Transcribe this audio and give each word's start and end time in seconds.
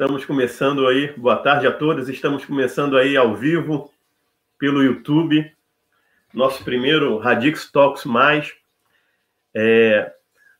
Estamos 0.00 0.24
começando 0.24 0.86
aí, 0.86 1.12
boa 1.16 1.34
tarde 1.38 1.66
a 1.66 1.72
todos. 1.72 2.08
Estamos 2.08 2.44
começando 2.44 2.96
aí 2.96 3.16
ao 3.16 3.34
vivo 3.34 3.92
pelo 4.56 4.80
YouTube, 4.80 5.52
nosso 6.32 6.62
primeiro 6.62 7.18
Radix 7.18 7.68
Talks 7.68 8.04
Mais. 8.04 8.54
É, 9.52 10.12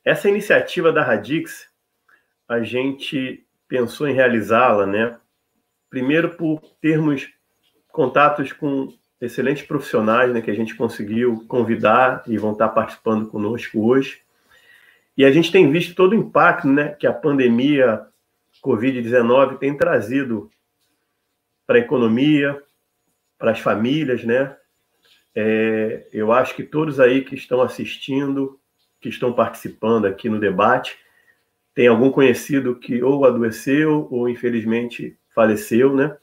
essa 0.05 0.29
iniciativa 0.29 0.91
da 0.91 1.05
Radix, 1.05 1.69
a 2.49 2.65
gente 2.65 3.47
pensou 3.69 4.09
em 4.09 4.13
realizá-la, 4.13 4.85
né? 4.85 5.17
Primeiro 5.89 6.31
por 6.31 6.61
termos 6.81 7.33
contatos 7.93 8.53
com 8.53 8.93
excelentes 9.21 9.63
profissionais, 9.63 10.35
né, 10.35 10.43
que 10.43 10.51
a 10.51 10.57
gente 10.57 10.75
conseguiu 10.75 11.45
convidar 11.47 12.25
e 12.27 12.37
vão 12.37 12.51
estar 12.55 12.71
participando 12.71 13.29
conosco 13.29 13.87
hoje. 13.87 14.21
E 15.17 15.25
a 15.25 15.31
gente 15.31 15.53
tem 15.53 15.71
visto 15.71 15.95
todo 15.95 16.11
o 16.11 16.17
impacto, 16.17 16.67
né, 16.67 16.89
que 16.89 17.07
a 17.07 17.13
pandemia 17.13 18.05
Covid-19 18.65 19.59
tem 19.59 19.77
trazido 19.77 20.51
para 21.67 21.77
a 21.77 21.81
economia, 21.81 22.63
para 23.39 23.53
as 23.53 23.61
famílias, 23.61 24.25
né? 24.25 24.57
É, 25.35 26.09
eu 26.13 26.33
acho 26.33 26.55
que 26.57 26.63
todos 26.63 26.99
aí 26.99 27.25
que 27.25 27.35
estão 27.35 27.61
assistindo, 27.61 28.59
que 29.01 29.09
estão 29.09 29.33
participando 29.33 30.07
aqui 30.07 30.29
no 30.29 30.41
debate, 30.41 30.99
tem 31.75 31.87
algum 31.87 32.11
conhecido 32.11 32.75
que 32.75 33.03
ou 33.03 33.25
adoeceu 33.25 34.09
ou 34.11 34.29
infelizmente 34.29 35.17
faleceu, 35.33 35.95
né? 35.95 36.17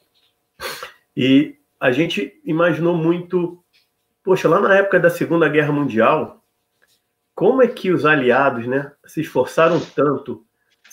E 1.16 1.56
a 1.80 1.92
gente 1.92 2.38
imaginou 2.44 2.98
muito, 2.98 3.64
poxa, 4.24 4.50
lá 4.50 4.60
na 4.60 4.76
época 4.76 5.00
da 5.00 5.10
Segunda 5.10 5.48
Guerra 5.48 5.72
Mundial, 5.72 6.44
como 7.34 7.62
é 7.62 7.68
que 7.68 7.92
os 7.92 8.06
aliados, 8.06 8.66
né, 8.66 8.92
se 9.06 9.22
esforçaram 9.22 9.80
tanto 9.80 10.46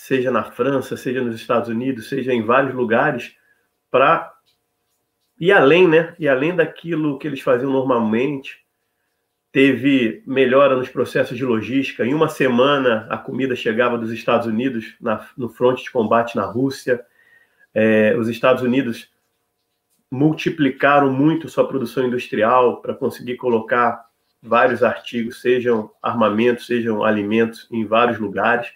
seja 0.03 0.29
na 0.29 0.43
França, 0.43 0.97
seja 0.97 1.21
nos 1.21 1.33
Estados 1.33 1.69
Unidos, 1.69 2.09
seja 2.09 2.33
em 2.33 2.43
vários 2.43 2.73
lugares, 2.73 3.37
para 3.89 4.33
ir 5.39 5.53
além, 5.53 5.87
né? 5.87 6.13
E 6.19 6.27
além 6.27 6.53
daquilo 6.53 7.17
que 7.17 7.25
eles 7.25 7.39
faziam 7.39 7.71
normalmente. 7.71 8.61
Teve 9.49 10.21
melhora 10.27 10.75
nos 10.75 10.89
processos 10.89 11.37
de 11.37 11.45
logística. 11.45 12.05
Em 12.05 12.13
uma 12.13 12.27
semana, 12.27 13.07
a 13.09 13.17
comida 13.17 13.55
chegava 13.55 13.97
dos 13.97 14.11
Estados 14.11 14.45
Unidos 14.45 14.93
na, 14.99 15.25
no 15.37 15.47
fronte 15.47 15.85
de 15.85 15.91
combate 15.91 16.35
na 16.35 16.43
Rússia. 16.43 16.99
É, 17.73 18.13
os 18.17 18.27
Estados 18.27 18.61
Unidos 18.61 19.09
multiplicaram 20.11 21.13
muito 21.13 21.47
sua 21.47 21.65
produção 21.65 22.05
industrial 22.05 22.81
para 22.81 22.93
conseguir 22.93 23.37
colocar 23.37 24.05
vários 24.41 24.83
artigos, 24.83 25.39
sejam 25.39 25.89
armamentos, 26.01 26.65
sejam 26.65 27.05
alimentos, 27.05 27.69
em 27.71 27.85
vários 27.85 28.19
lugares. 28.19 28.67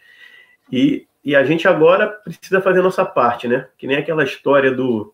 E, 0.71 1.06
e 1.27 1.35
a 1.35 1.43
gente 1.43 1.67
agora 1.67 2.07
precisa 2.07 2.61
fazer 2.61 2.81
nossa 2.81 3.05
parte, 3.05 3.49
né? 3.49 3.67
Que 3.77 3.85
nem 3.85 3.97
aquela 3.97 4.23
história 4.23 4.71
do, 4.71 5.13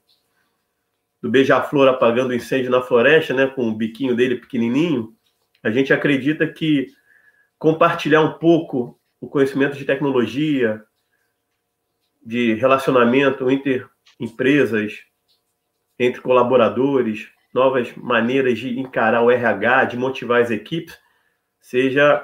do 1.19 1.27
beija-flor 1.27 1.87
apagando 1.87 2.29
o 2.29 2.35
incêndio 2.35 2.69
na 2.69 2.83
floresta, 2.83 3.33
né? 3.33 3.47
Com 3.47 3.67
o 3.67 3.75
biquinho 3.75 4.15
dele 4.15 4.35
pequenininho. 4.35 5.15
A 5.63 5.71
gente 5.71 5.91
acredita 5.91 6.45
que 6.45 6.85
compartilhar 7.57 8.21
um 8.21 8.33
pouco 8.33 9.01
o 9.19 9.27
conhecimento 9.27 9.75
de 9.75 9.85
tecnologia, 9.85 10.83
de 12.23 12.53
relacionamento 12.53 13.49
entre 13.49 13.83
empresas, 14.19 14.93
entre 15.97 16.21
colaboradores, 16.21 17.27
novas 17.51 17.91
maneiras 17.95 18.59
de 18.59 18.79
encarar 18.79 19.23
o 19.23 19.31
RH, 19.31 19.85
de 19.85 19.97
motivar 19.97 20.43
as 20.43 20.51
equipes, 20.51 20.95
seja 21.59 22.23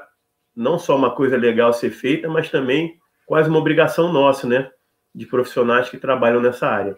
não 0.56 0.78
só 0.78 0.96
uma 0.96 1.16
coisa 1.16 1.36
legal 1.36 1.74
ser 1.74 1.90
feita, 1.90 2.30
mas 2.30 2.52
também 2.52 2.99
quase 3.30 3.48
uma 3.48 3.60
obrigação 3.60 4.12
nossa, 4.12 4.48
né, 4.48 4.72
de 5.14 5.24
profissionais 5.28 5.88
que 5.88 6.00
trabalham 6.00 6.42
nessa 6.42 6.68
área. 6.68 6.98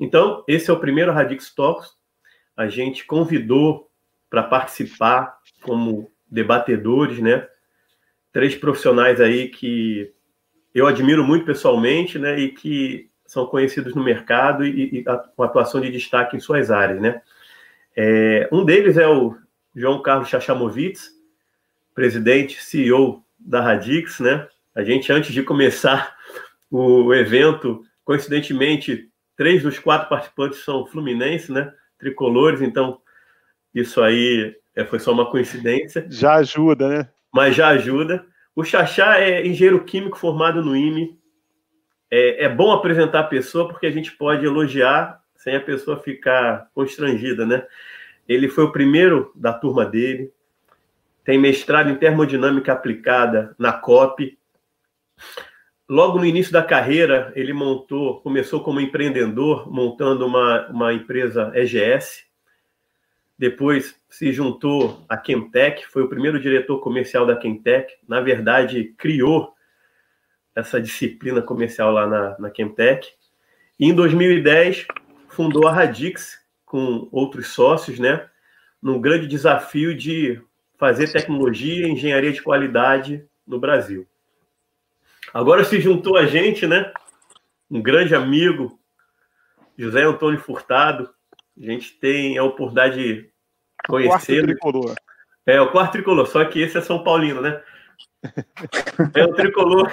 Então, 0.00 0.42
esse 0.48 0.68
é 0.68 0.72
o 0.72 0.80
primeiro 0.80 1.12
Radix 1.12 1.54
Talks. 1.54 1.90
A 2.56 2.66
gente 2.66 3.06
convidou 3.06 3.88
para 4.28 4.42
participar 4.42 5.38
como 5.62 6.10
debatedores, 6.28 7.20
né, 7.20 7.46
três 8.32 8.56
profissionais 8.56 9.20
aí 9.20 9.46
que 9.46 10.12
eu 10.74 10.88
admiro 10.88 11.22
muito 11.22 11.46
pessoalmente, 11.46 12.18
né, 12.18 12.36
e 12.40 12.48
que 12.48 13.08
são 13.24 13.46
conhecidos 13.46 13.94
no 13.94 14.02
mercado 14.02 14.66
e, 14.66 14.98
e 14.98 15.04
com 15.36 15.42
atuação 15.44 15.80
de 15.80 15.88
destaque 15.88 16.36
em 16.36 16.40
suas 16.40 16.68
áreas, 16.68 17.00
né. 17.00 17.22
É, 17.96 18.48
um 18.50 18.64
deles 18.64 18.96
é 18.96 19.06
o 19.06 19.36
João 19.72 20.02
Carlos 20.02 20.28
Chachamovitz, 20.28 21.12
presidente, 21.94 22.60
CEO 22.60 23.24
da 23.38 23.60
Radix, 23.60 24.18
né, 24.18 24.48
a 24.76 24.84
gente, 24.84 25.10
antes 25.10 25.32
de 25.32 25.42
começar 25.42 26.14
o 26.70 27.14
evento, 27.14 27.82
coincidentemente, 28.04 29.10
três 29.34 29.62
dos 29.62 29.78
quatro 29.78 30.06
participantes 30.06 30.62
são 30.62 30.86
fluminenses, 30.86 31.48
né? 31.48 31.72
Tricolores, 31.98 32.60
então 32.60 33.00
isso 33.74 34.02
aí 34.02 34.54
é, 34.74 34.84
foi 34.84 34.98
só 34.98 35.12
uma 35.12 35.30
coincidência. 35.30 36.06
Já 36.10 36.34
ajuda, 36.34 36.88
né? 36.90 37.08
Mas 37.32 37.56
já 37.56 37.68
ajuda. 37.68 38.26
O 38.54 38.62
Xaxá 38.62 39.18
é 39.18 39.46
engenheiro 39.46 39.82
químico 39.82 40.18
formado 40.18 40.62
no 40.62 40.76
IME. 40.76 41.18
É, 42.10 42.44
é 42.44 42.48
bom 42.48 42.70
apresentar 42.70 43.20
a 43.20 43.24
pessoa 43.24 43.68
porque 43.68 43.86
a 43.86 43.90
gente 43.90 44.12
pode 44.12 44.44
elogiar 44.44 45.22
sem 45.36 45.56
a 45.56 45.60
pessoa 45.60 46.02
ficar 46.02 46.68
constrangida, 46.74 47.46
né? 47.46 47.66
Ele 48.28 48.46
foi 48.46 48.64
o 48.64 48.72
primeiro 48.72 49.32
da 49.34 49.54
turma 49.54 49.86
dele, 49.86 50.30
tem 51.24 51.38
mestrado 51.38 51.88
em 51.88 51.94
termodinâmica 51.94 52.74
aplicada 52.74 53.54
na 53.58 53.72
COP, 53.72 54.36
Logo 55.88 56.18
no 56.18 56.26
início 56.26 56.52
da 56.52 56.64
carreira, 56.64 57.32
ele 57.36 57.52
montou, 57.52 58.20
começou 58.20 58.60
como 58.60 58.80
empreendedor, 58.80 59.72
montando 59.72 60.26
uma, 60.26 60.66
uma 60.68 60.92
empresa 60.92 61.52
EGS. 61.54 62.24
Depois 63.38 63.94
se 64.10 64.32
juntou 64.32 65.04
à 65.08 65.22
Chemtech, 65.22 65.86
foi 65.86 66.02
o 66.02 66.08
primeiro 66.08 66.40
diretor 66.40 66.80
comercial 66.80 67.24
da 67.24 67.40
Chemtech. 67.40 67.94
Na 68.08 68.20
verdade, 68.20 68.94
criou 68.96 69.54
essa 70.56 70.80
disciplina 70.80 71.40
comercial 71.40 71.92
lá 71.92 72.06
na, 72.06 72.36
na. 72.38 72.50
E 73.78 73.86
em 73.86 73.94
2010, 73.94 74.86
fundou 75.28 75.68
a 75.68 75.72
Radix 75.72 76.42
com 76.64 77.08
outros 77.12 77.48
sócios, 77.48 78.00
né? 78.00 78.26
Num 78.82 79.00
grande 79.00 79.28
desafio 79.28 79.94
de 79.94 80.40
fazer 80.76 81.12
tecnologia 81.12 81.86
e 81.86 81.90
engenharia 81.90 82.32
de 82.32 82.42
qualidade 82.42 83.24
no 83.46 83.60
Brasil. 83.60 84.06
Agora 85.32 85.64
se 85.64 85.80
juntou 85.80 86.16
a 86.16 86.26
gente, 86.26 86.66
né? 86.66 86.92
Um 87.70 87.82
grande 87.82 88.14
amigo, 88.14 88.78
José 89.76 90.02
Antônio 90.02 90.40
Furtado. 90.40 91.10
A 91.60 91.64
gente 91.64 91.92
tem 91.98 92.38
a 92.38 92.44
oportunidade 92.44 92.96
de 92.96 93.30
conhecer. 93.86 94.42
O 94.42 94.46
tricolor. 94.46 94.94
É, 95.46 95.60
o 95.60 95.70
quarto 95.70 95.92
tricolor, 95.92 96.26
só 96.26 96.44
que 96.44 96.60
esse 96.60 96.76
é 96.76 96.80
São 96.80 97.02
Paulino, 97.02 97.40
né? 97.40 97.62
É 99.14 99.24
o 99.24 99.34
tricolor. 99.34 99.90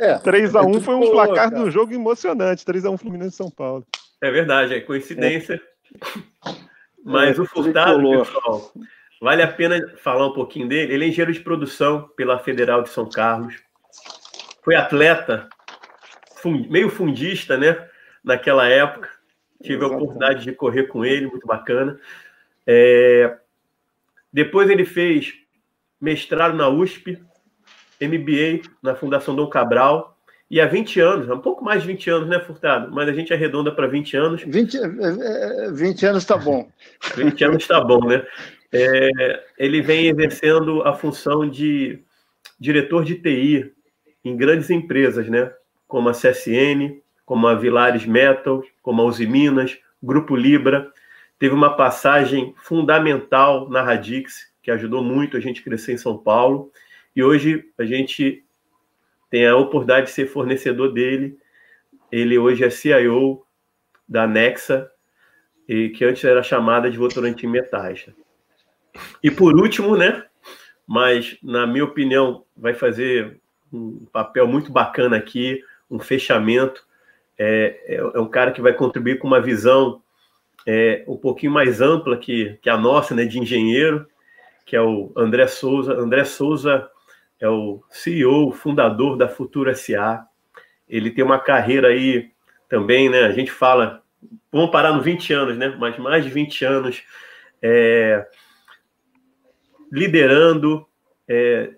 É, 0.00 0.18
3x1 0.18 0.76
é 0.76 0.80
foi 0.80 0.94
um 0.94 1.10
placar 1.10 1.50
cara. 1.50 1.62
do 1.62 1.70
jogo 1.70 1.92
emocionante. 1.92 2.64
3x1 2.64 2.98
Fluminense 2.98 3.36
São 3.36 3.50
Paulo. 3.50 3.86
É 4.22 4.30
verdade, 4.30 4.74
é 4.74 4.80
coincidência. 4.80 5.60
É. 5.94 6.54
Mas 7.04 7.38
é, 7.38 7.42
o 7.42 7.44
Furtado, 7.44 8.02
pessoal, 8.10 8.72
vale 9.20 9.42
a 9.42 9.52
pena 9.52 9.78
falar 9.98 10.26
um 10.28 10.32
pouquinho 10.32 10.66
dele. 10.66 10.94
Ele 10.94 11.04
é 11.04 11.08
engenheiro 11.08 11.32
de 11.32 11.40
produção 11.40 12.08
pela 12.16 12.38
Federal 12.38 12.82
de 12.82 12.88
São 12.88 13.08
Carlos 13.08 13.65
foi 14.66 14.74
atleta, 14.74 15.48
meio 16.68 16.90
fundista, 16.90 17.56
né? 17.56 17.86
Naquela 18.24 18.66
época. 18.68 19.08
Tive 19.62 19.84
a 19.84 19.86
oportunidade 19.86 20.42
de 20.42 20.52
correr 20.52 20.88
com 20.88 21.04
ele, 21.04 21.28
muito 21.28 21.46
bacana. 21.46 21.96
É... 22.66 23.36
Depois 24.32 24.68
ele 24.68 24.84
fez 24.84 25.34
mestrado 26.00 26.56
na 26.56 26.68
USP, 26.68 27.16
MBA 28.00 28.68
na 28.82 28.96
Fundação 28.96 29.36
Dom 29.36 29.48
Cabral, 29.48 30.18
e 30.50 30.60
há 30.60 30.66
20 30.66 31.00
anos, 31.00 31.30
um 31.30 31.38
pouco 31.38 31.64
mais 31.64 31.82
de 31.82 31.88
20 31.88 32.10
anos, 32.10 32.28
né, 32.28 32.40
Furtado? 32.40 32.92
Mas 32.92 33.08
a 33.08 33.12
gente 33.12 33.32
arredonda 33.32 33.70
para 33.70 33.86
20 33.86 34.16
anos. 34.16 34.42
20, 34.42 34.78
20 35.74 36.06
anos 36.06 36.22
está 36.24 36.36
bom. 36.36 36.68
20 37.16 37.44
anos 37.44 37.62
está 37.62 37.80
bom, 37.80 38.04
né? 38.04 38.26
É, 38.72 39.44
ele 39.58 39.80
vem 39.80 40.08
exercendo 40.08 40.82
a 40.82 40.92
função 40.92 41.48
de 41.48 42.00
diretor 42.58 43.04
de 43.04 43.14
TI 43.14 43.75
em 44.28 44.36
grandes 44.36 44.70
empresas, 44.70 45.28
né? 45.28 45.52
Como 45.86 46.08
a 46.08 46.12
CSN, 46.12 47.00
como 47.24 47.46
a 47.46 47.54
Vilares 47.54 48.04
Metal, 48.04 48.60
como 48.82 49.00
a 49.00 49.04
Uzi 49.04 49.24
Minas, 49.24 49.78
Grupo 50.02 50.34
Libra. 50.34 50.92
Teve 51.38 51.54
uma 51.54 51.76
passagem 51.76 52.52
fundamental 52.58 53.68
na 53.68 53.82
Radix, 53.82 54.52
que 54.60 54.70
ajudou 54.70 55.02
muito 55.02 55.36
a 55.36 55.40
gente 55.40 55.62
crescer 55.62 55.92
em 55.92 55.98
São 55.98 56.18
Paulo. 56.18 56.72
E 57.14 57.22
hoje 57.22 57.64
a 57.78 57.84
gente 57.84 58.44
tem 59.30 59.46
a 59.46 59.56
oportunidade 59.56 60.06
de 60.06 60.12
ser 60.12 60.26
fornecedor 60.26 60.92
dele. 60.92 61.38
Ele 62.10 62.36
hoje 62.36 62.64
é 62.64 62.70
CIO 62.70 63.44
da 64.08 64.26
Nexa, 64.26 64.90
e 65.68 65.90
que 65.90 66.04
antes 66.04 66.24
era 66.24 66.42
chamada 66.42 66.90
de 66.90 66.98
Votorantim 66.98 67.46
Metais. 67.46 68.08
E 69.22 69.30
por 69.30 69.54
último, 69.54 69.96
né? 69.96 70.24
Mas, 70.86 71.36
na 71.42 71.66
minha 71.66 71.84
opinião, 71.84 72.44
vai 72.56 72.74
fazer 72.74 73.40
um 73.72 74.06
papel 74.12 74.46
muito 74.46 74.72
bacana 74.72 75.16
aqui, 75.16 75.62
um 75.90 75.98
fechamento. 75.98 76.84
É, 77.38 77.80
é, 77.86 77.94
é, 77.96 78.20
um 78.20 78.28
cara 78.28 78.50
que 78.50 78.60
vai 78.60 78.72
contribuir 78.72 79.18
com 79.18 79.26
uma 79.26 79.40
visão 79.40 80.02
é, 80.66 81.04
um 81.06 81.16
pouquinho 81.16 81.52
mais 81.52 81.80
ampla 81.80 82.16
que, 82.16 82.58
que 82.62 82.70
a 82.70 82.76
nossa, 82.76 83.14
né, 83.14 83.24
de 83.24 83.38
engenheiro, 83.38 84.06
que 84.64 84.74
é 84.74 84.80
o 84.80 85.12
André 85.16 85.46
Souza. 85.46 85.92
André 85.92 86.24
Souza 86.24 86.88
é 87.38 87.48
o 87.48 87.82
CEO, 87.90 88.52
fundador 88.52 89.16
da 89.16 89.28
Futura 89.28 89.74
SA. 89.74 90.26
Ele 90.88 91.10
tem 91.10 91.24
uma 91.24 91.38
carreira 91.38 91.88
aí 91.88 92.30
também, 92.68 93.08
né? 93.08 93.24
A 93.24 93.32
gente 93.32 93.50
fala, 93.50 94.02
vamos 94.50 94.70
parar 94.70 94.92
no 94.92 95.02
20 95.02 95.32
anos, 95.32 95.56
né? 95.56 95.74
Mas 95.78 95.98
mais 95.98 96.24
de 96.24 96.30
20 96.30 96.64
anos 96.64 97.02
é, 97.62 98.26
liderando 99.92 100.86
é, 101.28 101.74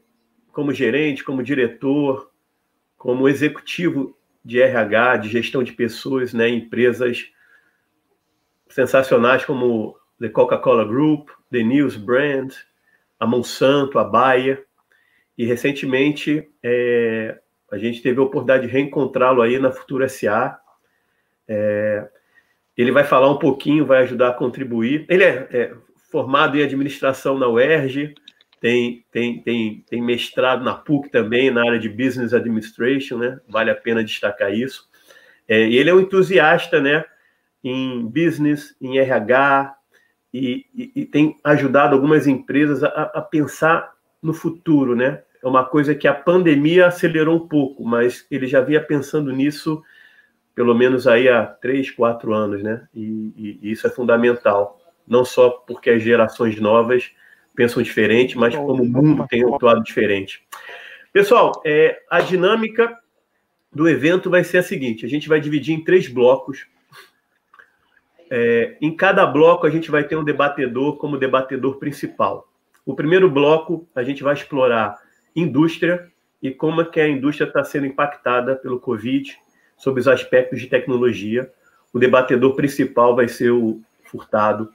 como 0.58 0.72
gerente, 0.72 1.22
como 1.22 1.40
diretor, 1.40 2.32
como 2.96 3.28
executivo 3.28 4.18
de 4.44 4.60
RH, 4.60 5.18
de 5.18 5.28
gestão 5.28 5.62
de 5.62 5.72
pessoas, 5.72 6.34
né? 6.34 6.48
Empresas 6.48 7.30
sensacionais 8.68 9.44
como 9.44 9.96
The 10.18 10.28
Coca-Cola 10.28 10.84
Group, 10.84 11.28
The 11.52 11.62
News 11.62 11.96
Brand, 11.96 12.52
a 13.20 13.24
Monsanto, 13.24 14.00
a 14.00 14.04
Bayer. 14.04 14.66
E 15.38 15.44
recentemente 15.44 16.50
é, 16.60 17.38
a 17.70 17.78
gente 17.78 18.02
teve 18.02 18.18
a 18.18 18.24
oportunidade 18.24 18.66
de 18.66 18.72
reencontrá-lo 18.72 19.42
aí 19.42 19.60
na 19.60 19.70
Futura 19.70 20.08
SA. 20.08 20.58
É, 21.46 22.08
ele 22.76 22.90
vai 22.90 23.04
falar 23.04 23.30
um 23.30 23.38
pouquinho, 23.38 23.86
vai 23.86 24.02
ajudar 24.02 24.30
a 24.30 24.34
contribuir. 24.34 25.06
Ele 25.08 25.22
é, 25.22 25.48
é 25.52 25.74
formado 26.10 26.58
em 26.58 26.64
administração 26.64 27.38
na 27.38 27.46
UERJ, 27.46 28.16
tem, 28.60 29.04
tem, 29.10 29.40
tem, 29.40 29.84
tem 29.88 30.02
mestrado 30.02 30.64
na 30.64 30.74
PUC 30.74 31.10
também, 31.10 31.50
na 31.50 31.62
área 31.62 31.78
de 31.78 31.88
Business 31.88 32.32
Administration, 32.32 33.18
né? 33.18 33.40
Vale 33.48 33.70
a 33.70 33.74
pena 33.74 34.04
destacar 34.04 34.52
isso. 34.52 34.88
É, 35.46 35.66
e 35.66 35.76
ele 35.76 35.90
é 35.90 35.94
um 35.94 36.00
entusiasta, 36.00 36.80
né? 36.80 37.04
Em 37.62 38.06
business, 38.06 38.76
em 38.80 38.98
RH, 38.98 39.74
e, 40.32 40.66
e, 40.74 40.92
e 40.94 41.06
tem 41.06 41.36
ajudado 41.42 41.94
algumas 41.94 42.26
empresas 42.26 42.84
a, 42.84 42.88
a 43.14 43.22
pensar 43.22 43.92
no 44.22 44.34
futuro, 44.34 44.94
né? 44.94 45.22
é 45.42 45.46
uma 45.46 45.64
coisa 45.64 45.94
que 45.94 46.08
a 46.08 46.14
pandemia 46.14 46.86
acelerou 46.86 47.36
um 47.36 47.48
pouco, 47.48 47.84
mas 47.84 48.26
ele 48.30 48.46
já 48.46 48.60
vinha 48.60 48.80
pensando 48.80 49.32
nisso 49.32 49.82
pelo 50.54 50.74
menos 50.74 51.06
aí 51.06 51.28
há 51.28 51.46
três, 51.46 51.88
quatro 51.88 52.34
anos, 52.34 52.64
né? 52.64 52.88
E, 52.92 53.32
e, 53.36 53.58
e 53.62 53.70
isso 53.70 53.86
é 53.86 53.90
fundamental, 53.90 54.80
não 55.06 55.24
só 55.24 55.50
porque 55.50 55.88
as 55.88 56.02
gerações 56.02 56.58
novas 56.60 57.12
pensam 57.58 57.82
diferente, 57.82 58.38
mas 58.38 58.54
como 58.54 58.84
o 58.84 58.88
mundo 58.88 59.26
tem 59.28 59.42
atuado 59.42 59.82
diferente. 59.82 60.46
Pessoal, 61.12 61.60
é, 61.66 62.00
a 62.08 62.20
dinâmica 62.20 62.96
do 63.72 63.88
evento 63.88 64.30
vai 64.30 64.44
ser 64.44 64.58
a 64.58 64.62
seguinte: 64.62 65.04
a 65.04 65.08
gente 65.08 65.28
vai 65.28 65.40
dividir 65.40 65.74
em 65.74 65.82
três 65.82 66.06
blocos. 66.06 66.68
É, 68.30 68.76
em 68.80 68.94
cada 68.94 69.26
bloco, 69.26 69.66
a 69.66 69.70
gente 69.70 69.90
vai 69.90 70.04
ter 70.04 70.14
um 70.14 70.22
debatedor 70.22 70.98
como 70.98 71.18
debatedor 71.18 71.78
principal. 71.78 72.46
O 72.86 72.94
primeiro 72.94 73.28
bloco, 73.28 73.88
a 73.92 74.04
gente 74.04 74.22
vai 74.22 74.34
explorar 74.34 74.96
indústria 75.34 76.12
e 76.40 76.52
como 76.52 76.82
é 76.82 76.84
que 76.84 77.00
a 77.00 77.08
indústria 77.08 77.48
está 77.48 77.64
sendo 77.64 77.86
impactada 77.86 78.54
pelo 78.54 78.78
Covid 78.78 79.36
sobre 79.76 80.00
os 80.00 80.06
aspectos 80.06 80.60
de 80.60 80.68
tecnologia. 80.68 81.50
O 81.92 81.98
debatedor 81.98 82.54
principal 82.54 83.16
vai 83.16 83.26
ser 83.26 83.50
o 83.50 83.80
Furtado. 84.04 84.72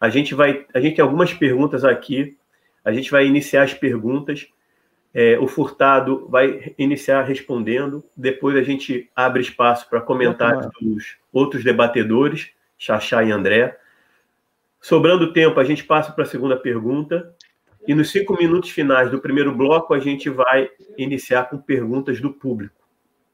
A 0.00 0.08
gente 0.08 0.34
vai, 0.34 0.66
a 0.72 0.80
gente 0.80 0.96
tem 0.96 1.02
algumas 1.02 1.34
perguntas 1.34 1.84
aqui. 1.84 2.36
A 2.84 2.92
gente 2.92 3.10
vai 3.10 3.26
iniciar 3.26 3.64
as 3.64 3.74
perguntas. 3.74 4.48
É, 5.12 5.38
o 5.38 5.46
Furtado 5.46 6.26
vai 6.28 6.72
iniciar 6.78 7.22
respondendo. 7.22 8.02
Depois 8.16 8.56
a 8.56 8.62
gente 8.62 9.10
abre 9.14 9.42
espaço 9.42 9.88
para 9.90 10.00
comentários 10.00 10.66
dos 10.80 11.16
outros 11.32 11.62
debatedores, 11.62 12.50
Xaxá 12.78 13.22
e 13.22 13.30
André. 13.30 13.76
Sobrando 14.80 15.32
tempo, 15.32 15.60
a 15.60 15.64
gente 15.64 15.84
passa 15.84 16.12
para 16.12 16.24
a 16.24 16.26
segunda 16.26 16.56
pergunta. 16.56 17.34
E 17.86 17.94
nos 17.94 18.10
cinco 18.10 18.36
minutos 18.38 18.70
finais 18.70 19.10
do 19.10 19.20
primeiro 19.20 19.54
bloco, 19.54 19.92
a 19.92 19.98
gente 19.98 20.30
vai 20.30 20.70
iniciar 20.96 21.44
com 21.50 21.58
perguntas 21.58 22.20
do 22.20 22.32
público. 22.32 22.80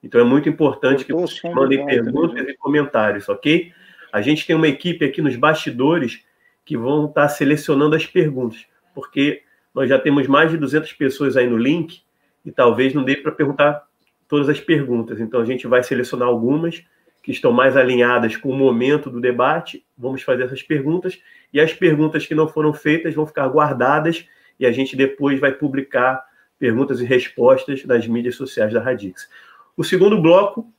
Então 0.03 0.21
é 0.21 0.25
muito 0.25 0.49
importante 0.49 1.05
que 1.05 1.13
vocês 1.13 1.53
mandem 1.55 1.85
perguntas 1.85 2.47
e 2.49 2.55
comentários, 2.55 3.29
ok? 3.29 3.73
A 4.13 4.21
gente 4.21 4.47
tem 4.47 4.55
uma 4.55 4.69
equipe 4.69 5.05
aqui 5.05 5.21
nos 5.21 5.37
bastidores 5.37 6.25
que 6.67 6.77
vão 6.77 7.07
estar 7.07 7.29
selecionando 7.29 7.95
as 7.95 8.05
perguntas, 8.05 8.67
porque 8.93 9.43
nós 9.73 9.89
já 9.89 9.99
temos 9.99 10.27
mais 10.27 10.51
de 10.51 10.59
200 10.59 10.93
pessoas 10.95 11.37
aí 11.37 11.49
no 11.49 11.57
link 11.57 12.03
e 12.45 12.51
talvez 12.51 12.93
não 12.93 13.05
dê 13.05 13.17
para 13.17 13.31
perguntar 13.31 13.87
todas 14.29 14.49
as 14.49 14.61
perguntas. 14.61 15.21
Então 15.21 15.41
a 15.41 15.45
gente 15.45 15.67
vai 15.69 15.83
selecionar 15.85 16.27
algumas 16.27 16.85
que 17.23 17.31
estão 17.31 17.53
mais 17.53 17.77
alinhadas 17.77 18.37
com 18.37 18.51
o 18.51 18.57
momento 18.57 19.09
do 19.09 19.21
debate, 19.21 19.85
vamos 19.97 20.23
fazer 20.23 20.43
essas 20.43 20.63
perguntas 20.63 21.21
e 21.53 21.61
as 21.61 21.73
perguntas 21.73 22.27
que 22.27 22.35
não 22.35 22.49
foram 22.49 22.73
feitas 22.73 23.15
vão 23.15 23.27
ficar 23.27 23.47
guardadas 23.49 24.27
e 24.59 24.67
a 24.67 24.73
gente 24.73 24.97
depois 24.97 25.39
vai 25.39 25.53
publicar 25.53 26.25
perguntas 26.59 27.01
e 27.01 27.05
respostas 27.05 27.85
nas 27.85 28.07
mídias 28.09 28.35
sociais 28.35 28.73
da 28.73 28.81
Radix. 28.81 29.29
O 29.77 29.85
segundo 29.85 30.21
bloco, 30.21 30.73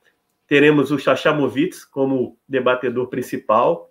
teremos 0.48 0.92
o 0.92 0.98
Chachamovitz 0.98 1.86
como 1.86 2.38
debatedor 2.48 3.08
principal, 3.08 3.90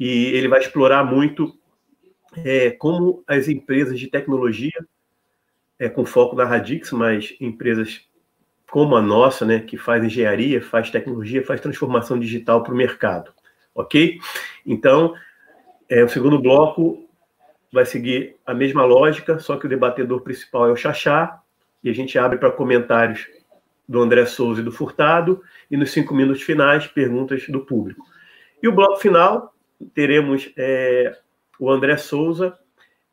e 0.00 0.34
ele 0.34 0.48
vai 0.48 0.60
explorar 0.60 1.04
muito 1.04 1.54
é, 2.42 2.70
como 2.70 3.22
as 3.26 3.48
empresas 3.48 4.00
de 4.00 4.06
tecnologia, 4.06 4.72
é, 5.78 5.90
com 5.90 6.06
foco 6.06 6.34
na 6.34 6.46
Radix, 6.46 6.90
mas 6.90 7.36
empresas 7.38 8.08
como 8.70 8.96
a 8.96 9.02
nossa, 9.02 9.44
né, 9.44 9.60
que 9.60 9.76
faz 9.76 10.02
engenharia, 10.02 10.62
faz 10.62 10.90
tecnologia, 10.90 11.44
faz 11.44 11.60
transformação 11.60 12.18
digital 12.18 12.62
para 12.62 12.72
o 12.72 12.76
mercado, 12.76 13.32
ok? 13.74 14.18
Então, 14.64 15.14
é, 15.88 16.02
o 16.04 16.08
segundo 16.08 16.40
bloco 16.40 17.06
vai 17.72 17.84
seguir 17.84 18.36
a 18.46 18.54
mesma 18.54 18.84
lógica, 18.84 19.38
só 19.38 19.56
que 19.56 19.66
o 19.66 19.68
debatedor 19.68 20.22
principal 20.22 20.68
é 20.68 20.72
o 20.72 20.76
Xaxá, 20.76 21.42
e 21.82 21.90
a 21.90 21.92
gente 21.92 22.18
abre 22.18 22.38
para 22.38 22.50
comentários 22.52 23.26
do 23.88 24.00
André 24.00 24.24
Souza 24.24 24.60
e 24.60 24.64
do 24.64 24.70
Furtado, 24.70 25.42
e 25.70 25.76
nos 25.76 25.90
cinco 25.90 26.14
minutos 26.14 26.42
finais, 26.42 26.86
perguntas 26.86 27.46
do 27.48 27.60
público. 27.60 28.06
E 28.62 28.68
o 28.68 28.72
bloco 28.72 28.96
final, 28.96 29.49
teremos 29.94 30.52
é, 30.56 31.16
o 31.58 31.70
André 31.70 31.96
Souza 31.96 32.56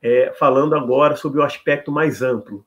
é, 0.01 0.33
falando 0.37 0.75
agora 0.75 1.15
sobre 1.15 1.39
o 1.39 1.43
aspecto 1.43 1.91
mais 1.91 2.21
amplo, 2.21 2.65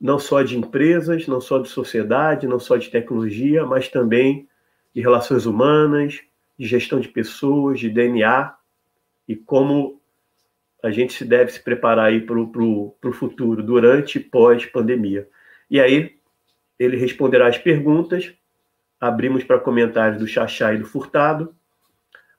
não 0.00 0.18
só 0.18 0.42
de 0.42 0.56
empresas, 0.56 1.26
não 1.26 1.40
só 1.40 1.58
de 1.58 1.68
sociedade, 1.68 2.46
não 2.46 2.60
só 2.60 2.76
de 2.76 2.90
tecnologia, 2.90 3.66
mas 3.66 3.88
também 3.88 4.48
de 4.94 5.00
relações 5.00 5.46
humanas, 5.46 6.20
de 6.58 6.66
gestão 6.66 7.00
de 7.00 7.08
pessoas, 7.08 7.80
de 7.80 7.90
DNA, 7.90 8.54
e 9.26 9.36
como 9.36 10.00
a 10.82 10.90
gente 10.90 11.12
se 11.12 11.24
deve 11.24 11.50
se 11.50 11.62
preparar 11.62 12.06
aí 12.06 12.20
para 12.20 12.38
o 12.38 13.12
futuro, 13.12 13.62
durante 13.62 14.18
e 14.18 14.22
pós-pandemia. 14.22 15.28
E 15.68 15.80
aí, 15.80 16.16
ele 16.78 16.96
responderá 16.96 17.48
as 17.48 17.58
perguntas, 17.58 18.32
abrimos 19.00 19.42
para 19.42 19.58
comentários 19.58 20.20
do 20.20 20.26
Xaxá 20.26 20.72
e 20.72 20.78
do 20.78 20.86
Furtado, 20.86 21.54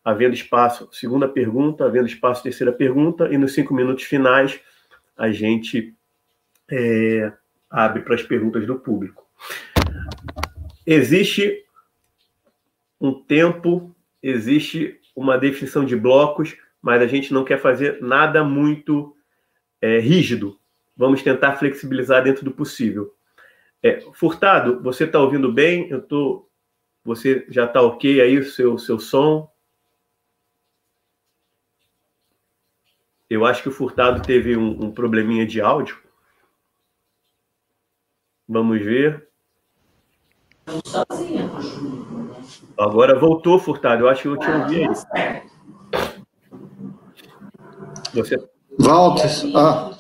havendo 0.03 0.34
espaço, 0.34 0.89
segunda 0.91 1.27
pergunta, 1.27 1.86
havendo 1.86 2.08
espaço, 2.08 2.44
terceira 2.44 2.72
pergunta, 2.72 3.27
e 3.32 3.38
nos 3.38 3.53
cinco 3.53 3.74
minutos 3.74 4.03
finais, 4.06 4.60
a 5.18 5.32
gente 5.32 5.96
é, 6.70 7.32
abre 7.70 8.01
para 8.01 8.15
as 8.15 8.24
perguntas 8.24 8.65
do 8.65 8.79
público. 8.79 9.27
Existe 10.86 11.65
um 13.00 13.13
tempo, 13.13 13.96
existe 14.22 15.00
uma 15.15 15.38
definição 15.38 15.86
de 15.86 15.96
blocos, 15.96 16.58
mas 16.82 17.01
a 17.01 17.08
gente 17.08 17.34
não 17.34 17.44
quer 17.44 17.60
fazer 17.60 18.01
nada 18.01 18.44
muito 18.44 19.15
é, 19.82 20.00
rígido. 20.00 20.58
Vamos 20.96 21.22
tentar 21.22 21.58
flexibilizar 21.58 22.24
dentro 22.24 22.44
do 22.44 22.51
possível. 22.51 23.13
É, 23.82 24.01
Furtado, 24.13 24.82
você 24.82 25.06
está 25.06 25.20
ouvindo 25.20 25.51
bem? 25.51 25.89
Eu 25.89 26.01
tô. 26.01 26.50
Você 27.06 27.46
já 27.50 27.65
está 27.65 27.82
ok 27.82 28.20
aí 28.22 28.38
o 28.38 28.44
seu, 28.44 28.77
seu 28.77 29.00
som? 29.00 29.49
Eu 33.29 33.45
acho 33.45 33.62
que 33.62 33.69
o 33.69 33.71
Furtado 33.71 34.21
teve 34.21 34.57
um, 34.57 34.86
um 34.86 34.91
probleminha 34.91 35.45
de 35.45 35.62
áudio. 35.62 35.98
Vamos 38.48 38.81
ver. 38.81 39.27
Agora 42.77 43.19
voltou, 43.19 43.59
Furtado. 43.59 44.03
Eu 44.03 44.09
acho 44.09 44.24
que 44.24 44.27
eu 44.29 44.38
te 44.38 44.50
ouvi 44.50 44.83
aí. 44.83 45.43
Você... 48.13 48.50
Walter, 48.79 49.29
ah. 49.55 49.91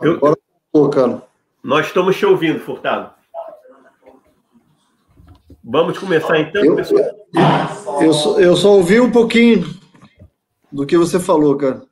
Eu... 0.00 0.14
Agora 0.14 0.36
colocando. 0.72 1.22
Nós 1.62 1.86
estamos 1.86 2.16
te 2.16 2.24
ouvindo, 2.24 2.60
Furtado. 2.60 3.12
Vamos 5.62 5.98
começar 5.98 6.38
então, 6.40 6.64
eu, 6.64 6.76
pessoal? 6.76 7.02
Eu, 8.00 8.12
só, 8.14 8.40
eu 8.40 8.56
só 8.56 8.72
ouvi 8.72 8.98
um 8.98 9.12
pouquinho 9.12 9.79
do 10.72 10.86
que 10.86 10.96
você 10.96 11.18
falou, 11.18 11.56
cara. 11.56 11.82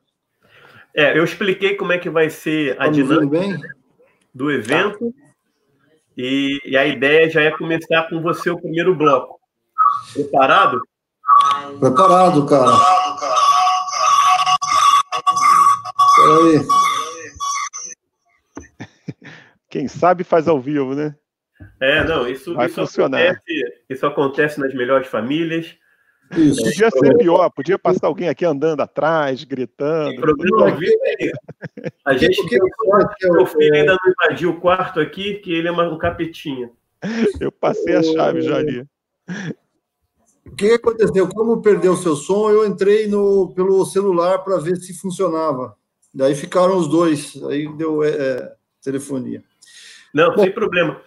É, 0.95 1.17
eu 1.17 1.23
expliquei 1.23 1.75
como 1.75 1.91
é 1.91 1.97
que 1.97 2.09
vai 2.09 2.29
ser 2.29 2.73
a 2.73 2.85
tá 2.85 2.87
dinâmica 2.89 3.59
do 4.33 4.51
evento. 4.51 5.11
Tá. 5.11 5.29
E, 6.17 6.59
e, 6.65 6.75
a 6.75 6.85
ideia 6.85 7.29
já 7.29 7.41
é 7.41 7.51
começar 7.51 8.09
com 8.09 8.21
você 8.21 8.49
o 8.49 8.59
primeiro 8.59 8.93
bloco. 8.93 9.39
Preparado? 10.13 10.81
Preparado, 11.79 12.45
cara. 12.45 12.71
Peraí. 16.15 16.67
Quem 19.69 19.87
sabe 19.87 20.23
faz 20.23 20.47
ao 20.47 20.59
vivo, 20.59 20.95
né? 20.95 21.15
É, 21.79 22.03
não, 22.03 22.27
isso, 22.27 22.53
Vai 22.53 22.67
isso, 22.67 22.75
funcionar. 22.75 23.21
Acontece, 23.21 23.83
isso 23.89 24.05
acontece 24.05 24.59
nas 24.59 24.73
melhores 24.73 25.07
famílias. 25.07 25.77
Isso. 26.37 26.61
Podia 26.63 26.91
ser 26.91 27.17
pior, 27.17 27.49
podia 27.49 27.79
passar 27.79 28.07
alguém 28.07 28.29
aqui 28.29 28.45
andando 28.45 28.81
atrás, 28.81 29.43
gritando. 29.43 30.11
O 30.11 30.21
problema 30.21 30.69
é 30.69 31.31
a 32.05 32.15
gente 32.15 32.47
tem 32.47 32.59
que 32.59 33.27
o 33.27 33.45
filho 33.45 33.73
ainda 33.73 33.93
não 33.93 34.11
invadiu 34.11 34.51
o 34.51 34.59
quarto 34.59 34.99
aqui, 34.99 35.35
que 35.35 35.53
ele 35.53 35.67
é 35.67 35.71
um 35.71 35.97
capetinha. 35.97 36.69
Eu 37.39 37.51
passei 37.51 37.95
a 37.95 38.03
chave 38.03 38.41
já 38.41 38.57
ali. 38.57 38.85
O 40.45 40.55
que 40.55 40.71
aconteceu? 40.73 41.27
Como 41.29 41.61
perdeu 41.61 41.93
o 41.93 41.97
seu 41.97 42.15
som, 42.15 42.49
eu 42.49 42.65
entrei 42.65 43.07
no, 43.07 43.53
pelo 43.53 43.85
celular 43.85 44.39
para 44.39 44.57
ver 44.57 44.77
se 44.77 44.93
funcionava. 44.93 45.75
Daí 46.13 46.35
ficaram 46.35 46.77
os 46.77 46.87
dois, 46.87 47.41
aí 47.43 47.71
deu 47.77 48.03
é, 48.03 48.09
é 48.09 48.53
telefonia. 48.83 49.43
Não, 50.13 50.35
Bom, 50.35 50.43
sem 50.43 50.51
problema. 50.51 50.99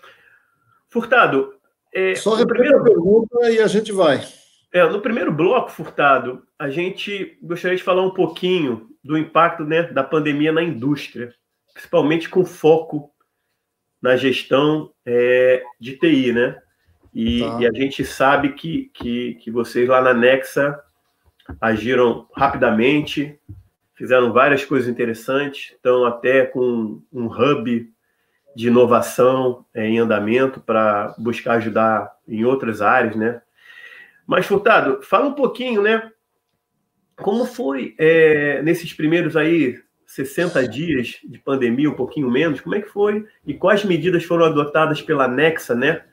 Furtado. 0.88 1.54
É, 1.92 2.14
só 2.14 2.34
repete 2.34 2.60
primeiro... 2.60 2.80
a 2.80 2.84
pergunta 2.84 3.50
e 3.50 3.58
a 3.58 3.66
gente 3.66 3.92
vai. 3.92 4.24
É, 4.72 4.88
no 4.88 5.02
primeiro 5.02 5.30
bloco, 5.30 5.70
Furtado, 5.70 6.42
a 6.58 6.70
gente 6.70 7.38
gostaria 7.42 7.76
de 7.76 7.82
falar 7.82 8.02
um 8.02 8.14
pouquinho 8.14 8.88
do 9.04 9.18
impacto 9.18 9.64
né, 9.64 9.82
da 9.82 10.02
pandemia 10.02 10.50
na 10.50 10.62
indústria, 10.62 11.34
principalmente 11.74 12.28
com 12.28 12.44
foco 12.44 13.10
na 14.00 14.16
gestão 14.16 14.90
é, 15.04 15.62
de 15.78 15.96
TI, 15.98 16.32
né? 16.32 16.58
E, 17.14 17.40
tá. 17.40 17.58
e, 17.60 17.66
a 17.66 17.72
gente 17.72 18.02
sabe 18.04 18.54
que, 18.54 18.90
que, 18.94 19.34
que 19.34 19.50
vocês 19.50 19.86
lá 19.86 20.00
na 20.00 20.14
Nexa 20.14 20.80
agiram 21.60 22.26
rapidamente, 22.34 23.38
fizeram 23.94 24.32
várias 24.32 24.64
coisas 24.64 24.88
interessantes, 24.88 25.72
estão 25.72 26.06
até 26.06 26.46
com 26.46 27.02
um 27.12 27.26
hub 27.26 27.92
de 28.56 28.66
inovação 28.68 29.66
é, 29.74 29.86
em 29.86 29.98
andamento 29.98 30.60
para 30.60 31.14
buscar 31.18 31.54
ajudar 31.54 32.10
em 32.26 32.44
outras 32.44 32.80
áreas, 32.80 33.14
né? 33.14 33.42
Mas, 34.32 34.46
Furtado, 34.46 35.02
fala 35.02 35.26
um 35.26 35.34
pouquinho, 35.34 35.82
né? 35.82 36.10
Como 37.16 37.44
foi 37.44 37.94
é, 37.98 38.62
nesses 38.62 38.94
primeiros 38.94 39.36
aí 39.36 39.78
60 40.06 40.66
dias 40.66 41.18
de 41.22 41.38
pandemia, 41.38 41.90
um 41.90 41.94
pouquinho 41.94 42.30
menos, 42.30 42.58
como 42.58 42.74
é 42.74 42.80
que 42.80 42.88
foi? 42.88 43.26
E 43.46 43.52
quais 43.52 43.84
medidas 43.84 44.24
foram 44.24 44.46
adotadas 44.46 45.02
pela 45.02 45.28
Nexa, 45.28 45.74
né? 45.74 46.06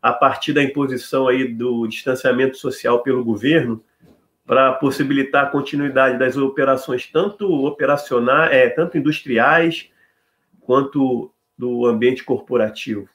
A 0.00 0.12
partir 0.12 0.52
da 0.52 0.62
imposição 0.62 1.26
aí 1.26 1.48
do 1.48 1.88
distanciamento 1.88 2.56
social 2.56 3.02
pelo 3.02 3.24
governo, 3.24 3.82
para 4.46 4.74
possibilitar 4.74 5.46
a 5.46 5.50
continuidade 5.50 6.20
das 6.20 6.36
operações, 6.36 7.08
tanto 7.08 7.50
operacionais, 7.66 8.52
é, 8.52 8.68
tanto 8.68 8.96
industriais, 8.96 9.90
quanto 10.60 11.34
do 11.58 11.84
ambiente 11.84 12.22
corporativo. 12.22 13.08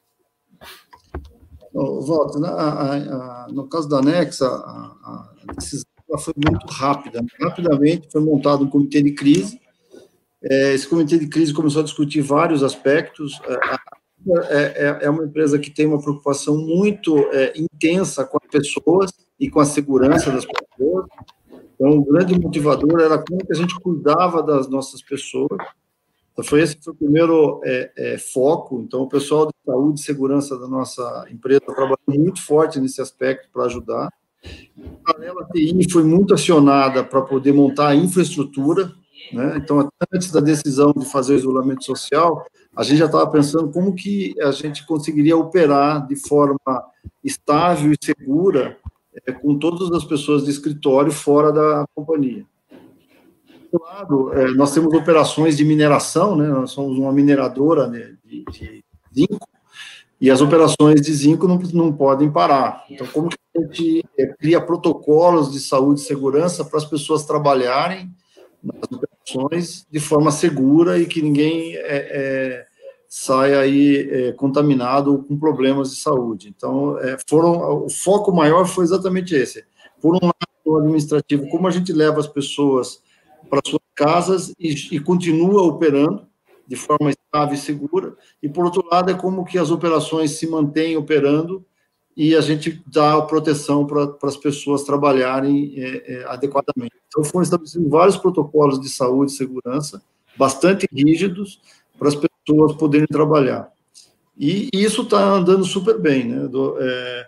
Walter, 1.74 2.40
no 3.54 3.68
caso 3.68 3.88
da 3.88 4.00
Anexa, 4.00 4.46
a, 4.46 5.32
a 5.50 5.54
decisão 5.54 5.86
foi 6.20 6.34
muito 6.36 6.66
rápida. 6.68 7.24
Rapidamente 7.42 8.10
foi 8.12 8.22
montado 8.22 8.64
um 8.64 8.70
comitê 8.70 9.02
de 9.02 9.12
crise. 9.14 9.60
É, 10.44 10.74
esse 10.74 10.88
comitê 10.88 11.18
de 11.18 11.28
crise 11.28 11.54
começou 11.54 11.82
a 11.82 11.86
discutir 11.86 12.22
vários 12.22 12.64
aspectos. 12.64 13.40
É, 14.50 14.56
é, 14.56 15.00
é 15.06 15.10
uma 15.10 15.24
empresa 15.24 15.58
que 15.58 15.72
tem 15.72 15.88
uma 15.88 16.02
preocupação 16.02 16.58
muito 16.58 17.18
intensa 17.56 18.26
com 18.26 18.38
as 18.38 18.50
pessoas 18.50 19.12
e 19.40 19.50
com 19.50 19.60
a 19.60 19.66
segurança 19.66 20.32
das 20.32 20.46
pessoas. 20.46 21.06
Então, 21.76 21.98
o 21.98 22.06
grande 22.06 22.40
motivador 22.40 23.00
era 23.00 23.18
como 23.18 23.44
que 23.46 23.54
a 23.54 23.56
gente 23.56 23.74
cuidava 23.80 24.44
das 24.44 24.68
nossas 24.68 25.02
pessoas 25.02 25.58
então, 26.34 26.46
foi 26.46 26.62
esse 26.62 26.78
foi 26.82 26.94
o 26.94 26.96
primeiro 26.96 27.62
é, 27.64 27.92
é, 27.98 28.18
foco. 28.18 28.82
Então, 28.82 29.02
o 29.02 29.10
pessoal 29.10 29.48
de 29.48 29.54
saúde 29.66 30.00
e 30.00 30.04
segurança 30.04 30.58
da 30.58 30.68
nossa 30.68 31.26
empresa 31.30 31.62
trabalhou 31.62 31.98
muito 32.08 32.42
forte 32.42 32.80
nesse 32.80 33.02
aspecto 33.02 33.50
para 33.52 33.66
ajudar. 33.66 34.10
A 35.06 35.18
Lela 35.18 35.46
TI 35.54 35.92
foi 35.92 36.04
muito 36.04 36.34
acionada 36.34 37.04
para 37.04 37.22
poder 37.22 37.54
montar 37.54 37.90
a 37.90 37.96
infraestrutura. 37.96 38.92
Né? 39.32 39.58
Então, 39.58 39.88
antes 40.12 40.32
da 40.32 40.40
decisão 40.40 40.94
de 40.96 41.06
fazer 41.06 41.34
o 41.34 41.38
isolamento 41.38 41.84
social, 41.84 42.46
a 42.76 42.82
gente 42.82 42.98
já 42.98 43.06
estava 43.06 43.30
pensando 43.30 43.70
como 43.70 43.94
que 43.94 44.34
a 44.42 44.52
gente 44.52 44.86
conseguiria 44.88 45.38
operar 45.38 46.08
de 46.08 46.16
forma 46.16 46.58
estável 47.24 47.92
e 47.92 47.98
segura 48.04 48.78
é, 49.28 49.32
com 49.34 49.60
todas 49.60 49.92
as 49.92 50.06
pessoas 50.06 50.46
de 50.46 50.50
escritório 50.50 51.12
fora 51.12 51.52
da 51.52 51.86
companhia 51.94 52.46
outro 53.72 53.84
lado, 53.84 54.34
é, 54.34 54.54
nós 54.54 54.74
temos 54.74 54.94
operações 54.94 55.58
de 55.58 55.66
mineração, 55.66 56.36
né? 56.36 56.48
Nós 56.48 56.72
somos 56.72 56.98
uma 56.98 57.12
mineradora 57.12 57.88
né, 57.88 58.14
de, 58.26 58.44
de 58.52 58.84
zinco, 59.14 59.48
e 60.20 60.30
as 60.30 60.40
operações 60.40 61.02
de 61.02 61.14
zinco 61.14 61.48
não, 61.48 61.58
não 61.74 61.92
podem 61.92 62.32
parar. 62.32 62.86
Então, 62.90 63.08
como 63.08 63.30
que 63.30 63.38
a 63.58 63.62
gente 63.62 64.06
é, 64.18 64.28
cria 64.28 64.62
protocolos 64.62 65.52
de 65.52 65.60
saúde 65.60 66.02
e 66.02 66.04
segurança 66.04 66.64
para 66.64 66.78
as 66.78 66.86
pessoas 66.86 67.26
trabalharem 67.26 68.10
nas 68.64 68.84
operações 68.92 69.88
de 69.90 70.00
forma 70.00 70.32
segura 70.32 71.00
e 71.00 71.08
que 71.08 71.22
ninguém 71.22 71.76
é, 71.76 71.82
é, 71.88 72.66
saia 73.10 73.60
aí 73.60 74.10
é, 74.12 74.32
contaminado 74.34 75.26
com 75.28 75.38
problemas 75.38 75.90
de 75.90 75.98
saúde. 75.98 76.54
Então, 76.56 77.00
é, 77.00 77.18
foram 77.28 77.86
o 77.86 77.90
foco 77.90 78.32
maior 78.32 78.66
foi 78.66 78.84
exatamente 78.84 79.34
esse. 79.34 79.66
Por 80.00 80.16
um 80.16 80.20
lado, 80.28 80.78
administrativo, 80.78 81.50
como 81.50 81.68
a 81.68 81.72
gente 81.72 81.92
leva 81.92 82.20
as 82.20 82.28
pessoas 82.28 83.02
para 83.50 83.62
suas 83.66 83.82
casas 83.96 84.54
e, 84.60 84.96
e 84.96 85.00
continua 85.00 85.64
operando 85.64 86.26
de 86.68 86.76
forma 86.76 87.10
estável 87.10 87.54
e 87.54 87.58
segura. 87.58 88.16
E, 88.42 88.48
por 88.48 88.64
outro 88.66 88.88
lado, 88.90 89.12
é 89.12 89.14
como 89.14 89.44
que 89.44 89.58
as 89.58 89.72
operações 89.72 90.32
se 90.32 90.48
mantêm 90.48 90.96
operando 90.96 91.66
e 92.16 92.36
a 92.36 92.42
gente 92.42 92.82
dá 92.88 93.22
proteção 93.24 93.86
para 93.86 94.16
as 94.24 94.38
pessoas 94.38 94.84
trabalharem 94.84 95.74
é, 95.76 96.14
é, 96.14 96.24
adequadamente. 96.26 96.96
Então, 97.08 97.24
foram 97.24 97.44
estabelecidos 97.44 97.90
vários 97.90 98.18
protocolos 98.18 98.80
de 98.80 98.90
saúde 98.90 99.32
e 99.32 99.36
segurança, 99.36 100.02
bastante 100.38 100.88
rígidos, 100.94 101.60
para 101.98 102.08
as 102.08 102.16
pessoas 102.16 102.74
poderem 102.78 103.08
trabalhar. 103.08 103.70
E, 104.38 104.70
e 104.74 104.84
isso 104.84 105.02
está 105.02 105.22
andando 105.22 105.66
super 105.66 106.00
bem. 106.00 106.26
Né? 106.26 106.48
Do, 106.48 106.78
é, 106.80 107.28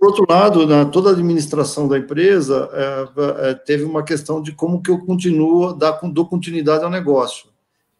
por 0.00 0.08
outro 0.08 0.24
lado, 0.26 0.66
na, 0.66 0.86
toda 0.86 1.10
a 1.10 1.12
administração 1.12 1.86
da 1.86 1.98
empresa 1.98 2.70
é, 2.72 3.50
é, 3.50 3.54
teve 3.54 3.84
uma 3.84 4.02
questão 4.02 4.40
de 4.40 4.50
como 4.50 4.82
que 4.82 4.90
eu 4.90 4.98
continuo, 5.04 5.74
dar, 5.74 6.00
dou 6.04 6.26
continuidade 6.26 6.82
ao 6.82 6.88
negócio. 6.88 7.50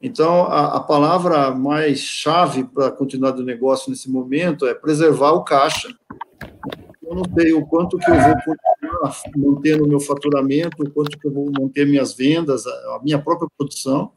Então, 0.01 0.45
a, 0.45 0.79
a 0.79 0.81
palavra 0.81 1.51
mais 1.51 2.01
chave 2.01 2.65
para 2.65 2.87
a 2.87 2.91
continuidade 2.91 3.37
do 3.37 3.45
negócio 3.45 3.91
nesse 3.91 4.11
momento 4.11 4.67
é 4.67 4.73
preservar 4.73 5.33
o 5.33 5.45
caixa. 5.45 5.95
Eu 7.03 7.17
não 7.17 7.25
sei 7.39 7.53
o 7.53 7.67
quanto 7.67 7.99
que 7.99 8.11
eu 8.11 8.15
vou 8.15 8.35
continuar 8.35 9.21
mantendo 9.37 9.85
o 9.85 9.89
meu 9.89 10.01
faturamento, 10.01 10.83
o 10.83 10.91
quanto 10.91 11.19
que 11.19 11.27
eu 11.27 11.33
vou 11.33 11.53
manter 11.53 11.87
minhas 11.87 12.15
vendas, 12.15 12.67
a, 12.67 12.71
a 12.71 13.01
minha 13.05 13.19
própria 13.19 13.49
produção, 13.59 14.11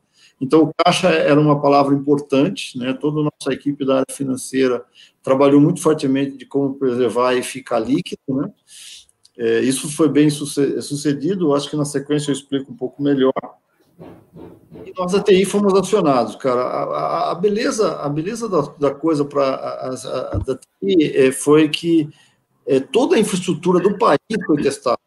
então, 0.44 0.64
o 0.64 0.72
caixa 0.84 1.08
era 1.08 1.40
uma 1.40 1.62
palavra 1.62 1.96
importante, 1.96 2.78
né? 2.78 2.94
Toda 2.94 3.22
a 3.22 3.24
nossa 3.24 3.54
equipe 3.54 3.86
da 3.86 4.00
área 4.00 4.14
financeira 4.14 4.84
trabalhou 5.24 5.62
muito 5.62 5.82
fortemente 5.82 6.38
de 6.38 6.46
como 6.46 6.76
preservar 6.76 7.34
e 7.34 7.42
ficar 7.42 7.80
líquido, 7.80 8.22
né? 8.28 8.52
É, 9.36 9.62
isso 9.62 9.92
foi 9.92 10.08
bem 10.10 10.30
sucedido, 10.30 11.56
acho 11.56 11.70
que 11.70 11.76
na 11.76 11.86
sequência 11.86 12.30
eu 12.30 12.34
explico 12.34 12.72
um 12.72 12.76
pouco 12.76 13.02
melhor. 13.02 13.34
E 14.86 14.94
nós 14.96 15.12
da 15.12 15.24
TI 15.24 15.46
fomos 15.46 15.74
acionados, 15.74 16.36
cara. 16.36 16.62
A, 16.62 16.84
a, 16.84 17.32
a 17.32 17.36
beleza, 17.36 17.96
a 17.98 18.10
beleza 18.10 18.48
da, 18.48 18.62
da 18.80 18.92
coisa 18.94 19.26
para 19.26 19.90
da 20.46 20.56
TI 20.56 21.18
é, 21.18 21.32
foi 21.32 21.68
que 21.70 22.10
é, 22.68 22.80
toda 22.80 23.16
a 23.16 23.20
infraestrutura 23.20 23.80
do 23.80 23.98
país 23.98 24.20
foi 24.46 24.62
testada. 24.62 25.00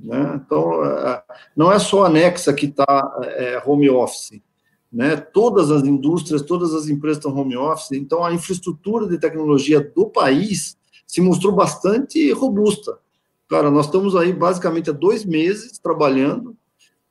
Né? 0.00 0.40
Então, 0.44 0.84
é, 0.84 1.22
não 1.54 1.70
é 1.70 1.78
só 1.78 2.04
a 2.04 2.08
Nexa 2.08 2.52
que 2.52 2.66
está 2.66 3.16
é, 3.22 3.62
home 3.64 3.88
office 3.88 4.40
né? 4.92 5.16
Todas 5.16 5.70
as 5.70 5.84
indústrias, 5.84 6.42
todas 6.42 6.74
as 6.74 6.88
empresas 6.88 7.18
estão 7.18 7.34
home 7.36 7.56
office, 7.56 7.92
então 7.92 8.22
a 8.22 8.32
infraestrutura 8.32 9.06
de 9.06 9.18
tecnologia 9.18 9.80
do 9.80 10.06
país 10.06 10.76
se 11.06 11.20
mostrou 11.20 11.52
bastante 11.52 12.30
robusta. 12.32 12.98
Cara, 13.48 13.70
nós 13.70 13.86
estamos 13.86 14.14
aí 14.14 14.32
basicamente 14.32 14.90
há 14.90 14.92
dois 14.92 15.24
meses 15.24 15.78
trabalhando. 15.78 16.56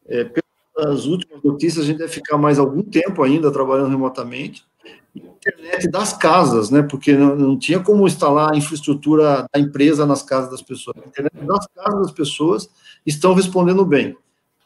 É, 0.08 0.30
pelas 0.76 1.06
últimas 1.06 1.44
notícias, 1.44 1.84
a 1.84 1.88
gente 1.88 2.00
deve 2.00 2.12
ficar 2.12 2.38
mais 2.38 2.58
algum 2.58 2.82
tempo 2.82 3.24
ainda 3.24 3.52
trabalhando 3.52 3.90
remotamente. 3.90 4.66
Internet 5.16 5.90
das 5.90 6.14
casas, 6.14 6.70
né? 6.70 6.82
Porque 6.82 7.14
não, 7.14 7.36
não 7.36 7.60
tinha 7.60 7.80
como 7.80 8.08
instalar 8.08 8.54
a 8.54 8.58
infraestrutura 8.58 9.46
da 9.54 9.60
empresa 9.60 10.06
nas 10.06 10.24
casas 10.24 10.52
das 10.52 10.62
pessoas. 10.62 10.98
A 10.98 11.08
internet 11.08 11.46
das 11.46 11.68
casas 11.68 12.02
das 12.02 12.12
pessoas 12.12 12.70
estão 13.06 13.34
respondendo 13.34 13.86
bem. 13.86 14.16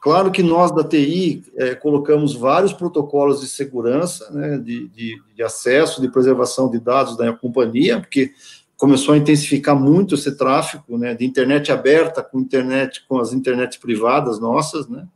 Claro 0.06 0.30
que 0.30 0.44
nós 0.44 0.70
da 0.70 0.84
TI 0.84 1.44
é, 1.56 1.74
colocamos 1.74 2.36
vários 2.36 2.72
protocolos 2.72 3.42
de 3.42 3.48
segurança, 3.48 4.30
né, 4.30 4.60
de, 4.60 4.88
de, 4.90 5.20
de, 5.36 5.42
acesso, 5.42 6.00
de 6.00 6.08
preservação 6.08 6.70
de 6.70 6.78
dados 6.78 7.18
da 7.18 7.34
companhia, 7.34 8.00
porque 8.00 8.32
começou 8.78 9.16
a 9.16 9.18
intensificar 9.18 9.76
muito 9.76 10.14
esse 10.14 10.38
tráfego, 10.38 11.00
né, 11.00 11.16
de 11.16 11.26
internet 11.26 11.72
aberta 11.72 12.22
com 12.22 12.40
internet, 12.40 13.04
com 13.10 13.18
as 13.18 13.34
internets 13.34 13.80
privadas 13.80 14.40
nossas, 14.40 14.88
né. 14.88 15.08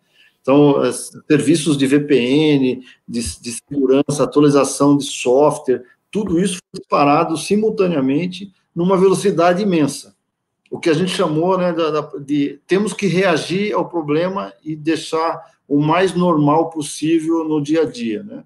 Então, 0.41 0.77
serviços 1.27 1.77
de 1.77 1.85
VPN, 1.85 2.81
de, 3.07 3.41
de 3.41 3.59
segurança, 3.69 4.23
atualização 4.23 4.97
de 4.97 5.03
software, 5.03 5.83
tudo 6.09 6.39
isso 6.39 6.53
foi 6.53 6.79
disparado 6.79 7.37
simultaneamente 7.37 8.51
numa 8.73 8.97
velocidade 8.97 9.61
imensa 9.61 10.17
o 10.69 10.79
que 10.79 10.89
a 10.89 10.93
gente 10.93 11.11
chamou 11.11 11.57
né, 11.57 11.73
de, 11.73 12.19
de 12.23 12.61
temos 12.67 12.93
que 12.93 13.07
reagir 13.07 13.73
ao 13.73 13.89
problema 13.89 14.53
e 14.63 14.75
deixar 14.75 15.41
o 15.67 15.79
mais 15.79 16.13
normal 16.13 16.69
possível 16.69 17.43
no 17.43 17.61
dia 17.61 17.83
a 17.83 17.85
dia. 17.85 18.23
Né? 18.23 18.43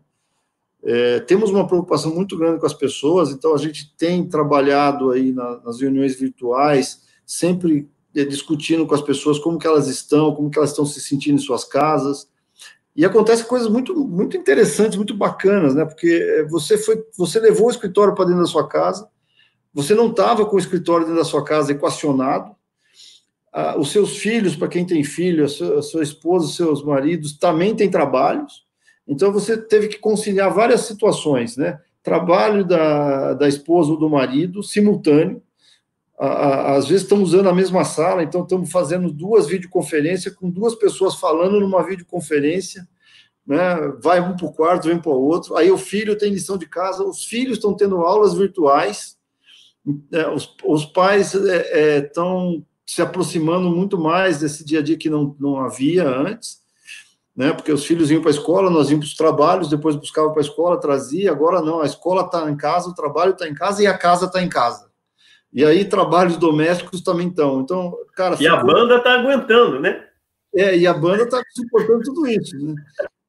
É, 0.83 1.19
temos 1.21 1.49
uma 1.49 1.67
preocupação 1.67 2.13
muito 2.13 2.37
grande 2.37 2.59
com 2.59 2.65
as 2.65 2.73
pessoas, 2.73 3.31
então 3.31 3.53
a 3.53 3.57
gente 3.57 3.93
tem 3.95 4.27
trabalhado 4.27 5.11
aí 5.11 5.31
na, 5.31 5.59
nas 5.63 5.79
reuniões 5.79 6.19
virtuais, 6.19 7.03
sempre 7.25 7.89
é, 8.15 8.23
discutindo 8.23 8.85
com 8.85 8.93
as 8.93 9.01
pessoas 9.01 9.39
como 9.39 9.57
que 9.57 9.67
elas 9.67 9.87
estão, 9.87 10.33
como 10.35 10.49
que 10.49 10.57
elas 10.57 10.71
estão 10.71 10.85
se 10.85 11.01
sentindo 11.01 11.35
em 11.35 11.43
suas 11.43 11.63
casas, 11.63 12.27
e 12.95 13.03
acontece 13.03 13.45
coisas 13.45 13.67
muito, 13.67 13.95
muito 13.95 14.37
interessantes, 14.37 14.97
muito 14.97 15.15
bacanas, 15.15 15.73
né? 15.73 15.83
Porque 15.83 16.07
é, 16.07 16.43
você 16.43 16.77
foi, 16.77 17.03
você 17.17 17.39
levou 17.39 17.67
o 17.67 17.71
escritório 17.71 18.13
para 18.13 18.25
dentro 18.25 18.41
da 18.41 18.47
sua 18.47 18.67
casa, 18.67 19.07
você 19.73 19.95
não 19.95 20.11
estava 20.11 20.45
com 20.45 20.55
o 20.55 20.59
escritório 20.59 21.05
dentro 21.05 21.19
da 21.19 21.25
sua 21.25 21.43
casa 21.43 21.71
equacionado. 21.71 22.55
Ah, 23.51 23.77
os 23.77 23.91
seus 23.91 24.17
filhos, 24.17 24.55
para 24.55 24.67
quem 24.67 24.85
tem 24.85 25.03
filho, 25.03 25.45
a 25.45 25.47
sua, 25.47 25.79
a 25.79 25.81
sua 25.81 26.03
esposa, 26.03 26.45
os 26.45 26.55
seus 26.55 26.83
maridos 26.83 27.37
também 27.37 27.75
têm 27.75 27.89
trabalhos. 27.89 28.63
Então 29.07 29.33
você 29.33 29.57
teve 29.57 29.87
que 29.87 29.97
conciliar 29.97 30.53
várias 30.53 30.81
situações, 30.81 31.57
né? 31.57 31.79
Trabalho 32.03 32.63
da, 32.63 33.33
da 33.33 33.47
esposa 33.47 33.91
ou 33.91 33.97
do 33.97 34.09
marido 34.09 34.61
simultâneo. 34.61 35.41
às 36.17 36.87
vezes 36.87 37.03
estamos 37.03 37.33
usando 37.33 37.49
a 37.49 37.53
mesma 37.53 37.83
sala, 37.83 38.23
então 38.23 38.43
estamos 38.43 38.71
fazendo 38.71 39.11
duas 39.11 39.47
videoconferências 39.47 40.33
com 40.33 40.49
duas 40.49 40.75
pessoas 40.75 41.15
falando 41.15 41.59
numa 41.59 41.83
videoconferência, 41.83 42.87
né? 43.45 43.75
Vai 44.01 44.19
um 44.21 44.35
para 44.35 44.45
o 44.45 44.53
quarto, 44.53 44.87
vem 44.87 44.99
para 44.99 45.11
o 45.11 45.21
outro. 45.21 45.55
Aí 45.57 45.71
o 45.71 45.77
filho 45.77 46.17
tem 46.17 46.31
lição 46.31 46.57
de 46.57 46.67
casa, 46.67 47.03
os 47.03 47.25
filhos 47.25 47.57
estão 47.57 47.73
tendo 47.75 47.97
aulas 47.97 48.35
virtuais 48.35 49.17
os, 50.33 50.55
os 50.63 50.85
pais 50.85 51.33
estão 51.33 52.53
é, 52.53 52.57
é, 52.57 52.61
se 52.85 53.01
aproximando 53.01 53.69
muito 53.69 53.97
mais 53.97 54.39
desse 54.39 54.63
dia 54.65 54.79
a 54.79 54.81
dia 54.81 54.97
que 54.97 55.09
não, 55.09 55.35
não 55.39 55.59
havia 55.59 56.07
antes, 56.07 56.61
né? 57.35 57.51
Porque 57.51 57.71
os 57.71 57.85
filhos 57.85 58.11
iam 58.11 58.21
para 58.21 58.29
a 58.29 58.33
escola, 58.33 58.69
nós 58.69 58.89
íamos 58.89 59.07
para 59.07 59.11
os 59.11 59.17
trabalhos, 59.17 59.69
depois 59.69 59.95
buscava 59.95 60.29
para 60.29 60.41
a 60.41 60.45
escola, 60.45 60.79
trazia. 60.79 61.31
Agora 61.31 61.61
não, 61.61 61.81
a 61.81 61.85
escola 61.85 62.23
está 62.23 62.49
em 62.49 62.55
casa, 62.55 62.89
o 62.89 62.95
trabalho 62.95 63.31
está 63.31 63.47
em 63.47 63.53
casa 63.53 63.81
e 63.81 63.87
a 63.87 63.97
casa 63.97 64.25
está 64.27 64.41
em 64.41 64.49
casa. 64.49 64.91
E 65.51 65.63
aí 65.63 65.85
trabalhos 65.85 66.37
domésticos 66.37 67.01
também 67.01 67.27
estão. 67.27 67.61
Então, 67.61 67.95
cara. 68.15 68.37
E 68.39 68.47
a 68.47 68.63
banda 68.63 68.97
está 68.97 69.13
aguentando, 69.13 69.79
né? 69.79 70.07
É, 70.55 70.77
e 70.77 70.85
a 70.85 70.93
banda 70.93 71.23
está 71.23 71.41
suportando 71.55 72.03
tudo 72.03 72.27
isso. 72.27 72.55
Né? 72.57 72.75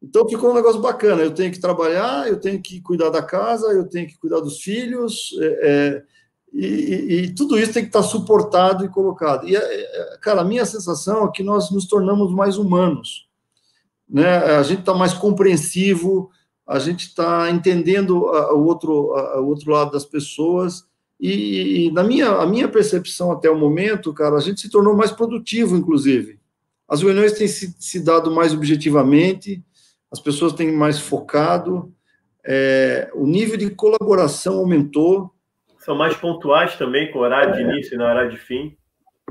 Então 0.03 0.29
ficou 0.29 0.51
um 0.51 0.55
negócio 0.55 0.81
bacana. 0.81 1.23
Eu 1.23 1.33
tenho 1.33 1.51
que 1.51 1.61
trabalhar, 1.61 2.29
eu 2.29 2.39
tenho 2.39 2.61
que 2.61 2.81
cuidar 2.83 3.09
da 3.09 3.23
casa, 3.23 3.73
eu 3.73 3.89
tenho 3.89 4.07
que 4.07 4.19
cuidar 4.19 4.41
dos 4.41 4.61
filhos. 4.61 5.31
É, 5.41 5.47
é, 5.47 6.03
e, 6.57 7.25
e, 7.25 7.35
tudo 7.35 7.59
isso 7.59 7.73
tem 7.73 7.83
que 7.83 7.89
estar 7.89 8.05
suportado 8.05 8.85
e 8.85 8.89
colocado. 8.89 9.49
E, 9.49 9.57
é, 9.57 10.19
cara, 10.23 10.43
a 10.43 10.45
minha 10.45 10.65
sensação 10.65 11.27
é 11.27 11.31
que 11.33 11.43
nós 11.43 11.73
nos 11.73 11.87
tornamos 11.87 12.33
mais 12.33 12.57
humanos. 12.57 13.29
Né? 14.09 14.37
A 14.37 14.63
gente 14.63 14.81
está 14.81 14.95
mais 14.95 15.13
compreensivo, 15.13 16.31
a 16.65 16.79
gente 16.79 17.09
está 17.09 17.51
entendendo 17.51 18.27
o 18.27 18.65
outro, 18.65 19.13
o 19.41 19.47
outro 19.47 19.73
lado 19.73 19.91
das 19.91 20.05
pessoas. 20.05 20.85
E, 21.21 21.87
e, 21.87 21.91
na 21.91 22.05
minha, 22.05 22.29
a 22.29 22.47
minha 22.47 22.69
percepção 22.69 23.33
até 23.33 23.51
o 23.51 23.59
momento, 23.59 24.15
cara, 24.15 24.37
a 24.37 24.41
gente 24.41 24.61
se 24.61 24.71
tornou 24.71 24.97
mais 24.97 25.11
produtivo, 25.11 25.77
inclusive. 25.77 26.39
As 26.89 27.03
reuniões 27.03 27.33
têm 27.33 27.49
se, 27.49 27.75
se 27.81 27.99
dado 27.99 28.31
mais 28.31 28.55
objetivamente, 28.55 29.61
as 30.09 30.21
pessoas 30.21 30.53
têm 30.53 30.71
mais 30.71 31.01
focado, 31.01 31.93
é, 32.47 33.11
o 33.15 33.27
nível 33.27 33.57
de 33.57 33.71
colaboração 33.71 34.59
aumentou, 34.59 35.34
são 35.85 35.95
mais 35.95 36.17
pontuais 36.17 36.77
também, 36.77 37.13
com 37.13 37.19
horário 37.19 37.55
de 37.55 37.61
início 37.61 37.95
e 37.95 37.99
na 37.99 38.07
hora 38.07 38.29
de 38.29 38.37
fim. 38.39 38.77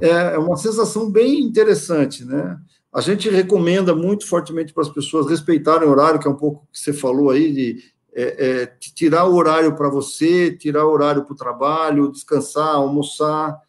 É, 0.01 0.35
é 0.35 0.37
uma 0.37 0.55
sensação 0.55 1.11
bem 1.11 1.39
interessante, 1.39 2.23
né? 2.23 2.57
A 2.93 3.01
gente 3.01 3.29
recomenda 3.29 3.95
muito 3.95 4.27
fortemente 4.27 4.71
para 4.71 4.83
as 4.83 4.89
pessoas 4.89 5.27
respeitarem 5.27 5.87
o 5.87 5.91
horário, 5.91 6.19
que 6.19 6.27
é 6.27 6.31
um 6.31 6.37
pouco 6.37 6.67
que 6.71 6.79
você 6.79 6.93
falou 6.93 7.31
aí, 7.31 7.51
de, 7.51 7.83
é, 8.13 8.61
é, 8.61 8.65
tirar 8.77 9.25
o 9.25 9.33
horário 9.33 9.75
para 9.75 9.89
você, 9.89 10.55
tirar 10.55 10.85
o 10.85 10.91
horário 10.91 11.23
para 11.23 11.33
o 11.33 11.37
trabalho, 11.37 12.11
descansar, 12.11 12.75
almoçar. 12.75 13.59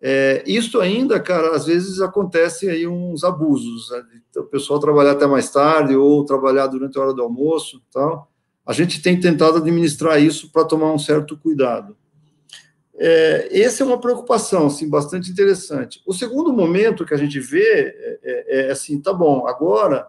É, 0.00 0.44
isso 0.46 0.78
ainda, 0.78 1.18
cara, 1.18 1.56
às 1.56 1.64
vezes 1.64 2.02
acontece 2.02 2.68
aí 2.68 2.86
uns 2.86 3.24
abusos, 3.24 3.90
né? 3.90 4.04
o 4.36 4.44
pessoal 4.44 4.78
trabalhar 4.78 5.12
até 5.12 5.26
mais 5.26 5.50
tarde 5.50 5.96
ou 5.96 6.22
trabalhar 6.26 6.66
durante 6.66 6.98
a 6.98 7.00
hora 7.00 7.14
do 7.14 7.22
almoço, 7.22 7.80
tal. 7.90 8.30
A 8.66 8.74
gente 8.74 9.00
tem 9.00 9.18
tentado 9.18 9.56
administrar 9.56 10.20
isso 10.20 10.52
para 10.52 10.66
tomar 10.66 10.92
um 10.92 10.98
certo 10.98 11.38
cuidado. 11.38 11.96
É, 12.98 13.60
essa 13.60 13.82
é 13.82 13.86
uma 13.86 14.00
preocupação, 14.00 14.66
assim, 14.66 14.88
bastante 14.88 15.30
interessante. 15.30 16.00
O 16.06 16.14
segundo 16.14 16.52
momento 16.52 17.04
que 17.04 17.12
a 17.12 17.18
gente 17.18 17.38
vê 17.38 17.62
é, 17.62 18.20
é, 18.22 18.66
é 18.68 18.70
assim, 18.70 19.00
tá 19.00 19.12
bom, 19.12 19.46
agora 19.46 20.06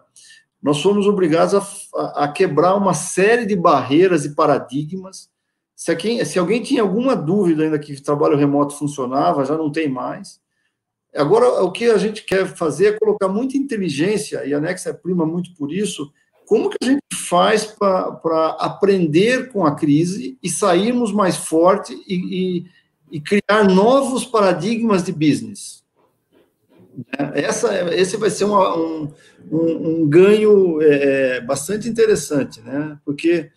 nós 0.62 0.80
fomos 0.82 1.06
obrigados 1.06 1.54
a, 1.94 2.24
a, 2.24 2.32
quebrar 2.32 2.74
uma 2.74 2.94
série 2.94 3.46
de 3.46 3.54
barreiras 3.54 4.24
e 4.24 4.34
paradigmas. 4.34 5.30
Se, 5.76 5.90
alguém, 5.90 6.24
se 6.24 6.38
alguém 6.38 6.62
tinha 6.62 6.82
alguma 6.82 7.14
dúvida 7.14 7.62
ainda 7.62 7.78
que 7.78 8.00
trabalho 8.02 8.36
remoto 8.36 8.76
funcionava, 8.76 9.44
já 9.44 9.56
não 9.56 9.70
tem 9.70 9.88
mais. 9.88 10.40
Agora, 11.14 11.62
o 11.62 11.70
que 11.70 11.86
a 11.86 11.98
gente 11.98 12.24
quer 12.24 12.46
fazer 12.46 12.86
é 12.86 12.98
colocar 12.98 13.28
muita 13.28 13.56
inteligência, 13.56 14.44
e 14.44 14.52
a 14.52 14.60
Nexa 14.60 14.92
prima 14.92 15.24
muito 15.24 15.54
por 15.54 15.72
isso, 15.72 16.12
como 16.46 16.70
que 16.70 16.78
a 16.82 16.86
gente 16.86 17.02
faz 17.14 17.66
para 17.66 18.56
aprender 18.58 19.52
com 19.52 19.64
a 19.64 19.74
crise 19.74 20.38
e 20.42 20.48
sairmos 20.48 21.12
mais 21.12 21.36
forte 21.36 21.94
e, 22.08 22.14
e 22.58 22.66
e 23.10 23.20
criar 23.20 23.64
novos 23.64 24.24
paradigmas 24.24 25.02
de 25.02 25.12
business. 25.12 25.84
Essa, 27.34 27.94
esse 27.94 28.16
vai 28.16 28.28
ser 28.28 28.44
uma, 28.44 28.76
um, 28.76 29.12
um, 29.50 30.02
um, 30.02 30.08
ganho 30.08 30.82
é, 30.82 31.36
é, 31.36 31.40
bastante 31.40 31.88
interessante, 31.88 32.60
né? 32.60 32.98
Porque 33.04 33.50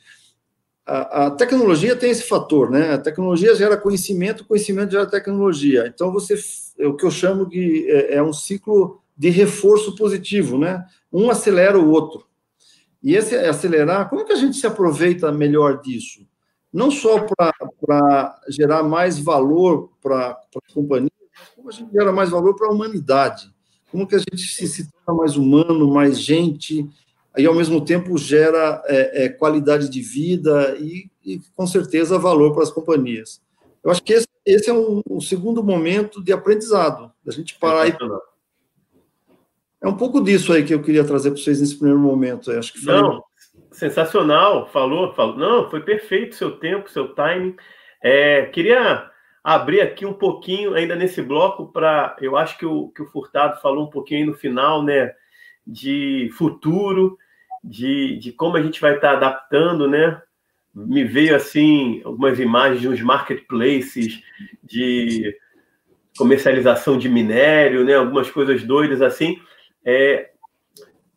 a, 0.86 1.26
a, 1.26 1.32
tecnologia 1.32 1.96
tem 1.96 2.12
esse 2.12 2.24
fator, 2.24 2.70
né? 2.70 2.94
A 2.94 2.98
tecnologia 3.00 3.56
gera 3.56 3.78
conhecimento, 3.78 4.46
conhecimento 4.46 4.92
gera 4.92 5.08
tecnologia. 5.08 5.88
Então 5.88 6.12
você, 6.12 6.36
é 6.78 6.86
o 6.86 6.96
que 6.96 7.06
eu 7.06 7.12
chamo 7.12 7.48
de 7.50 7.90
é, 7.90 8.16
é 8.16 8.24
um 8.24 8.34
ciclo 8.34 9.02
de 9.18 9.30
reforço 9.30 9.96
positivo, 9.96 10.58
né? 10.58 10.86
Um 11.12 11.30
acelera 11.32 11.80
o 11.80 11.90
outro. 11.90 12.26
E 13.04 13.16
esse 13.16 13.36
acelerar, 13.36 14.08
como 14.08 14.22
é 14.22 14.26
que 14.26 14.34
a 14.34 14.38
gente 14.38 14.58
se 14.58 14.68
aproveita 14.68 15.32
melhor 15.32 15.82
disso? 15.82 16.28
Não 16.73 16.89
só 16.89 17.25
para 17.25 18.41
gerar 18.49 18.84
mais 18.84 19.19
valor 19.19 19.89
para 20.01 20.29
a 20.29 20.73
companhia, 20.73 21.12
mas 21.38 21.49
como 21.49 21.69
a 21.69 21.71
gente 21.71 21.91
gera 21.91 22.12
mais 22.12 22.29
valor 22.29 22.55
para 22.55 22.67
a 22.67 22.71
humanidade. 22.71 23.53
Como 23.91 24.07
que 24.07 24.15
a 24.15 24.19
gente 24.19 24.38
se, 24.38 24.67
se 24.67 24.89
torna 24.91 25.21
mais 25.21 25.36
humano, 25.36 25.93
mais 25.93 26.19
gente, 26.19 26.89
e 27.38 27.45
ao 27.45 27.53
mesmo 27.53 27.84
tempo 27.84 28.17
gera 28.17 28.81
é, 28.86 29.25
é, 29.25 29.29
qualidade 29.29 29.89
de 29.89 30.01
vida 30.01 30.75
e, 30.79 31.10
e, 31.25 31.41
com 31.55 31.67
certeza, 31.67 32.17
valor 32.17 32.53
para 32.53 32.63
as 32.63 32.71
companhias. 32.71 33.41
Eu 33.84 33.91
acho 33.91 34.01
que 34.03 34.13
esse, 34.13 34.27
esse 34.45 34.69
é 34.69 34.73
um, 34.73 35.01
um, 35.10 35.19
segundo 35.19 35.63
momento 35.63 36.23
de 36.23 36.31
aprendizado, 36.31 37.12
da 37.23 37.31
gente 37.31 37.57
parar 37.57 37.88
e. 37.88 37.95
É 39.84 39.88
um 39.88 39.97
pouco 39.97 40.21
disso 40.21 40.53
aí 40.53 40.63
que 40.63 40.73
eu 40.73 40.81
queria 40.81 41.03
trazer 41.03 41.31
para 41.31 41.41
vocês 41.41 41.60
nesse 41.60 41.75
primeiro 41.75 41.99
momento. 41.99 42.51
Acho 42.51 42.71
que 42.71 42.86
falei... 42.86 43.01
Não, 43.01 43.23
sensacional, 43.82 44.67
falou, 44.67 45.12
falou. 45.15 45.36
Não, 45.36 45.70
foi 45.70 45.82
perfeito 45.82 46.36
seu 46.36 46.52
tempo, 46.52 46.89
seu 46.89 47.15
timing. 47.15 47.56
É, 48.02 48.46
queria 48.46 49.10
abrir 49.44 49.82
aqui 49.82 50.06
um 50.06 50.13
pouquinho, 50.13 50.76
ainda 50.76 50.96
nesse 50.96 51.20
bloco, 51.20 51.72
para. 51.72 52.15
Eu 52.22 52.38
acho 52.38 52.60
que 52.60 52.65
o, 52.65 52.89
que 52.89 53.02
o 53.02 53.08
Furtado 53.08 53.60
falou 53.60 53.88
um 53.88 53.89
pouquinho 53.89 54.28
no 54.28 54.34
final, 54.36 54.84
né? 54.84 55.12
De 55.65 56.30
futuro, 56.38 57.17
de, 57.63 58.17
de 58.20 58.32
como 58.32 58.56
a 58.56 58.62
gente 58.62 58.80
vai 58.80 58.96
estar 58.96 59.13
adaptando, 59.13 59.88
né? 59.88 60.22
Me 60.74 61.04
veio 61.04 61.36
assim 61.36 62.02
algumas 62.06 62.39
imagens 62.39 62.82
de 62.82 62.88
uns 62.88 63.02
marketplaces 63.02 64.22
de 64.63 65.36
comercialização 66.15 67.00
de 67.00 67.10
minério, 67.10 67.84
né? 67.84 67.96
Algumas 67.96 68.30
coisas 68.30 68.63
doidas 68.63 69.02
assim. 69.02 69.39
É, 69.84 70.30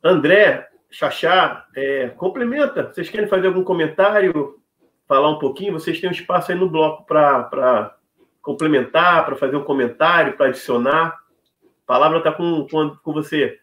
André, 0.02 0.66
Xaxá, 0.94 1.66
é, 1.74 2.08
complementa. 2.10 2.84
Vocês 2.84 3.10
querem 3.10 3.26
fazer 3.26 3.48
algum 3.48 3.64
comentário, 3.64 4.60
falar 5.08 5.28
um 5.28 5.40
pouquinho? 5.40 5.72
Vocês 5.72 6.00
têm 6.00 6.08
um 6.08 6.12
espaço 6.12 6.52
aí 6.52 6.58
no 6.58 6.70
bloco 6.70 7.04
para 7.04 7.96
complementar, 8.40 9.26
para 9.26 9.34
fazer 9.34 9.56
um 9.56 9.64
comentário, 9.64 10.36
para 10.36 10.46
adicionar. 10.46 11.08
A 11.08 11.86
palavra 11.86 12.18
está 12.18 12.30
com, 12.30 12.64
com, 12.70 12.90
com 12.90 13.12
você. 13.12 13.58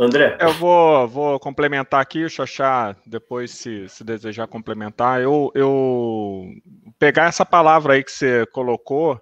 André? 0.00 0.38
Eu 0.40 0.54
vou, 0.54 1.06
vou 1.06 1.38
complementar 1.38 2.00
aqui, 2.00 2.24
o 2.24 2.30
Xaxá, 2.30 2.96
depois, 3.04 3.50
se, 3.50 3.86
se 3.90 4.02
desejar 4.02 4.46
complementar, 4.46 5.20
eu, 5.20 5.50
eu 5.54 6.46
pegar 6.98 7.26
essa 7.26 7.44
palavra 7.44 7.92
aí 7.92 8.02
que 8.02 8.12
você 8.12 8.46
colocou, 8.46 9.20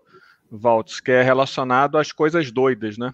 Valtz, 0.49 1.01
que 1.01 1.11
é 1.11 1.23
relacionado 1.23 1.99
às 1.99 2.13
coisas 2.13 2.53
doidas, 2.53 2.97
né? 2.97 3.11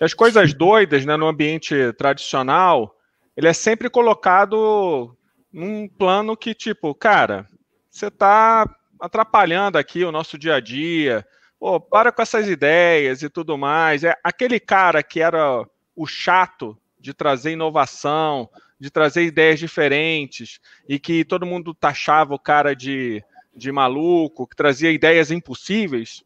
As 0.00 0.14
coisas 0.14 0.52
doidas, 0.52 1.04
né, 1.04 1.16
no 1.16 1.28
ambiente 1.28 1.92
tradicional, 1.92 2.96
ele 3.40 3.48
é 3.48 3.54
sempre 3.54 3.88
colocado 3.88 5.16
num 5.50 5.88
plano 5.88 6.36
que, 6.36 6.52
tipo, 6.52 6.94
cara, 6.94 7.48
você 7.90 8.08
está 8.08 8.68
atrapalhando 9.00 9.78
aqui 9.78 10.04
o 10.04 10.12
nosso 10.12 10.36
dia 10.36 10.56
a 10.56 10.60
dia, 10.60 11.26
pô, 11.58 11.80
para 11.80 12.12
com 12.12 12.20
essas 12.20 12.46
ideias 12.46 13.22
e 13.22 13.30
tudo 13.30 13.56
mais. 13.56 14.04
É 14.04 14.14
aquele 14.22 14.60
cara 14.60 15.02
que 15.02 15.22
era 15.22 15.66
o 15.96 16.06
chato 16.06 16.76
de 16.98 17.14
trazer 17.14 17.52
inovação, 17.52 18.46
de 18.78 18.90
trazer 18.90 19.24
ideias 19.24 19.58
diferentes 19.58 20.60
e 20.86 20.98
que 20.98 21.24
todo 21.24 21.46
mundo 21.46 21.72
taxava 21.72 22.34
o 22.34 22.38
cara 22.38 22.76
de, 22.76 23.24
de 23.56 23.72
maluco, 23.72 24.46
que 24.46 24.54
trazia 24.54 24.92
ideias 24.92 25.30
impossíveis. 25.30 26.22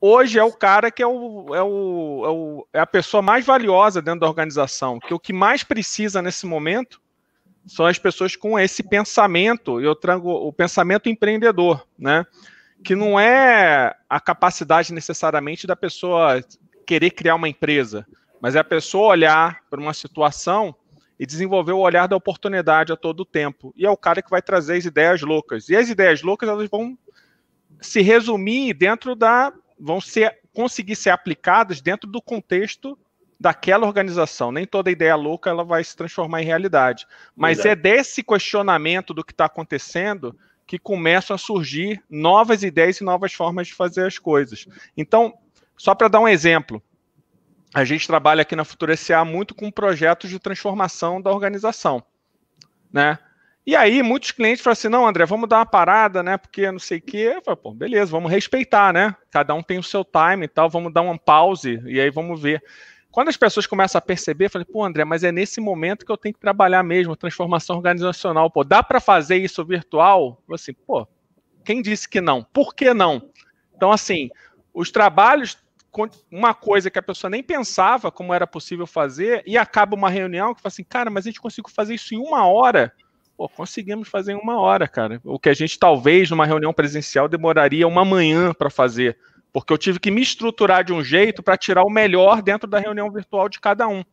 Hoje 0.00 0.38
é 0.38 0.44
o 0.44 0.52
cara 0.52 0.90
que 0.90 1.02
é, 1.02 1.06
o, 1.06 1.54
é, 1.54 1.62
o, 1.62 2.24
é, 2.24 2.28
o, 2.30 2.66
é 2.72 2.80
a 2.80 2.86
pessoa 2.86 3.20
mais 3.20 3.44
valiosa 3.44 4.00
dentro 4.00 4.20
da 4.20 4.28
organização, 4.28 4.98
que 4.98 5.12
o 5.12 5.18
que 5.18 5.32
mais 5.32 5.62
precisa 5.62 6.22
nesse 6.22 6.46
momento 6.46 7.00
são 7.66 7.84
as 7.84 7.98
pessoas 7.98 8.34
com 8.34 8.58
esse 8.58 8.82
pensamento, 8.82 9.78
eu 9.78 9.94
trago 9.94 10.30
o 10.30 10.50
pensamento 10.50 11.10
empreendedor, 11.10 11.86
né? 11.98 12.24
Que 12.82 12.96
não 12.96 13.20
é 13.20 13.94
a 14.08 14.18
capacidade 14.18 14.94
necessariamente 14.94 15.66
da 15.66 15.76
pessoa 15.76 16.42
querer 16.86 17.10
criar 17.10 17.34
uma 17.34 17.48
empresa, 17.48 18.06
mas 18.40 18.56
é 18.56 18.58
a 18.60 18.64
pessoa 18.64 19.08
olhar 19.08 19.60
para 19.68 19.78
uma 19.78 19.92
situação 19.92 20.74
e 21.18 21.26
desenvolver 21.26 21.72
o 21.72 21.78
olhar 21.78 22.06
da 22.08 22.16
oportunidade 22.16 22.90
a 22.90 22.96
todo 22.96 23.26
tempo. 23.26 23.74
E 23.76 23.84
é 23.84 23.90
o 23.90 23.96
cara 23.98 24.22
que 24.22 24.30
vai 24.30 24.40
trazer 24.40 24.78
as 24.78 24.86
ideias 24.86 25.20
loucas. 25.20 25.68
E 25.68 25.76
as 25.76 25.90
ideias 25.90 26.22
loucas 26.22 26.48
elas 26.48 26.70
vão 26.70 26.96
se 27.82 28.00
resumir 28.00 28.72
dentro 28.72 29.14
da 29.14 29.52
vão 29.80 30.00
ser 30.00 30.38
conseguir 30.52 30.96
ser 30.96 31.10
aplicadas 31.10 31.80
dentro 31.80 32.08
do 32.08 32.20
contexto 32.20 32.98
daquela 33.38 33.86
organização. 33.86 34.52
Nem 34.52 34.66
toda 34.66 34.90
ideia 34.90 35.16
louca 35.16 35.48
ela 35.48 35.64
vai 35.64 35.82
se 35.82 35.96
transformar 35.96 36.42
em 36.42 36.46
realidade. 36.46 37.06
Mas 37.34 37.58
Verdade. 37.58 37.88
é 37.88 37.94
desse 37.94 38.22
questionamento 38.22 39.14
do 39.14 39.24
que 39.24 39.32
está 39.32 39.46
acontecendo 39.46 40.36
que 40.66 40.78
começam 40.78 41.34
a 41.34 41.38
surgir 41.38 42.02
novas 42.08 42.62
ideias 42.62 43.00
e 43.00 43.04
novas 43.04 43.32
formas 43.32 43.66
de 43.66 43.74
fazer 43.74 44.06
as 44.06 44.18
coisas. 44.18 44.66
Então, 44.96 45.34
só 45.76 45.94
para 45.94 46.06
dar 46.08 46.20
um 46.20 46.28
exemplo, 46.28 46.82
a 47.74 47.84
gente 47.84 48.06
trabalha 48.06 48.42
aqui 48.42 48.54
na 48.54 48.64
Futura 48.64 48.96
SA 48.96 49.24
muito 49.24 49.54
com 49.54 49.70
projetos 49.70 50.28
de 50.28 50.38
transformação 50.38 51.20
da 51.20 51.30
organização, 51.30 52.02
né? 52.92 53.18
E 53.70 53.76
aí, 53.76 54.02
muitos 54.02 54.32
clientes 54.32 54.64
falam 54.64 54.72
assim: 54.72 54.88
não, 54.88 55.06
André, 55.06 55.24
vamos 55.24 55.48
dar 55.48 55.58
uma 55.58 55.64
parada, 55.64 56.24
né? 56.24 56.36
Porque 56.36 56.72
não 56.72 56.80
sei 56.80 56.98
o 56.98 57.02
quê. 57.02 57.40
Eu 57.46 57.56
pô, 57.56 57.72
beleza, 57.72 58.10
vamos 58.10 58.28
respeitar, 58.28 58.92
né? 58.92 59.14
Cada 59.30 59.54
um 59.54 59.62
tem 59.62 59.78
o 59.78 59.82
seu 59.82 60.04
time 60.04 60.46
e 60.46 60.48
tal, 60.48 60.68
vamos 60.68 60.92
dar 60.92 61.02
uma 61.02 61.16
pause 61.16 61.80
e 61.86 62.00
aí 62.00 62.10
vamos 62.10 62.42
ver. 62.42 62.60
Quando 63.12 63.28
as 63.28 63.36
pessoas 63.36 63.68
começam 63.68 63.96
a 63.96 64.02
perceber, 64.02 64.46
eu 64.46 64.50
falei, 64.50 64.64
pô, 64.64 64.84
André, 64.84 65.04
mas 65.04 65.22
é 65.22 65.30
nesse 65.30 65.60
momento 65.60 66.04
que 66.04 66.10
eu 66.10 66.16
tenho 66.16 66.34
que 66.34 66.40
trabalhar 66.40 66.82
mesmo, 66.82 67.14
transformação 67.14 67.76
organizacional. 67.76 68.50
Pô, 68.50 68.64
dá 68.64 68.82
para 68.82 68.98
fazer 68.98 69.36
isso 69.36 69.64
virtual? 69.64 70.42
Eu 70.48 70.56
assim, 70.56 70.72
pô, 70.72 71.06
quem 71.64 71.80
disse 71.80 72.08
que 72.08 72.20
não? 72.20 72.42
Por 72.42 72.74
que 72.74 72.92
não? 72.92 73.30
Então, 73.76 73.92
assim, 73.92 74.30
os 74.74 74.90
trabalhos 74.90 75.56
uma 76.28 76.54
coisa 76.54 76.90
que 76.90 76.98
a 76.98 77.02
pessoa 77.02 77.30
nem 77.30 77.42
pensava 77.42 78.10
como 78.10 78.34
era 78.34 78.48
possível 78.48 78.86
fazer, 78.86 79.44
e 79.46 79.56
acaba 79.56 79.94
uma 79.94 80.10
reunião 80.10 80.56
que 80.56 80.60
fala 80.60 80.70
assim, 80.72 80.84
cara, 80.84 81.08
mas 81.08 81.24
a 81.24 81.30
gente 81.30 81.40
conseguiu 81.40 81.70
fazer 81.72 81.94
isso 81.94 82.16
em 82.16 82.18
uma 82.18 82.44
hora. 82.46 82.92
Pô, 83.40 83.48
conseguimos 83.48 84.06
fazer 84.06 84.32
em 84.32 84.36
uma 84.36 84.60
hora, 84.60 84.86
cara. 84.86 85.18
O 85.24 85.38
que 85.38 85.48
a 85.48 85.54
gente 85.54 85.78
talvez 85.78 86.28
numa 86.28 86.44
reunião 86.44 86.74
presencial 86.74 87.26
demoraria 87.26 87.88
uma 87.88 88.04
manhã 88.04 88.52
para 88.52 88.68
fazer, 88.68 89.16
porque 89.50 89.72
eu 89.72 89.78
tive 89.78 89.98
que 89.98 90.10
me 90.10 90.20
estruturar 90.20 90.84
de 90.84 90.92
um 90.92 91.02
jeito 91.02 91.42
para 91.42 91.56
tirar 91.56 91.82
o 91.82 91.88
melhor 91.88 92.42
dentro 92.42 92.68
da 92.68 92.78
reunião 92.78 93.10
virtual 93.10 93.48
de 93.48 93.58
cada 93.58 93.88
um. 93.88 94.04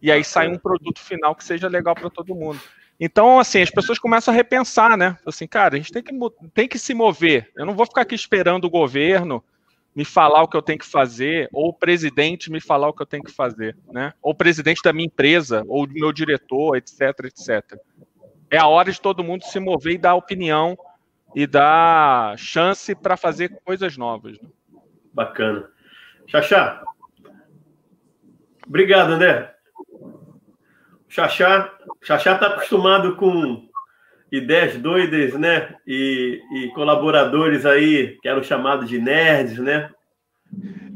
E 0.00 0.12
aí 0.12 0.22
sai 0.22 0.46
um 0.46 0.56
produto 0.56 1.00
final 1.00 1.34
que 1.34 1.42
seja 1.42 1.66
legal 1.66 1.96
para 1.96 2.08
todo 2.10 2.32
mundo. 2.32 2.60
Então, 3.00 3.40
assim, 3.40 3.60
as 3.60 3.72
pessoas 3.72 3.98
começam 3.98 4.32
a 4.32 4.36
repensar, 4.36 4.96
né? 4.96 5.18
Assim, 5.26 5.48
cara, 5.48 5.74
a 5.74 5.78
gente 5.78 5.90
tem 5.90 6.04
que, 6.04 6.14
tem 6.54 6.68
que 6.68 6.78
se 6.78 6.94
mover. 6.94 7.50
Eu 7.56 7.66
não 7.66 7.74
vou 7.74 7.86
ficar 7.86 8.02
aqui 8.02 8.14
esperando 8.14 8.66
o 8.66 8.70
governo 8.70 9.42
me 9.96 10.04
falar 10.04 10.44
o 10.44 10.48
que 10.48 10.56
eu 10.56 10.62
tenho 10.62 10.78
que 10.78 10.86
fazer, 10.86 11.48
ou 11.52 11.70
o 11.70 11.74
presidente 11.74 12.52
me 12.52 12.60
falar 12.60 12.88
o 12.88 12.92
que 12.92 13.02
eu 13.02 13.06
tenho 13.06 13.24
que 13.24 13.32
fazer, 13.32 13.76
né? 13.90 14.14
Ou 14.22 14.30
o 14.30 14.36
presidente 14.36 14.80
da 14.80 14.92
minha 14.92 15.06
empresa, 15.06 15.64
ou 15.66 15.88
do 15.88 15.94
meu 15.94 16.12
diretor, 16.12 16.76
etc, 16.76 17.24
etc. 17.24 17.76
É 18.50 18.58
a 18.58 18.66
hora 18.66 18.90
de 18.90 19.00
todo 19.00 19.24
mundo 19.24 19.44
se 19.44 19.60
mover 19.60 19.94
e 19.94 19.98
dar 19.98 20.14
opinião 20.14 20.76
e 21.34 21.46
dar 21.46 22.36
chance 22.38 22.94
para 22.94 23.16
fazer 23.16 23.60
coisas 23.64 23.96
novas. 23.96 24.40
Né? 24.40 24.48
Bacana. 25.12 25.68
Xaxá. 26.26 26.82
Obrigado, 28.66 29.12
André. 29.12 29.54
Xaxá, 31.08 31.72
Xaxá 32.02 32.34
está 32.34 32.46
acostumado 32.48 33.16
com 33.16 33.68
ideias 34.30 34.76
doidas, 34.76 35.34
né? 35.34 35.74
E, 35.86 36.40
e, 36.52 36.68
colaboradores 36.68 37.66
aí, 37.66 38.16
que 38.22 38.28
eram 38.28 38.42
chamados 38.42 38.88
de 38.88 38.98
nerds, 38.98 39.58
né? 39.58 39.90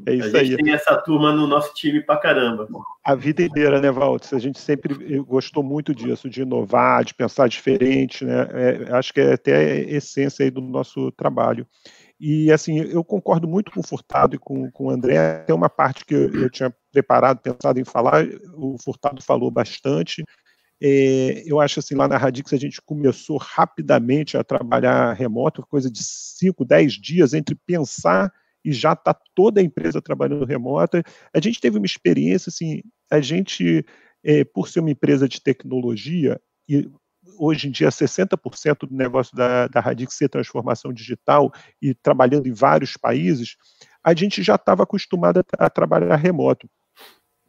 É 0.06 0.14
isso 0.14 0.36
a 0.36 0.44
gente 0.44 0.56
aí. 0.56 0.64
tem 0.64 0.72
essa 0.72 0.96
turma 0.96 1.32
no 1.32 1.46
nosso 1.46 1.72
time 1.74 2.00
pra 2.02 2.16
caramba. 2.16 2.68
A 3.04 3.14
vida 3.14 3.42
inteira, 3.42 3.80
né, 3.80 3.90
Waltz? 3.90 4.32
A 4.32 4.38
gente 4.38 4.58
sempre 4.58 5.18
gostou 5.20 5.62
muito 5.62 5.94
disso, 5.94 6.28
de 6.28 6.42
inovar, 6.42 7.04
de 7.04 7.14
pensar 7.14 7.48
diferente, 7.48 8.24
né? 8.24 8.48
É, 8.52 8.96
acho 8.96 9.12
que 9.12 9.20
é 9.20 9.32
até 9.32 9.56
a 9.56 9.96
essência 9.96 10.44
aí 10.44 10.50
do 10.50 10.60
nosso 10.60 11.10
trabalho. 11.12 11.66
E, 12.20 12.52
assim, 12.52 12.78
eu 12.80 13.02
concordo 13.02 13.48
muito 13.48 13.72
com 13.72 13.80
o 13.80 13.86
Furtado 13.86 14.36
e 14.36 14.38
com, 14.38 14.70
com 14.70 14.86
o 14.86 14.90
André. 14.90 15.40
Tem 15.46 15.54
uma 15.54 15.70
parte 15.70 16.04
que 16.04 16.14
eu, 16.14 16.32
eu 16.34 16.50
tinha 16.50 16.74
preparado, 16.92 17.40
pensado 17.40 17.80
em 17.80 17.84
falar, 17.84 18.24
o 18.54 18.76
Furtado 18.78 19.22
falou 19.22 19.50
bastante, 19.50 20.22
é, 20.82 21.42
eu 21.46 21.60
acho 21.60 21.80
assim, 21.80 21.94
lá 21.94 22.06
na 22.06 22.18
Radix 22.18 22.52
a 22.52 22.56
gente 22.56 22.82
começou 22.82 23.38
rapidamente 23.38 24.36
a 24.36 24.44
trabalhar 24.44 25.12
remoto, 25.14 25.66
coisa 25.66 25.90
de 25.90 26.02
5, 26.02 26.64
10 26.64 26.92
dias 26.94 27.32
entre 27.32 27.54
pensar 27.54 28.30
e 28.64 28.72
já 28.72 28.92
está 28.92 29.14
toda 29.34 29.60
a 29.60 29.64
empresa 29.64 30.00
trabalhando 30.00 30.44
remota. 30.44 31.02
A 31.34 31.40
gente 31.40 31.60
teve 31.60 31.76
uma 31.76 31.86
experiência, 31.86 32.50
assim, 32.50 32.82
a 33.10 33.20
gente, 33.20 33.84
é, 34.24 34.44
por 34.44 34.68
ser 34.68 34.80
uma 34.80 34.90
empresa 34.90 35.28
de 35.28 35.40
tecnologia, 35.40 36.40
e 36.68 36.90
hoje 37.38 37.68
em 37.68 37.70
dia 37.70 37.88
60% 37.88 38.88
do 38.88 38.94
negócio 38.94 39.36
da, 39.36 39.68
da 39.68 39.80
Radix 39.80 40.14
ser 40.14 40.28
transformação 40.28 40.92
digital 40.92 41.52
e 41.80 41.94
trabalhando 41.94 42.46
em 42.46 42.52
vários 42.52 42.96
países, 42.96 43.56
a 44.02 44.14
gente 44.14 44.42
já 44.42 44.54
estava 44.54 44.82
acostumado 44.82 45.40
a, 45.58 45.66
a 45.66 45.70
trabalhar 45.70 46.16
remoto. 46.16 46.68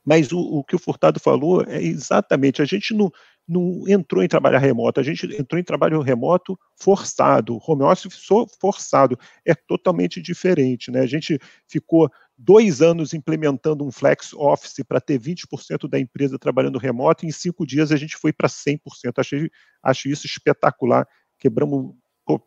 Mas 0.05 0.31
o, 0.31 0.39
o, 0.39 0.63
que 0.63 0.75
o 0.75 0.79
Furtado 0.79 1.19
falou 1.19 1.63
é 1.63 1.81
exatamente, 1.81 2.61
a 2.61 2.65
gente 2.65 2.93
não, 2.93 3.11
não 3.47 3.87
entrou 3.87 4.23
em 4.23 4.27
trabalho 4.27 4.59
remoto, 4.59 4.99
a 4.99 5.03
gente 5.03 5.25
entrou 5.39 5.59
em 5.59 5.63
trabalho 5.63 6.01
remoto 6.01 6.57
forçado, 6.75 7.59
home 7.65 7.83
office 7.83 8.27
forçado, 8.59 9.17
é 9.45 9.53
totalmente 9.53 10.21
diferente. 10.21 10.89
Né? 10.89 11.01
A 11.01 11.05
gente 11.05 11.39
ficou 11.67 12.09
dois 12.37 12.81
anos 12.81 13.13
implementando 13.13 13.85
um 13.85 13.91
flex 13.91 14.33
office 14.33 14.83
para 14.87 14.99
ter 14.99 15.19
20% 15.19 15.87
da 15.87 15.99
empresa 15.99 16.39
trabalhando 16.39 16.79
remoto, 16.79 17.23
e 17.23 17.29
em 17.29 17.31
cinco 17.31 17.65
dias 17.65 17.91
a 17.91 17.97
gente 17.97 18.17
foi 18.17 18.33
para 18.33 18.49
100%. 18.49 18.79
Achei, 19.17 19.49
acho 19.83 20.09
isso 20.09 20.25
espetacular, 20.25 21.07
quebramos 21.37 21.93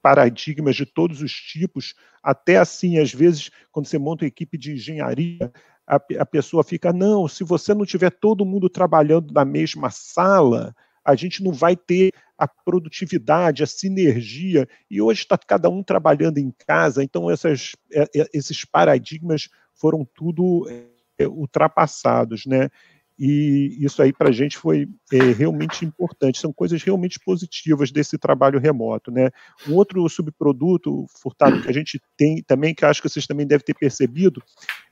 paradigmas 0.02 0.74
de 0.74 0.84
todos 0.84 1.22
os 1.22 1.32
tipos, 1.32 1.94
até 2.20 2.56
assim, 2.56 2.98
às 2.98 3.14
vezes, 3.14 3.48
quando 3.70 3.86
você 3.86 3.96
monta 3.96 4.24
uma 4.24 4.28
equipe 4.28 4.58
de 4.58 4.72
engenharia, 4.72 5.52
a 5.86 6.26
pessoa 6.26 6.62
fica, 6.62 6.92
não, 6.92 7.26
se 7.26 7.42
você 7.42 7.72
não 7.72 7.86
tiver 7.86 8.10
todo 8.10 8.44
mundo 8.44 8.68
trabalhando 8.68 9.32
na 9.32 9.44
mesma 9.44 9.88
sala, 9.88 10.74
a 11.08 11.14
gente 11.14 11.42
não 11.42 11.52
vai 11.52 11.74
ter 11.74 12.12
a 12.36 12.46
produtividade, 12.46 13.62
a 13.62 13.66
sinergia, 13.66 14.68
e 14.90 15.00
hoje 15.00 15.22
está 15.22 15.38
cada 15.38 15.70
um 15.70 15.82
trabalhando 15.82 16.36
em 16.36 16.52
casa, 16.66 17.02
então 17.02 17.30
essas, 17.30 17.74
é, 17.90 18.02
é, 18.14 18.28
esses 18.32 18.62
paradigmas 18.64 19.48
foram 19.74 20.06
tudo 20.14 20.68
é, 21.18 21.26
ultrapassados, 21.26 22.44
né? 22.44 22.68
E 23.18 23.76
isso 23.80 24.00
aí 24.00 24.12
para 24.12 24.28
a 24.28 24.32
gente 24.32 24.56
foi 24.56 24.86
é, 25.12 25.32
realmente 25.32 25.84
importante. 25.84 26.38
São 26.38 26.52
coisas 26.52 26.80
realmente 26.80 27.18
positivas 27.18 27.90
desse 27.90 28.16
trabalho 28.16 28.60
remoto, 28.60 29.10
né? 29.10 29.30
Um 29.66 29.74
outro 29.74 30.06
subproduto, 30.08 31.06
Furtado, 31.20 31.60
que 31.60 31.68
a 31.68 31.72
gente 31.72 32.00
tem 32.16 32.40
também, 32.42 32.74
que 32.74 32.84
acho 32.84 33.02
que 33.02 33.08
vocês 33.08 33.26
também 33.26 33.46
devem 33.46 33.64
ter 33.64 33.74
percebido, 33.74 34.40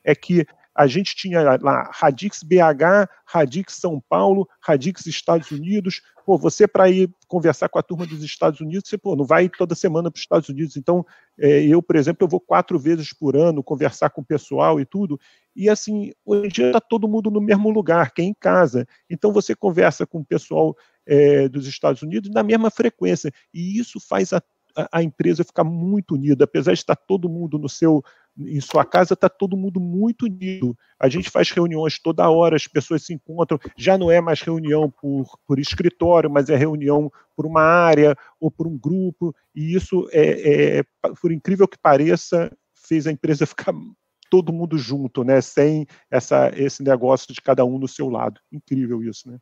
é 0.03 0.15
que 0.15 0.45
a 0.77 0.87
gente 0.87 1.17
tinha 1.17 1.57
lá 1.63 1.91
Radix 1.93 2.43
BH, 2.43 3.09
Radix 3.25 3.75
São 3.75 4.01
Paulo, 4.09 4.47
Radix 4.61 5.07
Estados 5.07 5.51
Unidos. 5.51 6.03
Pô, 6.27 6.37
você 6.37 6.69
para 6.69 6.91
ir 6.91 7.09
conversar 7.27 7.69
com 7.69 7.79
a 7.79 7.83
turma 7.83 8.05
dos 8.05 8.23
Estados 8.23 8.61
Unidos, 8.61 8.91
você 8.91 8.99
pô, 8.99 9.17
não 9.17 9.25
vai 9.25 9.49
toda 9.49 9.75
semana 9.75 10.11
para 10.11 10.19
os 10.19 10.23
Estados 10.23 10.49
Unidos. 10.51 10.77
Então, 10.77 11.07
é, 11.39 11.63
eu, 11.63 11.83
por 11.83 11.97
exemplo, 11.97 12.25
eu 12.25 12.29
vou 12.29 12.41
quatro 12.41 12.79
vezes 12.79 13.13
por 13.13 13.37
ano 13.37 13.63
conversar 13.63 14.11
com 14.11 14.21
o 14.21 14.25
pessoal 14.25 14.79
e 14.79 14.85
tudo. 14.85 15.19
E 15.55 15.71
assim, 15.71 16.13
hoje 16.27 16.47
em 16.47 16.49
dia 16.51 16.67
está 16.67 16.81
todo 16.81 17.09
mundo 17.09 17.31
no 17.31 17.41
mesmo 17.41 17.71
lugar, 17.71 18.13
que 18.13 18.21
é 18.21 18.25
em 18.27 18.35
casa. 18.35 18.87
Então 19.09 19.33
você 19.33 19.55
conversa 19.55 20.07
com 20.07 20.19
o 20.19 20.25
pessoal 20.25 20.77
é, 21.07 21.49
dos 21.49 21.67
Estados 21.67 22.03
Unidos 22.03 22.31
na 22.31 22.43
mesma 22.43 22.71
frequência. 22.71 23.33
E 23.55 23.79
isso 23.79 23.99
faz 23.99 24.35
a, 24.35 24.43
a, 24.77 24.99
a 24.99 25.03
empresa 25.03 25.43
ficar 25.43 25.65
muito 25.65 26.15
unida, 26.17 26.45
apesar 26.45 26.73
de 26.73 26.81
estar 26.81 26.97
todo 26.97 27.31
mundo 27.31 27.59
no 27.59 27.69
seu 27.69 28.05
em 28.39 28.61
sua 28.61 28.85
casa 28.85 29.15
está 29.15 29.29
todo 29.29 29.57
mundo 29.57 29.81
muito 29.81 30.27
unido. 30.27 30.77
A 30.99 31.09
gente 31.09 31.31
faz 31.31 31.51
reuniões 31.51 31.99
toda 31.99 32.29
hora, 32.29 32.57
as 32.57 32.67
pessoas 32.67 33.05
se 33.05 33.15
encontram. 33.15 33.59
Já 33.77 33.97
não 33.97 34.11
é 34.11 34.21
mais 34.21 34.41
reunião 34.41 34.91
por, 34.91 35.27
por 35.47 35.59
escritório, 35.59 36.31
mas 36.31 36.51
é 36.51 36.57
reunião 36.57 37.11
por 37.35 37.47
uma 37.47 37.63
área 37.63 38.17
ou 38.41 38.51
por 38.51 38.67
um 38.67 38.77
grupo. 38.77 39.35
E 39.55 39.75
isso, 39.75 40.09
é, 40.13 40.79
é 40.79 40.85
por 41.21 41.33
incrível 41.33 41.67
que 41.67 41.79
pareça, 41.79 42.55
fez 42.75 43.07
a 43.07 43.13
empresa 43.13 43.47
ficar 43.47 43.73
todo 44.31 44.53
mundo 44.53 44.77
junto, 44.77 45.25
né? 45.25 45.41
Sem 45.41 45.87
essa, 46.11 46.51
esse 46.55 46.83
negócio 46.83 47.33
de 47.33 47.41
cada 47.41 47.65
um 47.65 47.79
no 47.79 47.89
seu 47.89 48.09
lado. 48.09 48.41
Incrível 48.53 49.03
isso, 49.03 49.31
né? 49.31 49.39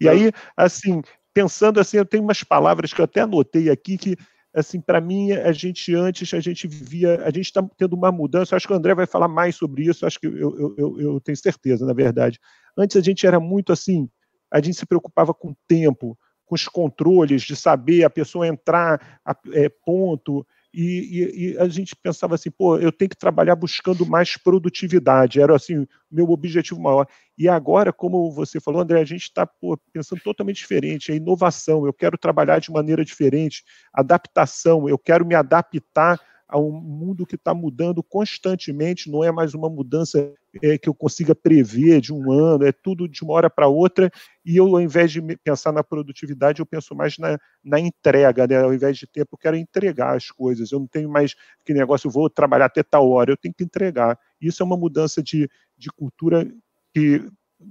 E 0.00 0.08
aí, 0.08 0.30
assim, 0.56 1.02
pensando 1.34 1.80
assim, 1.80 1.96
eu 1.96 2.04
tenho 2.04 2.22
umas 2.22 2.42
palavras 2.44 2.92
que 2.92 3.00
eu 3.00 3.04
até 3.04 3.20
anotei 3.20 3.70
aqui 3.70 3.96
que 3.96 4.16
assim, 4.54 4.80
para 4.80 5.00
mim, 5.00 5.32
a 5.32 5.52
gente 5.52 5.94
antes, 5.94 6.32
a 6.34 6.40
gente 6.40 6.66
vivia, 6.68 7.22
a 7.22 7.30
gente 7.30 7.46
está 7.46 7.62
tendo 7.76 7.94
uma 7.94 8.12
mudança, 8.12 8.54
acho 8.54 8.66
que 8.66 8.72
o 8.72 8.76
André 8.76 8.94
vai 8.94 9.06
falar 9.06 9.28
mais 9.28 9.56
sobre 9.56 9.84
isso, 9.84 10.04
acho 10.04 10.20
que 10.20 10.26
eu, 10.26 10.74
eu, 10.76 11.00
eu, 11.00 11.20
tenho 11.20 11.36
certeza, 11.36 11.86
na 11.86 11.92
verdade. 11.92 12.38
Antes 12.76 12.96
a 12.96 13.00
gente 13.00 13.26
era 13.26 13.40
muito 13.40 13.72
assim, 13.72 14.08
a 14.50 14.60
gente 14.60 14.76
se 14.76 14.86
preocupava 14.86 15.32
com 15.32 15.50
o 15.50 15.56
tempo, 15.66 16.18
com 16.44 16.54
os 16.54 16.68
controles, 16.68 17.42
de 17.42 17.56
saber 17.56 18.04
a 18.04 18.10
pessoa 18.10 18.46
entrar, 18.46 19.20
a, 19.24 19.34
é, 19.52 19.68
ponto, 19.68 20.46
e, 20.74 20.82
e, 20.82 21.52
e, 21.52 21.58
a 21.58 21.68
gente 21.68 21.94
pensava 21.94 22.34
assim, 22.34 22.50
pô, 22.50 22.78
eu 22.78 22.90
tenho 22.90 23.10
que 23.10 23.16
trabalhar 23.16 23.54
buscando 23.54 24.06
mais 24.06 24.36
produtividade, 24.36 25.40
era 25.40 25.54
assim, 25.54 25.86
meu 26.10 26.30
objetivo 26.30 26.80
maior. 26.80 27.06
E 27.36 27.48
agora, 27.48 27.92
como 27.92 28.30
você 28.30 28.58
falou, 28.58 28.80
André, 28.80 29.00
a 29.00 29.04
gente 29.04 29.22
está 29.22 29.48
pensando 29.92 30.22
totalmente 30.22 30.56
diferente, 30.56 31.12
é 31.12 31.16
inovação, 31.16 31.84
eu 31.84 31.92
quero 31.92 32.16
trabalhar 32.16 32.58
de 32.58 32.70
maneira 32.70 33.04
diferente, 33.04 33.62
adaptação, 33.92 34.88
eu 34.88 34.98
quero 34.98 35.26
me 35.26 35.34
adaptar 35.34 36.18
a 36.52 36.58
um 36.58 36.70
mundo 36.70 37.24
que 37.24 37.34
está 37.34 37.54
mudando 37.54 38.02
constantemente, 38.02 39.10
não 39.10 39.24
é 39.24 39.32
mais 39.32 39.54
uma 39.54 39.70
mudança 39.70 40.34
é, 40.62 40.76
que 40.76 40.86
eu 40.86 40.92
consiga 40.92 41.34
prever 41.34 41.98
de 42.02 42.12
um 42.12 42.30
ano, 42.30 42.66
é 42.66 42.70
tudo 42.70 43.08
de 43.08 43.22
uma 43.22 43.32
hora 43.32 43.48
para 43.48 43.68
outra, 43.68 44.10
e 44.44 44.54
eu, 44.54 44.66
ao 44.66 44.80
invés 44.82 45.10
de 45.10 45.22
pensar 45.38 45.72
na 45.72 45.82
produtividade, 45.82 46.60
eu 46.60 46.66
penso 46.66 46.94
mais 46.94 47.16
na, 47.16 47.38
na 47.64 47.80
entrega, 47.80 48.46
né? 48.46 48.58
ao 48.58 48.74
invés 48.74 48.98
de 48.98 49.06
tempo, 49.06 49.30
eu 49.32 49.38
quero 49.38 49.56
entregar 49.56 50.14
as 50.14 50.30
coisas, 50.30 50.70
eu 50.70 50.78
não 50.78 50.86
tenho 50.86 51.08
mais 51.08 51.34
que 51.64 51.72
negócio, 51.72 52.08
eu 52.08 52.12
vou 52.12 52.28
trabalhar 52.28 52.66
até 52.66 52.82
tal 52.82 53.08
hora, 53.08 53.32
eu 53.32 53.36
tenho 53.36 53.54
que 53.54 53.64
entregar. 53.64 54.18
Isso 54.38 54.62
é 54.62 54.66
uma 54.66 54.76
mudança 54.76 55.22
de, 55.22 55.48
de 55.78 55.88
cultura 55.90 56.46
que 56.92 57.26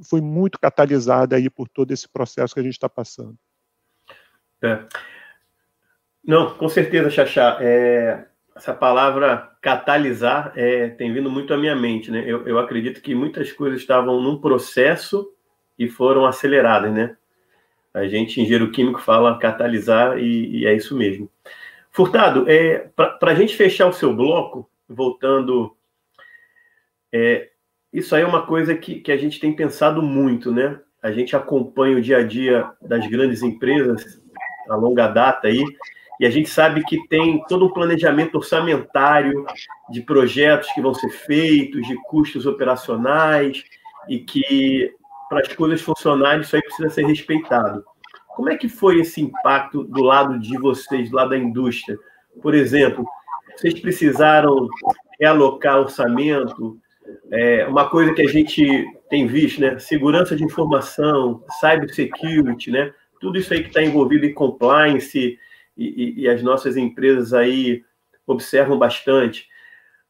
foi 0.09 0.21
muito 0.21 0.57
catalisada 0.59 1.35
aí 1.35 1.51
por 1.51 1.69
todo 1.69 1.91
esse 1.91 2.09
processo 2.09 2.55
que 2.55 2.59
a 2.59 2.63
gente 2.63 2.73
está 2.73 2.89
passando. 2.89 3.37
É. 4.63 4.83
Não, 6.23 6.57
com 6.57 6.67
certeza, 6.67 7.11
Xaxá. 7.11 7.59
É, 7.61 8.25
essa 8.61 8.75
palavra 8.75 9.49
catalisar 9.59 10.53
é, 10.55 10.87
tem 10.89 11.11
vindo 11.11 11.31
muito 11.31 11.51
à 11.51 11.57
minha 11.57 11.75
mente, 11.75 12.11
né? 12.11 12.23
Eu, 12.27 12.47
eu 12.47 12.59
acredito 12.59 13.01
que 13.01 13.15
muitas 13.15 13.51
coisas 13.51 13.81
estavam 13.81 14.21
num 14.21 14.39
processo 14.39 15.33
e 15.79 15.89
foram 15.89 16.27
aceleradas, 16.27 16.93
né? 16.93 17.17
A 17.91 18.05
gente, 18.05 18.39
engenheiro 18.39 18.71
químico, 18.71 19.01
fala 19.01 19.39
catalisar 19.39 20.19
e, 20.19 20.59
e 20.59 20.65
é 20.67 20.75
isso 20.75 20.95
mesmo. 20.95 21.27
Furtado, 21.89 22.45
é, 22.47 22.87
para 22.95 23.31
a 23.31 23.35
gente 23.35 23.55
fechar 23.55 23.87
o 23.87 23.93
seu 23.93 24.15
bloco, 24.15 24.69
voltando, 24.87 25.75
é, 27.11 27.49
isso 27.91 28.15
aí 28.15 28.21
é 28.21 28.27
uma 28.27 28.45
coisa 28.45 28.75
que, 28.75 28.99
que 28.99 29.11
a 29.11 29.17
gente 29.17 29.39
tem 29.39 29.55
pensado 29.55 30.03
muito, 30.03 30.51
né? 30.51 30.79
A 31.01 31.11
gente 31.11 31.35
acompanha 31.35 31.97
o 31.97 32.01
dia 32.01 32.17
a 32.17 32.23
dia 32.23 32.69
das 32.79 33.07
grandes 33.07 33.41
empresas 33.41 34.21
a 34.69 34.75
longa 34.75 35.07
data 35.07 35.47
aí, 35.47 35.63
e 36.21 36.25
a 36.27 36.29
gente 36.29 36.51
sabe 36.51 36.83
que 36.83 37.07
tem 37.07 37.43
todo 37.49 37.65
um 37.65 37.73
planejamento 37.73 38.35
orçamentário 38.35 39.43
de 39.89 40.03
projetos 40.03 40.71
que 40.71 40.79
vão 40.79 40.93
ser 40.93 41.09
feitos, 41.09 41.87
de 41.87 41.95
custos 42.03 42.45
operacionais, 42.45 43.63
e 44.07 44.19
que 44.19 44.93
para 45.27 45.39
as 45.39 45.47
coisas 45.55 45.81
funcionarem 45.81 46.41
isso 46.41 46.55
aí 46.55 46.61
precisa 46.61 46.91
ser 46.91 47.07
respeitado. 47.07 47.83
Como 48.35 48.51
é 48.51 48.55
que 48.55 48.69
foi 48.69 48.99
esse 48.99 49.19
impacto 49.19 49.83
do 49.83 50.03
lado 50.03 50.37
de 50.37 50.55
vocês, 50.59 51.09
lado 51.09 51.31
da 51.31 51.37
indústria? 51.39 51.97
Por 52.39 52.53
exemplo, 52.53 53.03
vocês 53.55 53.79
precisaram 53.79 54.67
realocar 55.19 55.79
orçamento? 55.79 56.77
É, 57.31 57.65
uma 57.65 57.89
coisa 57.89 58.13
que 58.13 58.21
a 58.21 58.29
gente 58.29 58.85
tem 59.09 59.25
visto, 59.25 59.59
né? 59.59 59.79
Segurança 59.79 60.35
de 60.35 60.43
informação, 60.43 61.43
cybersecurity, 61.59 62.69
né? 62.69 62.93
Tudo 63.19 63.39
isso 63.39 63.51
aí 63.51 63.63
que 63.63 63.69
está 63.69 63.81
envolvido 63.81 64.23
em 64.23 64.33
compliance, 64.35 65.39
e, 65.77 66.21
e, 66.21 66.29
as 66.29 66.43
nossas 66.43 66.77
empresas 66.77 67.33
aí 67.33 67.83
observam 68.25 68.77
bastante. 68.77 69.47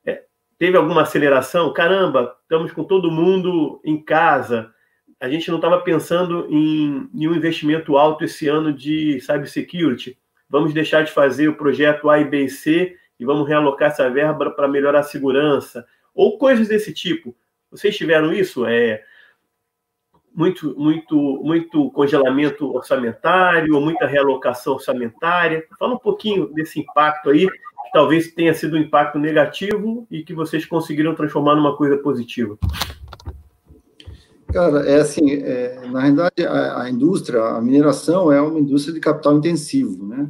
É, 0.06 0.24
teve 0.58 0.78
alguma 0.78 1.04
aceleração? 1.04 1.72
Caramba, 1.74 2.36
estamos 2.42 2.72
com 2.72 2.84
todo 2.84 3.12
mundo 3.12 3.80
em 3.84 4.02
casa. 4.02 4.74
A 5.20 5.30
gente 5.30 5.50
não 5.50 5.58
estava 5.58 5.80
pensando 5.82 6.48
em, 6.50 7.10
em 7.14 7.28
um 7.28 7.36
investimento 7.36 7.96
alto 7.98 8.24
esse 8.24 8.48
ano 8.48 8.74
de 8.74 9.20
cybersecurity. 9.22 10.18
Vamos 10.50 10.74
deixar 10.74 11.04
de 11.04 11.12
fazer 11.12 11.48
o 11.48 11.56
projeto 11.56 12.10
A 12.10 12.20
e 12.20 12.26
B 12.26 12.46
e 12.46 12.50
C 12.50 12.98
e 13.20 13.26
vamos 13.26 13.48
realocar 13.48 13.90
essa 13.90 14.10
verba 14.10 14.50
para 14.50 14.68
melhorar 14.68 15.00
a 15.00 15.04
segurança. 15.04 15.86
Ou 16.14 16.38
coisas 16.38 16.68
desse 16.68 16.94
tipo. 16.94 17.36
Vocês 17.70 17.96
tiveram 17.96 18.34
isso? 18.34 18.66
É, 18.66 19.04
muito, 20.34 20.74
muito, 20.78 21.16
muito 21.44 21.92
congelamento 21.92 22.74
orçamentário 22.74 23.80
muita 23.82 24.08
realocação 24.08 24.74
orçamentária. 24.74 25.66
Fala 25.78 25.96
um 25.96 26.00
pouquinho 26.00 26.48
desse 26.54 26.80
impacto 26.80 27.30
aí, 27.30 27.48
que 27.48 27.92
talvez 27.94 28.32
tenha 28.34 28.54
sido 28.54 28.76
um 28.76 28.80
impacto 28.80 29.20
negativo 29.20 30.08
e 30.10 30.24
que 30.24 30.34
vocês 30.34 30.66
conseguiram 30.66 31.14
transformar 31.14 31.56
numa 31.56 31.76
coisa 31.76 31.98
positiva. 31.98 32.58
Cara, 34.52 34.86
é 34.88 35.00
assim, 35.00 35.32
é, 35.32 35.80
na 35.88 36.02
realidade, 36.02 36.46
a, 36.46 36.84
a, 36.84 36.90
indústria, 36.90 37.42
a 37.42 37.62
mineração 37.62 38.32
é 38.32 38.42
uma 38.42 38.60
indústria 38.60 38.94
de 38.94 39.00
capital 39.00 39.38
intensivo, 39.38 40.06
né? 40.06 40.30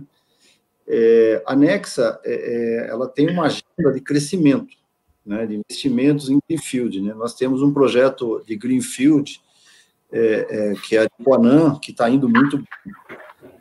É, 0.88 1.42
a 1.46 1.56
Nexa, 1.56 2.20
é, 2.24 2.86
é 2.86 2.90
ela 2.90 3.08
tem 3.08 3.30
uma 3.30 3.46
agenda 3.46 3.94
de 3.94 4.02
crescimento, 4.02 4.76
né, 5.26 5.46
de 5.46 5.56
investimentos 5.56 6.30
em 6.30 6.40
Greenfield, 6.48 7.02
né? 7.02 7.14
Nós 7.14 7.34
temos 7.34 7.64
um 7.64 7.74
projeto 7.74 8.44
de 8.46 8.56
Greenfield 8.56 9.42
é, 10.12 10.47
é, 10.50 10.74
que 10.76 10.97
é 10.97 11.04
a 11.04 11.10
Guanã, 11.21 11.78
que 11.80 11.91
está 11.91 12.10
indo 12.10 12.28
muito 12.28 12.58
bem. 12.58 12.67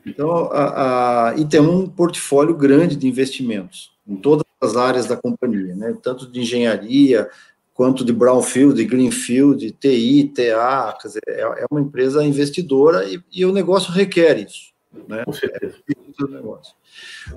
Então, 0.04 0.50
a, 0.52 1.28
a, 1.28 1.36
e 1.36 1.44
tem 1.44 1.60
um 1.60 1.86
portfólio 1.86 2.54
grande 2.56 2.96
de 2.96 3.06
investimentos 3.06 3.92
em 4.06 4.16
todas 4.16 4.44
as 4.60 4.76
áreas 4.76 5.06
da 5.06 5.16
companhia, 5.16 5.74
né? 5.74 5.96
tanto 6.02 6.30
de 6.30 6.40
engenharia, 6.40 7.28
quanto 7.74 8.04
de 8.04 8.12
brownfield, 8.12 8.84
greenfield, 8.84 9.70
TI, 9.72 10.32
TA, 10.34 10.96
quer 11.00 11.08
dizer, 11.08 11.22
é, 11.28 11.40
é 11.40 11.66
uma 11.70 11.80
empresa 11.80 12.24
investidora 12.24 13.04
e, 13.04 13.22
e, 13.32 13.44
o 13.44 13.52
negócio 13.52 13.92
requer 13.92 14.38
isso. 14.38 14.72
Né? 15.08 15.24
Com 15.24 15.32
certeza. 15.32 15.76
É, 15.88 16.24
negócio. 16.28 16.74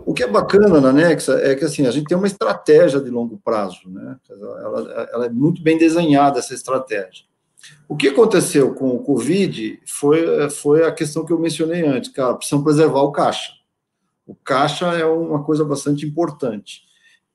O 0.05 0.13
que 0.13 0.23
é 0.23 0.27
bacana 0.27 0.81
na 0.81 0.91
Nexa 0.91 1.39
é 1.39 1.55
que 1.55 1.63
assim, 1.63 1.85
a 1.85 1.91
gente 1.91 2.07
tem 2.07 2.17
uma 2.17 2.27
estratégia 2.27 2.99
de 2.99 3.09
longo 3.09 3.39
prazo, 3.43 3.87
né? 3.87 4.17
ela, 4.29 5.09
ela 5.13 5.25
é 5.27 5.29
muito 5.29 5.61
bem 5.61 5.77
desenhada, 5.77 6.39
essa 6.39 6.53
estratégia. 6.53 7.25
O 7.87 7.95
que 7.95 8.07
aconteceu 8.07 8.73
com 8.73 8.89
o 8.89 9.03
Covid 9.03 9.79
foi, 9.85 10.49
foi 10.49 10.85
a 10.85 10.91
questão 10.91 11.25
que 11.25 11.31
eu 11.31 11.39
mencionei 11.39 11.85
antes, 11.85 12.11
cara, 12.11 12.35
precisam 12.35 12.63
preservar 12.63 13.01
o 13.01 13.11
caixa. 13.11 13.53
O 14.25 14.35
caixa 14.35 14.87
é 14.93 15.05
uma 15.05 15.43
coisa 15.43 15.63
bastante 15.65 16.05
importante. 16.05 16.81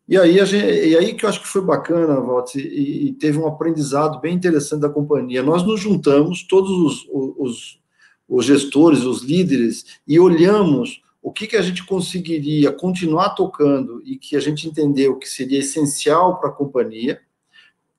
E 0.09 0.17
aí, 0.17 0.45
gente, 0.47 0.89
e 0.89 0.97
aí 0.97 1.13
que 1.13 1.27
eu 1.27 1.29
acho 1.29 1.43
que 1.43 1.47
foi 1.47 1.61
bacana, 1.61 2.19
Waltz, 2.19 2.55
e, 2.55 3.09
e, 3.09 3.13
teve 3.13 3.39
um 3.39 3.47
aprendizado 3.47 4.19
bem 4.21 4.35
interessante 4.35 4.81
da 4.81 4.89
companhia. 4.89 5.43
Nós 5.43 5.63
nos 5.63 5.81
juntamos, 5.81 6.43
todos 6.45 6.71
os, 6.71 7.07
os, 7.13 7.81
os 8.27 8.45
gestores, 8.47 9.05
os 9.05 9.23
líderes, 9.23 9.85
e 10.07 10.19
olhamos 10.19 11.03
o 11.23 11.31
que, 11.31 11.47
que 11.47 11.57
a 11.57 11.63
gente 11.63 11.85
conseguiria 11.85 12.73
continuar 12.73 13.31
tocando 13.31 14.01
e 14.03 14.17
que 14.17 14.35
a 14.35 14.41
gente 14.41 14.67
entendeu 14.67 15.19
que 15.19 15.29
seria 15.29 15.59
essencial 15.59 16.41
para 16.41 16.49
a 16.49 16.55
companhia, 16.55 17.21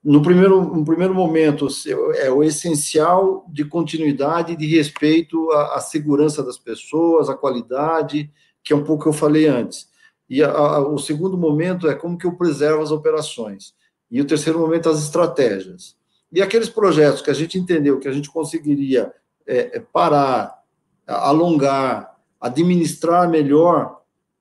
no 0.03 0.21
primeiro, 0.21 0.61
no 0.63 0.85
primeiro 0.85 1.13
momento, 1.13 1.67
é 2.15 2.31
o 2.31 2.41
essencial 2.41 3.45
de 3.49 3.65
continuidade 3.65 4.55
de 4.55 4.65
respeito 4.65 5.51
à, 5.51 5.75
à, 5.75 5.79
segurança 5.81 6.41
das 6.41 6.57
pessoas, 6.57 7.29
à 7.29 7.35
qualidade, 7.35 8.31
que 8.63 8.71
é 8.71 8.75
um 8.75 8.83
pouco 8.83 9.03
que 9.03 9.09
eu 9.09 9.13
falei 9.13 9.47
antes. 9.47 9.89
E 10.29 10.41
a, 10.41 10.49
a, 10.49 10.79
o 10.79 10.97
segundo 10.97 11.37
momento 11.37 11.87
é 11.87 11.95
como 11.95 12.17
que 12.17 12.25
eu 12.25 12.37
preservo 12.37 12.81
as 12.81 12.91
operações. 12.91 13.73
E 14.09 14.21
o 14.21 14.25
terceiro 14.25 14.59
momento, 14.59 14.89
as 14.89 15.03
estratégias. 15.03 15.97
E 16.31 16.41
aqueles 16.41 16.69
projetos 16.69 17.21
que 17.21 17.29
a 17.29 17.33
gente 17.33 17.57
entendeu 17.57 17.99
que 17.99 18.07
a 18.07 18.11
gente 18.11 18.29
conseguiria 18.29 19.11
é, 19.45 19.77
é 19.77 19.79
parar, 19.79 20.59
alongar, 21.05 22.15
administrar 22.39 23.29
melhor, 23.29 23.98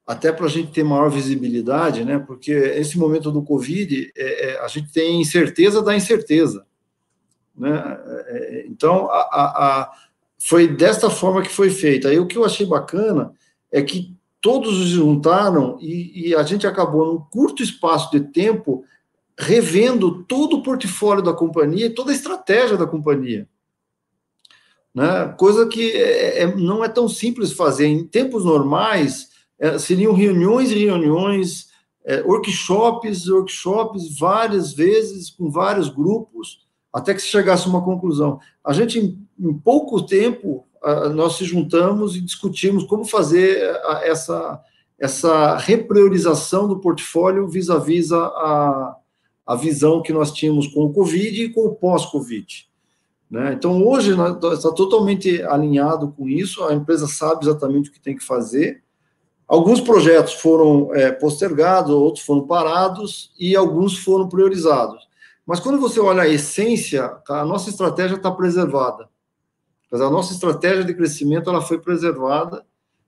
até 0.09 0.33
para 0.33 0.47
a 0.47 0.49
gente 0.49 0.73
ter 0.73 0.83
maior 0.83 1.11
visibilidade, 1.11 2.03
né? 2.03 2.19
Porque 2.19 2.51
esse 2.51 2.99
momento 2.99 3.31
do 3.31 3.43
Covid, 3.43 4.11
é, 4.17 4.53
é, 4.53 4.61
a 4.61 4.67
gente 4.67 4.91
tem 4.91 5.21
incerteza 5.21 5.83
da 5.83 5.95
incerteza, 5.95 6.65
né? 7.55 8.01
É, 8.27 8.65
então, 8.67 9.11
a, 9.11 9.19
a, 9.19 9.45
a, 9.83 9.93
foi 10.39 10.67
desta 10.67 11.11
forma 11.11 11.43
que 11.43 11.51
foi 11.51 11.69
feita. 11.69 12.09
Aí 12.09 12.19
o 12.19 12.27
que 12.27 12.39
eu 12.39 12.45
achei 12.47 12.65
bacana 12.65 13.35
é 13.71 13.83
que 13.83 14.17
todos 14.41 14.81
os 14.81 14.89
juntaram 14.89 15.77
e, 15.79 16.31
e 16.31 16.35
a 16.35 16.43
gente 16.43 16.67
acabou 16.67 17.13
num 17.13 17.21
curto 17.21 17.63
espaço 17.63 18.11
de 18.11 18.21
tempo 18.21 18.87
revendo 19.39 20.25
todo 20.25 20.57
o 20.57 20.63
portfólio 20.63 21.23
da 21.23 21.35
companhia, 21.35 21.95
toda 21.95 22.13
a 22.13 22.15
estratégia 22.15 22.79
da 22.79 22.87
companhia. 22.87 23.47
Né? 24.95 25.35
Coisa 25.37 25.67
que 25.69 25.93
é, 25.93 26.45
é, 26.45 26.57
não 26.57 26.83
é 26.83 26.89
tão 26.89 27.11
simples 27.11 27.53
fazer. 27.53 27.89
Em 27.89 28.05
tempos 28.05 28.47
normais, 28.47 29.28
é, 29.59 29.79
seriam 29.79 30.13
reuniões 30.13 30.71
e 30.71 30.85
reuniões, 30.85 31.69
é, 32.05 32.23
workshops, 32.23 33.29
workshops, 33.29 34.19
várias 34.19 34.73
vezes, 34.73 35.31
com 35.31 35.51
vários 35.51 35.89
grupos, 35.89 36.67
até 36.93 37.13
que 37.13 37.21
se 37.21 37.29
chegasse 37.29 37.67
a 37.67 37.71
uma 37.71 37.85
conclusão. 37.85 38.41
A 38.65 38.73
gente, 38.73 38.99
em, 38.99 39.29
em 39.39 39.53
pouco 39.53 40.01
tempo, 40.03 40.67
a, 40.83 41.09
nós 41.09 41.35
se 41.35 41.45
juntamos 41.45 42.17
e 42.17 42.21
discutimos 42.21 42.85
como 42.85 43.05
fazer 43.05 43.63
a, 43.85 44.01
essa, 44.05 44.61
essa 44.99 45.57
repriorização 45.57 46.67
do 46.67 46.81
portfólio 46.81 47.49
vis-à-vis 47.49 48.09
-vis 48.09 48.17
a, 48.17 48.27
a, 48.27 48.97
a 49.47 49.57
visão 49.57 50.03
que 50.03 50.13
nós 50.13 50.33
tínhamos 50.33 50.67
com 50.69 50.85
o 50.85 50.93
Covid 50.93 51.45
e 51.45 51.53
com 51.53 51.67
o 51.67 51.75
pós-Covid. 51.75 52.69
Né? 53.31 53.53
Então, 53.53 53.87
hoje, 53.87 54.13
está 54.13 54.73
totalmente 54.73 55.43
alinhado 55.43 56.13
com 56.13 56.29
isso, 56.29 56.65
a 56.65 56.73
empresa 56.73 57.07
sabe 57.07 57.45
exatamente 57.45 57.91
o 57.91 57.93
que 57.93 58.01
tem 58.01 58.17
que 58.17 58.25
fazer, 58.25 58.83
Alguns 59.49 59.81
projetos 59.81 60.35
foram 60.35 60.95
é, 60.95 61.11
postergados, 61.11 61.91
outros 61.95 62.23
foram 62.23 62.47
parados 62.47 63.33
e 63.41 63.57
alguns 63.57 63.99
foram 63.99 64.29
priorizados. 64.29 65.09
Mas 65.47 65.59
quando 65.59 65.81
você 65.81 65.99
olha 65.99 66.25
a 66.25 66.29
essência, 66.29 67.17
a 67.27 67.45
nossa 67.47 67.71
estratégia 67.71 68.17
está 68.17 68.31
preservada. 68.31 69.09
A 69.91 70.11
nossa 70.11 70.35
estratégia 70.35 70.85
de 70.85 70.93
crescimento 70.93 71.49
ela 71.49 71.63
foi 71.63 71.79
preservada, 71.79 72.63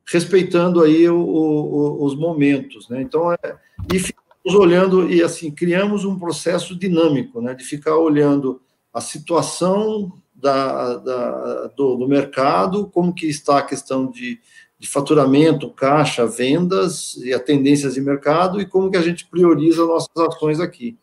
respeitando 0.06 0.82
aí 0.82 1.06
o, 1.10 1.20
o, 1.20 2.04
os 2.04 2.16
momentos, 2.16 2.88
né? 2.88 3.02
Então, 3.02 3.30
é, 3.30 3.58
e 3.92 3.98
ficamos 3.98 4.54
olhando 4.58 5.10
e 5.10 5.22
assim 5.22 5.50
criamos 5.50 6.06
um 6.06 6.18
processo 6.18 6.74
dinâmico, 6.74 7.42
né? 7.42 7.52
De 7.52 7.64
ficar 7.64 7.96
olhando 7.96 8.62
a 8.94 9.02
situação 9.02 10.10
da, 10.34 10.94
da 10.96 11.66
do, 11.76 11.96
do 11.96 12.08
mercado, 12.08 12.86
como 12.86 13.14
que 13.14 13.26
está 13.26 13.58
a 13.58 13.62
questão 13.62 14.10
de 14.10 14.40
de 14.80 14.88
faturamento, 14.88 15.68
caixa, 15.68 16.26
vendas 16.26 17.14
e 17.18 17.34
a 17.34 17.38
tendências 17.38 17.94
de 17.94 18.00
mercado 18.00 18.58
e 18.58 18.64
como 18.66 18.90
que 18.90 18.96
a 18.96 19.02
gente 19.02 19.26
prioriza 19.26 19.84
nossas 19.84 20.16
ações 20.16 20.58
aqui. 20.58 20.96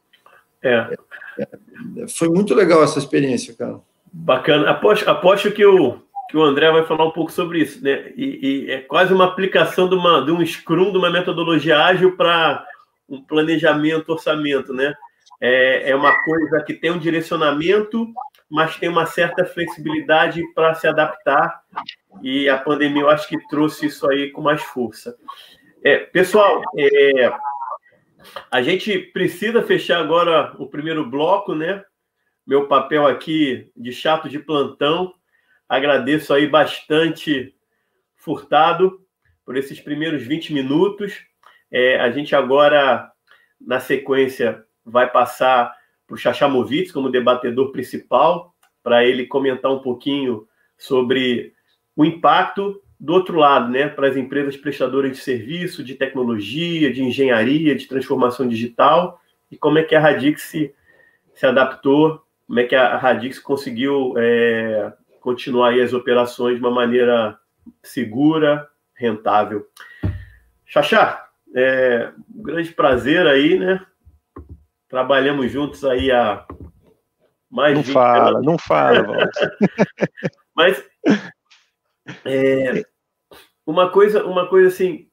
É. 0.63 0.95
é. 1.37 2.07
Foi 2.07 2.27
muito 2.27 2.55
legal 2.55 2.83
essa 2.83 2.97
experiência, 2.97 3.55
cara. 3.55 3.79
Bacana. 4.11 4.71
Aposto, 4.71 5.07
aposto 5.07 5.51
que, 5.51 5.63
o, 5.63 5.99
que 6.27 6.35
o 6.35 6.43
André 6.43 6.71
vai 6.71 6.87
falar 6.87 7.05
um 7.05 7.11
pouco 7.11 7.31
sobre 7.31 7.59
isso, 7.59 7.83
né? 7.83 8.11
E, 8.17 8.65
e 8.65 8.71
é 8.71 8.81
quase 8.81 9.13
uma 9.13 9.25
aplicação 9.25 9.87
de, 9.87 9.93
uma, 9.93 10.25
de 10.25 10.31
um 10.31 10.43
Scrum, 10.43 10.91
de 10.91 10.97
uma 10.97 11.11
metodologia 11.11 11.77
ágil 11.85 12.17
para 12.17 12.65
um 13.07 13.21
planejamento, 13.21 14.11
orçamento, 14.11 14.73
né? 14.73 14.91
É, 15.39 15.91
é 15.91 15.95
uma 15.95 16.15
coisa 16.23 16.63
que 16.63 16.73
tem 16.73 16.89
um 16.89 16.97
direcionamento 16.97 18.11
mas 18.49 18.77
tem 18.77 18.89
uma 18.89 19.05
certa 19.05 19.45
flexibilidade 19.45 20.41
para 20.53 20.73
se 20.73 20.87
adaptar, 20.87 21.61
e 22.21 22.49
a 22.49 22.58
pandemia 22.58 23.01
eu 23.01 23.10
acho 23.10 23.27
que 23.27 23.47
trouxe 23.47 23.88
isso 23.88 24.10
aí 24.10 24.32
com 24.32 24.41
mais 24.41 24.62
força. 24.62 25.17
É, 25.84 25.97
pessoal, 25.97 26.62
é, 26.77 27.32
a 28.51 28.62
gente 28.62 28.97
precisa 28.97 29.63
fechar 29.63 29.99
agora 29.99 30.56
o 30.58 30.67
primeiro 30.67 31.10
bloco, 31.10 31.53
né? 31.56 31.84
Meu 32.45 32.67
papel 32.67 33.06
aqui 33.06 33.71
de 33.75 33.91
chato 33.91 34.30
de 34.30 34.39
plantão. 34.39 35.13
Agradeço 35.67 36.34
aí 36.34 36.47
bastante, 36.47 37.53
Furtado, 38.15 38.99
por 39.45 39.56
esses 39.56 39.80
primeiros 39.80 40.23
20 40.23 40.53
minutos. 40.53 41.25
É, 41.71 41.99
a 41.99 42.10
gente 42.12 42.36
agora, 42.36 43.12
na 43.60 43.80
sequência, 43.80 44.63
vai 44.84 45.10
passar 45.10 45.73
para 46.06 46.15
o 46.15 46.17
Chachamovitz 46.17 46.91
como 46.91 47.12
debatedor 47.12 47.71
principal, 47.71 48.56
para 48.82 49.06
ele 49.06 49.27
comentar 49.27 49.71
um 49.71 49.80
pouquinho 49.80 50.47
sobre 50.77 51.53
o 51.97 52.05
impacto 52.05 52.81
do 52.99 53.13
outro 53.13 53.38
lado, 53.38 53.69
né, 53.69 53.89
para 53.89 54.07
as 54.07 54.15
empresas 54.15 54.55
prestadoras 54.55 55.12
de 55.12 55.17
serviço, 55.17 55.83
de 55.83 55.95
tecnologia, 55.95 56.93
de 56.93 57.03
engenharia, 57.03 57.75
de 57.75 57.88
transformação 57.88 58.47
digital, 58.47 59.19
e 59.51 59.57
como 59.57 59.79
é 59.79 59.83
que 59.83 59.95
a 59.95 59.99
Radix 59.99 60.43
se, 60.43 60.73
se 61.33 61.45
adaptou, 61.45 62.23
como 62.45 62.60
é 62.60 62.63
que 62.63 62.75
a 62.75 62.97
Radix 62.97 63.39
conseguiu 63.39 64.13
é, 64.17 64.93
continuar 65.19 65.73
as 65.73 65.93
operações 65.93 66.55
de 66.55 66.62
uma 66.62 66.71
maneira 66.71 67.38
segura, 67.83 68.69
rentável. 68.95 69.67
Xaxá, 70.65 71.27
é 71.55 72.12
um 72.33 72.43
grande 72.43 72.71
prazer 72.71 73.25
aí, 73.27 73.57
né, 73.57 73.86
Trabalhamos 74.89 75.51
juntos 75.51 75.83
aí 75.83 76.10
há 76.12 76.45
mais 77.49 77.75
não 77.75 77.83
fala, 77.83 78.29
anos. 78.29 78.45
Não 78.45 78.57
fala, 78.57 79.01
Walter. 79.03 79.57
Mas 80.55 80.83
é, 82.25 82.83
uma 83.65 83.89
coisa, 83.89 84.25
uma 84.25 84.47
coisa 84.47 84.69
assim 84.69 85.07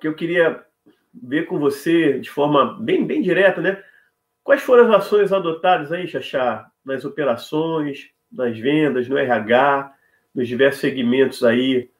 que 0.00 0.08
eu 0.08 0.14
queria 0.14 0.64
ver 1.12 1.46
com 1.46 1.58
você 1.58 2.18
de 2.18 2.30
forma 2.30 2.78
bem, 2.80 3.04
bem 3.04 3.20
direta, 3.20 3.60
né? 3.60 3.82
Quais 4.42 4.62
foram 4.62 4.84
as 4.84 5.04
ações 5.04 5.32
adotadas 5.32 5.92
aí, 5.92 6.06
Xaxá, 6.06 6.70
nas 6.84 7.04
operações, 7.04 8.10
nas 8.30 8.58
vendas, 8.58 9.08
no 9.08 9.18
RH, 9.18 9.92
nos 10.34 10.48
diversos 10.48 10.80
segmentos 10.80 11.44
aí, 11.44 11.90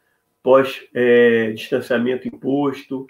pós 0.43 0.83
é, 0.95 1.51
distanciamento 1.53 2.27
imposto, 2.27 3.07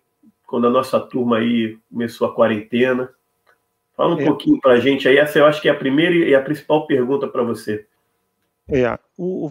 quando 0.46 0.66
a 0.66 0.70
nossa 0.70 0.98
turma 0.98 1.38
aí 1.38 1.78
começou 1.90 2.26
a 2.26 2.34
quarentena? 2.34 3.10
Fala 3.96 4.16
um 4.16 4.20
é. 4.20 4.24
pouquinho 4.24 4.58
para 4.58 4.72
a 4.72 4.80
gente 4.80 5.06
aí. 5.06 5.18
Essa 5.18 5.38
eu 5.38 5.46
acho 5.46 5.60
que 5.60 5.68
é 5.68 5.72
a 5.72 5.76
primeira 5.76 6.14
e 6.14 6.34
a 6.34 6.42
principal 6.42 6.86
pergunta 6.86 7.28
para 7.28 7.42
você. 7.42 7.86
É, 8.72 8.98
o, 9.16 9.46
o 9.46 9.50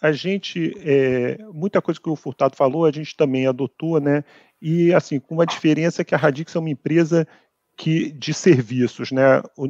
a 0.00 0.12
gente, 0.12 0.74
é, 0.78 1.38
muita 1.52 1.82
coisa 1.82 2.00
que 2.00 2.08
o 2.08 2.16
Furtado 2.16 2.56
falou, 2.56 2.84
a 2.84 2.90
gente 2.90 3.16
também 3.16 3.46
adotou, 3.46 4.00
né? 4.00 4.24
E, 4.60 4.92
assim, 4.92 5.18
com 5.18 5.34
uma 5.34 5.46
diferença 5.46 6.04
que 6.04 6.14
a 6.14 6.18
Radix 6.18 6.54
é 6.54 6.58
uma 6.58 6.70
empresa 6.70 7.26
que, 7.76 8.12
de 8.12 8.32
serviços, 8.32 9.10
né? 9.10 9.40
O, 9.56 9.66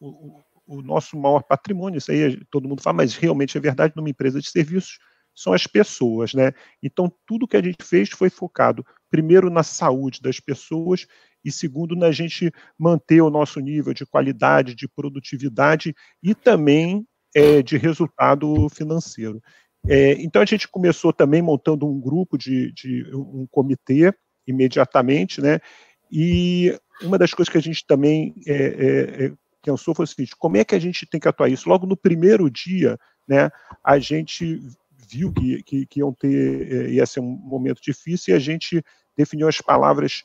o, 0.00 0.42
o, 0.66 0.82
nosso 0.82 1.18
maior 1.18 1.42
patrimônio, 1.42 1.98
isso 1.98 2.10
aí 2.10 2.42
todo 2.50 2.68
mundo 2.68 2.82
fala, 2.82 2.98
mas 2.98 3.14
realmente 3.14 3.56
é 3.56 3.60
verdade, 3.60 3.94
numa 3.96 4.10
empresa 4.10 4.40
de 4.40 4.48
serviços, 4.50 4.98
são 5.34 5.52
as 5.52 5.66
pessoas, 5.66 6.34
né? 6.34 6.52
Então, 6.82 7.12
tudo 7.26 7.46
que 7.46 7.56
a 7.56 7.62
gente 7.62 7.84
fez 7.84 8.10
foi 8.10 8.28
focado, 8.28 8.84
primeiro, 9.10 9.50
na 9.50 9.62
saúde 9.62 10.20
das 10.20 10.40
pessoas 10.40 11.06
e 11.44 11.52
segundo, 11.52 11.94
na 11.94 12.10
gente 12.10 12.52
manter 12.78 13.20
o 13.20 13.30
nosso 13.30 13.60
nível 13.60 13.94
de 13.94 14.04
qualidade, 14.04 14.74
de 14.74 14.88
produtividade 14.88 15.94
e 16.22 16.34
também 16.34 17.06
é, 17.34 17.62
de 17.62 17.76
resultado 17.76 18.68
financeiro. 18.70 19.42
É, 19.86 20.12
então 20.20 20.42
a 20.42 20.44
gente 20.44 20.68
começou 20.68 21.12
também 21.12 21.40
montando 21.40 21.86
um 21.86 22.00
grupo 22.00 22.36
de, 22.36 22.72
de, 22.72 23.04
um 23.14 23.46
comitê 23.50 24.12
imediatamente, 24.46 25.40
né? 25.40 25.60
E 26.10 26.76
uma 27.02 27.18
das 27.18 27.32
coisas 27.32 27.50
que 27.50 27.58
a 27.58 27.62
gente 27.62 27.86
também 27.86 28.34
é, 28.46 28.54
é, 28.54 29.24
é, 29.26 29.32
pensou 29.62 29.94
foi 29.94 30.04
o 30.04 30.08
seguinte: 30.08 30.36
como 30.36 30.56
é 30.56 30.64
que 30.64 30.74
a 30.74 30.78
gente 30.78 31.06
tem 31.06 31.20
que 31.20 31.28
atuar 31.28 31.48
isso? 31.48 31.68
Logo 31.68 31.86
no 31.86 31.96
primeiro 31.96 32.50
dia, 32.50 32.98
né? 33.26 33.50
A 33.84 33.98
gente 33.98 34.60
viu 35.10 35.32
que, 35.32 35.62
que, 35.62 35.86
que 35.86 36.00
iam 36.00 36.12
ter 36.12 36.72
é, 36.72 36.90
ia 36.90 37.06
ser 37.06 37.20
um 37.20 37.30
momento 37.30 37.80
difícil 37.80 38.34
e 38.34 38.36
a 38.36 38.40
gente 38.40 38.82
definiu 39.16 39.48
as 39.48 39.60
palavras 39.60 40.22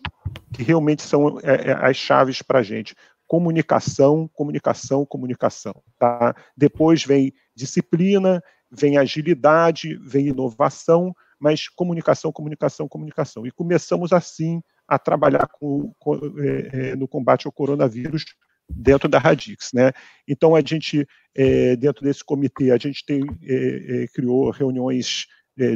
que 0.53 0.61
realmente 0.61 1.01
são 1.01 1.39
as 1.81 1.97
chaves 1.97 2.41
para 2.41 2.59
a 2.59 2.63
gente. 2.63 2.95
Comunicação, 3.27 4.29
comunicação, 4.33 5.05
comunicação. 5.05 5.75
Tá? 5.97 6.35
Depois 6.55 7.03
vem 7.03 7.33
disciplina, 7.55 8.43
vem 8.71 8.97
agilidade, 8.97 9.95
vem 9.97 10.27
inovação, 10.27 11.13
mas 11.39 11.67
comunicação, 11.67 12.31
comunicação, 12.31 12.87
comunicação. 12.87 13.45
E 13.45 13.51
começamos 13.51 14.13
assim 14.13 14.61
a 14.87 14.97
trabalhar 14.99 15.47
com, 15.47 15.93
com, 15.99 16.15
é, 16.39 16.91
é 16.91 16.95
no 16.95 17.07
combate 17.07 17.45
ao 17.45 17.51
coronavírus 17.51 18.25
dentro 18.69 19.09
da 19.09 19.19
Radix, 19.19 19.71
né? 19.73 19.91
Então 20.27 20.55
a 20.55 20.61
gente 20.61 21.07
é, 21.35 21.75
dentro 21.75 22.03
desse 22.03 22.23
comitê 22.23 22.71
a 22.71 22.77
gente 22.77 23.05
tem, 23.05 23.21
é, 23.43 24.03
é, 24.03 24.07
criou 24.07 24.49
reuniões 24.51 25.27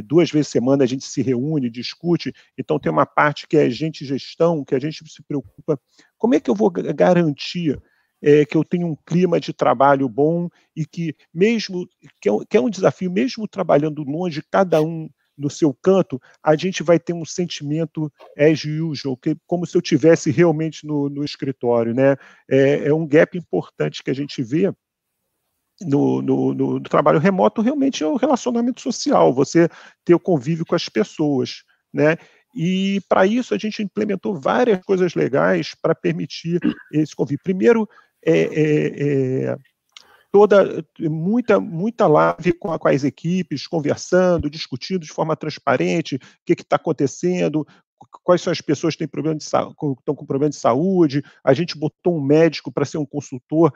duas 0.04 0.30
vezes 0.30 0.48
por 0.48 0.52
semana 0.52 0.84
a 0.84 0.86
gente 0.86 1.04
se 1.04 1.22
reúne, 1.22 1.70
discute, 1.70 2.32
então 2.56 2.78
tem 2.78 2.90
uma 2.90 3.06
parte 3.06 3.46
que 3.46 3.56
é 3.56 3.70
gente 3.70 4.04
gestão, 4.04 4.64
que 4.64 4.74
a 4.74 4.78
gente 4.78 5.08
se 5.08 5.22
preocupa, 5.22 5.80
como 6.16 6.34
é 6.34 6.40
que 6.40 6.50
eu 6.50 6.54
vou 6.54 6.70
garantir 6.70 7.80
é, 8.22 8.44
que 8.44 8.56
eu 8.56 8.64
tenho 8.64 8.86
um 8.88 8.96
clima 9.06 9.38
de 9.38 9.52
trabalho 9.52 10.08
bom 10.08 10.48
e 10.74 10.84
que 10.84 11.14
mesmo, 11.32 11.88
que 12.20 12.28
é, 12.28 12.32
um, 12.32 12.40
que 12.40 12.56
é 12.56 12.60
um 12.60 12.70
desafio, 12.70 13.10
mesmo 13.10 13.46
trabalhando 13.46 14.02
longe, 14.02 14.42
cada 14.50 14.82
um 14.82 15.08
no 15.36 15.48
seu 15.48 15.72
canto, 15.72 16.20
a 16.42 16.56
gente 16.56 16.82
vai 16.82 16.98
ter 16.98 17.12
um 17.12 17.24
sentimento 17.24 18.12
as 18.36 18.64
usual, 18.64 19.16
que, 19.16 19.36
como 19.46 19.64
se 19.64 19.76
eu 19.76 19.80
tivesse 19.80 20.32
realmente 20.32 20.84
no, 20.84 21.08
no 21.08 21.24
escritório. 21.24 21.94
Né? 21.94 22.16
É, 22.50 22.88
é, 22.88 22.94
um 22.94 23.06
gap 23.06 23.38
importante 23.38 24.02
que 24.02 24.10
a 24.10 24.14
gente 24.14 24.42
vê 24.42 24.72
no, 25.82 26.22
no, 26.22 26.54
no, 26.54 26.80
trabalho 26.80 27.18
remoto, 27.18 27.62
realmente 27.62 28.02
é 28.02 28.06
o 28.06 28.16
relacionamento 28.16 28.80
social, 28.80 29.32
você 29.32 29.68
ter 30.04 30.14
o 30.14 30.20
convívio 30.20 30.66
com 30.66 30.74
as 30.74 30.88
pessoas. 30.88 31.62
Né? 31.92 32.16
E 32.54 33.00
para 33.08 33.26
isso 33.26 33.54
a 33.54 33.58
gente 33.58 33.82
implementou 33.82 34.34
várias 34.34 34.84
coisas 34.84 35.14
legais 35.14 35.74
para 35.80 35.94
permitir 35.94 36.60
esse 36.92 37.14
convívio. 37.14 37.42
Primeiro, 37.42 37.88
é, 38.24 38.40
é, 38.40 39.44
é 39.50 39.56
toda 40.30 40.84
muita 41.00 41.58
muita 41.58 42.06
live 42.06 42.52
com, 42.52 42.76
com, 42.78 42.88
as 42.88 43.04
equipes, 43.04 43.66
conversando, 43.66 44.50
discutindo 44.50 45.00
de 45.00 45.12
forma 45.12 45.36
transparente 45.36 46.16
o 46.16 46.20
que 46.44 46.52
está 46.60 46.76
acontecendo, 46.76 47.66
quais 48.24 48.40
são 48.40 48.52
as 48.52 48.60
pessoas 48.60 48.94
que 48.94 49.00
têm 49.00 49.08
problema 49.08 49.36
de 49.36 49.44
estão 49.44 49.74
com 49.74 50.26
problema 50.26 50.50
de 50.50 50.56
saúde. 50.56 51.22
A 51.42 51.52
gente 51.52 51.78
botou 51.78 52.16
um 52.16 52.20
médico 52.20 52.72
para 52.72 52.84
ser 52.84 52.98
um 52.98 53.06
consultor, 53.06 53.72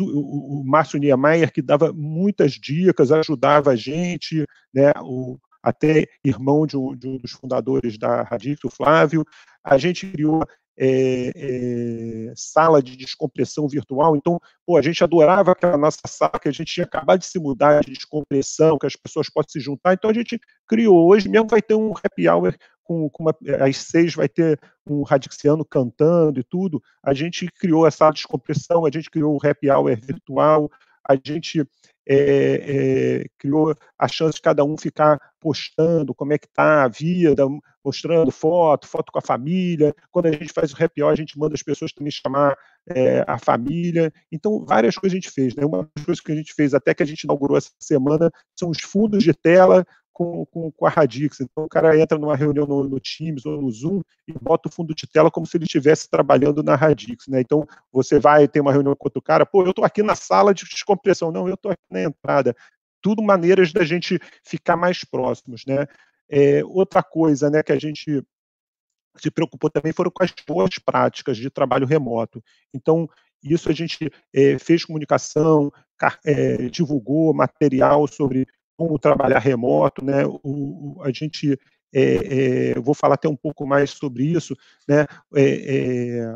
o, 0.00 0.62
Márcio 0.64 0.98
Niemeyer, 0.98 1.52
que 1.52 1.62
dava 1.62 1.92
muitas 1.92 2.52
dicas, 2.52 3.12
ajudava 3.12 3.70
a 3.70 3.76
gente, 3.76 4.44
né? 4.74 4.92
O, 5.02 5.38
até 5.62 6.06
irmão 6.24 6.66
de 6.66 6.76
um, 6.76 6.96
de 6.96 7.06
um 7.06 7.18
dos 7.18 7.32
fundadores 7.32 7.98
da 7.98 8.22
Radix, 8.22 8.64
o 8.64 8.70
Flávio. 8.70 9.24
A 9.62 9.76
gente 9.76 10.06
criou 10.06 10.42
é, 10.82 11.32
é, 11.36 12.32
sala 12.34 12.82
de 12.82 12.96
descompressão 12.96 13.68
virtual. 13.68 14.16
Então, 14.16 14.40
pô, 14.64 14.78
a 14.78 14.82
gente 14.82 15.04
adorava 15.04 15.52
aquela 15.52 15.76
nossa 15.76 16.00
sala 16.06 16.38
que 16.40 16.48
a 16.48 16.52
gente 16.52 16.72
tinha 16.72 16.86
acabado 16.86 17.20
de 17.20 17.26
se 17.26 17.38
mudar 17.38 17.84
de 17.84 17.92
descompressão, 17.92 18.78
que 18.78 18.86
as 18.86 18.96
pessoas 18.96 19.28
podem 19.28 19.50
se 19.50 19.60
juntar. 19.60 19.92
Então, 19.92 20.08
a 20.08 20.14
gente 20.14 20.40
criou. 20.66 21.06
Hoje 21.06 21.28
mesmo 21.28 21.48
vai 21.48 21.60
ter 21.60 21.74
um 21.74 21.92
happy 21.92 22.26
hour 22.26 22.54
com, 22.90 23.08
com 23.08 23.22
uma, 23.22 23.36
às 23.64 23.76
seis 23.76 24.16
vai 24.16 24.28
ter 24.28 24.58
um 24.84 25.02
radixiano 25.02 25.64
cantando 25.64 26.40
e 26.40 26.42
tudo. 26.42 26.82
A 27.00 27.14
gente 27.14 27.46
criou 27.46 27.86
essa 27.86 28.10
descompressão, 28.10 28.84
a 28.84 28.90
gente 28.90 29.08
criou 29.08 29.36
o 29.36 29.48
happy 29.48 29.70
hour 29.70 29.96
virtual, 29.96 30.68
a 31.08 31.14
gente 31.14 31.60
é, 32.08 32.16
é, 32.16 33.26
criou 33.38 33.76
a 33.96 34.08
chance 34.08 34.34
de 34.34 34.42
cada 34.42 34.64
um 34.64 34.76
ficar 34.76 35.20
postando 35.38 36.12
como 36.12 36.32
é 36.32 36.38
que 36.38 36.46
está 36.46 36.82
a 36.82 36.88
vida, 36.88 37.46
mostrando 37.84 38.32
foto, 38.32 38.88
foto 38.88 39.12
com 39.12 39.20
a 39.20 39.22
família. 39.22 39.94
Quando 40.10 40.26
a 40.26 40.32
gente 40.32 40.52
faz 40.52 40.72
o 40.72 40.84
happy 40.84 41.00
hour, 41.00 41.12
a 41.12 41.16
gente 41.16 41.38
manda 41.38 41.54
as 41.54 41.62
pessoas 41.62 41.92
também 41.92 42.10
chamar 42.10 42.58
é, 42.88 43.24
a 43.24 43.38
família. 43.38 44.12
Então, 44.32 44.64
várias 44.66 44.96
coisas 44.96 45.14
a 45.14 45.20
gente 45.20 45.30
fez. 45.30 45.54
Né? 45.54 45.64
Uma 45.64 45.88
das 45.94 46.04
coisas 46.04 46.20
que 46.20 46.32
a 46.32 46.36
gente 46.36 46.52
fez, 46.54 46.74
até 46.74 46.92
que 46.92 47.04
a 47.04 47.06
gente 47.06 47.22
inaugurou 47.22 47.56
essa 47.56 47.70
semana, 47.78 48.32
são 48.58 48.68
os 48.68 48.80
fundos 48.80 49.22
de 49.22 49.32
tela 49.32 49.86
com, 50.20 50.44
com, 50.44 50.70
com, 50.70 50.86
a 50.86 50.90
Radix. 50.90 51.40
Então, 51.40 51.64
o 51.64 51.68
cara 51.68 51.98
entra 51.98 52.18
numa 52.18 52.36
reunião 52.36 52.66
no, 52.66 52.84
no, 52.84 53.00
Teams 53.00 53.46
ou 53.46 53.62
no 53.62 53.70
Zoom 53.70 54.02
e 54.28 54.34
bota 54.34 54.68
o 54.68 54.70
fundo 54.70 54.94
de 54.94 55.06
tela 55.06 55.30
como 55.30 55.46
se 55.46 55.56
ele 55.56 55.64
estivesse 55.64 56.10
trabalhando 56.10 56.62
na 56.62 56.76
Radix. 56.76 57.26
Né? 57.26 57.40
Então, 57.40 57.66
você 57.90 58.18
vai 58.18 58.46
ter 58.46 58.60
uma 58.60 58.70
reunião 58.70 58.94
com 58.94 59.06
outro 59.06 59.22
cara, 59.22 59.46
pô, 59.46 59.64
eu 59.64 59.70
estou 59.70 59.82
aqui 59.82 60.02
na 60.02 60.14
sala 60.14 60.52
de 60.52 60.66
descompressão. 60.66 61.32
Não, 61.32 61.48
eu 61.48 61.54
estou 61.54 61.72
aqui 61.72 61.82
na 61.90 62.02
entrada. 62.02 62.54
Tudo 63.00 63.22
maneiras 63.22 63.72
da 63.72 63.82
gente 63.82 64.20
ficar 64.44 64.76
mais 64.76 65.04
próximos. 65.04 65.64
Né? 65.64 65.86
É, 66.28 66.62
outra 66.66 67.02
coisa 67.02 67.48
né, 67.48 67.62
que 67.62 67.72
a 67.72 67.78
gente 67.78 68.22
se 69.16 69.30
preocupou 69.30 69.70
também 69.70 69.94
foram 69.94 70.10
com 70.10 70.22
as 70.22 70.34
boas 70.46 70.78
práticas 70.78 71.38
de 71.38 71.48
trabalho 71.48 71.86
remoto. 71.86 72.44
Então, 72.74 73.08
isso 73.42 73.70
a 73.70 73.72
gente 73.72 74.12
é, 74.34 74.58
fez 74.58 74.84
comunicação, 74.84 75.72
é, 76.26 76.68
divulgou 76.68 77.32
material 77.32 78.06
sobre 78.06 78.46
como 78.80 78.98
trabalhar 78.98 79.40
remoto, 79.40 80.02
né? 80.02 80.24
O, 80.24 80.40
o 80.42 81.02
a 81.02 81.12
gente, 81.12 81.52
é, 81.92 82.70
é, 82.72 82.80
vou 82.80 82.94
falar 82.94 83.16
até 83.16 83.28
um 83.28 83.36
pouco 83.36 83.66
mais 83.66 83.90
sobre 83.90 84.24
isso, 84.24 84.56
né? 84.88 85.06
É, 85.36 86.34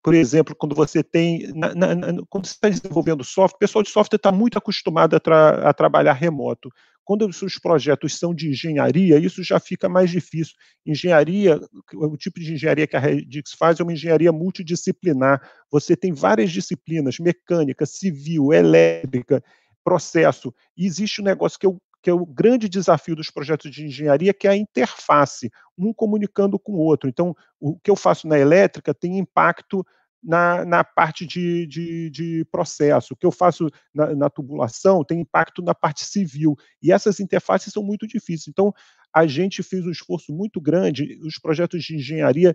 por 0.00 0.14
exemplo, 0.14 0.54
quando 0.54 0.76
você 0.76 1.02
tem, 1.02 1.52
na, 1.54 1.74
na, 1.74 2.22
quando 2.30 2.46
você 2.46 2.52
está 2.52 2.68
desenvolvendo 2.68 3.24
software, 3.24 3.56
o 3.56 3.58
pessoal 3.58 3.82
de 3.82 3.90
software 3.90 4.16
está 4.16 4.30
muito 4.30 4.56
acostumado 4.56 5.16
a, 5.16 5.20
tra, 5.20 5.68
a, 5.68 5.74
trabalhar 5.74 6.12
remoto. 6.12 6.70
Quando 7.04 7.26
os 7.26 7.58
projetos 7.58 8.16
são 8.16 8.32
de 8.32 8.48
engenharia, 8.50 9.18
isso 9.18 9.42
já 9.42 9.58
fica 9.58 9.88
mais 9.88 10.08
difícil. 10.08 10.54
Engenharia, 10.86 11.60
o 11.94 12.16
tipo 12.16 12.38
de 12.38 12.54
engenharia 12.54 12.86
que 12.86 12.96
a 12.96 13.00
Redix 13.00 13.54
faz 13.58 13.80
é 13.80 13.82
uma 13.82 13.92
engenharia 13.92 14.30
multidisciplinar. 14.30 15.42
Você 15.68 15.96
tem 15.96 16.12
várias 16.12 16.52
disciplinas, 16.52 17.18
mecânica, 17.18 17.84
civil, 17.86 18.52
elétrica, 18.52 19.42
processo. 19.84 20.54
E 20.76 20.86
existe 20.86 21.20
um 21.20 21.24
negócio 21.24 21.58
que 21.58 21.66
é 21.66 21.68
o 21.68 21.78
que 22.02 22.10
é 22.10 22.12
o 22.12 22.26
grande 22.26 22.68
desafio 22.68 23.14
dos 23.14 23.30
projetos 23.30 23.70
de 23.70 23.86
engenharia, 23.86 24.34
que 24.34 24.48
é 24.48 24.50
a 24.50 24.56
interface, 24.56 25.48
um 25.78 25.94
comunicando 25.94 26.58
com 26.58 26.72
o 26.72 26.80
outro. 26.80 27.08
Então, 27.08 27.32
o 27.60 27.78
que 27.78 27.88
eu 27.88 27.94
faço 27.94 28.26
na 28.26 28.36
elétrica 28.36 28.92
tem 28.92 29.18
impacto 29.18 29.86
na, 30.22 30.64
na 30.64 30.84
parte 30.84 31.24
de, 31.24 31.66
de, 31.66 32.10
de, 32.10 32.44
processo. 32.50 33.14
O 33.14 33.16
que 33.16 33.26
eu 33.26 33.30
faço 33.30 33.68
na, 33.94 34.14
na, 34.14 34.30
tubulação 34.30 35.04
tem 35.04 35.20
impacto 35.20 35.62
na 35.62 35.74
parte 35.74 36.04
civil. 36.04 36.56
E 36.82 36.92
essas 36.92 37.20
interfaces 37.20 37.72
são 37.72 37.82
muito 37.82 38.06
difíceis. 38.06 38.48
Então, 38.48 38.72
a 39.14 39.26
gente 39.26 39.62
fez 39.62 39.84
um 39.86 39.90
esforço 39.90 40.32
muito 40.32 40.60
grande. 40.60 41.18
Os 41.24 41.38
projetos 41.38 41.84
de 41.84 41.96
engenharia 41.96 42.54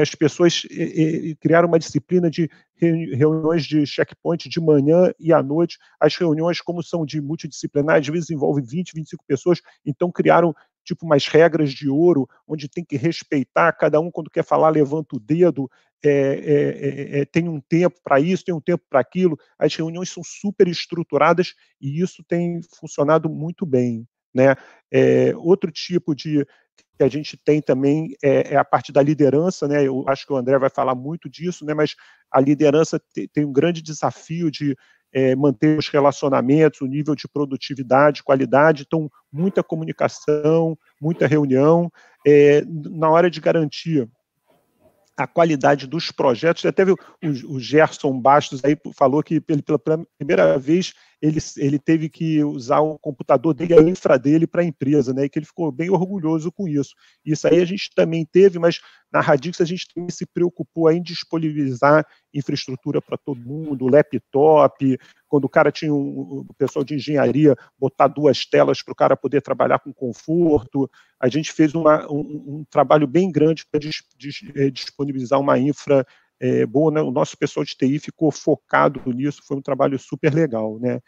as 0.00 0.14
pessoas 0.14 0.62
criaram 1.40 1.68
uma 1.68 1.78
disciplina 1.78 2.30
de 2.30 2.50
reuniões 2.80 3.64
de 3.64 3.84
checkpoint 3.86 4.48
de 4.48 4.60
manhã 4.60 5.12
e 5.18 5.32
à 5.32 5.42
noite. 5.42 5.78
As 6.00 6.16
reuniões, 6.16 6.60
como 6.60 6.82
são 6.82 7.04
de 7.04 7.20
multidisciplinar, 7.20 7.98
às 7.98 8.06
vezes 8.06 8.30
envolvem 8.30 8.64
20, 8.64 8.94
25 8.94 9.24
pessoas, 9.26 9.60
então 9.84 10.10
criaram 10.10 10.54
tipo 10.84 11.04
umas 11.04 11.26
regras 11.26 11.72
de 11.72 11.88
ouro, 11.88 12.26
onde 12.46 12.66
tem 12.66 12.82
que 12.82 12.96
respeitar, 12.96 13.70
cada 13.72 14.00
um 14.00 14.10
quando 14.10 14.30
quer 14.30 14.42
falar 14.42 14.70
levanta 14.70 15.16
o 15.16 15.20
dedo, 15.20 15.70
é, 16.02 16.10
é, 16.10 17.20
é, 17.20 17.24
tem 17.26 17.48
um 17.48 17.60
tempo 17.60 17.98
para 18.02 18.20
isso, 18.20 18.44
tem 18.44 18.54
um 18.54 18.60
tempo 18.60 18.84
para 18.88 19.00
aquilo. 19.00 19.38
As 19.58 19.74
reuniões 19.74 20.10
são 20.10 20.22
super 20.24 20.68
estruturadas 20.68 21.54
e 21.80 22.00
isso 22.00 22.22
tem 22.26 22.60
funcionado 22.78 23.28
muito 23.28 23.66
bem. 23.66 24.06
Né? 24.34 24.54
outro 25.36 25.72
tipo 25.72 26.14
de 26.14 26.46
que 26.98 27.04
a 27.04 27.08
gente 27.08 27.36
tem 27.36 27.62
também 27.62 28.16
é, 28.20 28.54
é, 28.54 28.56
a 28.56 28.64
parte 28.64 28.90
da 28.90 29.00
liderança, 29.00 29.68
né? 29.68 29.86
Eu 29.86 30.04
acho 30.08 30.26
que 30.26 30.32
o 30.32 30.36
André 30.36 30.58
vai 30.58 30.68
falar 30.68 30.96
muito 30.96 31.30
disso, 31.30 31.64
né? 31.64 31.72
Mas 31.72 31.94
a 32.28 32.40
liderança 32.40 33.00
te, 33.14 33.28
tem 33.28 33.44
um 33.44 33.52
grande 33.52 33.80
desafio 33.80 34.50
de 34.50 34.76
é, 35.12 35.36
manter 35.36 35.78
os 35.78 35.88
relacionamentos, 35.88 36.80
o 36.80 36.86
nível 36.86 37.14
de 37.14 37.28
produtividade, 37.28 38.24
qualidade, 38.24 38.82
então 38.84 39.08
muita 39.32 39.62
comunicação, 39.62 40.76
muita 41.00 41.28
reunião, 41.28 41.88
é, 42.26 42.64
na 42.66 43.08
hora 43.08 43.30
de 43.30 43.40
garantir 43.40 44.10
a 45.16 45.26
qualidade 45.26 45.86
dos 45.86 46.10
projetos. 46.10 46.66
Até 46.66 46.84
teve 46.84 46.92
o, 46.92 47.54
o 47.54 47.60
Gerson 47.60 48.20
Bastos 48.20 48.64
aí 48.64 48.76
falou 48.96 49.22
que 49.22 49.40
ele, 49.48 49.62
pela 49.62 49.78
primeira 50.18 50.58
vez 50.58 50.94
ele, 51.20 51.38
ele 51.56 51.78
teve 51.78 52.08
que 52.08 52.42
usar 52.44 52.80
o 52.80 52.98
computador 52.98 53.52
dele, 53.52 53.74
a 53.74 53.82
infra 53.82 54.18
dele 54.18 54.46
para 54.46 54.62
a 54.62 54.64
empresa, 54.64 55.12
né? 55.12 55.24
E 55.24 55.28
que 55.28 55.38
ele 55.38 55.46
ficou 55.46 55.72
bem 55.72 55.90
orgulhoso 55.90 56.52
com 56.52 56.68
isso. 56.68 56.94
Isso 57.24 57.46
aí 57.48 57.60
a 57.60 57.64
gente 57.64 57.90
também 57.94 58.24
teve, 58.24 58.58
mas 58.58 58.80
na 59.10 59.20
Radix 59.20 59.60
a 59.60 59.64
gente 59.64 59.88
também 59.92 60.10
se 60.10 60.24
preocupou 60.26 60.90
em 60.90 61.02
disponibilizar 61.02 62.06
infraestrutura 62.32 63.00
para 63.02 63.16
todo 63.16 63.40
mundo, 63.40 63.88
laptop, 63.88 64.98
quando 65.26 65.44
o 65.44 65.48
cara 65.48 65.72
tinha 65.72 65.92
um, 65.92 66.44
o 66.48 66.54
pessoal 66.56 66.84
de 66.84 66.94
engenharia 66.94 67.56
botar 67.78 68.06
duas 68.06 68.44
telas 68.46 68.82
para 68.82 68.92
o 68.92 68.96
cara 68.96 69.16
poder 69.16 69.42
trabalhar 69.42 69.80
com 69.80 69.92
conforto. 69.92 70.88
A 71.18 71.28
gente 71.28 71.52
fez 71.52 71.74
uma, 71.74 72.06
um, 72.10 72.20
um 72.60 72.64
trabalho 72.70 73.06
bem 73.06 73.30
grande 73.30 73.66
para 73.66 73.80
dis, 73.80 74.02
dis, 74.16 74.40
eh, 74.54 74.70
disponibilizar 74.70 75.40
uma 75.40 75.58
infra 75.58 76.06
é, 76.40 76.64
boa, 76.66 76.90
né? 76.90 77.00
o 77.00 77.10
nosso 77.10 77.36
pessoal 77.36 77.64
de 77.64 77.76
TI 77.76 77.98
ficou 77.98 78.30
focado 78.30 79.00
nisso, 79.12 79.42
foi 79.46 79.56
um 79.56 79.62
trabalho 79.62 79.98
super 79.98 80.32
legal, 80.32 80.78
né? 80.78 81.00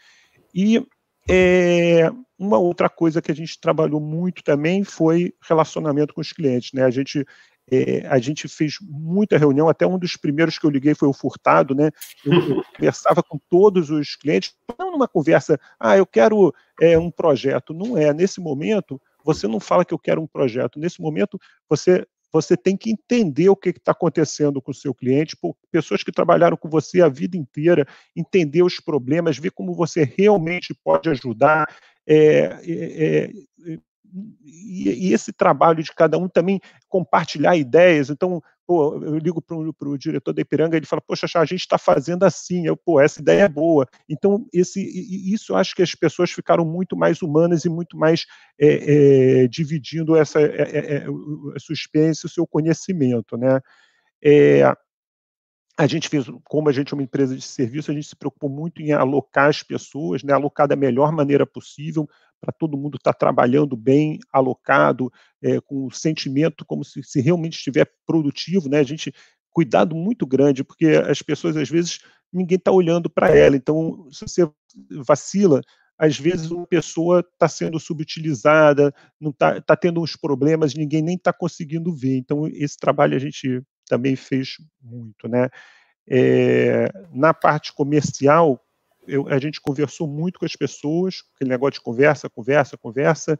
E 0.54 0.84
é, 1.28 2.10
uma 2.38 2.58
outra 2.58 2.88
coisa 2.88 3.22
que 3.22 3.30
a 3.30 3.34
gente 3.34 3.60
trabalhou 3.60 4.00
muito 4.00 4.42
também 4.42 4.82
foi 4.82 5.32
relacionamento 5.42 6.14
com 6.14 6.20
os 6.20 6.32
clientes, 6.32 6.72
né? 6.72 6.84
A 6.84 6.90
gente 6.90 7.24
é, 7.70 8.04
a 8.08 8.18
gente 8.18 8.48
fez 8.48 8.74
muita 8.82 9.38
reunião, 9.38 9.68
até 9.68 9.86
um 9.86 9.98
dos 9.98 10.16
primeiros 10.16 10.58
que 10.58 10.66
eu 10.66 10.70
liguei 10.70 10.94
foi 10.94 11.08
o 11.08 11.12
Furtado, 11.12 11.74
né? 11.74 11.90
Eu, 12.24 12.32
eu 12.32 12.62
conversava 12.76 13.22
com 13.22 13.38
todos 13.48 13.90
os 13.90 14.16
clientes, 14.16 14.54
não 14.76 14.90
numa 14.90 15.06
conversa, 15.06 15.58
ah, 15.78 15.96
eu 15.96 16.04
quero 16.04 16.52
é, 16.80 16.98
um 16.98 17.10
projeto. 17.10 17.72
Não 17.72 17.96
é. 17.96 18.12
Nesse 18.12 18.40
momento, 18.40 19.00
você 19.24 19.46
não 19.46 19.60
fala 19.60 19.84
que 19.84 19.94
eu 19.94 19.98
quero 19.98 20.20
um 20.20 20.26
projeto. 20.26 20.80
Nesse 20.80 21.00
momento, 21.00 21.38
você 21.68 22.04
você 22.32 22.56
tem 22.56 22.76
que 22.76 22.90
entender 22.90 23.48
o 23.48 23.56
que 23.56 23.70
está 23.70 23.92
acontecendo 23.92 24.60
com 24.62 24.70
o 24.70 24.74
seu 24.74 24.94
cliente, 24.94 25.36
pessoas 25.70 26.02
que 26.02 26.12
trabalharam 26.12 26.56
com 26.56 26.68
você 26.68 27.02
a 27.02 27.08
vida 27.08 27.36
inteira, 27.36 27.86
entender 28.16 28.62
os 28.62 28.78
problemas, 28.78 29.38
ver 29.38 29.50
como 29.50 29.74
você 29.74 30.04
realmente 30.16 30.74
pode 30.84 31.08
ajudar. 31.08 31.66
É, 32.06 32.58
é, 32.64 33.32
é 33.66 33.78
e, 34.44 35.08
e, 35.08 35.12
esse 35.12 35.32
trabalho 35.32 35.82
de 35.82 35.92
cada 35.92 36.18
um 36.18 36.28
também 36.28 36.61
compartilhar 36.88 37.56
ideias. 37.56 38.11
Então, 38.11 38.42
pô, 38.66 39.02
eu 39.02 39.18
ligo 39.18 39.42
para 39.42 39.88
o 39.88 39.98
diretor 39.98 40.32
da 40.32 40.42
Ipiranga, 40.42 40.76
ele 40.76 40.86
fala, 40.86 41.02
poxa, 41.02 41.26
a 41.34 41.44
gente 41.44 41.61
está 41.61 41.76
fazendo 41.78 42.24
assim, 42.24 42.66
eu, 42.66 42.76
pô, 42.76 43.00
essa 43.00 43.20
ideia 43.20 43.42
é 43.42 43.48
boa. 43.48 43.86
Então, 44.08 44.46
esse, 44.52 44.80
isso 45.32 45.54
acho 45.54 45.74
que 45.74 45.82
as 45.82 45.94
pessoas 45.94 46.30
ficaram 46.30 46.64
muito 46.64 46.96
mais 46.96 47.22
humanas 47.22 47.64
e 47.64 47.68
muito 47.68 47.96
mais 47.96 48.26
é, 48.61 49.42
é, 49.42 49.48
dividindo 49.48 50.16
essa 50.16 50.40
é, 50.40 50.44
é, 50.44 50.96
é 50.96 51.06
experiência, 51.70 52.26
o 52.26 52.30
seu 52.30 52.46
conhecimento, 52.46 53.36
né? 53.36 53.61
É, 54.22 54.62
a 55.80 55.86
gente 55.86 56.10
fez, 56.10 56.26
como 56.44 56.68
a 56.68 56.72
gente 56.72 56.92
é 56.92 56.94
uma 56.94 57.02
empresa 57.02 57.34
de 57.34 57.40
serviço, 57.40 57.90
a 57.90 57.94
gente 57.94 58.06
se 58.06 58.14
preocupou 58.14 58.50
muito 58.50 58.82
em 58.82 58.92
alocar 58.92 59.48
as 59.48 59.62
pessoas, 59.62 60.22
né, 60.22 60.34
alocar 60.34 60.68
da 60.68 60.76
melhor 60.76 61.10
maneira 61.10 61.46
possível, 61.46 62.06
para 62.38 62.52
todo 62.52 62.76
mundo 62.76 62.96
estar 62.96 63.14
tá 63.14 63.18
trabalhando 63.18 63.74
bem, 63.78 64.18
alocado, 64.30 65.10
é, 65.42 65.58
com 65.58 65.86
o 65.86 65.90
sentimento 65.90 66.66
como 66.66 66.84
se, 66.84 67.02
se 67.02 67.22
realmente 67.22 67.56
estiver 67.56 67.90
produtivo, 68.06 68.68
né? 68.68 68.78
A 68.78 68.82
gente 68.82 69.10
cuidado 69.50 69.96
muito 69.96 70.26
grande, 70.26 70.62
porque 70.62 70.86
as 70.86 71.22
pessoas 71.22 71.56
às 71.56 71.70
vezes 71.70 72.00
ninguém 72.30 72.58
está 72.58 72.70
olhando 72.70 73.08
para 73.08 73.34
ela. 73.34 73.56
Então, 73.56 74.06
se 74.12 74.28
você 74.28 74.50
vacila, 75.02 75.62
às 75.98 76.18
vezes 76.18 76.50
uma 76.50 76.66
pessoa 76.66 77.20
está 77.20 77.48
sendo 77.48 77.80
subutilizada, 77.80 78.94
está 79.22 79.60
tá 79.62 79.76
tendo 79.76 80.02
uns 80.02 80.14
problemas, 80.14 80.74
ninguém 80.74 81.00
nem 81.00 81.16
está 81.16 81.32
conseguindo 81.32 81.94
ver. 81.94 82.18
Então, 82.18 82.46
esse 82.48 82.76
trabalho 82.76 83.16
a 83.16 83.18
gente 83.18 83.62
também 83.91 84.14
fez 84.14 84.57
muito, 84.80 85.26
né? 85.28 85.51
É, 86.09 86.91
na 87.12 87.34
parte 87.34 87.72
comercial, 87.72 88.64
eu, 89.07 89.28
a 89.28 89.38
gente 89.38 89.61
conversou 89.61 90.07
muito 90.07 90.38
com 90.38 90.47
as 90.47 90.55
pessoas, 90.55 91.24
aquele 91.34 91.51
negócio 91.51 91.74
de 91.74 91.80
conversa, 91.80 92.30
conversa, 92.30 92.78
conversa, 92.78 93.38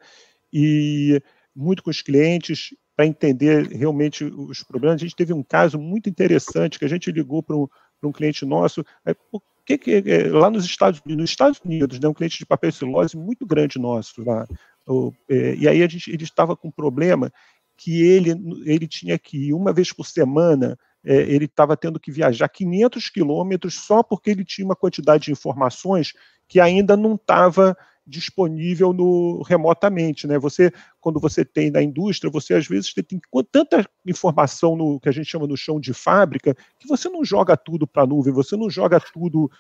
e 0.53 1.23
muito 1.55 1.83
com 1.83 1.91
os 1.91 2.03
clientes 2.03 2.75
para 2.97 3.07
entender 3.07 3.69
realmente 3.69 4.25
os 4.25 4.63
problemas. 4.65 5.01
A 5.01 5.05
gente 5.05 5.17
teve 5.17 5.33
um 5.33 5.43
caso 5.43 5.79
muito 5.79 6.09
interessante 6.09 6.79
que 6.79 6.85
a 6.85 6.89
gente 6.89 7.11
ligou 7.13 7.43
para 7.43 7.57
um, 7.57 7.69
um 8.03 8.13
cliente 8.13 8.45
nosso, 8.45 8.85
por 9.31 9.43
que, 9.65 9.79
que 9.79 10.11
é, 10.11 10.29
lá 10.29 10.51
nos 10.51 10.65
Estados 10.65 11.01
Unidos, 11.01 11.23
nos 11.23 11.31
Estados 11.31 11.61
Unidos, 11.65 12.01
né, 12.01 12.09
um 12.09 12.15
cliente 12.15 12.39
de 12.39 12.47
papel 12.47 12.71
e 12.71 12.73
celulose 12.73 13.17
muito 13.17 13.47
grande 13.47 13.79
nosso 13.79 14.25
lá, 14.25 14.47
o, 14.87 15.13
é, 15.29 15.55
e 15.55 15.69
aí 15.69 15.83
a 15.83 15.89
gente, 15.89 16.11
ele 16.11 16.25
estava 16.25 16.57
com 16.57 16.69
um 16.69 16.73
problema 16.73 17.33
que 17.81 18.03
ele, 18.03 18.35
ele 18.66 18.87
tinha 18.87 19.18
que 19.18 19.49
ir 19.49 19.55
uma 19.55 19.72
vez 19.72 19.91
por 19.91 20.05
semana, 20.05 20.78
é, 21.03 21.16
ele 21.22 21.47
estava 21.47 21.74
tendo 21.78 21.99
que 21.99 22.12
viajar 22.12 22.47
500 22.47 23.09
quilômetros 23.09 23.74
só 23.74 24.03
porque 24.03 24.31
ele 24.31 24.45
tinha 24.45 24.66
uma 24.66 24.76
quantidade 24.76 25.24
de 25.24 25.33
informações 25.33 26.12
que 26.47 26.61
ainda 26.61 26.95
não 26.95 27.14
estava 27.14 27.74
disponível 28.07 28.93
no, 28.93 29.43
remotamente, 29.43 30.27
né? 30.27 30.39
Você, 30.39 30.73
quando 31.01 31.21
você 31.21 31.45
tem 31.45 31.71
na 31.71 31.83
indústria, 31.83 32.31
você 32.31 32.55
às 32.55 32.67
vezes 32.67 32.93
tem, 32.93 33.21
tanta 33.51 33.89
informação 34.07 34.77
no 34.77 34.99
que 34.99 35.09
a 35.09 35.13
gente 35.13 35.31
chama 35.31 35.47
no 35.47 35.57
chão 35.57 35.79
de 35.79 35.93
fábrica 35.93 36.55
que 36.79 36.89
você 36.89 37.09
não 37.09 37.25
joga 37.25 37.57
tudo 37.57 37.87
para 37.87 38.03
a 38.03 38.07
nuvem, 38.07 38.33
você 38.33 38.57
não 38.57 38.69
joga 38.69 39.01
tudo 39.01 39.51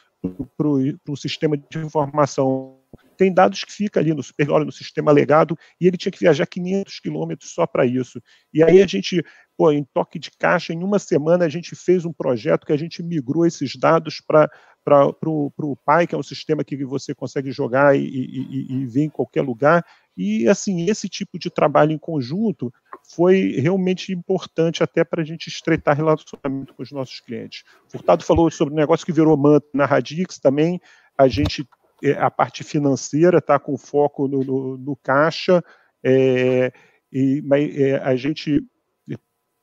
para 0.56 0.68
o 0.68 1.16
sistema 1.16 1.56
de 1.56 1.78
informação 1.78 2.80
tem 3.20 3.32
dados 3.32 3.64
que 3.64 3.72
fica 3.72 4.00
ali 4.00 4.14
no 4.14 4.22
Superior, 4.22 4.64
no 4.64 4.72
sistema 4.72 5.12
legado, 5.12 5.54
e 5.78 5.86
ele 5.86 5.98
tinha 5.98 6.10
que 6.10 6.18
viajar 6.18 6.46
500 6.46 7.00
quilômetros 7.00 7.52
só 7.52 7.66
para 7.66 7.84
isso. 7.84 8.18
E 8.50 8.62
aí 8.62 8.82
a 8.82 8.86
gente, 8.86 9.22
pô, 9.58 9.70
em 9.70 9.84
toque 9.84 10.18
de 10.18 10.30
caixa, 10.30 10.72
em 10.72 10.82
uma 10.82 10.98
semana 10.98 11.44
a 11.44 11.48
gente 11.50 11.76
fez 11.76 12.06
um 12.06 12.14
projeto 12.14 12.66
que 12.66 12.72
a 12.72 12.78
gente 12.78 13.02
migrou 13.02 13.44
esses 13.44 13.76
dados 13.76 14.22
para 14.26 14.50
o 14.86 15.76
Pai, 15.84 16.06
que 16.06 16.14
é 16.14 16.18
um 16.18 16.22
sistema 16.22 16.64
que 16.64 16.84
você 16.84 17.14
consegue 17.14 17.52
jogar 17.52 17.96
e, 17.96 18.02
e, 18.02 18.72
e 18.72 18.86
ver 18.86 19.04
em 19.04 19.10
qualquer 19.10 19.42
lugar. 19.42 19.84
E, 20.16 20.48
assim, 20.48 20.88
esse 20.88 21.08
tipo 21.08 21.38
de 21.38 21.50
trabalho 21.50 21.92
em 21.92 21.98
conjunto 21.98 22.72
foi 23.14 23.56
realmente 23.60 24.12
importante 24.12 24.82
até 24.82 25.04
para 25.04 25.22
a 25.22 25.24
gente 25.24 25.48
estreitar 25.48 25.96
relacionamento 25.96 26.74
com 26.74 26.82
os 26.82 26.92
nossos 26.92 27.20
clientes. 27.20 27.64
Furtado 27.88 28.24
falou 28.24 28.50
sobre 28.50 28.74
o 28.74 28.76
negócio 28.76 29.06
que 29.06 29.12
virou 29.12 29.36
manto 29.36 29.66
na 29.72 29.86
Radix 29.86 30.38
também. 30.38 30.80
A 31.16 31.28
gente 31.28 31.66
é, 32.02 32.12
a 32.12 32.30
parte 32.30 32.64
financeira 32.64 33.38
está 33.38 33.58
com 33.58 33.76
foco 33.76 34.26
no, 34.26 34.42
no, 34.42 34.78
no 34.78 34.96
caixa, 34.96 35.62
é, 36.02 36.72
e, 37.12 37.42
mas 37.42 37.76
é, 37.76 37.96
a 37.96 38.16
gente 38.16 38.62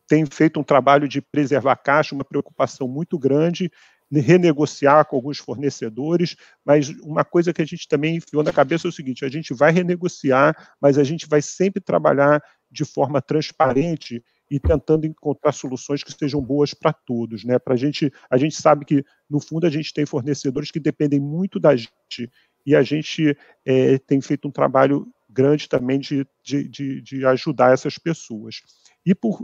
tem 0.08 0.26
feito 0.26 0.60
um 0.60 0.64
trabalho 0.64 1.08
de 1.08 1.22
preservar 1.22 1.76
caixa, 1.76 2.16
uma 2.16 2.24
preocupação 2.24 2.88
muito 2.88 3.20
grande, 3.20 3.70
renegociar 4.12 5.06
com 5.06 5.16
alguns 5.16 5.38
fornecedores, 5.38 6.36
mas 6.64 6.90
uma 7.02 7.26
coisa 7.26 7.54
que 7.54 7.62
a 7.62 7.66
gente 7.66 7.88
também 7.88 8.18
enfiou 8.18 8.44
na 8.44 8.54
cabeça 8.54 8.88
é 8.88 8.90
o 8.90 8.94
seguinte: 8.94 9.26
a 9.26 9.30
gente 9.30 9.54
vai 9.54 9.72
renegociar, 9.72 10.76
mas 10.82 10.98
a 10.98 11.04
gente 11.04 11.28
vai 11.28 11.42
sempre 11.42 11.82
trabalhar 11.82 12.42
de 12.72 12.86
forma 12.86 13.22
transparente 13.22 14.24
e 14.50 14.60
tentando 14.60 15.06
encontrar 15.06 15.52
soluções 15.52 16.04
que 16.04 16.12
sejam 16.12 16.42
boas 16.42 16.74
para 16.74 16.94
todos, 16.94 17.44
né? 17.44 17.60
Para 17.60 17.74
a 17.74 17.78
gente, 17.78 18.12
a 18.30 18.38
gente 18.38 18.56
sabe 18.56 18.86
que 18.86 19.04
no 19.30 19.40
fundo 19.40 19.66
a 19.66 19.70
gente 19.70 19.94
tem 19.94 20.06
fornecedores 20.06 20.72
que 20.72 20.80
dependem 20.80 21.20
muito 21.20 21.60
da 21.60 21.76
gente 21.76 22.32
e 22.66 22.76
a 22.76 22.82
gente 22.82 23.38
é, 23.66 23.98
tem 23.98 24.22
feito 24.22 24.48
um 24.48 24.52
trabalho 24.52 25.08
grande 25.30 25.68
também 25.70 26.00
de, 26.00 26.26
de, 26.44 26.68
de, 26.68 27.02
de 27.02 27.26
ajudar 27.26 27.74
essas 27.74 27.98
pessoas. 27.98 28.62
E 29.08 29.16
por, 29.16 29.40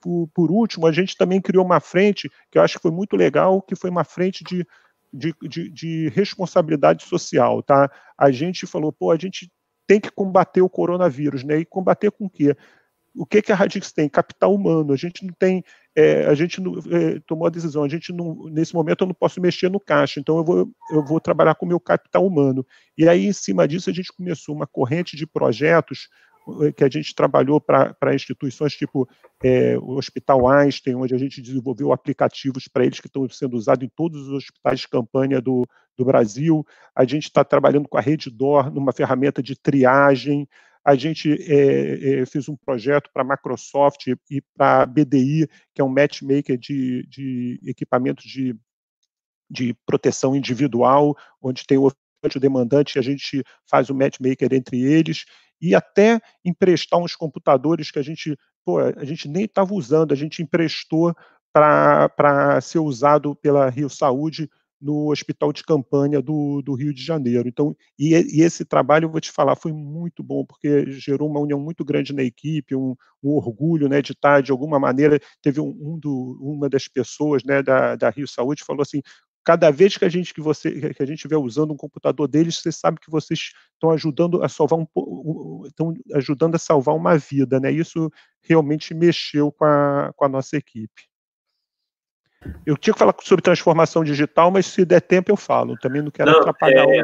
por, 0.00 0.28
por, 0.34 0.50
último, 0.50 0.88
a 0.88 0.92
gente 0.92 1.16
também 1.16 1.40
criou 1.40 1.64
uma 1.64 1.78
frente 1.78 2.28
que 2.50 2.58
eu 2.58 2.62
acho 2.62 2.74
que 2.76 2.82
foi 2.82 2.90
muito 2.90 3.16
legal, 3.16 3.62
que 3.62 3.76
foi 3.76 3.88
uma 3.88 4.02
frente 4.02 4.42
de, 4.42 4.66
de, 5.12 5.32
de, 5.40 5.70
de 5.70 6.08
responsabilidade 6.08 7.04
social, 7.04 7.62
tá? 7.62 7.88
A 8.18 8.32
gente 8.32 8.66
falou, 8.66 8.92
pô, 8.92 9.12
a 9.12 9.16
gente 9.16 9.48
tem 9.86 10.00
que 10.00 10.10
combater 10.10 10.62
o 10.62 10.68
coronavírus, 10.68 11.44
né? 11.44 11.58
E 11.58 11.64
combater 11.64 12.10
com 12.10 12.24
o 12.24 12.30
quê? 12.30 12.56
o 13.16 13.24
que, 13.24 13.40
que 13.40 13.52
a 13.52 13.54
Radix 13.54 13.92
tem? 13.92 14.08
Capital 14.08 14.52
humano. 14.52 14.92
A 14.92 14.96
gente 14.96 15.24
não 15.24 15.32
tem, 15.32 15.62
é, 15.94 16.26
a 16.26 16.34
gente 16.34 16.60
não, 16.60 16.74
é, 16.90 17.20
tomou 17.26 17.46
a 17.46 17.50
decisão, 17.50 17.84
a 17.84 17.88
gente 17.88 18.12
não, 18.12 18.46
nesse 18.50 18.74
momento 18.74 19.02
eu 19.02 19.06
não 19.06 19.14
posso 19.14 19.40
mexer 19.40 19.70
no 19.70 19.78
caixa, 19.78 20.18
então 20.18 20.38
eu 20.38 20.44
vou, 20.44 20.70
eu 20.90 21.04
vou 21.04 21.20
trabalhar 21.20 21.54
com 21.54 21.64
o 21.64 21.68
meu 21.68 21.78
capital 21.78 22.26
humano. 22.26 22.66
E 22.98 23.08
aí, 23.08 23.26
em 23.26 23.32
cima 23.32 23.68
disso, 23.68 23.88
a 23.88 23.92
gente 23.92 24.12
começou 24.12 24.54
uma 24.54 24.66
corrente 24.66 25.16
de 25.16 25.26
projetos 25.26 26.08
que 26.76 26.84
a 26.84 26.88
gente 26.88 27.14
trabalhou 27.14 27.60
para 27.60 28.14
instituições 28.14 28.74
tipo 28.74 29.08
é, 29.42 29.78
o 29.78 29.92
Hospital 29.92 30.48
Einstein, 30.48 30.94
onde 30.94 31.14
a 31.14 31.18
gente 31.18 31.40
desenvolveu 31.40 31.92
aplicativos 31.92 32.68
para 32.68 32.84
eles 32.84 33.00
que 33.00 33.06
estão 33.06 33.28
sendo 33.28 33.56
usados 33.56 33.84
em 33.84 33.90
todos 33.94 34.28
os 34.28 34.34
hospitais 34.34 34.80
de 34.80 34.88
campanha 34.88 35.40
do, 35.40 35.66
do 35.96 36.04
Brasil. 36.04 36.66
A 36.94 37.04
gente 37.04 37.24
está 37.24 37.44
trabalhando 37.44 37.88
com 37.88 37.96
a 37.96 38.00
Rede 38.00 38.30
DOR 38.30 38.70
numa 38.70 38.92
ferramenta 38.92 39.42
de 39.42 39.56
triagem. 39.56 40.46
A 40.84 40.94
gente 40.94 41.32
é, 41.50 42.20
é, 42.20 42.26
fez 42.26 42.48
um 42.48 42.56
projeto 42.56 43.10
para 43.12 43.22
a 43.22 43.26
Microsoft 43.26 44.06
e 44.30 44.42
para 44.54 44.82
a 44.82 44.86
BDI, 44.86 45.48
que 45.74 45.80
é 45.80 45.84
um 45.84 45.88
matchmaker 45.88 46.58
de, 46.58 47.06
de 47.06 47.58
equipamentos 47.64 48.24
de, 48.24 48.54
de 49.48 49.74
proteção 49.86 50.36
individual, 50.36 51.16
onde 51.40 51.66
tem 51.66 51.78
o 51.78 51.90
demandante 52.40 52.96
e 52.96 52.98
a 52.98 53.02
gente 53.02 53.42
faz 53.66 53.90
o 53.90 53.94
matchmaker 53.94 54.52
entre 54.52 54.82
eles, 54.82 55.24
e 55.64 55.74
até 55.74 56.20
emprestar 56.44 57.00
uns 57.00 57.16
computadores 57.16 57.90
que 57.90 57.98
a 57.98 58.02
gente, 58.02 58.36
pô, 58.64 58.78
a 58.78 59.04
gente 59.04 59.28
nem 59.28 59.44
estava 59.44 59.72
usando, 59.72 60.12
a 60.12 60.16
gente 60.16 60.42
emprestou 60.42 61.14
para 61.52 62.60
ser 62.60 62.80
usado 62.80 63.34
pela 63.36 63.70
Rio 63.70 63.88
Saúde 63.88 64.50
no 64.84 65.10
hospital 65.10 65.50
de 65.50 65.64
campanha 65.64 66.20
do, 66.20 66.60
do 66.60 66.74
Rio 66.74 66.92
de 66.92 67.02
Janeiro. 67.02 67.48
Então, 67.48 67.74
e, 67.98 68.12
e, 68.12 68.42
esse 68.42 68.66
trabalho, 68.66 69.06
eu 69.06 69.10
vou 69.10 69.20
te 69.20 69.32
falar, 69.32 69.56
foi 69.56 69.72
muito 69.72 70.22
bom, 70.22 70.44
porque 70.44 70.90
gerou 70.90 71.30
uma 71.30 71.40
união 71.40 71.58
muito 71.58 71.82
grande 71.82 72.12
na 72.12 72.22
equipe, 72.22 72.76
um, 72.76 72.94
um 73.22 73.30
orgulho 73.30 73.88
né, 73.88 74.02
de 74.02 74.12
estar, 74.12 74.42
de 74.42 74.52
alguma 74.52 74.78
maneira, 74.78 75.18
teve 75.40 75.58
um, 75.58 75.68
um 75.68 75.98
do, 75.98 76.36
uma 76.38 76.68
das 76.68 76.86
pessoas 76.86 77.42
né, 77.44 77.62
da, 77.62 77.96
da 77.96 78.10
Rio 78.10 78.28
Saúde 78.28 78.62
falou 78.62 78.82
assim, 78.82 79.00
cada 79.44 79.70
vez 79.70 79.96
que 79.96 80.04
a 80.04 80.08
gente 80.08 80.32
que 80.32 80.40
você 80.40 80.92
que 80.94 81.02
a 81.02 81.06
gente 81.06 81.28
vê 81.28 81.36
usando 81.36 81.72
um 81.72 81.76
computador 81.76 82.26
deles, 82.26 82.56
você 82.56 82.72
sabe 82.72 82.98
que 82.98 83.10
vocês 83.10 83.52
estão 83.74 83.90
ajudando 83.90 84.42
a 84.42 84.48
salvar 84.48 84.78
um 84.78 85.62
estão 85.66 85.94
ajudando 86.14 86.54
a 86.54 86.58
salvar 86.58 86.94
uma 86.94 87.18
vida, 87.18 87.60
né? 87.60 87.70
Isso 87.70 88.10
realmente 88.42 88.94
mexeu 88.94 89.52
com 89.52 89.64
a, 89.64 90.12
com 90.16 90.24
a 90.24 90.28
nossa 90.28 90.56
equipe. 90.56 91.08
Eu 92.66 92.76
tinha 92.76 92.92
que 92.92 92.98
falar 92.98 93.14
sobre 93.22 93.42
transformação 93.42 94.04
digital, 94.04 94.50
mas 94.50 94.66
se 94.66 94.84
der 94.84 95.00
tempo 95.00 95.30
eu 95.30 95.36
falo. 95.36 95.76
Também 95.78 96.02
não 96.02 96.10
quero 96.10 96.30
não, 96.30 96.40
atrapalhar 96.40 96.86
é... 96.88 97.02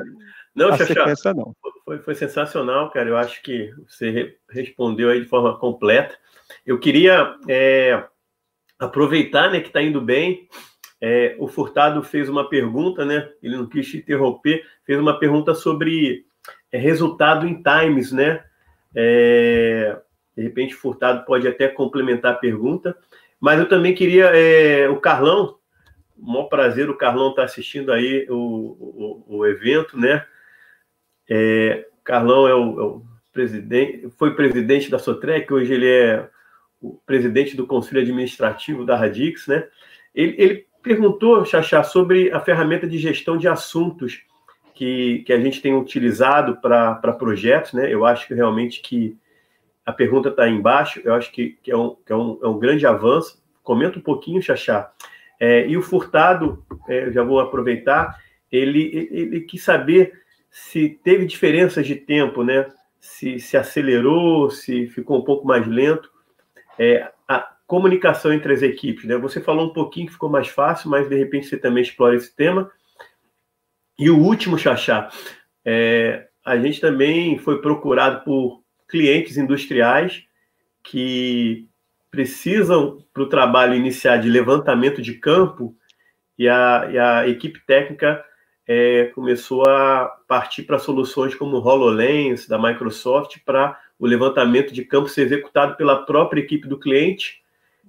não, 0.55 0.69
a 0.69 0.77
Xaxá, 0.77 0.95
sequência, 0.95 1.35
não. 1.35 1.55
Foi, 1.85 1.99
foi, 1.99 2.15
sensacional, 2.15 2.91
cara. 2.91 3.09
Eu 3.09 3.17
acho 3.17 3.43
que 3.43 3.71
você 3.89 4.37
respondeu 4.51 5.09
aí 5.09 5.21
de 5.21 5.29
forma 5.29 5.59
completa. 5.59 6.17
Eu 6.67 6.79
queria 6.79 7.35
é, 7.49 8.05
aproveitar 8.79 9.51
né, 9.51 9.61
que 9.61 9.69
está 9.69 9.83
indo 9.83 10.01
bem. 10.01 10.49
É, 11.01 11.35
o 11.39 11.49
Furtado 11.49 12.03
fez 12.03 12.29
uma 12.29 12.49
pergunta, 12.49 13.05
né? 13.05 13.31
Ele 13.43 13.57
não 13.57 13.67
quis 13.67 13.89
te 13.89 13.97
interromper, 13.97 14.65
fez 14.85 14.99
uma 14.99 15.19
pergunta 15.19 15.55
sobre 15.55 16.27
é, 16.71 16.79
resultado 16.79 17.47
em 17.47 17.63
times, 17.63 18.13
né? 18.13 18.45
É, 18.95 19.99
de 20.37 20.43
repente, 20.43 20.75
Furtado 20.75 21.25
pode 21.25 21.49
até 21.49 21.69
complementar 21.69 22.33
a 22.33 22.39
pergunta. 22.39 22.97
Mas 23.41 23.59
eu 23.59 23.69
também 23.69 23.95
queria, 23.95 24.27
é, 24.27 24.89
o 24.89 25.01
Carlão, 25.01 25.57
o 26.19 26.33
maior 26.33 26.45
prazer, 26.45 26.91
o 26.91 26.97
Carlão 26.97 27.31
está 27.31 27.45
assistindo 27.45 27.91
aí 27.91 28.27
o, 28.29 28.37
o, 28.37 29.39
o, 29.39 29.47
evento, 29.47 29.99
né? 29.99 30.27
É, 31.29 31.87
Carlão 32.05 32.47
é 32.47 32.55
o, 32.55 32.81
é 32.81 32.83
o, 32.83 33.03
presidente, 33.33 34.11
foi 34.19 34.35
presidente 34.35 34.91
da 34.91 34.99
Sotrec, 34.99 35.51
hoje 35.53 35.73
ele 35.73 35.89
é 35.89 36.29
o 36.81 37.01
presidente 37.07 37.57
do 37.57 37.67
Conselho 37.67 38.01
Administrativo 38.03 38.85
da 38.85 38.97
Radix, 38.97 39.47
né? 39.47 39.67
Ele, 40.15 40.35
ele 40.39 40.67
perguntou, 40.83 41.45
Xaxá, 41.45 41.83
sobre 41.83 42.31
a 42.33 42.41
ferramenta 42.41 42.87
de 42.87 42.99
gestão 42.99 43.37
de 43.37 43.49
assuntos 43.49 44.23
que, 44.75 45.23
que 45.27 45.33
a 45.33 45.41
gente 45.41 45.61
tem 45.61 45.75
utilizado 45.75 46.57
para 46.57 46.95
projetos, 47.13 47.73
né? 47.73 47.93
Eu 47.93 48.05
acho 48.07 48.27
que 48.27 48.35
realmente 48.35 48.81
que 48.81 49.17
a 49.85 49.93
pergunta 49.93 50.29
está 50.29 50.49
embaixo, 50.49 51.01
eu 51.05 51.15
acho 51.15 51.31
que, 51.33 51.59
que, 51.63 51.71
é, 51.71 51.77
um, 51.77 51.97
que 52.07 52.13
é, 52.13 52.17
um, 52.17 52.39
é 52.43 52.49
um 52.49 52.59
grande 52.59 52.87
avanço. 52.87 53.43
Comenta 53.63 53.99
um 53.99 54.03
pouquinho, 54.03 54.43
Xaxá. 54.43 54.93
É, 55.39 55.67
e 55.67 55.77
o 55.77 55.83
Furtado, 55.83 56.65
é, 56.89 57.11
já 57.11 57.23
vou 57.23 57.41
aproveitar, 57.41 58.19
ele, 58.51 58.91
ele, 58.93 59.09
ele 59.13 59.41
quis 59.41 59.63
saber 59.63 60.13
se 60.51 60.89
teve 61.03 61.27
diferenças 61.27 61.87
de 61.87 61.95
tempo, 61.95 62.43
né? 62.43 62.67
Se, 62.99 63.39
se 63.39 63.57
acelerou, 63.57 64.51
se 64.51 64.87
ficou 64.89 65.19
um 65.19 65.25
pouco 65.25 65.47
mais 65.47 65.67
lento. 65.67 66.11
É, 66.79 67.11
comunicação 67.71 68.33
entre 68.33 68.53
as 68.53 68.63
equipes, 68.63 69.05
né? 69.05 69.17
Você 69.17 69.41
falou 69.41 69.67
um 69.67 69.73
pouquinho 69.73 70.09
que 70.09 70.13
ficou 70.15 70.29
mais 70.29 70.49
fácil, 70.49 70.91
mas 70.91 71.09
de 71.09 71.15
repente 71.15 71.47
você 71.47 71.57
também 71.57 71.85
explora 71.85 72.17
esse 72.17 72.35
tema. 72.35 72.69
E 73.97 74.11
o 74.11 74.19
último, 74.19 74.59
Xaxá, 74.59 75.09
é, 75.65 76.27
a 76.45 76.59
gente 76.59 76.81
também 76.81 77.39
foi 77.39 77.61
procurado 77.61 78.25
por 78.25 78.65
clientes 78.89 79.37
industriais 79.37 80.25
que 80.83 81.69
precisam, 82.11 83.05
para 83.15 83.23
o 83.23 83.29
trabalho 83.29 83.77
iniciar 83.77 84.17
de 84.17 84.29
levantamento 84.29 85.01
de 85.01 85.15
campo, 85.15 85.73
e 86.37 86.49
a, 86.49 86.89
e 86.91 86.99
a 86.99 87.29
equipe 87.29 87.65
técnica 87.65 88.25
é, 88.67 89.13
começou 89.15 89.63
a 89.69 90.07
partir 90.27 90.65
para 90.65 90.81
soluções 90.81 91.37
como 91.37 91.57
o 91.57 91.65
HoloLens 91.65 92.49
da 92.49 92.59
Microsoft 92.59 93.37
para 93.47 93.79
o 93.97 94.09
levantamento 94.09 94.75
de 94.75 94.85
campo 94.85 95.09
ser 95.09 95.23
executado 95.23 95.77
pela 95.77 96.05
própria 96.05 96.41
equipe 96.41 96.67
do 96.67 96.77
cliente 96.77 97.41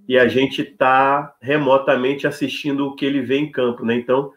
e 0.08 0.18
a 0.18 0.28
gente 0.28 0.62
está 0.62 1.36
remotamente 1.41 2.28
assistindo 2.28 2.88
o 2.88 2.95
que 2.95 3.06
ele 3.06 3.22
vê 3.22 3.38
em 3.38 3.52
campo, 3.52 3.86
né? 3.86 3.95
Então, 3.95 4.32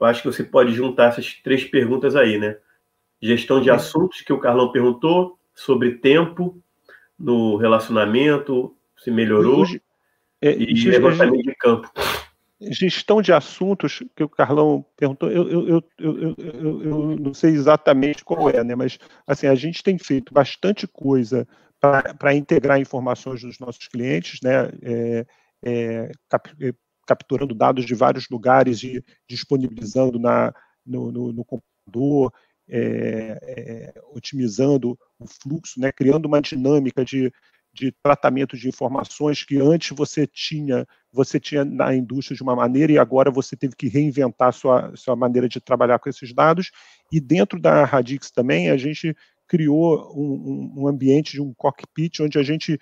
eu 0.00 0.06
acho 0.06 0.22
que 0.22 0.28
você 0.28 0.42
pode 0.42 0.72
juntar 0.72 1.08
essas 1.08 1.34
três 1.34 1.64
perguntas 1.64 2.16
aí, 2.16 2.38
né? 2.38 2.56
Gestão 3.20 3.60
de 3.60 3.70
assuntos, 3.70 4.20
que 4.20 4.32
o 4.32 4.40
Carlão 4.40 4.72
perguntou, 4.72 5.38
sobre 5.54 5.98
tempo 5.98 6.60
no 7.18 7.56
relacionamento, 7.56 8.74
se 8.96 9.10
melhorou, 9.10 9.60
Hoje, 9.60 9.80
é, 10.42 10.54
e 10.56 10.74
levantamento 10.88 11.42
de 11.42 11.54
campo 11.54 11.90
gestão 12.70 13.20
de 13.20 13.32
assuntos 13.32 14.02
que 14.14 14.22
o 14.22 14.28
Carlão 14.28 14.84
perguntou, 14.96 15.30
eu, 15.30 15.50
eu, 15.50 15.84
eu, 15.98 16.36
eu, 16.38 17.16
não 17.18 17.34
sei 17.34 17.50
exatamente 17.50 18.24
qual 18.24 18.48
é, 18.50 18.62
né? 18.62 18.74
Mas 18.74 18.98
assim, 19.26 19.46
a 19.46 19.54
gente 19.54 19.82
tem 19.82 19.98
feito 19.98 20.32
bastante 20.32 20.86
coisa 20.86 21.46
para 22.18 22.34
integrar 22.34 22.80
informações 22.80 23.42
dos 23.42 23.58
nossos 23.58 23.88
clientes, 23.88 24.40
né? 24.42 24.68
É, 24.82 25.26
é, 25.64 26.12
cap, 26.28 26.50
é, 26.60 26.72
capturando 27.06 27.54
dados 27.54 27.84
de 27.84 27.94
vários 27.94 28.28
lugares 28.28 28.82
e 28.82 29.02
disponibilizando 29.28 30.18
na, 30.18 30.54
no, 30.84 31.10
no, 31.10 31.32
no 31.32 31.44
computador, 31.44 32.32
é, 32.68 33.38
é, 33.42 34.02
otimizando 34.12 34.98
o 35.18 35.26
fluxo, 35.26 35.80
né? 35.80 35.92
criando 35.92 36.26
uma 36.26 36.40
dinâmica 36.40 37.04
de, 37.04 37.32
de 37.72 37.92
tratamento 38.02 38.56
de 38.56 38.68
informações 38.68 39.44
que 39.44 39.58
antes 39.58 39.94
você 39.96 40.26
tinha 40.26 40.86
você 41.12 41.38
tinha 41.38 41.64
na 41.64 41.94
indústria 41.94 42.36
de 42.36 42.42
uma 42.42 42.56
maneira 42.56 42.92
e 42.92 42.98
agora 42.98 43.30
você 43.30 43.56
teve 43.56 43.76
que 43.76 43.88
reinventar 43.88 44.52
sua 44.52 44.92
sua 44.96 45.14
maneira 45.14 45.48
de 45.48 45.60
trabalhar 45.60 45.98
com 45.98 46.08
esses 46.08 46.32
dados 46.32 46.70
e 47.12 47.20
dentro 47.20 47.60
da 47.60 47.84
Radix 47.84 48.30
também 48.30 48.70
a 48.70 48.76
gente 48.76 49.14
criou 49.46 50.12
um, 50.16 50.82
um 50.82 50.88
ambiente 50.88 51.32
de 51.32 51.42
um 51.42 51.52
cockpit 51.54 52.20
onde 52.20 52.38
a 52.38 52.42
gente 52.42 52.78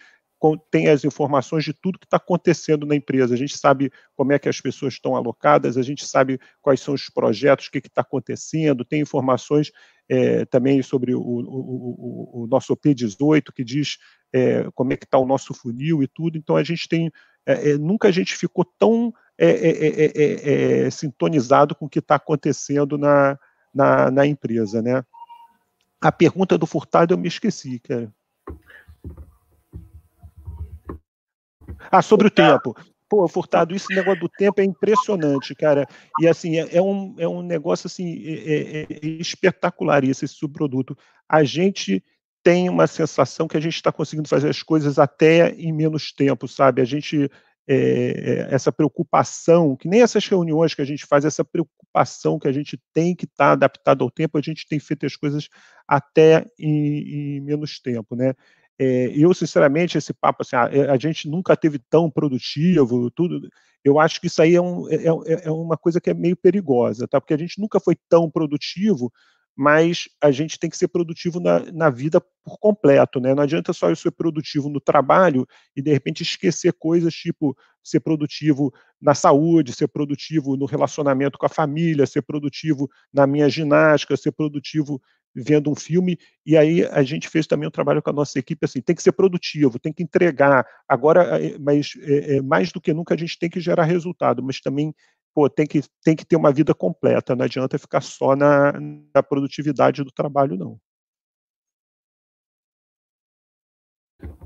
tem 0.70 0.88
as 0.88 1.04
informações 1.04 1.64
de 1.64 1.72
tudo 1.72 1.98
que 1.98 2.06
está 2.06 2.16
acontecendo 2.16 2.84
na 2.84 2.96
empresa. 2.96 3.34
A 3.34 3.36
gente 3.36 3.56
sabe 3.56 3.92
como 4.16 4.32
é 4.32 4.38
que 4.38 4.48
as 4.48 4.60
pessoas 4.60 4.94
estão 4.94 5.14
alocadas, 5.14 5.76
a 5.76 5.82
gente 5.82 6.04
sabe 6.04 6.40
quais 6.60 6.80
são 6.80 6.94
os 6.94 7.08
projetos, 7.08 7.66
o 7.66 7.70
que 7.70 7.78
está 7.78 8.00
acontecendo, 8.00 8.84
tem 8.84 9.00
informações 9.00 9.70
é, 10.08 10.44
também 10.46 10.82
sobre 10.82 11.14
o, 11.14 11.20
o, 11.20 11.40
o, 11.40 12.42
o 12.42 12.46
nosso 12.48 12.76
OP18, 12.76 13.52
que 13.54 13.62
diz 13.62 13.98
é, 14.32 14.68
como 14.74 14.92
é 14.92 14.96
que 14.96 15.04
está 15.04 15.18
o 15.18 15.26
nosso 15.26 15.54
funil 15.54 16.02
e 16.02 16.08
tudo. 16.08 16.36
Então 16.36 16.56
a 16.56 16.64
gente 16.64 16.88
tem 16.88 17.10
é, 17.46 17.70
é 17.70 17.78
nunca 17.78 18.08
a 18.08 18.12
gente 18.12 18.36
ficou 18.36 18.64
tão 18.64 19.12
é, 19.38 20.84
é, 20.86 20.90
sintonizado 20.90 21.74
com 21.74 21.86
o 21.86 21.88
que 21.88 21.98
está 21.98 22.16
acontecendo 22.16 22.98
na, 22.98 23.38
na, 23.74 24.10
na, 24.10 24.26
empresa, 24.26 24.82
né? 24.82 25.02
A 26.02 26.10
pergunta 26.10 26.58
do 26.58 26.66
Furtado 26.66 27.14
eu 27.14 27.18
me 27.18 27.28
esqueci, 27.28 27.78
cara. 27.78 28.12
Ah, 31.90 32.02
sobre 32.02 32.26
o 32.26 32.30
tempo. 32.30 32.76
Pô, 33.08 33.28
Furtado, 33.28 33.74
esse 33.74 33.94
negócio 33.94 34.20
do 34.20 34.28
tempo 34.28 34.60
é 34.60 34.64
impressionante, 34.64 35.54
cara. 35.54 35.86
E 36.18 36.26
assim, 36.26 36.58
é, 36.58 36.76
é 36.76 36.82
um, 36.82 37.14
é 37.18 37.28
um 37.28 37.42
negócio 37.42 37.86
assim, 37.86 38.20
é, 38.24 38.82
é, 38.82 38.86
espetacular 39.02 40.02
esse 40.02 40.26
subproduto. 40.26 40.96
A 41.28 41.44
gente 41.44 42.02
tem 42.42 42.68
uma 42.68 42.88
sensação 42.88 43.46
que 43.46 43.56
a 43.56 43.60
gente 43.60 43.76
está 43.76 43.92
conseguindo 43.92 44.28
fazer 44.28 44.48
as 44.48 44.62
coisas 44.62 44.98
até 44.98 45.50
em 45.50 45.72
menos 45.72 46.10
tempo, 46.10 46.48
sabe? 46.48 46.82
A 46.82 46.84
gente 46.84 47.30
é, 47.68 48.48
essa 48.50 48.72
preocupação, 48.72 49.76
que 49.76 49.88
nem 49.88 50.02
essas 50.02 50.26
reuniões 50.26 50.74
que 50.74 50.82
a 50.82 50.84
gente 50.84 51.06
faz, 51.06 51.24
essa 51.24 51.44
preocupação 51.44 52.38
que 52.38 52.48
a 52.48 52.52
gente 52.52 52.80
tem 52.92 53.14
que 53.14 53.24
estar 53.24 53.46
tá 53.46 53.52
adaptado 53.52 54.02
ao 54.02 54.10
tempo, 54.10 54.36
a 54.38 54.42
gente 54.42 54.66
tem 54.66 54.78
feito 54.78 55.06
as 55.06 55.16
coisas 55.16 55.48
até 55.86 56.46
em, 56.58 57.36
em 57.36 57.40
menos 57.40 57.78
tempo, 57.78 58.16
né? 58.16 58.34
É, 58.78 59.12
eu, 59.14 59.32
sinceramente, 59.34 59.98
esse 59.98 60.12
papo 60.12 60.42
assim, 60.42 60.56
a, 60.56 60.92
a, 60.92 60.98
gente 60.98 61.28
nunca 61.28 61.56
teve 61.56 61.78
tão 61.78 62.10
produtivo, 62.10 63.10
tudo, 63.10 63.48
eu 63.84 64.00
acho 64.00 64.20
que 64.20 64.26
isso 64.26 64.40
aí 64.40 64.56
é, 64.56 64.60
um, 64.60 64.88
é, 64.88 64.96
é, 64.96 65.46
é 65.46 65.50
uma 65.50 65.76
coisa 65.76 66.00
que 66.00 66.10
é 66.10 66.14
meio 66.14 66.36
perigosa, 66.36 67.06
tá? 67.06 67.20
Porque 67.20 67.34
a 67.34 67.38
gente 67.38 67.60
nunca 67.60 67.78
foi 67.78 67.96
tão 68.08 68.30
produtivo 68.30 69.12
mas 69.56 70.08
a 70.20 70.30
gente 70.30 70.58
tem 70.58 70.70
que 70.70 70.76
ser 70.76 70.88
produtivo 70.88 71.38
na, 71.38 71.60
na 71.72 71.90
vida 71.90 72.20
por 72.20 72.58
completo, 72.58 73.20
né? 73.20 73.34
Não 73.34 73.42
adianta 73.42 73.72
só 73.72 73.90
eu 73.90 73.96
ser 73.96 74.10
produtivo 74.10 74.68
no 74.68 74.80
trabalho 74.80 75.46
e 75.76 75.82
de 75.82 75.92
repente 75.92 76.22
esquecer 76.22 76.72
coisas 76.72 77.14
tipo 77.14 77.56
ser 77.82 78.00
produtivo 78.00 78.72
na 79.00 79.14
saúde, 79.14 79.72
ser 79.72 79.88
produtivo 79.88 80.56
no 80.56 80.66
relacionamento 80.66 81.38
com 81.38 81.46
a 81.46 81.48
família, 81.48 82.06
ser 82.06 82.22
produtivo 82.22 82.88
na 83.12 83.26
minha 83.26 83.48
ginástica, 83.48 84.16
ser 84.16 84.32
produtivo 84.32 85.00
vendo 85.34 85.70
um 85.70 85.74
filme, 85.74 86.18
e 86.44 86.56
aí 86.56 86.84
a 86.84 87.02
gente 87.02 87.28
fez 87.28 87.46
também 87.46 87.66
um 87.66 87.70
trabalho 87.70 88.02
com 88.02 88.10
a 88.10 88.12
nossa 88.12 88.38
equipe, 88.38 88.64
assim, 88.64 88.80
tem 88.80 88.94
que 88.94 89.02
ser 89.02 89.12
produtivo, 89.12 89.78
tem 89.78 89.92
que 89.92 90.02
entregar, 90.02 90.66
agora, 90.86 91.42
eh, 91.42 91.56
mas 91.58 91.94
é, 92.02 92.36
é, 92.36 92.42
mais 92.42 92.70
do 92.70 92.80
que 92.80 92.92
nunca 92.92 93.14
a 93.14 93.16
gente 93.16 93.38
tem 93.38 93.48
que 93.48 93.60
gerar 93.60 93.84
resultado, 93.84 94.42
mas 94.42 94.60
também 94.60 94.94
pô, 95.34 95.48
tem 95.48 95.66
que, 95.66 95.80
tem 96.04 96.14
que 96.14 96.24
ter 96.24 96.36
uma 96.36 96.52
vida 96.52 96.74
completa, 96.74 97.34
não 97.34 97.44
adianta 97.44 97.78
ficar 97.78 98.00
só 98.00 98.36
na, 98.36 98.72
na 99.14 99.22
produtividade 99.22 100.02
do 100.02 100.12
trabalho, 100.12 100.56
não. 100.56 100.78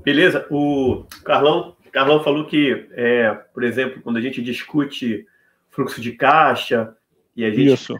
Beleza, 0.03 0.47
o 0.49 1.05
Carlão, 1.23 1.75
Carlão 1.91 2.23
falou 2.23 2.45
que, 2.45 2.87
é, 2.91 3.33
por 3.53 3.63
exemplo, 3.63 4.01
quando 4.01 4.17
a 4.17 4.21
gente 4.21 4.41
discute 4.41 5.25
fluxo 5.69 6.01
de 6.01 6.13
caixa 6.13 6.95
e 7.35 7.45
a 7.45 7.51
gente 7.51 7.73
Isso. 7.73 7.93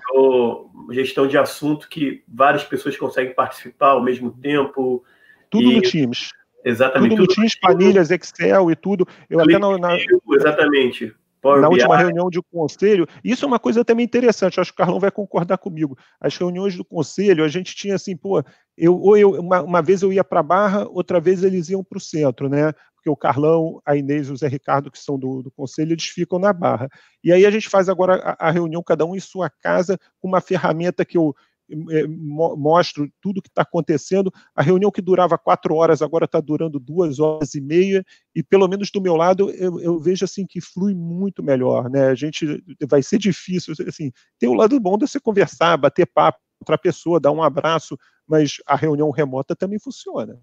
gestão 0.92 1.28
de 1.28 1.38
assunto 1.38 1.88
que 1.88 2.24
várias 2.28 2.64
pessoas 2.64 2.98
conseguem 2.98 3.36
participar 3.36 3.90
ao 3.90 4.04
mesmo 4.04 4.32
tempo. 4.32 5.04
Tudo 5.50 5.72
e... 5.72 5.76
no 5.76 5.82
Teams. 5.82 6.32
Exatamente. 6.66 7.12
Tudo, 7.12 7.28
tudo 7.28 7.30
no 7.30 7.36
Teams, 7.36 7.60
planilhas, 7.60 8.10
Excel 8.10 8.72
e 8.72 8.76
tudo. 8.76 9.08
Eu 9.30 9.40
até 9.40 9.60
na... 9.60 9.98
Exatamente. 10.32 11.16
Power 11.48 11.62
na 11.62 11.70
última 11.70 11.98
reunião 11.98 12.30
de 12.30 12.42
conselho, 12.42 13.08
isso 13.24 13.46
é 13.46 13.48
uma 13.48 13.60
coisa 13.60 13.84
também 13.84 14.06
interessante, 14.06 14.60
acho 14.60 14.72
que 14.72 14.82
o 14.82 14.84
Carlão 14.84 15.00
vai 15.00 15.12
concordar 15.12 15.58
comigo. 15.58 15.98
As 16.20 16.36
reuniões 16.36 16.76
do 16.76 16.84
conselho, 16.84 17.44
a 17.44 17.48
gente 17.48 17.76
tinha 17.76 17.96
assim, 17.96 18.16
pô, 18.16 18.44
eu, 18.78 19.00
ou 19.00 19.18
eu, 19.18 19.32
uma, 19.32 19.62
uma 19.62 19.82
vez 19.82 20.02
eu 20.02 20.12
ia 20.12 20.24
para 20.24 20.42
a 20.42 20.44
Barra, 20.44 20.88
outra 20.90 21.20
vez 21.20 21.44
eles 21.44 21.70
iam 21.70 21.84
para 21.84 21.98
o 21.98 22.02
centro, 22.02 22.50
né? 22.50 22.74
Porque 22.96 23.10
o 23.10 23.16
Carlão, 23.16 23.82
a 23.86 23.96
Inês 23.96 24.28
e 24.28 24.32
o 24.32 24.38
Zé 24.38 24.48
Ricardo, 24.48 24.92
que 24.92 25.00
são 25.00 25.18
do, 25.18 25.42
do 25.42 25.52
conselho, 25.52 25.94
eles 25.94 26.06
ficam 26.06 26.38
na 26.38 26.52
Barra. 26.52 26.90
E 27.24 27.32
aí 27.32 27.46
a 27.46 27.52
gente 27.52 27.70
faz 27.70 27.90
agora 27.90 28.16
a, 28.16 28.48
a 28.48 28.52
reunião, 28.52 28.84
cada 28.84 29.06
um 29.06 29.16
em 29.16 29.20
sua 29.20 29.50
casa, 29.50 29.98
com 30.20 30.28
uma 30.28 30.42
ferramenta 30.42 31.06
que 31.06 31.18
eu, 31.18 31.34
mostro 31.76 33.10
tudo 33.22 33.40
o 33.40 33.42
que 33.42 33.50
está 33.50 33.62
acontecendo. 33.62 34.32
A 34.56 34.62
reunião 34.62 34.92
que 34.92 35.02
durava 35.02 35.38
quatro 35.38 35.76
horas 35.76 36.02
agora 36.02 36.26
está 36.26 36.40
durando 36.40 36.80
duas 36.80 37.20
horas 37.20 37.54
e 37.56 37.62
meia, 37.62 38.06
e 38.36 38.44
pelo 38.44 38.68
menos 38.68 38.90
do 38.92 39.02
meu 39.02 39.16
lado 39.16 39.50
eu, 39.52 39.80
eu, 39.80 40.00
vejo 40.00 40.26
assim 40.26 40.46
que 40.46 40.62
flui 40.62 40.94
muito 40.94 41.44
melhor. 41.44 41.90
Né? 41.90 42.08
A 42.08 42.16
gente 42.16 42.64
vai 42.90 43.04
ser 43.04 43.18
difícil, 43.18 43.74
assim, 43.88 44.12
tem 44.40 44.50
o 44.50 44.54
lado 44.54 44.80
bom 44.80 44.98
de 44.98 45.08
você 45.08 45.20
conversar, 45.20 45.78
bater 45.78 46.06
papo 46.06 46.40
com 46.40 46.64
outra 46.64 46.78
pessoa, 46.78 47.20
dar 47.20 47.32
um 47.32 47.44
abraço, 47.44 47.98
mas 48.28 48.58
a 48.66 48.76
reunião 48.76 49.12
remota 49.12 49.56
também 49.56 49.80
funciona. 49.80 50.40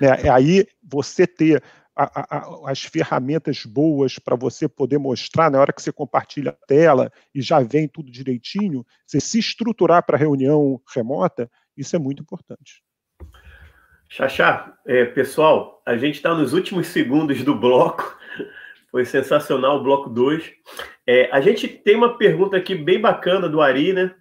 É, 0.00 0.28
aí 0.28 0.66
você 0.82 1.26
ter 1.26 1.62
a, 1.94 2.36
a, 2.36 2.70
as 2.70 2.82
ferramentas 2.82 3.64
boas 3.64 4.18
para 4.18 4.34
você 4.34 4.68
poder 4.68 4.98
mostrar 4.98 5.50
na 5.50 5.60
hora 5.60 5.72
que 5.72 5.82
você 5.82 5.92
compartilha 5.92 6.50
a 6.50 6.66
tela 6.66 7.12
e 7.34 7.42
já 7.42 7.60
vem 7.60 7.86
tudo 7.86 8.10
direitinho, 8.10 8.84
você 9.06 9.20
se 9.20 9.38
estruturar 9.38 10.04
para 10.04 10.16
reunião 10.16 10.80
remota, 10.94 11.50
Isso 11.76 11.94
é 11.96 11.98
muito 11.98 12.22
importante. 12.22 12.82
Xaxá, 14.08 14.76
é, 14.86 15.06
pessoal, 15.06 15.82
a 15.86 15.96
gente 15.96 16.16
está 16.16 16.34
nos 16.34 16.52
últimos 16.52 16.88
segundos 16.88 17.42
do 17.42 17.54
bloco. 17.54 18.16
Foi 18.90 19.06
sensacional 19.06 19.78
o 19.78 19.82
bloco 19.82 20.10
2. 20.10 20.52
É, 21.06 21.30
a 21.32 21.40
gente 21.40 21.66
tem 21.66 21.96
uma 21.96 22.18
pergunta 22.18 22.56
aqui 22.56 22.74
bem 22.74 23.00
bacana 23.00 23.48
do 23.48 23.62
Ari, 23.62 23.94
né? 23.94 24.14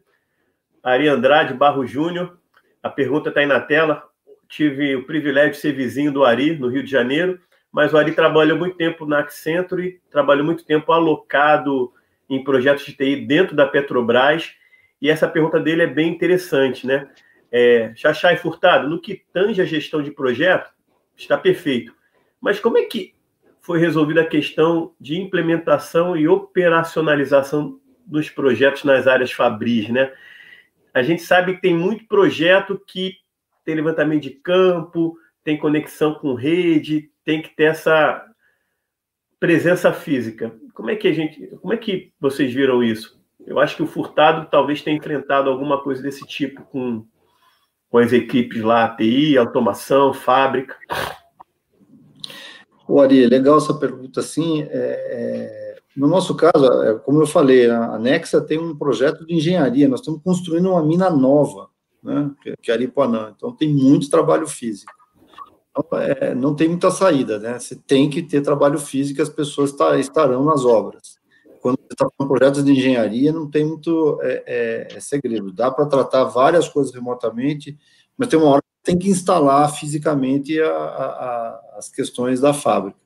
Ari 0.81 1.09
Andrade 1.09 1.53
Barro 1.53 1.85
Júnior. 1.85 2.39
A 2.81 2.89
pergunta 2.89 3.29
está 3.29 3.41
aí 3.41 3.45
na 3.45 3.59
tela. 3.59 4.01
Tive 4.47 4.95
o 4.95 5.05
privilégio 5.05 5.51
de 5.51 5.57
ser 5.57 5.73
vizinho 5.73 6.11
do 6.11 6.23
Ari, 6.23 6.57
no 6.57 6.69
Rio 6.69 6.83
de 6.83 6.89
Janeiro, 6.89 7.39
mas 7.71 7.93
o 7.93 7.97
Ari 7.97 8.11
trabalhou 8.13 8.57
muito 8.57 8.75
tempo 8.75 9.05
na 9.05 9.19
Accenture, 9.19 10.01
trabalhou 10.09 10.45
muito 10.45 10.65
tempo 10.65 10.91
alocado 10.91 11.93
em 12.29 12.43
projetos 12.43 12.85
de 12.85 12.93
TI 12.93 13.25
dentro 13.25 13.55
da 13.55 13.65
Petrobras, 13.65 14.53
e 15.01 15.09
essa 15.09 15.27
pergunta 15.27 15.59
dele 15.59 15.83
é 15.83 15.87
bem 15.87 16.09
interessante, 16.09 16.85
né? 16.85 17.09
É, 17.51 17.93
e 17.93 18.37
Furtado, 18.37 18.87
no 18.87 19.01
que 19.01 19.23
tange 19.33 19.61
a 19.61 19.65
gestão 19.65 20.01
de 20.01 20.11
projeto, 20.11 20.71
está 21.15 21.37
perfeito. 21.37 21.93
Mas 22.39 22.59
como 22.59 22.77
é 22.77 22.83
que 22.83 23.13
foi 23.59 23.79
resolvida 23.79 24.21
a 24.21 24.27
questão 24.27 24.93
de 24.99 25.19
implementação 25.19 26.15
e 26.15 26.27
operacionalização 26.27 27.79
dos 28.05 28.29
projetos 28.29 28.83
nas 28.83 29.07
áreas 29.07 29.31
Fabris, 29.31 29.89
né? 29.89 30.11
A 30.93 31.03
gente 31.03 31.21
sabe 31.21 31.55
que 31.55 31.61
tem 31.61 31.75
muito 31.75 32.05
projeto 32.05 32.81
que 32.85 33.17
tem 33.63 33.75
levantamento 33.75 34.23
de 34.23 34.31
campo, 34.31 35.17
tem 35.43 35.57
conexão 35.57 36.15
com 36.15 36.33
rede, 36.33 37.10
tem 37.23 37.41
que 37.41 37.55
ter 37.55 37.65
essa 37.65 38.25
presença 39.39 39.91
física. 39.91 40.53
Como 40.73 40.89
é 40.89 40.95
que 40.95 41.07
a 41.07 41.13
gente, 41.13 41.47
como 41.61 41.73
é 41.73 41.77
que 41.77 42.13
vocês 42.19 42.53
viram 42.53 42.83
isso? 42.83 43.19
Eu 43.45 43.59
acho 43.59 43.75
que 43.75 43.83
o 43.83 43.87
Furtado 43.87 44.47
talvez 44.49 44.81
tenha 44.81 44.97
enfrentado 44.97 45.49
alguma 45.49 45.81
coisa 45.81 46.01
desse 46.01 46.25
tipo 46.25 46.63
com, 46.65 47.05
com 47.89 47.97
as 47.97 48.13
equipes 48.13 48.61
lá, 48.61 48.95
TI, 48.95 49.37
automação, 49.37 50.13
fábrica. 50.13 50.77
O 52.87 52.99
Ari, 52.99 53.25
legal 53.25 53.57
essa 53.57 53.73
pergunta 53.73 54.19
assim. 54.19 54.61
É, 54.63 54.67
é, 54.69 55.77
no 55.95 56.07
nosso 56.07 56.35
caso, 56.35 56.65
é, 56.83 56.99
como 56.99 57.21
eu 57.21 57.27
falei, 57.27 57.69
a 57.69 57.97
Nexa 57.97 58.41
tem 58.41 58.59
um 58.59 58.75
projeto 58.75 59.25
de 59.25 59.33
engenharia. 59.33 59.87
Nós 59.87 60.01
estamos 60.01 60.21
construindo 60.21 60.69
uma 60.69 60.83
mina 60.83 61.09
nova, 61.09 61.69
né, 62.03 62.31
que 62.61 62.71
é 62.71 62.73
Aripuanã. 62.73 63.33
Então 63.35 63.55
tem 63.55 63.73
muito 63.73 64.09
trabalho 64.09 64.47
físico. 64.47 64.91
Então, 65.71 65.99
é, 65.99 66.35
não 66.35 66.53
tem 66.53 66.67
muita 66.67 66.91
saída, 66.91 67.39
né? 67.39 67.57
Você 67.57 67.75
tem 67.75 68.09
que 68.09 68.21
ter 68.21 68.41
trabalho 68.41 68.77
físico, 68.77 69.21
as 69.21 69.29
pessoas 69.29 69.71
tá, 69.71 69.97
estarão 69.97 70.43
nas 70.43 70.65
obras. 70.65 71.19
Quando 71.61 71.77
você 71.77 71.93
está 71.93 72.07
com 72.17 72.27
projetos 72.27 72.63
de 72.63 72.71
engenharia, 72.71 73.31
não 73.31 73.49
tem 73.49 73.65
muito 73.65 74.19
é, 74.21 74.43
é, 74.91 74.97
é 74.97 74.99
segredo. 74.99 75.51
Dá 75.51 75.71
para 75.71 75.85
tratar 75.85 76.25
várias 76.25 76.67
coisas 76.67 76.93
remotamente, 76.93 77.77
mas 78.17 78.27
tem 78.27 78.37
uma 78.37 78.49
hora 78.49 78.61
que 78.61 78.91
tem 78.91 78.97
que 78.97 79.09
instalar 79.09 79.73
fisicamente 79.73 80.59
a, 80.59 80.69
a, 80.69 81.05
a, 81.05 81.61
as 81.77 81.89
questões 81.89 82.41
da 82.41 82.53
fábrica. 82.53 82.99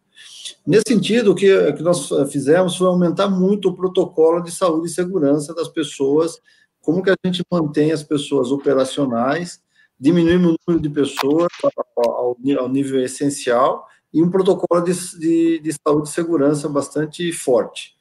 Nesse 0.66 0.86
sentido, 0.88 1.32
o 1.32 1.36
que, 1.36 1.54
o 1.54 1.76
que 1.76 1.84
nós 1.84 2.08
fizemos 2.32 2.78
foi 2.78 2.88
aumentar 2.88 3.28
muito 3.28 3.70
o 3.70 3.76
protocolo 3.76 4.42
de 4.42 4.52
saúde 4.52 4.88
e 4.88 4.94
segurança 4.94 5.54
das 5.54 5.68
pessoas, 5.68 6.40
como 6.82 7.04
que 7.04 7.10
a 7.10 7.16
gente 7.26 7.44
mantém 7.52 7.92
as 7.92 8.04
pessoas 8.04 8.52
operacionais 8.52 9.62
diminuímos 10.00 10.54
o 10.54 10.58
número 10.68 10.82
de 10.82 10.90
pessoas 10.90 11.48
ao, 11.98 12.38
ao 12.60 12.70
nível 12.70 13.02
essencial 13.02 13.88
e 14.14 14.22
um 14.22 14.30
protocolo 14.30 14.82
de, 14.82 14.94
de, 15.20 15.60
de, 15.60 15.74
saúde 15.74 16.08
e 16.08 16.12
segurança 16.12 16.70
bastante 16.70 17.32
forte. 17.32 17.96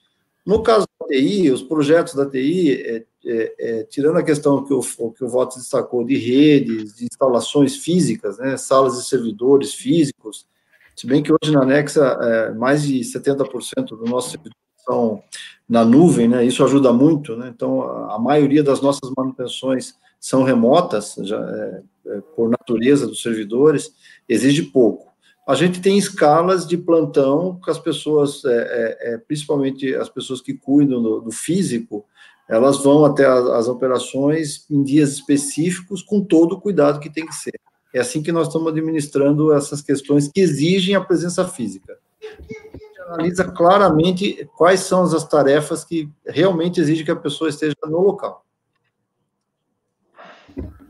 No 0.46 0.62
caso 0.62 0.86
da 1.00 1.06
TI, 1.08 1.50
os 1.50 1.62
projetos 1.62 2.14
da 2.14 2.28
TI, 2.28 2.72
é, 2.72 3.04
é, 3.26 3.54
é, 3.58 3.84
tirando 3.84 4.18
a 4.18 4.22
questão 4.22 4.62
que 4.62 4.72
o, 4.74 4.80
que 5.10 5.24
o 5.24 5.28
Voto 5.28 5.58
destacou 5.58 6.04
de 6.04 6.16
redes, 6.16 6.94
de 6.94 7.04
instalações 7.04 7.76
físicas, 7.76 8.38
né, 8.38 8.56
salas 8.56 8.98
de 8.98 9.06
servidores 9.06 9.74
físicos, 9.74 10.46
se 10.94 11.06
bem 11.06 11.22
que 11.22 11.32
hoje 11.32 11.52
na 11.52 11.64
Nexa 11.64 12.18
é, 12.20 12.52
mais 12.52 12.84
de 12.84 13.00
70% 13.00 13.88
do 13.96 14.04
nosso 14.04 14.30
servidor 14.30 14.54
são 14.86 15.22
na 15.68 15.84
nuvem, 15.84 16.28
né, 16.28 16.44
isso 16.44 16.62
ajuda 16.62 16.92
muito, 16.92 17.34
né, 17.34 17.50
então 17.52 17.82
a, 17.82 18.16
a 18.16 18.18
maioria 18.18 18.62
das 18.62 18.80
nossas 18.82 19.10
manutenções 19.16 19.94
são 20.24 20.42
remotas, 20.42 21.16
já, 21.18 21.36
é, 21.38 21.82
é, 22.06 22.20
por 22.34 22.48
natureza 22.48 23.06
dos 23.06 23.20
servidores, 23.20 23.92
exige 24.26 24.62
pouco. 24.62 25.12
A 25.46 25.54
gente 25.54 25.82
tem 25.82 25.98
escalas 25.98 26.66
de 26.66 26.78
plantão 26.78 27.60
que 27.62 27.70
as 27.70 27.78
pessoas, 27.78 28.42
é, 28.46 28.48
é, 28.48 29.12
é 29.12 29.18
principalmente 29.18 29.94
as 29.94 30.08
pessoas 30.08 30.40
que 30.40 30.54
cuidam 30.54 31.02
do, 31.02 31.20
do 31.20 31.30
físico, 31.30 32.06
elas 32.48 32.82
vão 32.82 33.04
até 33.04 33.26
as, 33.26 33.44
as, 33.48 33.68
operações 33.68 34.64
em 34.70 34.82
dias 34.82 35.12
específicos 35.12 36.00
com 36.00 36.24
todo 36.24 36.54
o 36.54 36.60
cuidado 36.60 37.00
que 37.00 37.12
tem 37.12 37.26
que 37.26 37.34
ser. 37.34 37.60
É 37.92 38.00
assim 38.00 38.22
que 38.22 38.32
nós 38.32 38.46
estamos 38.46 38.68
administrando 38.68 39.52
essas 39.52 39.82
questões 39.82 40.28
que 40.28 40.40
exigem 40.40 40.94
a 40.94 41.04
presença 41.04 41.46
física. 41.46 41.98
A 42.22 42.26
gente 42.30 43.00
analisa 43.08 43.44
claramente 43.44 44.48
quais 44.56 44.80
são 44.80 45.02
as 45.02 45.28
tarefas 45.28 45.84
que 45.84 46.08
realmente 46.26 46.80
exigem 46.80 47.04
que 47.04 47.10
a 47.10 47.16
pessoa 47.16 47.50
esteja 47.50 47.76
no 47.84 48.00
local. 48.00 48.43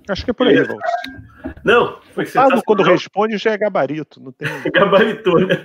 Acho 0.09 0.25
que 0.25 0.31
é 0.31 0.35
por 0.35 0.47
aí, 0.47 0.63
Valdo. 0.63 0.83
Não, 1.65 2.01
foi 2.13 2.27
sensacional. 2.27 2.63
quando 2.65 2.83
responde 2.83 3.39
já 3.39 3.53
é 3.53 3.59
gabarito, 3.59 4.23
não 4.23 4.33
tem. 4.33 4.49
Gabaritou, 4.73 5.41
né? 5.41 5.65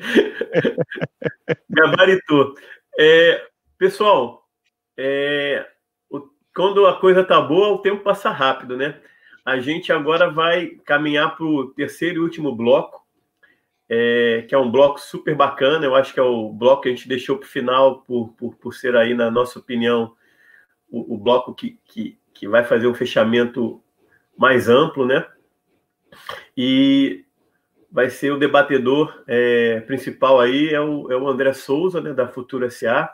Gabaritou. 1.70 2.56
É, 2.98 3.46
pessoal, 3.78 4.48
é, 4.98 5.66
o, 6.10 6.22
quando 6.56 6.86
a 6.86 7.00
coisa 7.00 7.24
tá 7.24 7.42
boa, 7.42 7.70
o 7.70 7.80
tempo 7.80 8.04
passa 8.04 8.30
rápido, 8.30 8.78
né? 8.78 9.00
A 9.46 9.60
gente 9.60 9.92
agora 9.92 10.30
vai 10.30 10.68
caminhar 10.86 11.36
para 11.36 11.46
o 11.46 11.68
terceiro 11.72 12.18
e 12.18 12.24
último 12.24 12.56
bloco, 12.56 13.06
é, 13.90 14.46
que 14.48 14.56
é 14.56 14.58
um 14.58 14.72
bloco 14.72 15.02
super 15.02 15.36
bacana. 15.36 15.86
Eu 15.86 15.96
acho 15.96 16.14
que 16.14 16.20
é 16.20 16.24
o 16.24 16.50
bloco 16.54 16.84
que 16.84 16.90
a 16.90 16.92
gente 16.92 17.10
deixou 17.10 17.38
para 17.38 17.46
o 17.46 17.50
final, 17.50 18.02
por, 18.02 18.30
por, 18.34 18.56
por 18.56 18.74
ser 18.74 18.96
aí, 18.96 19.14
na 19.14 19.30
nossa 19.30 19.60
opinião, 19.60 20.14
o, 20.90 21.16
o 21.16 21.18
bloco 21.18 21.54
que, 21.54 21.78
que, 21.84 22.18
que 22.34 22.48
vai 22.48 22.64
fazer 22.64 22.88
um 22.88 22.94
fechamento 22.94 23.84
mais 24.40 24.70
amplo, 24.70 25.06
né? 25.06 25.28
E 26.56 27.26
vai 27.92 28.10
ser 28.10 28.32
o 28.32 28.40
debatedor 28.40 29.22
é, 29.28 29.82
principal 29.82 30.40
aí 30.40 30.70
é 30.74 30.80
o, 30.80 31.12
é 31.12 31.18
o 31.18 31.28
André 31.28 31.52
Souza, 31.52 32.00
né, 32.00 32.14
da 32.14 32.26
Futura 32.26 32.70
SA. 32.70 33.14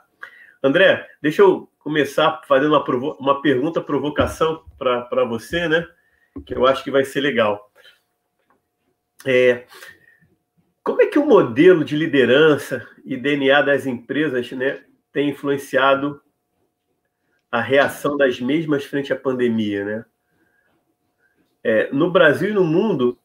André, 0.61 1.09
deixa 1.19 1.41
eu 1.41 1.67
começar 1.80 2.43
fazendo 2.47 2.73
uma, 2.73 2.84
provo 2.84 3.17
uma 3.19 3.41
pergunta 3.41 3.82
provocação 3.82 4.63
para 4.78 5.26
você, 5.26 5.67
né? 5.67 5.88
Que 6.45 6.53
eu 6.53 6.67
acho 6.67 6.84
que 6.84 6.91
vai 6.91 7.03
ser 7.03 7.21
legal. 7.21 7.71
É, 9.26 9.65
como 10.84 11.01
é 11.01 11.07
que 11.07 11.17
o 11.17 11.26
modelo 11.26 11.84
de 11.84 11.95
liderança 11.95 12.88
e 13.03 13.17
DNA 13.17 13.63
das 13.63 13.88
empresas 13.88 14.51
né, 14.51 14.84
tem 15.11 15.30
influenciado 15.30 16.21
a 17.51 17.59
reação 17.61 18.15
das 18.15 18.39
mesmas 18.39 18.86
frente 18.86 19.11
à 19.11 19.15
pandemia, 19.15 19.84
né? 19.84 20.05
É, 21.66 21.89
no 21.91 22.11
Brasil 22.11 22.51
e 22.51 22.53
no 22.53 22.63
mundo, 22.63 23.18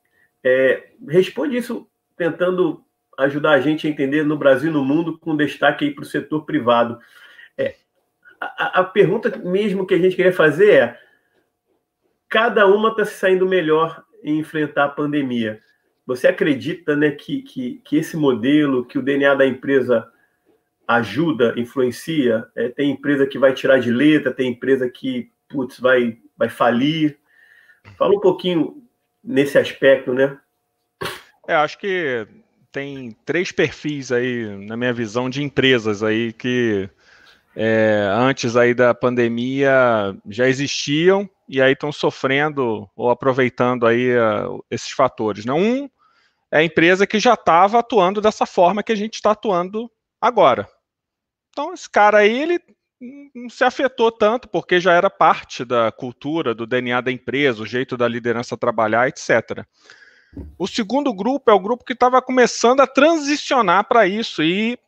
é, 0.42 0.92
responde 1.06 1.58
isso 1.58 1.86
tentando 2.16 2.82
ajudar 3.18 3.50
a 3.50 3.60
gente 3.60 3.86
a 3.86 3.90
entender 3.90 4.24
no 4.24 4.38
Brasil 4.38 4.70
e 4.70 4.72
no 4.72 4.82
mundo, 4.82 5.18
com 5.18 5.36
destaque 5.36 5.90
para 5.90 6.00
o 6.00 6.06
setor 6.06 6.46
privado. 6.46 6.98
É, 7.58 7.74
a, 8.40 8.80
a, 8.80 8.84
pergunta 8.84 9.36
mesmo 9.36 9.86
que 9.86 9.92
a 9.92 9.98
gente 9.98 10.16
queria 10.16 10.32
fazer 10.32 10.72
é: 10.72 10.98
cada 12.30 12.66
uma 12.66 12.88
está 12.88 13.04
se 13.04 13.18
saindo 13.18 13.46
melhor 13.46 14.02
em 14.24 14.38
enfrentar 14.38 14.84
a 14.84 14.88
pandemia. 14.88 15.60
Você 16.06 16.26
acredita 16.26 16.96
né, 16.96 17.10
que, 17.10 17.42
que, 17.42 17.82
que 17.84 17.98
esse 17.98 18.16
modelo, 18.16 18.86
que 18.86 18.98
o 18.98 19.02
DNA 19.02 19.34
da 19.34 19.46
empresa 19.46 20.10
ajuda, 20.88 21.52
influencia? 21.58 22.46
É, 22.56 22.70
tem 22.70 22.90
empresa 22.90 23.26
que 23.26 23.38
vai 23.38 23.52
tirar 23.52 23.78
de 23.80 23.92
letra, 23.92 24.32
tem 24.32 24.50
empresa 24.50 24.88
que 24.88 25.30
putz, 25.46 25.78
vai, 25.78 26.16
vai 26.38 26.48
falir. 26.48 27.19
Fala 27.96 28.14
um 28.14 28.20
pouquinho 28.20 28.82
nesse 29.22 29.58
aspecto, 29.58 30.12
né? 30.12 30.38
É, 31.46 31.54
acho 31.54 31.78
que 31.78 32.26
tem 32.72 33.16
três 33.24 33.50
perfis 33.52 34.12
aí, 34.12 34.46
na 34.66 34.76
minha 34.76 34.92
visão, 34.92 35.28
de 35.28 35.42
empresas 35.42 36.02
aí 36.02 36.32
que 36.32 36.88
é, 37.56 38.08
antes 38.12 38.56
aí 38.56 38.72
da 38.72 38.94
pandemia 38.94 40.16
já 40.28 40.46
existiam 40.46 41.28
e 41.48 41.60
aí 41.60 41.72
estão 41.72 41.90
sofrendo 41.90 42.88
ou 42.94 43.10
aproveitando 43.10 43.86
aí 43.86 44.16
uh, 44.16 44.64
esses 44.70 44.90
fatores. 44.90 45.44
Né? 45.44 45.52
Um 45.52 45.90
é 46.52 46.58
a 46.58 46.64
empresa 46.64 47.06
que 47.06 47.18
já 47.18 47.34
estava 47.34 47.80
atuando 47.80 48.20
dessa 48.20 48.46
forma 48.46 48.82
que 48.82 48.92
a 48.92 48.96
gente 48.96 49.14
está 49.14 49.32
atuando 49.32 49.90
agora. 50.20 50.68
Então, 51.50 51.74
esse 51.74 51.90
cara 51.90 52.18
aí, 52.18 52.42
ele 52.42 52.60
não 53.34 53.48
se 53.48 53.64
afetou 53.64 54.12
tanto, 54.12 54.48
porque 54.48 54.78
já 54.78 54.92
era 54.92 55.08
parte 55.08 55.64
da 55.64 55.90
cultura, 55.90 56.54
do 56.54 56.66
DNA 56.66 57.00
da 57.00 57.10
empresa, 57.10 57.62
o 57.62 57.66
jeito 57.66 57.96
da 57.96 58.06
liderança 58.06 58.56
trabalhar, 58.56 59.08
etc. 59.08 59.64
O 60.58 60.66
segundo 60.66 61.12
grupo 61.12 61.50
é 61.50 61.54
o 61.54 61.60
grupo 61.60 61.84
que 61.84 61.94
estava 61.94 62.20
começando 62.20 62.80
a 62.80 62.86
transicionar 62.86 63.84
para 63.88 64.06
isso 64.06 64.42
e 64.42 64.78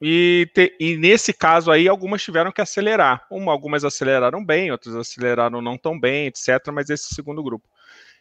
E, 0.00 0.48
te, 0.54 0.76
e, 0.78 0.96
nesse 0.96 1.32
caso 1.32 1.72
aí, 1.72 1.88
algumas 1.88 2.22
tiveram 2.22 2.52
que 2.52 2.60
acelerar. 2.60 3.26
Uma, 3.28 3.50
algumas 3.50 3.84
aceleraram 3.84 4.44
bem, 4.44 4.70
outras 4.70 4.94
aceleraram 4.94 5.60
não 5.60 5.76
tão 5.76 5.98
bem, 5.98 6.28
etc. 6.28 6.70
Mas 6.72 6.88
esse 6.88 7.12
segundo 7.14 7.42
grupo. 7.42 7.68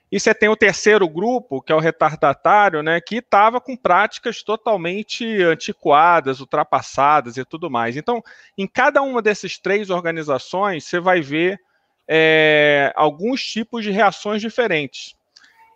E 0.09 0.19
você 0.19 0.33
tem 0.33 0.47
o 0.47 0.55
terceiro 0.55 1.07
grupo, 1.07 1.61
que 1.61 1.71
é 1.71 1.75
o 1.75 1.79
retardatário, 1.79 2.81
né, 2.81 3.01
que 3.01 3.17
estava 3.17 3.59
com 3.59 3.75
práticas 3.75 4.41
totalmente 4.41 5.25
antiquadas, 5.43 6.39
ultrapassadas 6.39 7.35
e 7.35 7.43
tudo 7.43 7.69
mais. 7.69 7.97
Então, 7.97 8.23
em 8.57 8.65
cada 8.65 9.01
uma 9.01 9.21
dessas 9.21 9.57
três 9.57 9.89
organizações, 9.89 10.85
você 10.85 10.99
vai 10.99 11.19
ver 11.19 11.59
é, 12.07 12.93
alguns 12.95 13.43
tipos 13.43 13.83
de 13.83 13.91
reações 13.91 14.41
diferentes. 14.41 15.13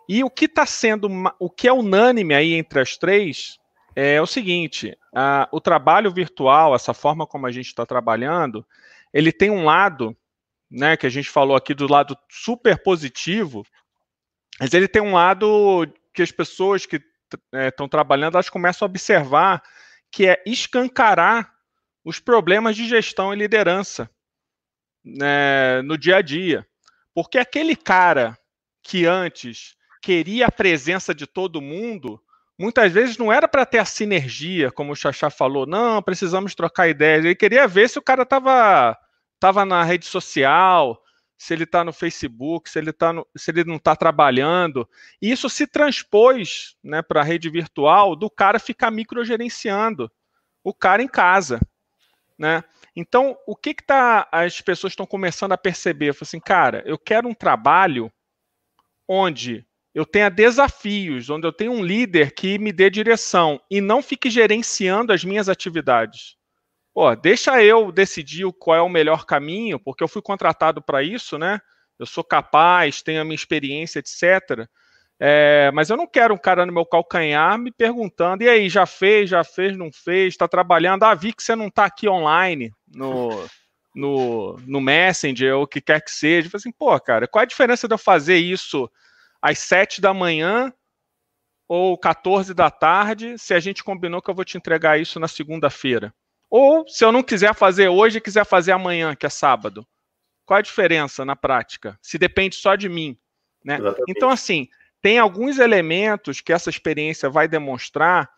E 0.07 0.23
o 0.23 0.29
que 0.29 0.45
está 0.45 0.65
sendo, 0.65 1.09
o 1.37 1.49
que 1.49 1.67
é 1.67 1.73
unânime 1.73 2.33
aí 2.33 2.53
entre 2.53 2.79
as 2.79 2.95
três, 2.97 3.59
é 3.95 4.21
o 4.21 4.25
seguinte: 4.25 4.97
a, 5.13 5.47
o 5.51 5.59
trabalho 5.59 6.11
virtual, 6.11 6.73
essa 6.73 6.93
forma 6.93 7.27
como 7.27 7.47
a 7.47 7.51
gente 7.51 7.67
está 7.67 7.85
trabalhando, 7.85 8.65
ele 9.13 9.31
tem 9.31 9.49
um 9.49 9.65
lado, 9.65 10.15
né, 10.69 10.95
que 10.95 11.05
a 11.05 11.09
gente 11.09 11.29
falou 11.29 11.55
aqui 11.55 11.73
do 11.73 11.89
lado 11.89 12.17
super 12.29 12.81
positivo, 12.81 13.65
mas 14.59 14.73
ele 14.73 14.87
tem 14.87 15.01
um 15.01 15.13
lado 15.13 15.87
que 16.13 16.21
as 16.21 16.31
pessoas 16.31 16.85
que 16.85 17.01
estão 17.53 17.85
é, 17.85 17.89
trabalhando, 17.89 18.35
elas 18.35 18.49
começam 18.49 18.85
a 18.85 18.89
observar 18.89 19.63
que 20.11 20.27
é 20.27 20.41
escancarar 20.45 21.51
os 22.03 22.19
problemas 22.19 22.75
de 22.75 22.87
gestão 22.87 23.33
e 23.33 23.37
liderança 23.37 24.09
né, 25.03 25.81
no 25.83 25.97
dia 25.97 26.17
a 26.17 26.21
dia. 26.21 26.67
Porque 27.13 27.37
aquele 27.37 27.75
cara 27.75 28.37
que 28.83 29.05
antes 29.05 29.75
queria 30.01 30.47
a 30.47 30.51
presença 30.51 31.13
de 31.13 31.27
todo 31.27 31.61
mundo, 31.61 32.21
muitas 32.57 32.91
vezes 32.91 33.17
não 33.17 33.31
era 33.31 33.47
para 33.47 33.65
ter 33.65 33.77
a 33.79 33.85
sinergia, 33.85 34.71
como 34.71 34.93
o 34.93 34.95
Xaxá 34.95 35.29
falou, 35.29 35.65
não, 35.65 36.01
precisamos 36.01 36.55
trocar 36.55 36.89
ideias. 36.89 37.23
Ele 37.23 37.35
queria 37.35 37.67
ver 37.67 37.89
se 37.89 37.99
o 37.99 38.01
cara 38.01 38.23
estava 38.23 38.97
tava 39.39 39.65
na 39.65 39.83
rede 39.83 40.05
social, 40.05 41.00
se 41.41 41.55
ele 41.55 41.63
está 41.63 41.83
no 41.83 41.91
Facebook, 41.91 42.69
se 42.69 42.77
ele, 42.77 42.93
tá 42.93 43.11
no, 43.11 43.27
se 43.35 43.49
ele 43.49 43.63
não 43.63 43.77
está 43.77 43.95
trabalhando. 43.95 44.87
E 45.19 45.31
isso 45.31 45.49
se 45.49 45.65
transpôs 45.65 46.75
né, 46.83 47.01
para 47.01 47.21
a 47.21 47.23
rede 47.23 47.49
virtual 47.49 48.15
do 48.15 48.29
cara 48.29 48.59
ficar 48.59 48.91
microgerenciando 48.91 50.11
o 50.63 50.71
cara 50.71 51.01
em 51.01 51.07
casa. 51.07 51.59
Né? 52.37 52.63
Então, 52.95 53.35
o 53.47 53.55
que, 53.55 53.73
que 53.73 53.83
tá, 53.83 54.29
as 54.31 54.61
pessoas 54.61 54.91
estão 54.91 55.07
começando 55.07 55.53
a 55.53 55.57
perceber? 55.57 56.15
Assim, 56.21 56.39
cara, 56.39 56.83
eu 56.85 56.95
quero 56.95 57.27
um 57.27 57.33
trabalho 57.33 58.13
onde 59.07 59.65
eu 59.95 60.05
tenha 60.05 60.29
desafios, 60.29 61.27
onde 61.31 61.47
eu 61.47 61.51
tenha 61.51 61.71
um 61.71 61.83
líder 61.83 62.35
que 62.35 62.59
me 62.59 62.71
dê 62.71 62.87
direção 62.87 63.59
e 63.67 63.81
não 63.81 64.03
fique 64.03 64.29
gerenciando 64.29 65.11
as 65.11 65.25
minhas 65.25 65.49
atividades 65.49 66.37
pô, 66.93 67.15
deixa 67.15 67.63
eu 67.63 67.91
decidir 67.91 68.51
qual 68.59 68.77
é 68.77 68.81
o 68.81 68.89
melhor 68.89 69.25
caminho, 69.25 69.79
porque 69.79 70.03
eu 70.03 70.07
fui 70.07 70.21
contratado 70.21 70.81
para 70.81 71.03
isso, 71.03 71.37
né? 71.37 71.59
Eu 71.97 72.05
sou 72.05 72.23
capaz, 72.23 73.01
tenho 73.01 73.21
a 73.21 73.23
minha 73.23 73.35
experiência, 73.35 73.99
etc. 73.99 74.67
É, 75.19 75.69
mas 75.71 75.89
eu 75.91 75.97
não 75.97 76.07
quero 76.07 76.33
um 76.33 76.37
cara 76.37 76.65
no 76.65 76.73
meu 76.73 76.85
calcanhar 76.85 77.57
me 77.59 77.71
perguntando, 77.71 78.43
e 78.43 78.49
aí, 78.49 78.67
já 78.69 78.87
fez, 78.87 79.29
já 79.29 79.43
fez, 79.43 79.77
não 79.77 79.91
fez, 79.91 80.33
está 80.33 80.47
trabalhando, 80.47 81.03
ah, 81.03 81.13
vi 81.13 81.31
que 81.31 81.43
você 81.43 81.55
não 81.55 81.67
está 81.67 81.85
aqui 81.85 82.09
online 82.09 82.71
no, 82.87 83.29
no, 83.95 84.57
no 84.65 84.81
Messenger, 84.81 85.55
ou 85.55 85.63
o 85.63 85.67
que 85.67 85.79
quer 85.79 86.01
que 86.01 86.11
seja. 86.11 86.49
Eu 86.51 86.57
assim, 86.57 86.71
pô, 86.71 86.99
cara, 86.99 87.27
qual 87.27 87.41
é 87.41 87.45
a 87.45 87.47
diferença 87.47 87.87
de 87.87 87.93
eu 87.93 87.99
fazer 87.99 88.37
isso 88.37 88.89
às 89.41 89.59
sete 89.59 90.01
da 90.01 90.13
manhã 90.13 90.73
ou 91.67 91.97
14 91.97 92.53
da 92.53 92.69
tarde, 92.71 93.37
se 93.37 93.53
a 93.53 93.59
gente 93.59 93.83
combinou 93.83 94.21
que 94.21 94.29
eu 94.29 94.35
vou 94.35 94.43
te 94.43 94.57
entregar 94.57 94.99
isso 94.99 95.19
na 95.19 95.27
segunda-feira? 95.27 96.13
Ou 96.51 96.85
se 96.87 97.03
eu 97.03 97.11
não 97.11 97.23
quiser 97.23 97.55
fazer 97.55 97.87
hoje 97.87 98.17
e 98.17 98.21
quiser 98.21 98.45
fazer 98.45 98.73
amanhã, 98.73 99.15
que 99.15 99.25
é 99.25 99.29
sábado. 99.29 99.87
Qual 100.45 100.57
a 100.59 100.61
diferença 100.61 101.23
na 101.23 101.35
prática? 101.35 101.97
Se 102.01 102.17
depende 102.17 102.57
só 102.57 102.75
de 102.75 102.89
mim. 102.89 103.17
Né? 103.63 103.79
Então, 104.07 104.29
assim, 104.29 104.67
tem 105.01 105.17
alguns 105.17 105.57
elementos 105.57 106.41
que 106.41 106.51
essa 106.51 106.69
experiência 106.69 107.29
vai 107.29 107.47
demonstrar 107.47 108.29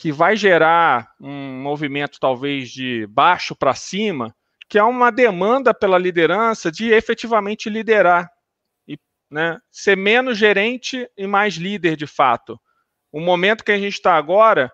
que 0.00 0.10
vai 0.10 0.34
gerar 0.34 1.12
um 1.20 1.60
movimento 1.60 2.18
talvez 2.18 2.70
de 2.70 3.06
baixo 3.08 3.54
para 3.54 3.74
cima, 3.74 4.34
que 4.66 4.78
é 4.78 4.82
uma 4.82 5.12
demanda 5.12 5.74
pela 5.74 5.98
liderança 5.98 6.72
de 6.72 6.90
efetivamente 6.90 7.68
liderar 7.68 8.30
e 8.88 8.98
né, 9.30 9.58
ser 9.70 9.98
menos 9.98 10.38
gerente 10.38 11.06
e 11.18 11.26
mais 11.26 11.56
líder 11.56 11.96
de 11.96 12.06
fato. 12.06 12.58
O 13.12 13.20
momento 13.20 13.62
que 13.62 13.72
a 13.72 13.78
gente 13.78 13.92
está 13.92 14.14
agora, 14.14 14.72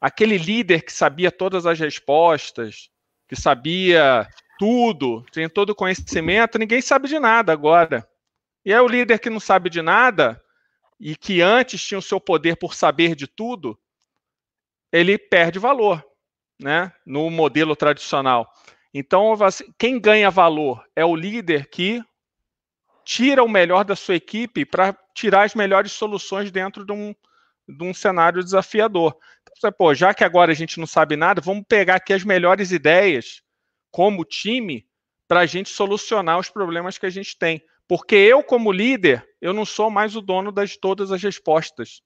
aquele 0.00 0.38
líder 0.38 0.82
que 0.82 0.92
sabia 0.92 1.30
todas 1.30 1.66
as 1.66 1.78
respostas, 1.78 2.90
que 3.28 3.36
sabia 3.36 4.28
tudo, 4.58 5.22
tem 5.32 5.48
todo 5.48 5.70
o 5.70 5.74
conhecimento, 5.74 6.58
ninguém 6.58 6.80
sabe 6.80 7.08
de 7.08 7.18
nada 7.18 7.52
agora. 7.52 8.08
E 8.64 8.72
é 8.72 8.80
o 8.80 8.88
líder 8.88 9.18
que 9.18 9.30
não 9.30 9.40
sabe 9.40 9.70
de 9.70 9.82
nada 9.82 10.42
e 10.98 11.14
que 11.14 11.40
antes 11.40 11.82
tinha 11.82 11.98
o 11.98 12.02
seu 12.02 12.20
poder 12.20 12.56
por 12.56 12.74
saber 12.74 13.14
de 13.14 13.26
tudo, 13.26 13.78
ele 14.90 15.18
perde 15.18 15.58
valor, 15.58 16.04
né? 16.60 16.92
No 17.04 17.30
modelo 17.30 17.76
tradicional. 17.76 18.50
Então, 18.92 19.36
quem 19.78 20.00
ganha 20.00 20.30
valor 20.30 20.82
é 20.94 21.04
o 21.04 21.14
líder 21.14 21.68
que 21.68 22.02
tira 23.04 23.44
o 23.44 23.48
melhor 23.48 23.84
da 23.84 23.94
sua 23.94 24.16
equipe 24.16 24.64
para 24.64 24.96
tirar 25.14 25.42
as 25.42 25.54
melhores 25.54 25.92
soluções 25.92 26.50
dentro 26.50 26.84
de 26.84 26.92
um, 26.92 27.14
de 27.68 27.84
um 27.84 27.92
cenário 27.92 28.42
desafiador. 28.42 29.16
Então, 29.56 29.72
pô, 29.72 29.94
já 29.94 30.14
que 30.14 30.24
agora 30.24 30.52
a 30.52 30.54
gente 30.54 30.78
não 30.78 30.86
sabe 30.86 31.16
nada, 31.16 31.40
vamos 31.40 31.64
pegar 31.68 31.96
aqui 31.96 32.12
as 32.12 32.24
melhores 32.24 32.70
ideias 32.70 33.42
como 33.90 34.24
time 34.24 34.86
para 35.26 35.40
a 35.40 35.46
gente 35.46 35.68
solucionar 35.68 36.38
os 36.38 36.48
problemas 36.48 36.98
que 36.98 37.06
a 37.06 37.10
gente 37.10 37.36
tem. 37.36 37.62
Porque 37.88 38.14
eu, 38.14 38.42
como 38.42 38.72
líder, 38.72 39.26
eu 39.40 39.52
não 39.52 39.64
sou 39.64 39.90
mais 39.90 40.14
o 40.16 40.20
dono 40.20 40.52
de 40.52 40.78
todas 40.78 41.10
as 41.10 41.22
respostas. 41.22 42.02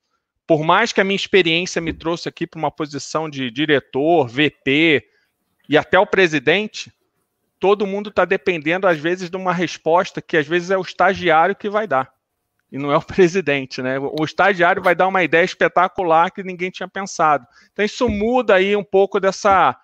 Por 0.46 0.62
mais 0.62 0.92
que 0.92 1.00
a 1.00 1.04
minha 1.04 1.16
experiência 1.16 1.80
me 1.80 1.92
trouxe 1.92 2.28
aqui 2.28 2.46
para 2.46 2.58
uma 2.58 2.70
posição 2.70 3.28
de 3.28 3.50
diretor, 3.50 4.28
VP 4.28 5.04
e 5.68 5.78
até 5.78 5.98
o 5.98 6.06
presidente, 6.06 6.92
todo 7.58 7.86
mundo 7.86 8.10
está 8.10 8.24
dependendo, 8.24 8.86
às 8.86 8.98
vezes, 8.98 9.30
de 9.30 9.36
uma 9.36 9.52
resposta 9.52 10.20
que 10.20 10.36
às 10.36 10.46
vezes 10.46 10.70
é 10.70 10.76
o 10.76 10.82
estagiário 10.82 11.54
que 11.54 11.70
vai 11.70 11.86
dar 11.86 12.12
e 12.70 12.78
não 12.78 12.92
é 12.92 12.96
o 12.96 13.02
presidente, 13.04 13.82
né? 13.82 13.98
O 13.98 14.24
estagiário 14.24 14.82
vai 14.82 14.94
dar 14.94 15.08
uma 15.08 15.22
ideia 15.22 15.44
espetacular 15.44 16.30
que 16.30 16.42
ninguém 16.42 16.70
tinha 16.70 16.88
pensado. 16.88 17.46
Então 17.72 17.84
isso 17.84 18.08
muda 18.08 18.54
aí 18.54 18.76
um 18.76 18.84
pouco 18.84 19.18
dessa 19.18 19.76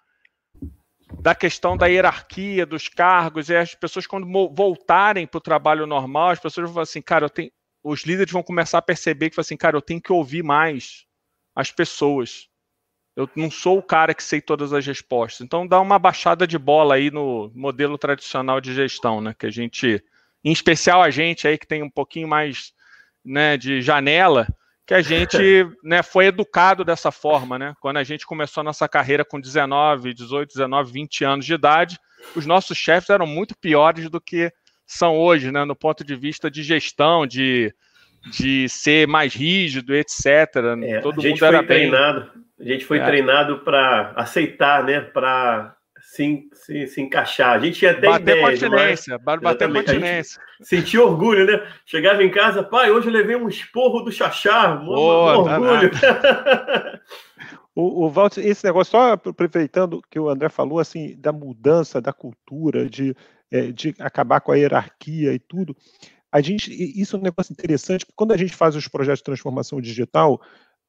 da 1.21 1.35
questão 1.35 1.77
da 1.77 1.87
hierarquia 1.87 2.67
dos 2.67 2.89
cargos 2.89 3.49
e 3.49 3.57
as 3.57 3.75
pessoas 3.75 4.07
quando 4.07 4.27
voltarem 4.53 5.27
para 5.27 5.39
o 5.39 5.41
trabalho 5.41 5.87
normal, 5.87 6.31
as 6.31 6.41
pessoas 6.41 6.67
vão 6.67 6.75
falar 6.75 6.83
assim, 6.83 7.01
cara, 7.01 7.27
eu 7.27 7.31
tenho, 7.31 7.51
os 7.83 8.03
líderes 8.03 8.33
vão 8.33 8.43
começar 8.43 8.79
a 8.79 8.83
perceber 8.83 9.31
que 9.31 9.41
assim, 9.41 9.57
cara, 9.57 9.77
eu 9.77 9.83
tenho 9.83 10.01
que 10.01 10.13
ouvir 10.13 10.43
mais 10.43 11.07
as 11.55 11.71
pessoas. 11.71 12.49
Eu 13.15 13.31
não 13.35 13.51
sou 13.51 13.79
o 13.79 13.83
cara 13.83 14.13
que 14.13 14.23
sei 14.23 14.41
todas 14.41 14.73
as 14.73 14.85
respostas. 14.85 15.41
Então 15.41 15.67
dá 15.67 15.81
uma 15.81 15.99
baixada 15.99 16.47
de 16.47 16.59
bola 16.59 16.97
aí 16.97 17.11
no 17.11 17.51
modelo 17.55 17.97
tradicional 17.97 18.61
de 18.61 18.75
gestão, 18.75 19.21
né? 19.21 19.35
Que 19.39 19.47
a 19.47 19.51
gente, 19.51 20.05
em 20.45 20.53
especial 20.53 21.03
a 21.03 21.09
gente 21.09 21.49
aí 21.49 21.57
que 21.57 21.67
tem 21.67 21.83
um 21.83 21.89
pouquinho 21.89 22.29
mais 22.29 22.75
né, 23.27 23.57
de 23.57 23.83
janela 23.83 24.47
que 24.87 24.95
a 24.95 25.03
gente 25.03 25.37
né, 25.83 26.03
foi 26.03 26.27
educado 26.27 26.85
dessa 26.85 27.11
forma, 27.11 27.59
né? 27.59 27.75
Quando 27.81 27.97
a 27.97 28.05
gente 28.05 28.25
começou 28.25 28.61
a 28.61 28.65
nossa 28.65 28.89
carreira 28.89 29.25
com 29.25 29.41
19, 29.41 30.15
18, 30.15 30.49
19, 30.49 30.93
20 30.93 31.25
anos 31.25 31.45
de 31.45 31.55
idade, 31.55 31.99
os 32.37 32.47
nossos 32.47 32.79
chefes 32.79 33.11
eram 33.11 33.27
muito 33.27 33.57
piores 33.59 34.09
do 34.09 34.21
que 34.21 34.51
são 34.87 35.19
hoje, 35.19 35.51
né? 35.51 35.65
No 35.65 35.75
ponto 35.75 36.05
de 36.05 36.15
vista 36.15 36.49
de 36.49 36.63
gestão, 36.63 37.27
de, 37.27 37.75
de 38.31 38.69
ser 38.69 39.09
mais 39.09 39.35
rígido, 39.35 39.93
etc. 39.95 40.25
É, 40.83 41.01
Todo 41.01 41.23
mundo 41.23 41.45
era 41.45 41.65
treinado, 41.65 42.31
bem... 42.33 42.47
A 42.59 42.73
gente 42.73 42.85
foi 42.85 42.99
é. 42.99 43.05
treinado 43.05 43.59
para 43.59 44.13
aceitar, 44.17 44.85
né? 44.85 45.01
Para 45.01 45.77
se, 46.07 46.49
se, 46.53 46.87
se 46.87 47.01
encaixar. 47.03 47.55
A 47.55 47.59
gente 47.59 47.81
tinha 47.81 47.91
até 47.91 48.07
bater 48.07 48.39
ideia. 48.39 48.43
Continência, 48.43 49.21
mas... 49.25 49.41
bater 49.41 49.73
continência. 49.73 50.41
Sentia 50.63 51.03
orgulho, 51.03 51.45
né? 51.45 51.67
Chegava 51.85 52.23
em 52.23 52.31
casa, 52.31 52.63
pai, 52.63 52.93
hoje 52.93 53.09
eu 53.09 53.13
levei 53.13 53.35
um 53.35 53.49
esporro 53.49 54.03
do 54.03 54.13
Xaxá. 54.13 54.81
Um 54.81 54.89
orgulho. 54.89 55.91
o, 57.75 58.07
o 58.07 58.09
Walter, 58.09 58.47
esse 58.47 58.65
negócio, 58.65 58.93
só 58.93 59.13
aproveitando 59.13 60.01
que 60.09 60.21
o 60.21 60.29
André 60.29 60.49
falou, 60.49 60.79
assim, 60.79 61.17
da 61.19 61.33
mudança 61.33 62.01
da 62.01 62.13
cultura, 62.13 62.89
de, 62.89 63.15
é, 63.51 63.73
de 63.73 63.93
acabar 63.99 64.41
com 64.41 64.53
a 64.53 64.57
hierarquia 64.57 65.35
e 65.35 65.41
tudo. 65.41 65.77
A 66.31 66.41
gente, 66.41 66.71
isso 66.71 67.17
é 67.17 67.19
um 67.19 67.23
negócio 67.23 67.53
interessante, 67.53 68.07
quando 68.15 68.33
a 68.33 68.37
gente 68.37 68.55
faz 68.55 68.77
os 68.77 68.87
projetos 68.87 69.19
de 69.19 69.25
transformação 69.25 69.81
digital, 69.81 70.41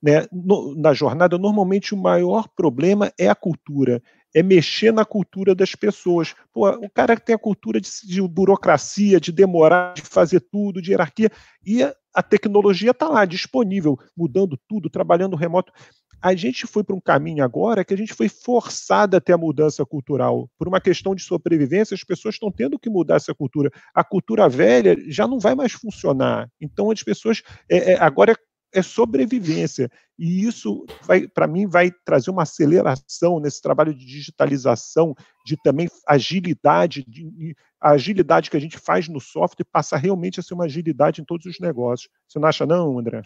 né, 0.01 0.27
no, 0.31 0.75
na 0.75 0.93
jornada, 0.93 1.39
normalmente 1.39 1.95
o 1.95 1.97
maior 1.97 2.47
problema 2.55 3.11
é 3.19 3.27
a 3.27 3.35
cultura 3.35 3.99
é 4.37 4.43
mexer 4.43 4.93
na 4.93 5.03
cultura 5.03 5.55
das 5.55 5.73
pessoas. 5.73 6.35
Pô, 6.53 6.69
o 6.69 6.89
cara 6.91 7.17
tem 7.17 7.33
a 7.33 7.39
cultura 7.39 7.81
de, 7.81 7.89
de, 8.03 8.21
burocracia, 8.21 9.19
de 9.19 9.31
demorar, 9.31 9.95
de 9.95 10.03
fazer 10.03 10.41
tudo, 10.41 10.79
de 10.79 10.91
hierarquia, 10.91 11.31
e 11.65 11.81
a, 11.81 12.21
tecnologia 12.21 12.91
está 12.91 13.07
lá, 13.09 13.25
disponível, 13.25 13.97
mudando 14.15 14.55
tudo, 14.69 14.91
trabalhando 14.91 15.35
remoto. 15.35 15.73
a 16.21 16.35
gente 16.35 16.67
foi 16.67 16.83
para 16.83 16.95
um 16.95 17.01
caminho 17.01 17.43
agora 17.43 17.83
que 17.83 17.95
a 17.95 17.97
gente 17.97 18.13
foi 18.13 18.29
forçado 18.29 19.17
a 19.17 19.19
ter 19.19 19.33
a 19.33 19.39
mudança 19.39 19.83
cultural. 19.83 20.47
Por 20.55 20.67
uma 20.67 20.79
questão 20.79 21.15
de 21.15 21.23
sobrevivência, 21.23 21.95
as 21.95 22.03
pessoas 22.03 22.35
estão 22.35 22.51
tendo 22.51 22.77
que 22.77 22.91
mudar 22.91 23.15
essa 23.15 23.33
cultura. 23.33 23.71
A 23.91 24.03
cultura 24.03 24.47
velha 24.47 24.95
já 25.07 25.27
não 25.27 25.39
vai 25.39 25.55
mais 25.55 25.71
funcionar. 25.71 26.47
Então, 26.61 26.91
as 26.91 27.01
pessoas. 27.01 27.41
É, 27.67 27.93
é, 27.93 27.99
agora 27.99 28.33
é, 28.33 28.35
é 28.73 28.81
sobrevivência. 28.81 29.89
E 30.17 30.45
isso, 30.45 30.85
para 31.33 31.47
mim, 31.47 31.67
vai 31.67 31.91
trazer 32.03 32.31
uma 32.31 32.43
aceleração 32.43 33.39
nesse 33.39 33.61
trabalho 33.61 33.93
de 33.93 34.05
digitalização, 34.05 35.15
de 35.45 35.55
também 35.63 35.87
agilidade, 36.07 37.05
de, 37.07 37.55
a 37.79 37.91
agilidade 37.91 38.49
que 38.49 38.57
a 38.57 38.59
gente 38.59 38.77
faz 38.77 39.07
no 39.07 39.19
software 39.19 39.65
passar 39.71 39.97
realmente 39.97 40.39
a 40.39 40.43
ser 40.43 40.53
uma 40.53 40.65
agilidade 40.65 41.21
em 41.21 41.25
todos 41.25 41.45
os 41.45 41.59
negócios. 41.59 42.09
Você 42.27 42.39
não 42.39 42.47
acha, 42.47 42.65
não, 42.65 42.97
André? 42.97 43.21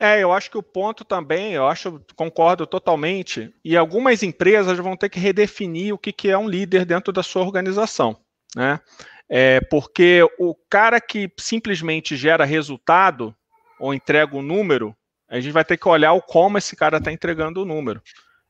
É, 0.00 0.20
eu 0.20 0.32
acho 0.32 0.50
que 0.50 0.58
o 0.58 0.62
ponto 0.62 1.04
também, 1.04 1.52
eu 1.52 1.66
acho, 1.68 2.04
concordo 2.16 2.66
totalmente, 2.66 3.54
e 3.64 3.76
algumas 3.76 4.22
empresas 4.24 4.76
vão 4.78 4.96
ter 4.96 5.08
que 5.08 5.20
redefinir 5.20 5.94
o 5.94 5.98
que, 5.98 6.12
que 6.12 6.28
é 6.28 6.36
um 6.36 6.48
líder 6.48 6.84
dentro 6.84 7.12
da 7.12 7.22
sua 7.22 7.42
organização, 7.42 8.16
né? 8.56 8.80
É, 9.28 9.60
porque 9.70 10.20
o 10.38 10.54
cara 10.68 11.00
que 11.00 11.30
simplesmente 11.38 12.16
gera 12.16 12.44
resultado 12.44 13.34
ou 13.82 13.92
entrega 13.92 14.36
um 14.36 14.42
número, 14.42 14.96
a 15.28 15.40
gente 15.40 15.52
vai 15.52 15.64
ter 15.64 15.76
que 15.76 15.88
olhar 15.88 16.12
o 16.12 16.22
como 16.22 16.56
esse 16.56 16.76
cara 16.76 16.98
está 16.98 17.10
entregando 17.10 17.62
o 17.62 17.64
número. 17.64 18.00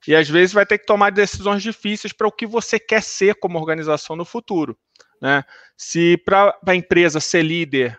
E 0.07 0.15
às 0.15 0.29
vezes 0.29 0.53
vai 0.53 0.67
ter 0.67 0.77
que 0.77 0.85
tomar 0.85 1.11
decisões 1.11 1.63
difíceis 1.63 2.13
para 2.13 2.29
o 2.29 2.33
que 2.33 2.47
você 2.47 2.79
quer 2.79 3.03
ser 3.03 3.37
como 3.37 3.59
organização 3.59 4.15
no 4.15 4.27
futuro. 4.27 4.77
Né? 5.23 5.43
Se 5.75 6.19
para 6.19 6.55
a 6.67 6.75
empresa 6.75 7.19
ser 7.19 7.43
líder 7.43 7.99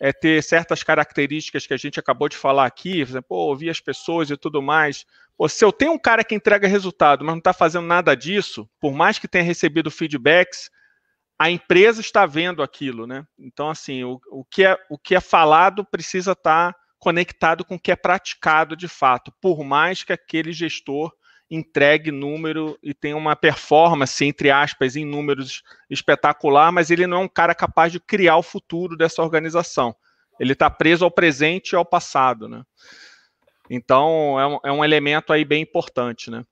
é 0.00 0.12
ter 0.12 0.42
certas 0.42 0.82
características 0.82 1.68
que 1.68 1.74
a 1.74 1.76
gente 1.76 2.00
acabou 2.00 2.28
de 2.28 2.36
falar 2.36 2.66
aqui, 2.66 3.04
pô, 3.28 3.36
ouvir 3.36 3.70
as 3.70 3.78
pessoas 3.78 4.28
e 4.28 4.36
tudo 4.36 4.60
mais. 4.60 5.06
Pô, 5.36 5.48
se 5.48 5.64
eu 5.64 5.70
tenho 5.70 5.92
um 5.92 5.98
cara 5.98 6.24
que 6.24 6.34
entrega 6.34 6.66
resultado, 6.66 7.24
mas 7.24 7.34
não 7.34 7.38
está 7.38 7.52
fazendo 7.52 7.86
nada 7.86 8.16
disso, 8.16 8.68
por 8.80 8.92
mais 8.92 9.20
que 9.20 9.28
tenha 9.28 9.44
recebido 9.44 9.88
feedbacks, 9.88 10.68
a 11.38 11.50
empresa 11.50 12.00
está 12.00 12.24
vendo 12.26 12.62
aquilo, 12.62 13.06
né? 13.06 13.26
Então, 13.38 13.68
assim, 13.68 14.04
o, 14.04 14.20
o, 14.30 14.44
que, 14.44 14.64
é, 14.64 14.78
o 14.88 14.98
que 14.98 15.14
é 15.14 15.20
falado 15.20 15.84
precisa 15.84 16.32
estar 16.32 16.74
conectado 16.98 17.64
com 17.64 17.74
o 17.74 17.80
que 17.80 17.90
é 17.90 17.96
praticado 17.96 18.76
de 18.76 18.86
fato, 18.86 19.32
por 19.40 19.64
mais 19.64 20.04
que 20.04 20.12
aquele 20.12 20.52
gestor 20.52 21.12
entregue 21.50 22.10
número 22.10 22.78
e 22.82 22.94
tenha 22.94 23.16
uma 23.16 23.36
performance, 23.36 24.24
entre 24.24 24.50
aspas, 24.50 24.96
em 24.96 25.04
números 25.04 25.62
espetacular, 25.90 26.72
mas 26.72 26.90
ele 26.90 27.06
não 27.06 27.18
é 27.18 27.24
um 27.24 27.28
cara 27.28 27.54
capaz 27.54 27.92
de 27.92 28.00
criar 28.00 28.36
o 28.36 28.42
futuro 28.42 28.96
dessa 28.96 29.22
organização. 29.22 29.94
Ele 30.40 30.54
está 30.54 30.70
preso 30.70 31.04
ao 31.04 31.10
presente 31.10 31.72
e 31.72 31.76
ao 31.76 31.84
passado, 31.84 32.48
né? 32.48 32.62
Então, 33.68 34.40
é 34.40 34.46
um, 34.46 34.58
é 34.64 34.72
um, 34.72 34.84
elemento 34.84 35.32
aí 35.32 35.44
bem 35.44 35.62
importante, 35.62 36.30
né? 36.30 36.44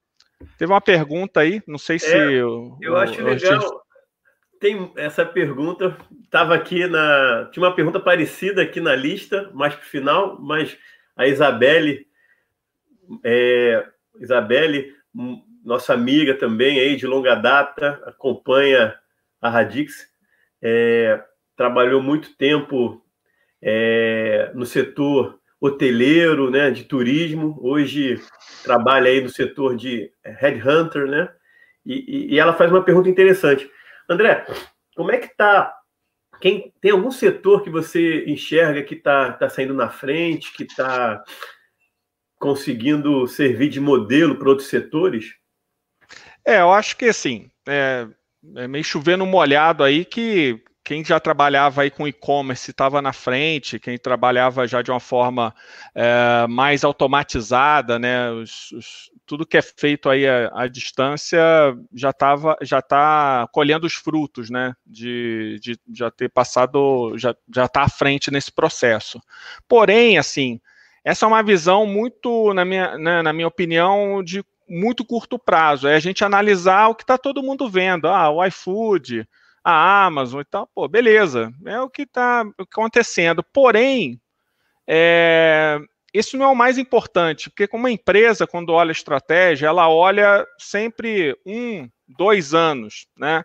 Teve 0.59 0.72
uma 0.72 0.81
pergunta 0.81 1.41
aí, 1.41 1.62
não 1.66 1.78
sei 1.78 1.99
se... 1.99 2.12
É, 2.12 2.33
eu, 2.33 2.76
eu 2.81 2.97
acho 2.97 3.22
legal, 3.22 3.80
tem 4.61 4.92
essa 4.94 5.24
pergunta, 5.24 5.96
estava 6.22 6.54
aqui 6.54 6.86
na... 6.86 7.48
Tinha 7.50 7.64
uma 7.64 7.74
pergunta 7.74 7.98
parecida 7.98 8.61
aqui 8.61 8.78
na 8.78 8.94
lista, 8.94 9.50
mais 9.54 9.74
para 9.74 9.82
o 9.82 9.86
final, 9.86 10.38
mas 10.38 10.76
a 11.16 11.26
Isabelle... 11.26 12.06
É, 13.24 13.84
Isabelle, 14.20 14.94
nossa 15.64 15.94
amiga 15.94 16.34
também 16.34 16.78
aí 16.78 16.94
de 16.94 17.06
longa 17.06 17.34
data, 17.34 18.00
acompanha 18.04 18.94
a 19.40 19.48
Radix, 19.48 20.06
é, 20.62 21.20
trabalhou 21.56 22.02
muito 22.02 22.36
tempo 22.36 23.02
é, 23.62 24.52
no 24.54 24.66
setor 24.66 25.40
hoteleiro, 25.61 26.50
né, 26.50 26.70
de 26.70 26.84
turismo, 26.84 27.58
hoje 27.62 28.20
trabalha 28.62 29.11
aí 29.11 29.20
no 29.20 29.28
setor 29.28 29.74
de 29.74 30.11
headhunter, 30.22 31.06
né, 31.06 31.30
e, 31.84 32.34
e 32.34 32.38
ela 32.38 32.52
faz 32.52 32.70
uma 32.70 32.84
pergunta 32.84 33.08
interessante. 33.08 33.68
André, 34.11 34.44
como 34.96 35.12
é 35.12 35.18
que 35.18 35.26
está 35.26 35.76
quem 36.40 36.72
tem 36.80 36.90
algum 36.90 37.11
setor 37.11 37.62
que 37.62 37.70
você 37.70 38.24
enxerga 38.26 38.82
que 38.82 38.94
está 38.94 39.32
tá 39.32 39.48
saindo 39.48 39.74
na 39.74 39.90
frente, 39.90 40.52
que 40.54 40.64
está 40.64 41.22
conseguindo 42.38 43.26
servir 43.26 43.68
de 43.68 43.78
modelo 43.78 44.36
para 44.36 44.48
outros 44.48 44.68
setores? 44.68 45.34
É, 46.44 46.61
eu 46.61 46.72
acho 46.72 46.96
que 46.96 47.04
assim, 47.04 47.50
é, 47.68 48.08
é 48.56 48.66
meio 48.66 48.82
chovendo 48.82 49.26
molhado 49.26 49.84
aí 49.84 50.04
que 50.04 50.62
quem 50.82 51.04
já 51.04 51.20
trabalhava 51.20 51.82
aí 51.82 51.90
com 51.90 52.08
e-commerce 52.08 52.70
estava 52.70 53.02
na 53.02 53.12
frente, 53.12 53.78
quem 53.78 53.98
trabalhava 53.98 54.66
já 54.66 54.80
de 54.80 54.90
uma 54.90 54.98
forma 54.98 55.54
é, 55.94 56.46
mais 56.48 56.82
automatizada, 56.82 57.98
né? 57.98 58.30
Os, 58.30 58.72
os, 58.72 59.11
tudo 59.31 59.47
que 59.47 59.57
é 59.57 59.62
feito 59.62 60.11
aí 60.11 60.26
à, 60.26 60.51
à 60.53 60.66
distância 60.66 61.39
já 61.95 62.11
estava, 62.11 62.57
já 62.62 62.81
está 62.81 63.47
colhendo 63.53 63.87
os 63.87 63.95
frutos, 63.95 64.51
né? 64.51 64.74
De, 64.85 65.57
de 65.61 65.78
já 65.95 66.11
ter 66.11 66.28
passado, 66.28 67.16
já 67.16 67.37
está 67.64 67.83
à 67.83 67.89
frente 67.89 68.28
nesse 68.28 68.51
processo. 68.51 69.20
Porém, 69.68 70.18
assim, 70.18 70.61
essa 71.05 71.26
é 71.26 71.28
uma 71.28 71.45
visão 71.45 71.87
muito, 71.87 72.53
na 72.55 72.64
minha, 72.64 72.99
né, 72.99 73.22
na 73.22 73.33
minha 73.33 73.47
opinião, 73.47 74.20
de 74.20 74.45
muito 74.68 75.05
curto 75.05 75.39
prazo. 75.39 75.87
É 75.87 75.95
a 75.95 76.01
gente 76.01 76.24
analisar 76.24 76.89
o 76.89 76.95
que 76.97 77.05
está 77.05 77.16
todo 77.16 77.41
mundo 77.41 77.70
vendo. 77.70 78.09
Ah, 78.09 78.31
o 78.31 78.45
iFood, 78.45 79.28
a 79.62 80.07
Amazon 80.07 80.41
e 80.41 80.45
tal. 80.45 80.68
Pô, 80.74 80.89
beleza. 80.89 81.53
É 81.66 81.81
o 81.81 81.89
que 81.89 82.03
está 82.03 82.45
acontecendo. 82.59 83.45
Porém, 83.45 84.20
é, 84.89 85.78
isso 86.12 86.36
não 86.36 86.46
é 86.46 86.48
o 86.48 86.56
mais 86.56 86.78
importante, 86.78 87.48
porque 87.50 87.68
como 87.68 87.84
uma 87.84 87.90
empresa, 87.90 88.46
quando 88.46 88.70
olha 88.70 88.92
estratégia, 88.92 89.68
ela 89.68 89.88
olha 89.88 90.46
sempre 90.58 91.36
um, 91.46 91.88
dois 92.08 92.54
anos, 92.54 93.06
né? 93.16 93.44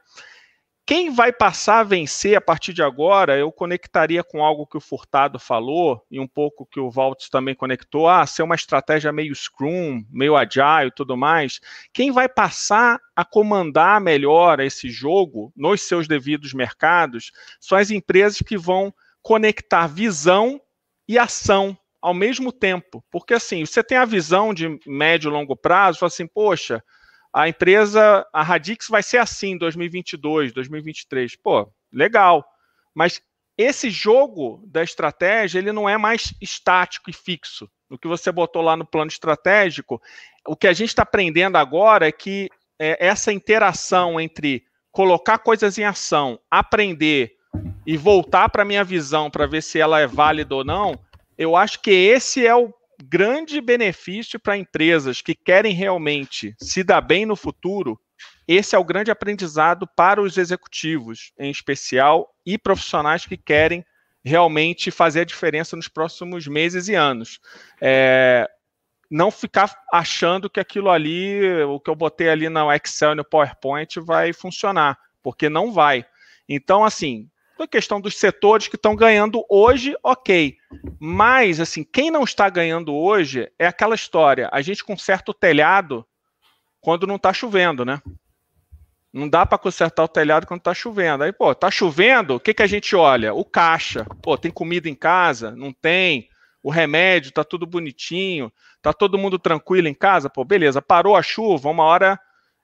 Quem 0.87 1.11
vai 1.11 1.33
passar 1.33 1.79
a 1.79 1.83
vencer 1.83 2.37
a 2.37 2.41
partir 2.41 2.71
de 2.71 2.83
agora, 2.83 3.35
eu 3.35 3.51
conectaria 3.51 4.23
com 4.23 4.43
algo 4.45 4.67
que 4.67 4.77
o 4.77 4.81
Furtado 4.81 5.39
falou 5.39 6.05
e 6.11 6.19
um 6.19 6.27
pouco 6.27 6.63
que 6.63 6.79
o 6.79 6.91
Valtz 6.91 7.27
também 7.27 7.55
conectou, 7.55 8.07
ah, 8.07 8.23
ser 8.27 8.43
uma 8.43 8.53
estratégia 8.53 9.11
meio 9.11 9.33
Scrum, 9.33 10.05
meio 10.11 10.37
Agile 10.37 10.89
e 10.89 10.95
tudo 10.95 11.17
mais. 11.17 11.59
Quem 11.91 12.11
vai 12.11 12.29
passar 12.29 12.99
a 13.15 13.25
comandar 13.25 13.99
melhor 13.99 14.59
esse 14.59 14.87
jogo 14.87 15.51
nos 15.55 15.81
seus 15.81 16.07
devidos 16.07 16.53
mercados 16.53 17.31
são 17.59 17.79
as 17.79 17.89
empresas 17.89 18.37
que 18.37 18.55
vão 18.55 18.93
conectar 19.23 19.87
visão 19.87 20.61
e 21.07 21.17
ação 21.17 21.75
ao 22.05 22.13
mesmo 22.13 22.51
tempo. 22.51 23.03
Porque 23.09 23.33
assim, 23.33 23.65
você 23.65 23.83
tem 23.83 23.97
a 23.97 24.05
visão 24.05 24.53
de 24.53 24.79
médio 24.85 25.29
e 25.29 25.31
longo 25.31 25.55
prazo, 25.55 25.97
fala 25.97 26.07
assim, 26.07 26.27
poxa, 26.27 26.83
a 27.33 27.49
empresa, 27.49 28.23
a 28.31 28.43
Radix 28.43 28.87
vai 28.87 29.01
ser 29.01 29.17
assim 29.17 29.53
em 29.53 29.57
2022, 29.57 30.53
2023. 30.53 31.35
Pô, 31.37 31.67
legal. 31.91 32.45
Mas 32.93 33.19
esse 33.57 33.89
jogo 33.89 34.63
da 34.67 34.83
estratégia, 34.83 35.57
ele 35.57 35.71
não 35.71 35.89
é 35.89 35.97
mais 35.97 36.31
estático 36.39 37.09
e 37.09 37.13
fixo. 37.13 37.67
O 37.89 37.97
que 37.97 38.07
você 38.07 38.31
botou 38.31 38.61
lá 38.61 38.77
no 38.77 38.85
plano 38.85 39.09
estratégico, 39.09 39.99
o 40.47 40.55
que 40.55 40.67
a 40.67 40.73
gente 40.73 40.89
está 40.89 41.01
aprendendo 41.01 41.55
agora 41.55 42.07
é 42.07 42.11
que 42.11 42.49
é, 42.79 43.03
essa 43.03 43.33
interação 43.33 44.19
entre 44.19 44.63
colocar 44.91 45.39
coisas 45.39 45.79
em 45.79 45.83
ação, 45.83 46.39
aprender 46.51 47.35
e 47.85 47.97
voltar 47.97 48.49
para 48.49 48.61
a 48.61 48.65
minha 48.65 48.83
visão 48.83 49.31
para 49.31 49.47
ver 49.47 49.63
se 49.63 49.79
ela 49.79 49.99
é 49.99 50.07
válida 50.07 50.53
ou 50.53 50.63
não, 50.63 50.99
eu 51.37 51.55
acho 51.55 51.81
que 51.81 51.91
esse 51.91 52.45
é 52.45 52.55
o 52.55 52.73
grande 53.03 53.59
benefício 53.59 54.39
para 54.39 54.57
empresas 54.57 55.21
que 55.21 55.35
querem 55.35 55.73
realmente 55.73 56.55
se 56.59 56.83
dar 56.83 57.01
bem 57.01 57.25
no 57.25 57.35
futuro. 57.35 57.99
Esse 58.47 58.75
é 58.75 58.79
o 58.79 58.83
grande 58.83 59.11
aprendizado 59.11 59.87
para 59.87 60.21
os 60.21 60.37
executivos, 60.37 61.33
em 61.37 61.49
especial, 61.49 62.33
e 62.45 62.57
profissionais 62.57 63.25
que 63.25 63.37
querem 63.37 63.85
realmente 64.23 64.89
fazer 64.91 65.21
a 65.21 65.25
diferença 65.25 65.75
nos 65.75 65.87
próximos 65.87 66.47
meses 66.47 66.87
e 66.87 66.95
anos. 66.95 67.39
É, 67.81 68.49
não 69.09 69.29
ficar 69.29 69.75
achando 69.91 70.49
que 70.49 70.59
aquilo 70.59 70.89
ali, 70.89 71.63
o 71.63 71.79
que 71.79 71.89
eu 71.89 71.95
botei 71.95 72.29
ali 72.29 72.49
no 72.49 72.71
Excel 72.71 73.11
e 73.11 73.15
no 73.15 73.25
PowerPoint 73.25 73.99
vai 73.99 74.33
funcionar, 74.33 74.97
porque 75.21 75.49
não 75.49 75.71
vai. 75.71 76.05
Então, 76.47 76.83
assim, 76.83 77.29
a 77.63 77.67
questão 77.67 78.01
dos 78.01 78.17
setores 78.17 78.67
que 78.67 78.75
estão 78.75 78.95
ganhando 78.95 79.43
hoje, 79.49 79.95
ok. 80.03 80.57
Mas, 80.99 81.59
assim, 81.59 81.83
quem 81.83 82.11
não 82.11 82.23
está 82.23 82.49
ganhando 82.49 82.93
hoje 82.93 83.51
é 83.57 83.67
aquela 83.67 83.95
história. 83.95 84.49
A 84.51 84.61
gente 84.61 84.83
conserta 84.83 85.31
o 85.31 85.33
telhado 85.33 86.05
quando 86.81 87.07
não 87.07 87.15
está 87.15 87.33
chovendo, 87.33 87.85
né? 87.85 88.01
Não 89.11 89.29
dá 89.29 89.45
para 89.45 89.57
consertar 89.57 90.03
o 90.03 90.09
telhado 90.09 90.45
quando 90.45 90.59
está 90.59 90.73
chovendo. 90.73 91.23
Aí, 91.23 91.31
pô, 91.31 91.55
tá 91.55 91.71
chovendo, 91.71 92.35
o 92.35 92.39
que, 92.39 92.53
que 92.53 92.61
a 92.61 92.67
gente 92.67 92.95
olha? 92.95 93.33
O 93.33 93.45
caixa. 93.45 94.05
Pô, 94.21 94.37
tem 94.37 94.51
comida 94.51 94.89
em 94.89 94.95
casa? 94.95 95.51
Não 95.51 95.71
tem. 95.71 96.27
O 96.61 96.69
remédio, 96.69 97.31
tá 97.31 97.43
tudo 97.43 97.65
bonitinho. 97.65 98.51
Tá 98.81 98.91
todo 98.91 99.17
mundo 99.17 99.39
tranquilo 99.39 99.87
em 99.87 99.93
casa? 99.93 100.29
Pô, 100.29 100.43
beleza. 100.43 100.81
Parou 100.81 101.15
a 101.15 101.23
chuva, 101.23 101.69
uma 101.69 101.83
hora 101.83 102.19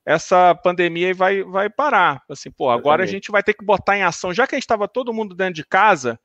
essa 0.05 0.55
pandemia 0.55 1.13
vai, 1.13 1.43
vai 1.43 1.69
parar. 1.69 2.23
Assim, 2.29 2.51
pô, 2.51 2.69
agora 2.69 3.03
a 3.03 3.07
gente 3.07 3.31
vai 3.31 3.43
ter 3.43 3.53
que 3.53 3.63
botar 3.63 3.97
em 3.97 4.03
ação, 4.03 4.33
já 4.33 4.47
que 4.47 4.55
a 4.55 4.57
gente 4.57 4.63
estava 4.63 4.87
todo 4.87 5.13
mundo 5.13 5.35
dentro 5.35 5.55
de 5.55 5.65
casa, 5.65 6.19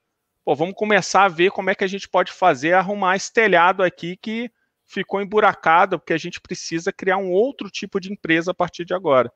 pô, 0.45 0.55
vamos 0.55 0.74
começar 0.74 1.24
a 1.24 1.29
ver 1.29 1.51
como 1.51 1.70
é 1.70 1.74
que 1.74 1.85
a 1.85 1.89
gente 1.89 2.09
pode 2.09 2.33
fazer, 2.33 2.72
arrumar 2.72 3.16
esse 3.16 3.33
telhado 3.33 3.83
aqui 3.83 4.16
que 4.16 4.51
ficou 4.87 5.20
emburacada, 5.20 5.99
porque 5.99 6.12
a 6.12 6.18
gente 6.18 6.41
precisa 6.41 6.93
criar 6.93 7.18
um 7.18 7.31
outro 7.31 7.68
tipo 7.68 8.01
de 8.01 8.12
empresa 8.12 8.53
a 8.53 8.55
partir 8.55 8.85
de 8.85 8.95
agora. 8.95 9.33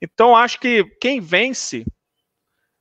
Então, 0.00 0.36
acho 0.36 0.60
que 0.60 0.84
quem 1.00 1.20
vence 1.20 1.84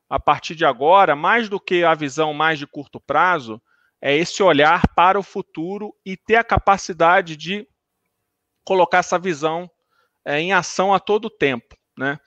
a 0.10 0.20
partir 0.20 0.56
de 0.56 0.66
agora, 0.66 1.16
mais 1.16 1.48
do 1.48 1.60
que 1.60 1.84
a 1.84 1.94
visão 1.94 2.34
mais 2.34 2.58
de 2.58 2.66
curto 2.66 3.00
prazo, 3.00 3.62
é 4.02 4.16
esse 4.16 4.42
olhar 4.42 4.88
para 4.96 5.20
o 5.20 5.24
futuro 5.24 5.94
e 6.06 6.18
ter 6.18 6.36
a 6.36 6.44
capacidade 6.44 7.36
de 7.36 7.68
colocar 8.64 9.00
essa 9.00 9.20
visão 9.20 9.70
é, 10.26 10.40
em 10.40 10.54
ação 10.54 10.94
a 10.94 11.00
todo 11.00 11.30
tempo, 11.30 11.76
né? 11.98 12.20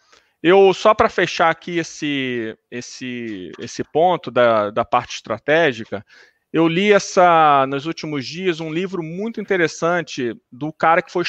Eu 0.42 0.74
só 0.74 0.92
para 0.92 1.08
fechar 1.08 1.50
aqui 1.50 1.78
esse 1.78 2.56
esse 2.70 3.52
esse 3.58 3.84
ponto 3.84 4.30
da, 4.30 4.70
da 4.70 4.84
parte 4.84 5.14
estratégica, 5.14 6.04
eu 6.52 6.68
li 6.68 6.92
essa 6.92 7.64
nos 7.66 7.86
últimos 7.86 8.26
dias 8.26 8.60
um 8.60 8.70
livro 8.70 9.02
muito 9.02 9.40
interessante 9.40 10.36
do 10.50 10.70
cara 10.70 11.00
que 11.00 11.10
foi 11.10 11.24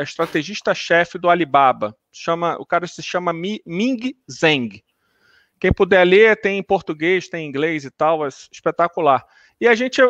estrategista-chefe 0.00 1.18
do 1.18 1.30
Alibaba. 1.30 1.96
Chama, 2.10 2.56
o 2.58 2.66
cara 2.66 2.86
se 2.88 3.00
chama 3.00 3.32
Ming 3.32 4.16
Zeng. 4.28 4.82
Quem 5.60 5.72
puder 5.72 6.04
ler, 6.04 6.40
tem 6.40 6.58
em 6.58 6.62
português, 6.62 7.28
tem 7.28 7.46
em 7.46 7.48
inglês 7.48 7.84
e 7.84 7.90
tal, 7.90 8.26
é 8.26 8.28
espetacular. 8.28 9.24
E 9.60 9.68
a 9.68 9.74
gente 9.74 10.02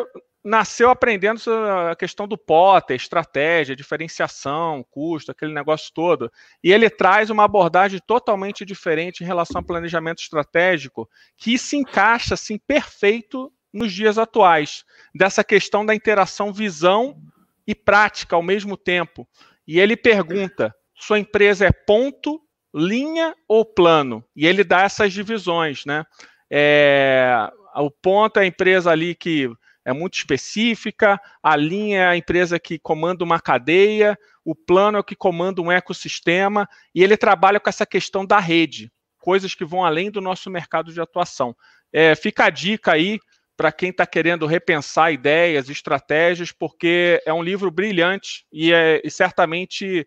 nasceu 0.47 0.89
aprendendo 0.89 1.41
a 1.89 1.95
questão 1.95 2.25
do 2.25 2.37
Potter, 2.37 2.95
estratégia, 2.95 3.75
diferenciação, 3.75 4.83
custo, 4.89 5.29
aquele 5.29 5.53
negócio 5.53 5.91
todo. 5.93 6.31
E 6.63 6.71
ele 6.71 6.89
traz 6.89 7.29
uma 7.29 7.43
abordagem 7.43 7.99
totalmente 8.07 8.63
diferente 8.63 9.21
em 9.21 9.27
relação 9.27 9.59
ao 9.59 9.65
planejamento 9.65 10.19
estratégico, 10.19 11.07
que 11.35 11.57
se 11.57 11.75
encaixa 11.75 12.33
assim 12.33 12.57
perfeito 12.57 13.51
nos 13.73 13.91
dias 13.91 14.17
atuais, 14.17 14.85
dessa 15.13 15.43
questão 15.43 15.85
da 15.85 15.93
interação 15.93 16.53
visão 16.53 17.21
e 17.67 17.75
prática 17.75 18.37
ao 18.37 18.41
mesmo 18.41 18.77
tempo. 18.77 19.27
E 19.67 19.81
ele 19.81 19.97
pergunta: 19.97 20.73
sua 20.95 21.19
empresa 21.19 21.65
é 21.65 21.71
ponto, 21.71 22.41
linha 22.73 23.35
ou 23.49 23.65
plano? 23.65 24.23
E 24.33 24.47
ele 24.47 24.63
dá 24.63 24.83
essas 24.83 25.11
divisões, 25.11 25.83
né? 25.85 26.05
É, 26.49 27.49
o 27.75 27.91
ponto 27.91 28.39
é 28.39 28.43
a 28.43 28.47
empresa 28.47 28.89
ali 28.89 29.13
que 29.13 29.51
é 29.87 29.93
muito 29.93 30.15
específica, 30.15 31.17
a 31.41 31.55
linha 31.55 31.99
é 31.99 32.07
a 32.07 32.17
empresa 32.17 32.59
que 32.59 32.77
comanda 32.77 33.23
uma 33.23 33.39
cadeia, 33.39 34.19
o 34.43 34.53
plano 34.53 34.97
é 34.97 34.99
o 34.99 35.03
que 35.03 35.15
comanda 35.15 35.61
um 35.61 35.71
ecossistema, 35.71 36.67
e 36.93 37.01
ele 37.01 37.15
trabalha 37.15 37.57
com 37.57 37.69
essa 37.69 37.85
questão 37.85 38.25
da 38.25 38.37
rede, 38.37 38.91
coisas 39.17 39.55
que 39.55 39.63
vão 39.63 39.85
além 39.85 40.11
do 40.11 40.19
nosso 40.19 40.49
mercado 40.49 40.91
de 40.91 40.99
atuação. 40.99 41.55
É, 41.93 42.13
fica 42.15 42.43
a 42.43 42.49
dica 42.49 42.91
aí 42.91 43.17
para 43.55 43.71
quem 43.71 43.91
está 43.91 44.05
querendo 44.05 44.45
repensar 44.45 45.13
ideias, 45.13 45.69
estratégias, 45.69 46.51
porque 46.51 47.23
é 47.25 47.31
um 47.31 47.41
livro 47.41 47.71
brilhante 47.71 48.45
e, 48.51 48.73
é, 48.73 49.01
e 49.05 49.09
certamente 49.09 50.05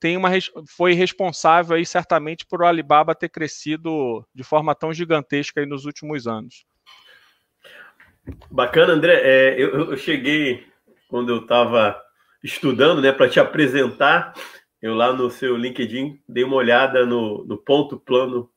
tem 0.00 0.16
uma, 0.16 0.30
foi 0.66 0.94
responsável 0.94 1.76
aí 1.76 1.84
certamente 1.84 2.46
por 2.46 2.62
o 2.62 2.66
Alibaba 2.66 3.14
ter 3.14 3.28
crescido 3.28 4.26
de 4.34 4.42
forma 4.42 4.74
tão 4.74 4.90
gigantesca 4.90 5.66
nos 5.66 5.84
últimos 5.84 6.26
anos. 6.26 6.64
Bacana, 8.50 8.92
André. 8.92 9.20
É, 9.22 9.54
eu, 9.58 9.90
eu, 9.90 9.96
cheguei 9.96 10.64
quando 11.08 11.30
eu 11.30 11.38
estava 11.38 12.00
estudando, 12.42 13.00
né, 13.00 13.12
para 13.12 13.28
te 13.28 13.40
apresentar. 13.40 14.34
Eu 14.80 14.94
lá 14.94 15.12
no 15.12 15.30
seu 15.30 15.56
LinkedIn 15.56 16.20
dei 16.28 16.44
uma 16.44 16.56
olhada 16.56 17.04
no, 17.04 17.44
no 17.44 17.58
ponto 17.58 17.98
plano. 17.98 18.48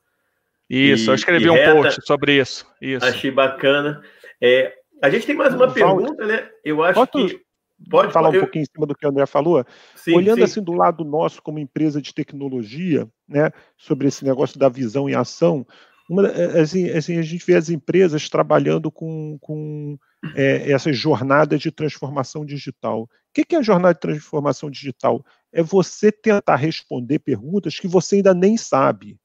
Isso, 0.70 1.06
e, 1.06 1.08
eu 1.10 1.16
escrevi 1.16 1.50
um 1.50 1.54
reta. 1.54 1.74
post 1.74 2.06
sobre 2.06 2.40
isso. 2.40 2.66
isso. 2.82 3.06
Achei 3.06 3.32
bacana. 3.32 4.02
É, 4.40 4.74
a 5.02 5.10
gente 5.10 5.26
tem 5.26 5.36
mais 5.36 5.54
uma 5.54 5.72
pergunta, 5.72 6.26
né? 6.26 6.50
Eu 6.64 6.84
acho 6.84 7.06
que. 7.08 7.42
Pode 7.90 8.14
falar 8.14 8.30
um 8.30 8.36
eu... 8.36 8.42
pouquinho 8.42 8.62
em 8.62 8.72
cima 8.72 8.86
do 8.86 8.96
que 8.96 9.04
o 9.06 9.10
André 9.10 9.26
falou? 9.26 9.66
Sim, 9.96 10.16
Olhando 10.16 10.38
sim. 10.38 10.44
assim 10.44 10.64
do 10.64 10.72
lado 10.72 11.04
nosso 11.04 11.42
como 11.42 11.58
empresa 11.58 12.00
de 12.00 12.14
tecnologia, 12.14 13.10
né, 13.28 13.52
sobre 13.76 14.08
esse 14.08 14.24
negócio 14.24 14.60
da 14.60 14.70
visão 14.70 15.10
e 15.10 15.16
ação, 15.16 15.66
uma, 16.12 16.28
é, 16.28 16.60
assim, 16.60 16.90
assim, 16.90 17.18
a 17.18 17.22
gente 17.22 17.46
vê 17.46 17.56
as 17.56 17.70
empresas 17.70 18.28
trabalhando 18.28 18.92
com, 18.92 19.38
com 19.40 19.98
é, 20.36 20.70
essa 20.70 20.92
jornada 20.92 21.58
de 21.58 21.72
transformação 21.72 22.46
digital. 22.46 23.04
O 23.04 23.08
que 23.34 23.56
é 23.56 23.58
a 23.58 23.62
jornada 23.62 23.94
de 23.94 24.02
transformação 24.02 24.70
digital? 24.70 25.26
É 25.54 25.64
você 25.64 26.12
tentar 26.12 26.58
responder 26.58 27.20
perguntas 27.20 27.80
que 27.80 27.88
você 27.88 28.18
ainda 28.18 28.34
nem 28.34 28.58
sabe. 28.58 29.18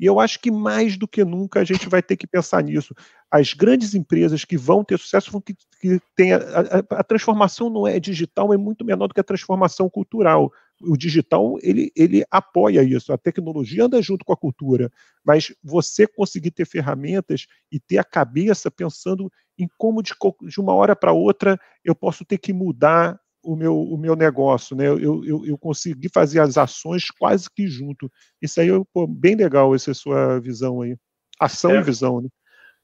E 0.00 0.06
eu 0.06 0.18
acho 0.18 0.40
que 0.40 0.50
mais 0.50 0.96
do 0.96 1.06
que 1.06 1.22
nunca 1.26 1.60
a 1.60 1.64
gente 1.64 1.86
vai 1.90 2.02
ter 2.02 2.16
que 2.16 2.26
pensar 2.26 2.62
nisso. 2.62 2.94
As 3.30 3.52
grandes 3.52 3.94
empresas 3.94 4.42
que 4.42 4.56
vão 4.56 4.82
ter 4.82 4.98
sucesso 4.98 5.30
vão 5.30 5.42
que, 5.42 5.54
que 5.78 6.00
a, 6.32 6.96
a, 6.96 7.00
a, 7.00 7.04
transformação 7.04 7.68
não 7.68 7.86
é 7.86 8.00
digital, 8.00 8.54
é 8.54 8.56
muito 8.56 8.82
menor 8.82 9.08
do 9.08 9.12
que 9.12 9.20
a 9.20 9.24
transformação 9.24 9.90
cultural. 9.90 10.50
O 10.82 10.96
digital 10.96 11.58
ele, 11.62 11.92
ele 11.94 12.24
apoia 12.30 12.82
isso, 12.82 13.12
a 13.12 13.18
tecnologia 13.18 13.84
anda 13.84 14.00
junto 14.00 14.24
com 14.24 14.32
a 14.32 14.36
cultura, 14.36 14.90
mas 15.24 15.54
você 15.62 16.06
conseguir 16.06 16.50
ter 16.50 16.64
ferramentas 16.64 17.46
e 17.70 17.78
ter 17.78 17.98
a 17.98 18.04
cabeça 18.04 18.70
pensando 18.70 19.30
em 19.58 19.68
como 19.76 20.02
de, 20.02 20.14
de 20.48 20.60
uma 20.60 20.74
hora 20.74 20.96
para 20.96 21.12
outra 21.12 21.60
eu 21.84 21.94
posso 21.94 22.24
ter 22.24 22.38
que 22.38 22.52
mudar 22.52 23.20
o 23.42 23.56
meu, 23.56 23.78
o 23.78 23.96
meu 23.96 24.14
negócio, 24.14 24.76
né? 24.76 24.86
Eu, 24.86 25.24
eu, 25.24 25.46
eu 25.46 25.58
consegui 25.58 26.08
fazer 26.12 26.40
as 26.40 26.58
ações 26.58 27.10
quase 27.10 27.48
que 27.50 27.66
junto. 27.66 28.10
Isso 28.40 28.60
aí 28.60 28.68
é 28.68 29.06
bem 29.08 29.34
legal, 29.34 29.74
essa 29.74 29.94
sua 29.94 30.38
visão 30.40 30.82
aí. 30.82 30.96
Ação 31.38 31.72
é, 31.72 31.78
e 31.78 31.82
visão, 31.82 32.20
né? 32.20 32.28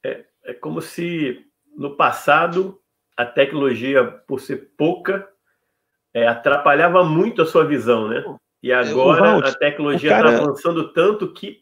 É, 0.03 0.25
é 0.45 0.53
como 0.53 0.81
se 0.81 1.45
no 1.75 1.95
passado 1.95 2.79
a 3.15 3.25
tecnologia, 3.25 4.03
por 4.27 4.39
ser 4.39 4.71
pouca, 4.77 5.27
é, 6.13 6.27
atrapalhava 6.27 7.03
muito 7.03 7.41
a 7.41 7.45
sua 7.45 7.65
visão, 7.65 8.07
né? 8.07 8.23
E 8.61 8.71
agora 8.71 9.47
a 9.47 9.53
tecnologia 9.53 10.09
está 10.11 10.23
cara... 10.23 10.37
avançando 10.37 10.91
tanto 10.91 11.31
que 11.31 11.59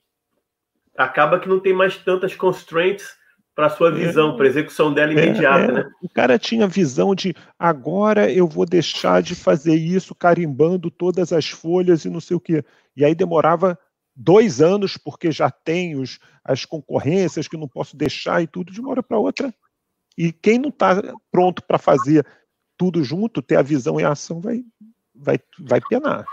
acaba 0.98 1.40
que 1.40 1.50
não 1.50 1.60
tem 1.60 1.74
mais 1.74 1.98
tantas 1.98 2.36
constraints 2.36 3.06
para 3.54 3.70
sua 3.70 3.90
visão, 3.90 4.34
é, 4.34 4.38
para 4.38 4.48
execução 4.48 4.94
dela 4.94 5.12
é, 5.12 5.14
imediata, 5.14 5.72
é, 5.72 5.72
né? 5.72 5.90
O 6.02 6.10
cara 6.10 6.38
tinha 6.38 6.68
visão 6.68 7.16
de 7.16 7.34
agora 7.58 8.30
eu 8.32 8.48
vou 8.48 8.66
deixar 8.66 9.22
de 9.22 9.34
fazer 9.34 9.76
isso 9.76 10.14
carimbando 10.14 10.92
todas 10.92 11.32
as 11.32 11.50
folhas 11.50 12.04
e 12.04 12.10
não 12.10 12.20
sei 12.20 12.36
o 12.36 12.40
quê. 12.40 12.64
E 12.96 13.06
aí 13.06 13.16
demorava 13.16 13.80
dois 14.16 14.62
anos 14.62 14.98
porque 14.98 15.32
já 15.32 15.50
tem 15.50 15.98
os, 15.98 16.20
as 16.44 16.66
concorrências 16.66 17.48
que 17.48 17.58
não 17.58 17.68
posso 17.68 17.96
deixar 17.96 18.42
e 18.42 18.48
tudo 18.48 18.74
de 18.74 18.82
uma 18.82 18.92
hora 18.92 19.04
para 19.04 19.18
outra. 19.18 19.54
E 20.18 20.32
quem 20.32 20.60
não 20.60 20.70
está 20.70 21.02
pronto 21.32 21.64
para 21.66 21.78
fazer 21.78 22.26
tudo 22.78 23.04
junto, 23.04 23.42
ter 23.42 23.56
a 23.56 23.62
visão 23.62 24.00
e 24.00 24.04
a 24.04 24.12
ação, 24.12 24.40
vai, 24.40 24.64
vai, 25.14 25.40
vai 25.60 25.82
penar. 25.82 26.26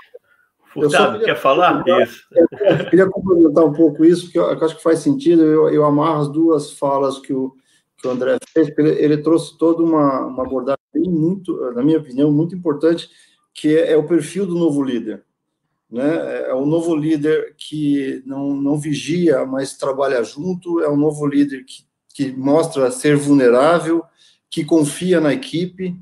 Furtado, 0.73 1.19
queria, 1.19 1.35
quer 1.35 1.41
falar? 1.41 1.85
Eu. 1.87 1.97
Eu 2.81 2.91
queria 2.91 3.09
complementar 3.09 3.65
um 3.65 3.73
pouco 3.73 4.05
isso, 4.05 4.25
porque 4.25 4.39
eu, 4.39 4.45
eu 4.45 4.65
acho 4.65 4.77
que 4.77 4.83
faz 4.83 5.01
sentido. 5.01 5.43
Eu, 5.43 5.69
eu, 5.69 5.85
amarro 5.85 6.23
as 6.23 6.33
duas 6.33 6.73
falas 6.73 7.19
que 7.19 7.33
o, 7.33 7.55
que 7.99 8.07
o 8.07 8.11
André 8.11 8.39
fez, 8.53 8.69
porque 8.69 8.81
ele, 8.81 9.03
ele 9.03 9.19
trouxe 9.19 9.57
toda 9.59 9.83
uma, 9.83 10.27
uma 10.27 10.43
abordagem 10.43 10.79
muito, 10.97 11.59
na 11.73 11.83
minha 11.83 11.99
opinião, 11.99 12.33
muito 12.33 12.55
importante, 12.55 13.11
que 13.53 13.77
é, 13.77 13.93
é 13.93 13.97
o 13.97 14.07
perfil 14.07 14.47
do 14.47 14.55
novo 14.55 14.83
líder. 14.83 15.25
Né? 15.91 16.49
É 16.49 16.55
o 16.55 16.65
novo 16.65 16.97
líder 16.97 17.55
que 17.59 18.23
não, 18.25 18.55
não 18.55 18.79
vigia, 18.79 19.45
mas 19.45 19.77
trabalha 19.77 20.23
junto, 20.25 20.81
é 20.81 20.89
o 20.89 20.97
novo 20.97 21.27
líder 21.27 21.65
que, 21.65 21.85
que 22.15 22.33
mostra 22.33 22.91
ser 22.91 23.17
vulnerável, 23.17 24.03
que 24.49 24.65
confia 24.65 25.21
na 25.21 25.35
equipe, 25.35 25.95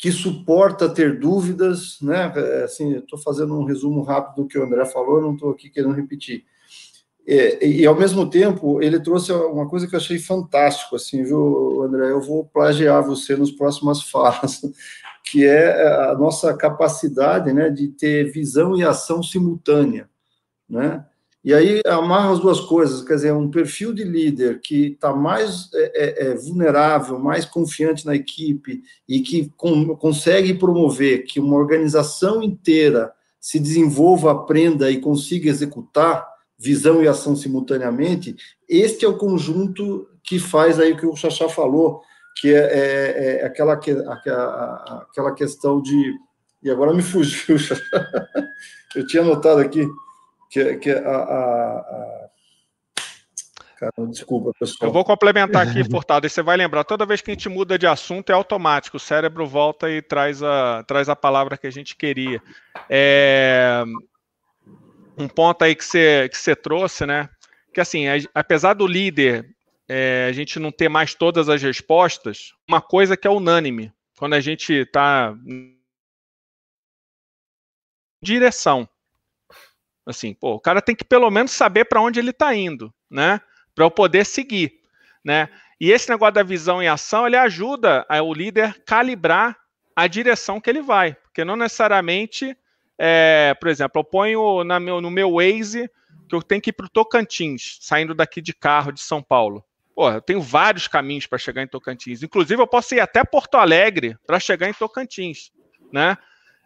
que 0.00 0.10
suporta 0.10 0.88
ter 0.88 1.18
dúvidas, 1.20 2.00
né? 2.00 2.32
É, 2.34 2.64
assim, 2.64 2.96
estou 2.96 3.18
fazendo 3.18 3.54
um 3.54 3.64
resumo 3.64 4.02
rápido 4.02 4.42
do 4.42 4.48
que 4.48 4.58
o 4.58 4.64
André 4.64 4.86
falou, 4.86 5.20
não 5.20 5.34
estou 5.34 5.50
aqui 5.50 5.68
querendo 5.68 5.92
repetir. 5.92 6.46
E, 7.26 7.82
e, 7.82 7.86
ao 7.86 7.94
mesmo 7.94 8.28
tempo, 8.28 8.80
ele 8.82 8.98
trouxe 8.98 9.30
uma 9.30 9.68
coisa 9.68 9.86
que 9.86 9.94
eu 9.94 9.98
achei 9.98 10.18
fantástico, 10.18 10.96
assim, 10.96 11.22
viu, 11.22 11.82
André? 11.82 12.10
Eu 12.10 12.20
vou 12.22 12.46
plagiar 12.46 13.04
você 13.04 13.36
nas 13.36 13.50
próximas 13.50 14.02
falas, 14.08 14.62
que 15.30 15.44
é 15.44 15.86
a 16.08 16.14
nossa 16.14 16.56
capacidade, 16.56 17.52
né, 17.52 17.68
de 17.68 17.88
ter 17.88 18.32
visão 18.32 18.74
e 18.78 18.82
ação 18.82 19.22
simultânea, 19.22 20.08
né? 20.66 21.04
E 21.42 21.54
aí 21.54 21.80
amarra 21.86 22.32
as 22.32 22.38
duas 22.38 22.60
coisas, 22.60 23.02
quer 23.02 23.14
dizer, 23.14 23.32
um 23.32 23.50
perfil 23.50 23.94
de 23.94 24.04
líder 24.04 24.60
que 24.60 24.88
está 24.88 25.14
mais 25.14 25.70
é, 25.72 25.92
é, 25.94 26.26
é, 26.26 26.34
vulnerável, 26.34 27.18
mais 27.18 27.46
confiante 27.46 28.04
na 28.04 28.14
equipe 28.14 28.82
e 29.08 29.20
que 29.20 29.50
com, 29.56 29.96
consegue 29.96 30.52
promover 30.52 31.24
que 31.24 31.40
uma 31.40 31.56
organização 31.56 32.42
inteira 32.42 33.10
se 33.40 33.58
desenvolva, 33.58 34.32
aprenda 34.32 34.90
e 34.90 35.00
consiga 35.00 35.48
executar 35.48 36.28
visão 36.58 37.02
e 37.02 37.08
ação 37.08 37.34
simultaneamente, 37.34 38.36
este 38.68 39.06
é 39.06 39.08
o 39.08 39.16
conjunto 39.16 40.06
que 40.22 40.38
faz 40.38 40.78
aí 40.78 40.92
o 40.92 40.96
que 40.98 41.06
o 41.06 41.16
Xaxá 41.16 41.48
falou, 41.48 42.02
que 42.36 42.52
é, 42.52 42.58
é, 42.58 43.40
é 43.40 43.46
aquela, 43.46 43.72
aquela, 43.72 45.06
aquela 45.10 45.34
questão 45.34 45.80
de... 45.80 46.14
E 46.62 46.70
agora 46.70 46.92
me 46.92 47.00
fugiu, 47.00 47.56
eu 48.94 49.06
tinha 49.06 49.22
anotado 49.22 49.60
aqui 49.60 49.88
que, 50.50 50.76
que 50.76 50.90
a, 50.90 51.16
a, 51.16 51.78
a, 51.78 52.30
Cara, 53.80 53.92
desculpa, 54.10 54.52
pessoal. 54.60 54.90
Eu 54.90 54.92
vou 54.92 55.02
complementar 55.02 55.66
aqui, 55.66 55.82
Furtado, 55.90 56.26
e 56.26 56.30
você 56.30 56.42
vai 56.42 56.54
lembrar, 56.54 56.84
toda 56.84 57.06
vez 57.06 57.22
que 57.22 57.30
a 57.30 57.34
gente 57.34 57.48
muda 57.48 57.78
de 57.78 57.86
assunto 57.86 58.28
é 58.28 58.34
automático, 58.34 58.98
o 58.98 59.00
cérebro 59.00 59.46
volta 59.46 59.88
e 59.90 60.02
traz 60.02 60.42
a, 60.42 60.84
traz 60.86 61.08
a 61.08 61.16
palavra 61.16 61.56
que 61.56 61.66
a 61.66 61.70
gente 61.70 61.96
queria. 61.96 62.42
É, 62.90 63.82
um 65.16 65.26
ponto 65.26 65.62
aí 65.62 65.74
que 65.74 65.82
você, 65.82 66.28
que 66.28 66.36
você 66.36 66.54
trouxe, 66.54 67.06
né? 67.06 67.30
Que 67.72 67.80
assim, 67.80 68.04
apesar 68.34 68.74
do 68.74 68.86
líder 68.86 69.48
é, 69.88 70.26
a 70.28 70.32
gente 70.32 70.58
não 70.58 70.70
ter 70.70 70.90
mais 70.90 71.14
todas 71.14 71.48
as 71.48 71.62
respostas, 71.62 72.52
uma 72.68 72.82
coisa 72.82 73.16
que 73.16 73.26
é 73.26 73.30
unânime, 73.30 73.90
quando 74.18 74.34
a 74.34 74.40
gente 74.40 74.74
está 74.74 75.34
direção. 78.22 78.86
Assim, 80.06 80.34
pô, 80.34 80.54
o 80.54 80.60
cara 80.60 80.80
tem 80.80 80.94
que 80.94 81.04
pelo 81.04 81.30
menos 81.30 81.52
saber 81.52 81.84
para 81.84 82.00
onde 82.00 82.18
ele 82.18 82.30
está 82.30 82.54
indo, 82.54 82.92
né? 83.10 83.40
Para 83.74 83.84
eu 83.84 83.90
poder 83.90 84.24
seguir, 84.24 84.80
né? 85.24 85.48
E 85.80 85.90
esse 85.90 86.08
negócio 86.08 86.34
da 86.34 86.42
visão 86.42 86.82
e 86.82 86.88
ação, 86.88 87.26
ele 87.26 87.36
ajuda 87.36 88.06
o 88.22 88.34
líder 88.34 88.82
calibrar 88.84 89.56
a 89.94 90.06
direção 90.06 90.60
que 90.60 90.68
ele 90.68 90.82
vai, 90.82 91.14
porque 91.14 91.44
não 91.44 91.56
necessariamente, 91.56 92.56
é, 92.98 93.54
por 93.58 93.68
exemplo, 93.68 94.00
eu 94.00 94.04
ponho 94.04 94.64
na 94.64 94.78
meu, 94.78 95.00
no 95.00 95.10
meu 95.10 95.34
Waze 95.34 95.90
que 96.28 96.34
eu 96.34 96.42
tenho 96.42 96.62
que 96.62 96.70
ir 96.70 96.72
para 96.72 96.86
o 96.86 96.90
Tocantins, 96.90 97.78
saindo 97.80 98.14
daqui 98.14 98.40
de 98.40 98.54
carro 98.54 98.92
de 98.92 99.00
São 99.00 99.20
Paulo. 99.20 99.64
Pô, 99.94 100.08
eu 100.10 100.20
tenho 100.20 100.40
vários 100.40 100.86
caminhos 100.86 101.26
para 101.26 101.38
chegar 101.38 101.62
em 101.62 101.66
Tocantins. 101.66 102.22
Inclusive, 102.22 102.62
eu 102.62 102.66
posso 102.66 102.94
ir 102.94 103.00
até 103.00 103.24
Porto 103.24 103.56
Alegre 103.56 104.16
para 104.26 104.38
chegar 104.38 104.68
em 104.68 104.72
Tocantins, 104.72 105.50
né? 105.92 106.16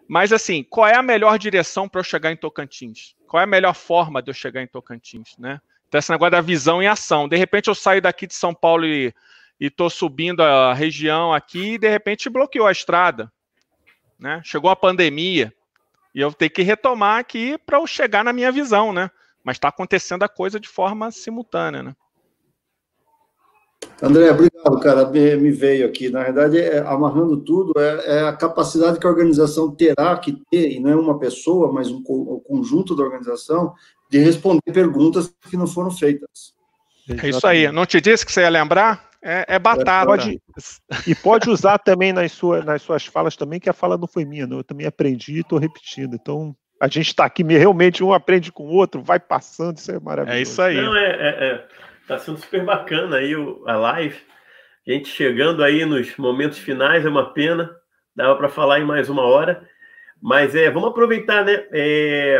Mas 0.06 0.32
assim, 0.32 0.62
qual 0.62 0.86
é 0.86 0.94
a 0.94 1.02
melhor 1.02 1.38
direção 1.38 1.88
para 1.88 2.00
eu 2.00 2.04
chegar 2.04 2.30
em 2.30 2.36
Tocantins? 2.36 3.16
Qual 3.34 3.40
é 3.40 3.44
a 3.44 3.48
melhor 3.48 3.74
forma 3.74 4.22
de 4.22 4.30
eu 4.30 4.34
chegar 4.34 4.62
em 4.62 4.66
Tocantins, 4.68 5.36
né? 5.36 5.60
Então, 5.88 5.98
esse 5.98 6.08
negócio 6.08 6.30
da 6.30 6.40
visão 6.40 6.80
e 6.80 6.86
ação. 6.86 7.28
De 7.28 7.36
repente, 7.36 7.66
eu 7.66 7.74
saio 7.74 8.00
daqui 8.00 8.28
de 8.28 8.34
São 8.34 8.54
Paulo 8.54 8.86
e 8.86 9.12
estou 9.58 9.90
subindo 9.90 10.40
a 10.40 10.72
região 10.72 11.32
aqui 11.32 11.72
e 11.72 11.78
de 11.78 11.88
repente 11.88 12.30
bloqueou 12.30 12.64
a 12.64 12.70
estrada, 12.70 13.32
né? 14.20 14.40
Chegou 14.44 14.70
a 14.70 14.76
pandemia 14.76 15.52
e 16.14 16.20
eu 16.20 16.32
tenho 16.32 16.52
que 16.52 16.62
retomar 16.62 17.18
aqui 17.18 17.58
para 17.58 17.78
eu 17.78 17.88
chegar 17.88 18.22
na 18.22 18.32
minha 18.32 18.52
visão, 18.52 18.92
né? 18.92 19.10
Mas 19.42 19.56
está 19.56 19.66
acontecendo 19.66 20.22
a 20.22 20.28
coisa 20.28 20.60
de 20.60 20.68
forma 20.68 21.10
simultânea, 21.10 21.82
né? 21.82 21.96
André, 24.02 24.30
obrigado, 24.30 24.80
cara. 24.80 25.06
Me, 25.06 25.36
me 25.36 25.50
veio 25.50 25.86
aqui. 25.86 26.08
Na 26.10 26.22
verdade, 26.22 26.58
é, 26.58 26.78
amarrando 26.80 27.38
tudo, 27.38 27.72
é, 27.78 28.18
é, 28.18 28.28
a 28.28 28.32
capacidade 28.32 28.98
que 28.98 29.06
a 29.06 29.10
organização 29.10 29.74
terá 29.74 30.16
que 30.18 30.40
ter, 30.50 30.72
e 30.72 30.80
não 30.80 30.90
é 30.90 30.96
uma 30.96 31.18
pessoa, 31.18 31.72
mas 31.72 31.90
um, 31.90 31.98
um 31.98 32.40
conjunto 32.44 32.94
da 32.94 33.02
organização, 33.02 33.74
de 34.10 34.18
responder 34.18 34.60
perguntas 34.72 35.32
que 35.50 35.56
não 35.56 35.66
foram 35.66 35.90
feitas. 35.90 36.54
É 37.22 37.28
isso 37.28 37.46
aí. 37.46 37.70
Não 37.70 37.86
te 37.86 38.00
disse 38.00 38.24
que 38.24 38.32
você 38.32 38.42
ia 38.42 38.48
lembrar? 38.48 39.08
É, 39.22 39.44
é 39.48 39.58
batata. 39.58 40.06
Pode, 40.06 40.40
e 41.06 41.14
pode 41.14 41.48
usar 41.48 41.78
também 41.78 42.12
nas, 42.12 42.32
sua, 42.32 42.62
nas 42.62 42.82
suas 42.82 43.06
falas 43.06 43.36
também, 43.36 43.58
que 43.58 43.70
a 43.70 43.72
fala 43.72 43.96
não 43.96 44.06
foi 44.06 44.24
minha, 44.24 44.46
não. 44.46 44.58
eu 44.58 44.64
também 44.64 44.86
aprendi 44.86 45.36
e 45.36 45.40
estou 45.40 45.58
repetindo. 45.58 46.14
Então, 46.14 46.54
a 46.80 46.88
gente 46.88 47.08
está 47.08 47.24
aqui, 47.24 47.42
realmente 47.42 48.04
um 48.04 48.12
aprende 48.12 48.52
com 48.52 48.64
o 48.64 48.74
outro, 48.74 49.02
vai 49.02 49.18
passando, 49.18 49.78
isso 49.78 49.90
é 49.90 49.98
maravilhoso. 49.98 50.38
É 50.38 50.42
isso 50.42 50.60
aí. 50.60 50.76
Não, 50.76 50.94
é, 50.94 51.06
é, 51.06 51.46
é 51.46 51.66
Tá 52.06 52.18
sendo 52.18 52.38
super 52.38 52.64
bacana 52.64 53.16
aí 53.16 53.32
a 53.66 53.76
live. 53.76 54.20
A 54.86 54.90
gente 54.90 55.08
chegando 55.08 55.64
aí 55.64 55.86
nos 55.86 56.14
momentos 56.16 56.58
finais, 56.58 57.06
é 57.06 57.08
uma 57.08 57.32
pena. 57.32 57.74
Dava 58.14 58.36
para 58.36 58.48
falar 58.48 58.80
em 58.80 58.84
mais 58.84 59.08
uma 59.08 59.22
hora. 59.22 59.66
Mas 60.20 60.54
é, 60.54 60.70
vamos 60.70 60.90
aproveitar, 60.90 61.44
né? 61.44 61.66
É, 61.72 62.38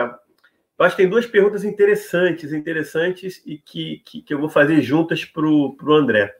eu 0.78 0.85
acho 0.85 0.97
que 0.97 1.03
tem 1.03 1.11
duas 1.11 1.27
perguntas 1.27 1.65
interessantes, 1.65 2.53
interessantes 2.53 3.43
e 3.47 3.57
que, 3.57 4.03
que, 4.05 4.23
que 4.23 4.35
eu 4.35 4.39
vou 4.39 4.49
fazer 4.49 4.82
juntas 4.82 5.24
para 5.24 5.47
o 5.47 5.77
André. 5.89 6.35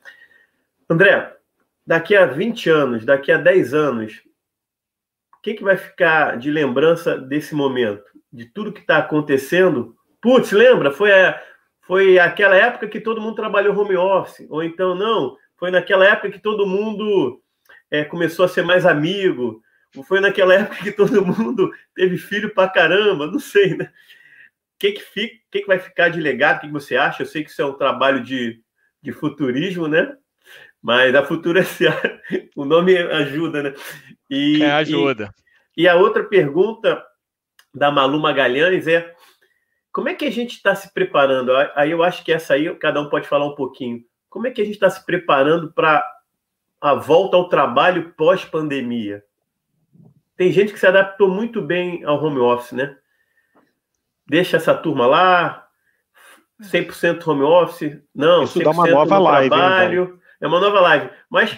André, 0.89 1.35
daqui 1.87 2.15
a 2.15 2.27
20 2.27 2.69
anos, 2.69 3.05
daqui 3.05 3.33
a 3.33 3.39
10 3.39 3.73
anos, 3.73 4.23
o 5.39 5.41
que, 5.43 5.55
que 5.55 5.65
vai 5.65 5.77
ficar 5.77 6.37
de 6.37 6.51
lembrança 6.51 7.17
desse 7.17 7.55
momento? 7.55 8.05
De 8.31 8.45
tudo 8.45 8.73
que 8.73 8.81
está 8.81 8.99
acontecendo? 8.99 9.97
Putz, 10.21 10.53
lembra? 10.53 10.91
Foi 10.91 11.13
a, 11.13 11.41
foi 11.86 12.19
aquela 12.19 12.56
época 12.56 12.89
que 12.89 13.01
todo 13.01 13.20
mundo 13.20 13.36
trabalhou 13.36 13.77
home 13.78 13.97
office, 13.97 14.47
ou 14.48 14.62
então 14.62 14.94
não, 14.94 15.36
foi 15.56 15.70
naquela 15.70 16.06
época 16.06 16.31
que 16.31 16.39
todo 16.39 16.66
mundo 16.66 17.40
é, 17.90 18.05
começou 18.05 18.44
a 18.44 18.48
ser 18.48 18.62
mais 18.62 18.86
amigo, 18.86 19.62
ou 19.97 20.02
foi 20.02 20.20
naquela 20.20 20.55
época 20.55 20.82
que 20.82 20.93
todo 20.93 21.24
mundo 21.24 21.70
teve 21.94 22.16
filho 22.16 22.52
pra 22.52 22.69
caramba, 22.69 23.27
não 23.27 23.39
sei, 23.39 23.77
né? 23.77 23.85
O 23.85 24.78
que, 24.78 24.93
que, 24.93 25.02
fica, 25.02 25.36
que, 25.51 25.61
que 25.61 25.66
vai 25.66 25.78
ficar 25.78 26.09
de 26.09 26.20
legado? 26.20 26.59
O 26.59 26.61
que, 26.61 26.66
que 26.66 26.73
você 26.73 26.97
acha? 26.97 27.23
Eu 27.23 27.27
sei 27.27 27.44
que 27.44 27.51
isso 27.51 27.62
é 27.62 27.65
um 27.65 27.74
trabalho 27.74 28.23
de, 28.23 28.61
de 29.01 29.12
futurismo, 29.12 29.86
né? 29.86 30.15
Mas 30.82 31.15
a 31.15 31.24
Futura 31.24 31.62
SA, 31.65 31.98
o 32.55 32.65
nome 32.65 32.97
ajuda, 32.97 33.62
né? 33.62 33.74
E, 34.28 34.62
é, 34.62 34.73
ajuda. 34.73 35.32
E, 35.77 35.85
e 35.85 35.89
a 35.89 35.94
outra 35.94 36.24
pergunta 36.24 37.02
da 37.74 37.90
Malu 37.90 38.20
Magalhães 38.20 38.86
é 38.86 39.14
como 39.95 40.09
é 40.09 40.15
que 40.15 40.25
a 40.25 40.31
gente 40.31 40.57
está 40.57 40.75
se 40.75 40.93
preparando? 40.93 41.53
Aí 41.77 41.93
eu 41.93 42.03
acho 42.03 42.25
que 42.25 42.33
essa 42.33 42.55
aí 42.55 42.75
cada 42.79 43.01
um 43.01 43.09
pode 43.09 43.29
falar 43.29 43.47
um 43.47 43.55
pouquinho. 43.55 44.05
Como 44.29 44.45
é 44.45 44.51
que 44.51 44.61
a 44.61 44.65
gente 44.65 44.75
está 44.75 44.91
se 44.91 45.07
preparando 45.07 45.73
para 45.73 46.05
a 46.81 46.95
volta 46.95 47.37
ao 47.37 47.49
trabalho 47.49 48.12
pós-pandemia? 48.16 49.23
Tem 50.37 50.51
gente 50.51 50.73
que 50.73 50.81
se 50.81 50.87
adaptou 50.89 51.29
muito 51.29 51.62
bem 51.62 52.03
ao 52.03 52.21
home 52.21 52.41
office, 52.41 52.73
né? 52.73 52.97
Deixa 54.27 54.57
essa 54.57 54.75
turma 54.75 55.07
lá, 55.07 55.69
100% 56.61 57.25
home 57.25 57.43
office. 57.43 57.97
Não, 58.12 58.43
Isso 58.43 58.59
dá 58.59 58.73
uma 58.73 58.89
nova 58.89 59.16
live. 59.16 59.49
Trabalho. 59.49 60.03
Então. 60.03 60.19
É 60.41 60.47
uma 60.49 60.59
nova 60.59 60.81
live. 60.81 61.11
Mas 61.31 61.57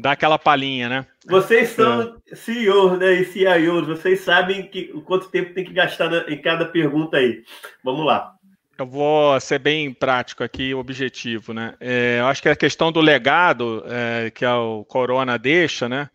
Dá 0.00 0.12
aquela 0.12 0.38
palhinha, 0.38 0.88
né? 0.88 1.06
Vocês 1.26 1.70
são 1.70 2.20
é. 2.30 2.36
CEOs 2.36 2.98
né, 2.98 3.14
e 3.14 3.24
CIOs, 3.24 3.86
vocês 3.86 4.20
sabem 4.20 4.68
que, 4.68 4.90
o 4.94 5.02
quanto 5.02 5.28
tempo 5.28 5.52
tem 5.52 5.64
que 5.64 5.72
gastar 5.72 6.28
em 6.30 6.40
cada 6.40 6.64
pergunta 6.66 7.16
aí. 7.16 7.42
Vamos 7.82 8.06
lá. 8.06 8.34
Eu 8.78 8.86
vou 8.86 9.40
ser 9.40 9.58
bem 9.58 9.92
prático 9.92 10.44
aqui, 10.44 10.72
objetivo, 10.72 11.52
né? 11.52 11.74
É, 11.80 12.18
eu 12.20 12.26
acho 12.26 12.40
que 12.40 12.48
a 12.48 12.54
questão 12.54 12.92
do 12.92 13.00
legado 13.00 13.82
é, 13.86 14.30
que 14.30 14.46
o 14.46 14.84
Corona 14.84 15.36
deixa, 15.36 15.88
né? 15.88 16.08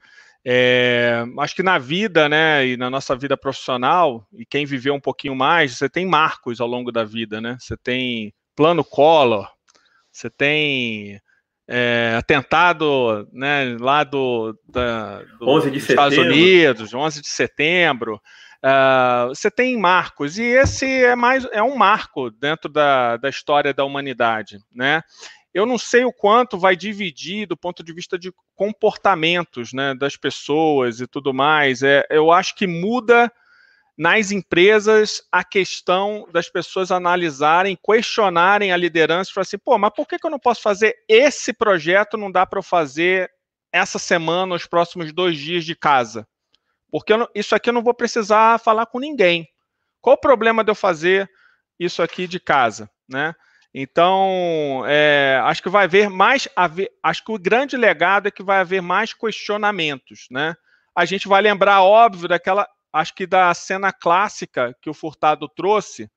É, 0.46 1.26
acho 1.40 1.56
que 1.56 1.64
na 1.64 1.78
vida, 1.78 2.28
né, 2.28 2.66
e 2.66 2.78
na 2.78 2.90
nossa 2.90 3.16
vida 3.16 3.38
profissional, 3.38 4.26
e 4.34 4.46
quem 4.46 4.66
viveu 4.66 4.94
um 4.94 5.00
pouquinho 5.00 5.36
mais, 5.36 5.78
você 5.78 5.90
tem 5.90 6.06
marcos 6.06 6.60
ao 6.60 6.68
longo 6.68 6.92
da 6.92 7.04
vida, 7.04 7.42
né? 7.42 7.58
Você 7.60 7.78
tem 7.78 8.34
plano 8.56 8.84
Collor, 8.84 9.50
você 10.12 10.30
tem 10.30 11.20
é, 11.68 12.16
atentado 12.18 13.28
né, 13.32 13.78
lá 13.80 14.04
do, 14.04 14.58
da, 14.68 15.22
do 15.40 15.48
11 15.48 15.72
de 15.72 15.78
Estados 15.78 16.16
setembro. 16.16 16.34
Unidos, 16.34 16.94
11 16.94 17.22
de 17.22 17.28
setembro. 17.28 18.22
Uh, 18.64 19.28
você 19.30 19.52
tem 19.52 19.78
marcos, 19.78 20.38
e 20.38 20.44
esse 20.44 20.86
é 20.86 21.18
mais 21.18 21.46
é 21.52 21.62
um 21.62 21.76
marco 21.76 22.30
dentro 22.32 22.70
da, 22.70 23.18
da 23.18 23.30
história 23.30 23.74
da 23.74 23.84
humanidade. 23.84 24.58
Né? 24.74 25.02
Eu 25.54 25.66
não 25.66 25.78
sei 25.78 26.06
o 26.06 26.14
quanto 26.14 26.58
vai 26.58 26.76
dividir 26.76 27.46
do 27.46 27.58
ponto 27.58 27.84
de 27.84 27.94
vista 27.94 28.18
de 28.18 28.34
comportamentos 28.56 29.74
né, 29.74 29.94
das 29.94 30.16
pessoas 30.16 31.02
e 31.02 31.08
tudo 31.08 31.34
mais. 31.34 31.84
É, 31.84 32.06
eu 32.10 32.32
acho 32.32 32.56
que 32.56 32.66
muda 32.66 33.30
nas 33.98 34.32
empresas 34.32 35.22
a 35.32 35.44
questão 35.44 36.28
das 36.32 36.50
pessoas 36.50 36.92
analisarem, 36.92 37.78
questionarem 37.84 38.72
a 38.72 38.78
liderança 38.78 39.30
e 39.30 39.34
falar 39.34 39.44
assim, 39.44 39.58
pô, 39.58 39.78
mas 39.78 39.94
por 39.96 40.08
que, 40.08 40.18
eu 40.22 40.30
não 40.30 40.40
posso 40.40 40.62
fazer 40.62 40.96
esse 41.08 41.54
projeto, 41.54 42.18
não 42.18 42.32
dá 42.32 42.46
para 42.46 42.60
eu 42.60 42.64
fazer 42.64 43.32
essa 43.72 44.00
semana, 44.00 44.56
os 44.56 44.66
próximos 44.66 45.14
dois 45.14 45.38
dias 45.38 45.64
de 45.64 45.76
casa? 45.76 46.28
Porque 46.92 47.16
não, 47.16 47.28
isso 47.36 47.56
aqui 47.56 47.70
eu 47.70 47.74
não 47.74 47.84
vou 47.84 47.94
precisar 47.94 48.60
falar 48.60 48.86
com 48.88 49.00
ninguém. 49.00 49.48
Qual 50.02 50.16
o 50.16 50.20
problema 50.20 50.64
de 50.64 50.72
eu 50.72 50.76
fazer 50.76 51.30
isso 51.80 52.02
aqui 52.02 52.28
de 52.28 52.40
casa, 52.40 52.90
né? 53.08 53.34
Então, 53.74 54.84
é, 54.86 55.42
acho 55.46 55.64
que 55.64 55.70
vai 55.70 55.86
haver 55.86 56.08
mais, 56.08 56.48
acho 57.02 57.26
que 57.26 57.32
o 57.32 57.40
grande 57.40 57.76
legado 57.76 58.28
é 58.28 58.32
que 58.32 58.44
vai 58.44 58.60
haver 58.60 58.82
mais 58.82 59.14
questionamentos, 59.14 60.28
né? 60.30 60.56
A 60.96 61.06
gente 61.06 61.28
vai 61.28 61.42
lembrar, 61.42 61.82
óbvio, 61.82 62.28
daquela 62.28 62.68
acho 62.94 63.16
que 63.16 63.26
da 63.26 63.54
cena 63.54 63.92
clássica 63.92 64.76
que 64.80 64.90
o 64.90 64.94
Furtado 64.94 65.50
trouxe, 65.50 66.10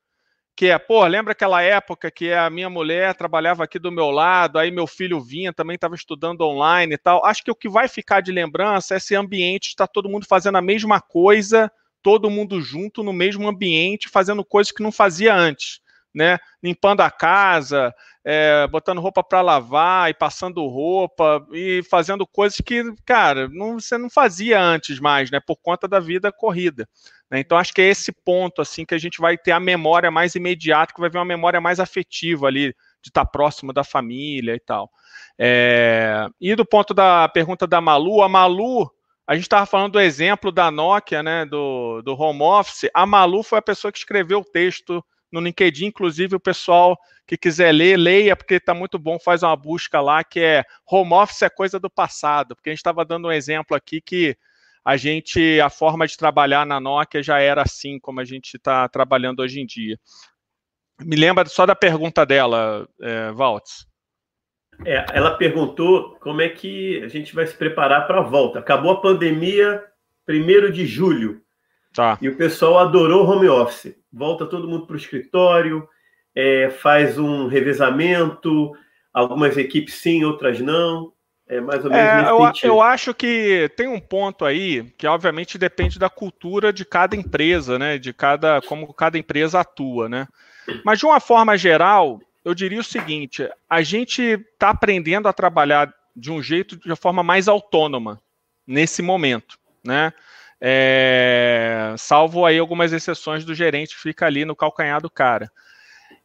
que 0.54 0.66
é, 0.66 0.78
pô, 0.78 1.04
lembra 1.06 1.32
aquela 1.32 1.62
época 1.62 2.10
que 2.10 2.32
a 2.32 2.48
minha 2.48 2.70
mulher 2.70 3.14
trabalhava 3.14 3.64
aqui 3.64 3.78
do 3.78 3.92
meu 3.92 4.10
lado, 4.10 4.58
aí 4.58 4.70
meu 4.70 4.86
filho 4.86 5.20
vinha, 5.20 5.52
também 5.52 5.74
estava 5.74 5.94
estudando 5.94 6.42
online 6.42 6.94
e 6.94 6.98
tal. 6.98 7.24
Acho 7.24 7.42
que 7.42 7.50
o 7.50 7.54
que 7.54 7.68
vai 7.68 7.88
ficar 7.88 8.20
de 8.20 8.32
lembrança 8.32 8.94
é 8.94 8.96
esse 8.96 9.14
ambiente, 9.14 9.68
está 9.68 9.86
todo 9.86 10.08
mundo 10.08 10.26
fazendo 10.26 10.56
a 10.56 10.62
mesma 10.62 11.00
coisa, 11.00 11.70
todo 12.02 12.30
mundo 12.30 12.60
junto 12.60 13.02
no 13.02 13.12
mesmo 13.12 13.46
ambiente, 13.48 14.08
fazendo 14.08 14.44
coisas 14.44 14.72
que 14.72 14.82
não 14.82 14.92
fazia 14.92 15.34
antes. 15.34 15.80
Né? 16.16 16.38
Limpando 16.62 17.02
a 17.02 17.10
casa, 17.10 17.94
é, 18.24 18.66
botando 18.68 19.02
roupa 19.02 19.22
para 19.22 19.42
lavar 19.42 20.08
e 20.08 20.14
passando 20.14 20.66
roupa 20.66 21.46
e 21.52 21.82
fazendo 21.90 22.26
coisas 22.26 22.58
que, 22.58 22.82
cara, 23.04 23.48
não, 23.50 23.78
você 23.78 23.98
não 23.98 24.08
fazia 24.08 24.58
antes 24.58 24.98
mais, 24.98 25.30
né? 25.30 25.40
Por 25.46 25.56
conta 25.56 25.86
da 25.86 26.00
vida 26.00 26.32
corrida. 26.32 26.88
Né? 27.30 27.40
Então, 27.40 27.58
acho 27.58 27.74
que 27.74 27.82
é 27.82 27.88
esse 27.88 28.10
ponto, 28.24 28.62
assim, 28.62 28.86
que 28.86 28.94
a 28.94 28.98
gente 28.98 29.20
vai 29.20 29.36
ter 29.36 29.52
a 29.52 29.60
memória 29.60 30.10
mais 30.10 30.34
imediata, 30.34 30.94
que 30.94 31.00
vai 31.00 31.10
ver 31.10 31.18
uma 31.18 31.24
memória 31.26 31.60
mais 31.60 31.78
afetiva 31.78 32.46
ali, 32.46 32.74
de 33.02 33.10
estar 33.10 33.26
próximo 33.26 33.70
da 33.70 33.84
família 33.84 34.54
e 34.54 34.60
tal. 34.60 34.90
É... 35.38 36.26
E 36.40 36.54
do 36.54 36.64
ponto 36.64 36.94
da 36.94 37.28
pergunta 37.28 37.66
da 37.66 37.78
Malu, 37.78 38.22
a 38.22 38.28
Malu, 38.28 38.90
a 39.26 39.34
gente 39.34 39.44
estava 39.44 39.66
falando 39.66 39.92
do 39.92 40.00
exemplo 40.00 40.50
da 40.50 40.70
Nokia, 40.70 41.22
né, 41.22 41.44
do, 41.44 42.00
do 42.00 42.18
home 42.18 42.40
office. 42.40 42.88
A 42.94 43.04
Malu 43.04 43.42
foi 43.42 43.58
a 43.58 43.62
pessoa 43.62 43.92
que 43.92 43.98
escreveu 43.98 44.38
o 44.38 44.44
texto 44.44 45.04
no 45.30 45.40
LinkedIn, 45.40 45.86
inclusive 45.86 46.36
o 46.36 46.40
pessoal 46.40 46.98
que 47.26 47.36
quiser 47.36 47.72
ler, 47.72 47.96
leia, 47.96 48.36
porque 48.36 48.54
está 48.54 48.72
muito 48.72 48.98
bom, 48.98 49.18
faz 49.18 49.42
uma 49.42 49.56
busca 49.56 50.00
lá, 50.00 50.22
que 50.22 50.40
é 50.40 50.64
home 50.86 51.12
office 51.12 51.42
é 51.42 51.50
coisa 51.50 51.78
do 51.80 51.90
passado, 51.90 52.54
porque 52.54 52.70
a 52.70 52.72
gente 52.72 52.78
estava 52.78 53.04
dando 53.04 53.28
um 53.28 53.32
exemplo 53.32 53.76
aqui 53.76 54.00
que 54.00 54.36
a 54.84 54.96
gente, 54.96 55.60
a 55.60 55.68
forma 55.68 56.06
de 56.06 56.16
trabalhar 56.16 56.64
na 56.64 56.78
Nokia 56.78 57.20
já 57.20 57.40
era 57.40 57.62
assim, 57.62 57.98
como 57.98 58.20
a 58.20 58.24
gente 58.24 58.56
está 58.56 58.88
trabalhando 58.88 59.40
hoje 59.40 59.60
em 59.60 59.66
dia. 59.66 59.98
Me 61.00 61.16
lembra 61.16 61.44
só 61.46 61.66
da 61.66 61.74
pergunta 61.74 62.24
dela, 62.24 62.88
é, 63.00 63.32
Valtz. 63.32 63.86
É, 64.84 65.04
ela 65.12 65.36
perguntou 65.36 66.16
como 66.20 66.40
é 66.40 66.48
que 66.48 67.02
a 67.02 67.08
gente 67.08 67.34
vai 67.34 67.46
se 67.46 67.56
preparar 67.56 68.06
para 68.06 68.20
a 68.20 68.22
volta. 68.22 68.58
Acabou 68.58 68.92
a 68.92 69.00
pandemia, 69.00 69.82
primeiro 70.24 70.70
de 70.70 70.86
julho. 70.86 71.42
Tá. 71.92 72.18
E 72.20 72.28
o 72.28 72.36
pessoal 72.36 72.78
adorou 72.78 73.26
home 73.26 73.48
office. 73.48 73.96
Volta 74.16 74.46
todo 74.46 74.66
mundo 74.66 74.86
para 74.86 74.94
o 74.94 74.98
escritório, 74.98 75.86
é, 76.34 76.70
faz 76.70 77.18
um 77.18 77.48
revezamento, 77.48 78.72
algumas 79.12 79.58
equipes 79.58 79.94
sim, 79.94 80.24
outras 80.24 80.58
não. 80.58 81.12
É 81.46 81.60
mais 81.60 81.84
ou 81.84 81.90
menos 81.90 82.06
é, 82.06 82.30
eu, 82.30 82.70
eu, 82.70 82.80
acho 82.80 83.12
que 83.12 83.70
tem 83.76 83.86
um 83.86 84.00
ponto 84.00 84.44
aí 84.44 84.84
que 84.96 85.06
obviamente 85.06 85.58
depende 85.58 85.98
da 85.98 86.08
cultura 86.08 86.72
de 86.72 86.84
cada 86.84 87.14
empresa, 87.14 87.78
né? 87.78 87.98
De 87.98 88.12
cada 88.12 88.60
como 88.62 88.92
cada 88.92 89.18
empresa 89.18 89.60
atua, 89.60 90.08
né? 90.08 90.26
Mas 90.82 90.98
de 90.98 91.04
uma 91.04 91.20
forma 91.20 91.56
geral, 91.56 92.20
eu 92.42 92.54
diria 92.54 92.80
o 92.80 92.84
seguinte: 92.84 93.48
a 93.68 93.82
gente 93.82 94.22
está 94.22 94.70
aprendendo 94.70 95.28
a 95.28 95.32
trabalhar 95.32 95.92
de 96.16 96.32
um 96.32 96.42
jeito 96.42 96.76
de 96.76 96.88
uma 96.88 96.96
forma 96.96 97.22
mais 97.22 97.48
autônoma 97.48 98.20
nesse 98.66 99.02
momento, 99.02 99.58
né? 99.84 100.12
É, 100.60 101.94
salvo 101.98 102.46
aí 102.46 102.58
algumas 102.58 102.92
exceções 102.92 103.44
do 103.44 103.54
gerente 103.54 103.94
que 103.94 104.02
fica 104.02 104.26
ali 104.26 104.44
no 104.44 104.56
calcanhar 104.56 105.00
do 105.00 105.10
cara. 105.10 105.50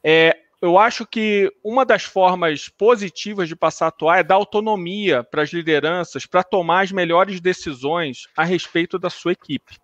É, 0.03 0.37
eu 0.61 0.77
acho 0.77 1.05
que 1.05 1.51
uma 1.63 1.83
das 1.83 2.03
formas 2.03 2.69
positivas 2.69 3.49
de 3.49 3.55
passar 3.55 3.85
a 3.85 3.89
atuar 3.89 4.19
é 4.19 4.23
dar 4.23 4.35
autonomia 4.35 5.23
para 5.23 5.41
as 5.41 5.51
lideranças 5.51 6.25
para 6.25 6.43
tomar 6.43 6.81
as 6.81 6.91
melhores 6.91 7.41
decisões 7.41 8.27
a 8.37 8.43
respeito 8.43 8.99
da 8.99 9.09
sua 9.09 9.31
equipe. 9.31 9.77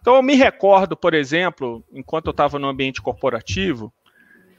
Então, 0.00 0.14
eu 0.14 0.22
me 0.22 0.36
recordo, 0.36 0.96
por 0.96 1.12
exemplo, 1.14 1.84
enquanto 1.92 2.26
eu 2.26 2.30
estava 2.30 2.60
no 2.60 2.68
ambiente 2.68 3.02
corporativo, 3.02 3.92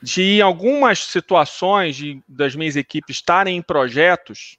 de 0.04 0.42
algumas 0.42 1.00
situações 1.00 1.96
de, 1.96 2.22
das 2.28 2.54
minhas 2.54 2.76
equipes 2.76 3.16
estarem 3.16 3.56
em 3.56 3.62
projetos 3.62 4.58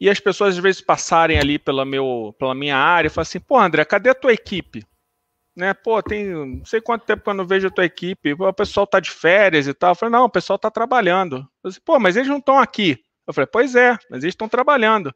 e 0.00 0.10
as 0.10 0.20
pessoas 0.20 0.56
às 0.56 0.62
vezes 0.62 0.80
passarem 0.80 1.38
ali 1.38 1.58
pela, 1.58 1.84
meu, 1.84 2.34
pela 2.38 2.54
minha 2.54 2.76
área 2.76 3.08
e 3.08 3.10
falam 3.10 3.22
assim: 3.22 3.40
pô, 3.40 3.58
André, 3.58 3.84
cadê 3.84 4.10
a 4.10 4.14
tua 4.14 4.32
equipe? 4.32 4.86
né? 5.56 5.72
Pô, 5.72 6.02
tem 6.02 6.26
não 6.26 6.64
sei 6.64 6.80
quanto 6.80 7.06
tempo 7.06 7.22
que 7.22 7.30
eu 7.30 7.34
não 7.34 7.46
vejo 7.46 7.68
a 7.68 7.70
tua 7.70 7.84
equipe. 7.86 8.34
o 8.34 8.52
pessoal 8.52 8.86
tá 8.86 9.00
de 9.00 9.10
férias 9.10 9.66
e 9.66 9.72
tal. 9.72 9.92
Eu 9.92 9.94
falei, 9.94 10.12
não, 10.12 10.24
o 10.24 10.30
pessoal 10.30 10.58
tá 10.58 10.70
trabalhando. 10.70 11.38
Eu 11.64 11.72
falei, 11.72 11.82
pô, 11.84 11.98
mas 11.98 12.16
eles 12.16 12.28
não 12.28 12.38
estão 12.38 12.58
aqui. 12.58 13.02
Eu 13.26 13.32
falei, 13.32 13.46
pois 13.50 13.74
é, 13.74 13.98
mas 14.10 14.22
eles 14.22 14.34
estão 14.34 14.48
trabalhando. 14.48 15.08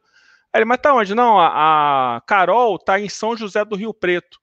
Aí 0.51 0.59
ele, 0.59 0.65
mas 0.65 0.79
tá 0.79 0.93
onde? 0.93 1.13
Não, 1.15 1.39
a, 1.39 2.17
a, 2.17 2.21
Carol 2.21 2.77
tá 2.79 2.99
em 2.99 3.07
São 3.07 3.37
José 3.37 3.63
do 3.63 3.75
Rio 3.75 3.93
Preto. 3.93 4.39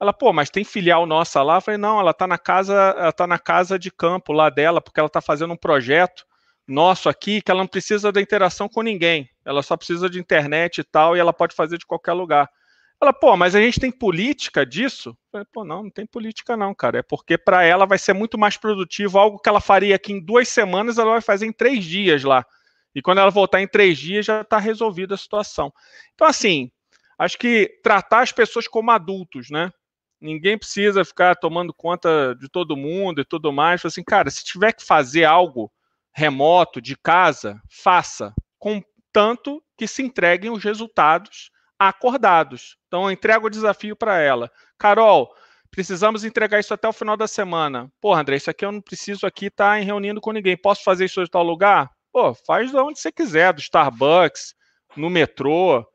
Ela, 0.00 0.12
pô, 0.12 0.32
mas 0.32 0.50
tem 0.50 0.64
filial 0.64 1.06
nossa 1.06 1.42
lá? 1.42 1.56
Eu 1.56 1.60
falei, 1.60 1.78
não, 1.78 2.00
ela 2.00 2.12
tá 2.12 2.26
na 2.26 2.38
casa, 2.38 2.74
ela 2.74 3.12
tá 3.12 3.26
na 3.26 3.38
casa 3.38 3.78
de 3.78 3.90
campo 3.90 4.32
lá 4.32 4.50
dela, 4.50 4.80
porque 4.80 4.98
ela 4.98 5.08
tá 5.08 5.20
fazendo 5.20 5.52
um 5.52 5.56
projeto 5.56 6.24
nosso 6.66 7.08
aqui 7.08 7.40
que 7.40 7.50
ela 7.50 7.60
não 7.60 7.68
precisa 7.68 8.10
da 8.10 8.20
interação 8.20 8.68
com 8.68 8.82
ninguém. 8.82 9.28
Ela 9.44 9.62
só 9.62 9.76
precisa 9.76 10.10
de 10.10 10.18
internet 10.18 10.78
e 10.78 10.84
tal, 10.84 11.16
e 11.16 11.20
ela 11.20 11.32
pode 11.32 11.54
fazer 11.54 11.78
de 11.78 11.86
qualquer 11.86 12.12
lugar. 12.12 12.48
Ela, 13.00 13.12
pô, 13.12 13.36
mas 13.36 13.54
a 13.54 13.60
gente 13.60 13.78
tem 13.78 13.92
política 13.92 14.64
disso? 14.64 15.16
Falei, 15.30 15.46
pô, 15.52 15.64
não, 15.64 15.84
não 15.84 15.90
tem 15.90 16.06
política 16.06 16.56
não, 16.56 16.74
cara. 16.74 16.98
É 16.98 17.02
porque 17.02 17.36
para 17.36 17.62
ela 17.62 17.84
vai 17.86 17.98
ser 17.98 18.14
muito 18.14 18.38
mais 18.38 18.56
produtivo 18.56 19.18
algo 19.18 19.38
que 19.38 19.48
ela 19.48 19.60
faria 19.60 19.94
aqui 19.94 20.12
em 20.12 20.24
duas 20.24 20.48
semanas, 20.48 20.98
ela 20.98 21.12
vai 21.12 21.20
fazer 21.20 21.46
em 21.46 21.52
três 21.52 21.84
dias 21.84 22.24
lá. 22.24 22.44
E 22.94 23.02
quando 23.02 23.18
ela 23.18 23.30
voltar 23.30 23.60
em 23.60 23.68
três 23.68 23.98
dias, 23.98 24.24
já 24.24 24.40
está 24.40 24.58
resolvida 24.58 25.14
a 25.14 25.18
situação. 25.18 25.70
Então, 26.14 26.26
assim, 26.26 26.70
acho 27.18 27.38
que 27.38 27.78
tratar 27.82 28.22
as 28.22 28.32
pessoas 28.32 28.66
como 28.66 28.90
adultos, 28.90 29.50
né? 29.50 29.70
Ninguém 30.18 30.56
precisa 30.56 31.04
ficar 31.04 31.36
tomando 31.36 31.74
conta 31.74 32.34
de 32.40 32.48
todo 32.48 32.76
mundo 32.76 33.20
e 33.20 33.24
tudo 33.24 33.52
mais. 33.52 33.84
Assim, 33.84 34.02
cara, 34.02 34.30
se 34.30 34.42
tiver 34.42 34.72
que 34.72 34.82
fazer 34.82 35.24
algo 35.24 35.70
remoto, 36.16 36.80
de 36.80 36.96
casa, 36.96 37.60
faça. 37.70 38.32
Contanto 38.58 39.62
que 39.76 39.86
se 39.86 40.02
entreguem 40.02 40.50
os 40.50 40.64
resultados 40.64 41.50
acordados. 41.78 42.78
Então, 42.88 43.04
eu 43.04 43.10
entrego 43.10 43.46
o 43.46 43.50
desafio 43.50 43.94
para 43.94 44.18
ela. 44.18 44.50
Carol, 44.78 45.30
precisamos 45.70 46.24
entregar 46.24 46.58
isso 46.58 46.72
até 46.72 46.88
o 46.88 46.92
final 46.92 47.18
da 47.18 47.28
semana. 47.28 47.92
Pô, 48.00 48.14
André, 48.14 48.36
isso 48.36 48.50
aqui 48.50 48.64
eu 48.64 48.72
não 48.72 48.80
preciso 48.80 49.26
aqui 49.26 49.46
estar 49.46 49.78
tá 49.78 49.84
reunindo 49.84 50.18
com 50.18 50.32
ninguém. 50.32 50.56
Posso 50.56 50.82
fazer 50.82 51.04
isso 51.04 51.22
de 51.22 51.30
tal 51.30 51.42
lugar? 51.42 51.90
Pô, 52.10 52.34
faz 52.46 52.70
de 52.70 52.76
onde 52.78 52.98
você 52.98 53.12
quiser, 53.12 53.52
do 53.52 53.60
Starbucks, 53.60 54.54
no 54.96 55.10
metrô, 55.10 55.86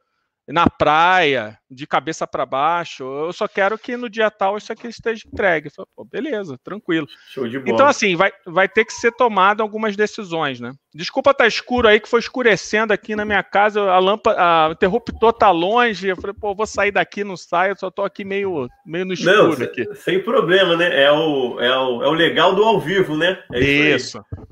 na 0.52 0.70
praia, 0.70 1.58
de 1.70 1.88
cabeça 1.88 2.28
para 2.28 2.46
baixo. 2.46 3.04
Eu 3.04 3.34
só 3.34 3.48
quero 3.48 3.78
que 3.78 3.96
no 3.96 4.10
dia 4.10 4.30
tal 4.30 4.58
isso 4.58 4.72
aqui 4.72 4.88
esteja 4.88 5.24
entregue. 5.26 5.70
Falo, 5.70 5.88
Pô, 5.96 6.04
beleza, 6.04 6.58
tranquilo. 6.64 7.08
Show 7.30 7.48
de 7.48 7.60
bola. 7.60 7.72
Então, 7.72 7.88
assim, 7.88 8.16
vai, 8.16 8.32
vai 8.46 8.68
ter 8.68 8.86
que 8.86 8.94
ser 8.94 9.12
tomado 9.12 9.62
algumas 9.62 9.96
decisões, 9.96 10.60
né? 10.60 10.74
Desculpa 10.94 11.34
tá 11.34 11.48
escuro 11.48 11.88
aí, 11.88 12.00
que 12.00 12.10
foi 12.10 12.20
escurecendo 12.20 12.92
aqui 12.92 13.16
na 13.16 13.24
minha 13.24 13.44
casa, 13.44 13.82
a 13.82 14.00
lâmpada, 14.00 14.38
a 14.40 14.72
interruptor 14.72 15.34
tá 15.34 15.50
longe. 15.52 16.08
Eu 16.08 16.18
falei, 16.18 16.36
pô, 16.40 16.54
vou 16.54 16.68
sair 16.68 16.92
daqui, 16.92 17.24
não 17.24 17.38
saio, 17.38 17.78
só 17.78 17.90
tô 17.90 18.04
aqui 18.04 18.26
meio, 18.26 18.68
meio 18.86 19.06
no 19.06 19.14
escuro 19.14 19.58
não, 19.58 19.66
aqui. 19.66 19.88
Sem 19.96 20.22
problema, 20.22 20.76
né? 20.76 21.04
É 21.04 21.12
o, 21.12 21.60
é, 21.60 21.78
o, 21.78 22.04
é 22.04 22.08
o 22.08 22.14
legal 22.14 22.54
do 22.54 22.64
ao 22.64 22.80
vivo, 22.80 23.16
né? 23.16 23.42
É 23.54 23.60
isso. 23.60 24.18
isso. 24.18 24.48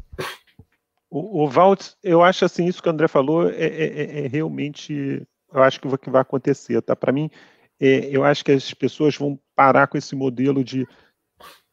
O, 1.09 1.43
o 1.43 1.49
Walt, 1.49 1.88
eu 2.03 2.21
acho 2.21 2.45
assim, 2.45 2.67
isso 2.67 2.81
que 2.81 2.88
o 2.88 2.91
André 2.91 3.07
falou 3.07 3.49
é, 3.49 3.55
é, 3.55 3.85
é, 3.85 4.26
é 4.26 4.27
realmente 4.27 5.26
eu 5.53 5.63
acho 5.63 5.80
que 5.80 5.97
que 5.97 6.09
vai 6.09 6.21
acontecer, 6.21 6.81
tá? 6.81 6.95
Para 6.95 7.11
mim, 7.11 7.30
é, 7.80 8.09
eu 8.15 8.23
acho 8.23 8.43
que 8.43 8.51
as 8.51 8.73
pessoas 8.73 9.15
vão 9.15 9.39
parar 9.55 9.88
com 9.88 9.97
esse 9.97 10.15
modelo 10.15 10.63
de, 10.63 10.88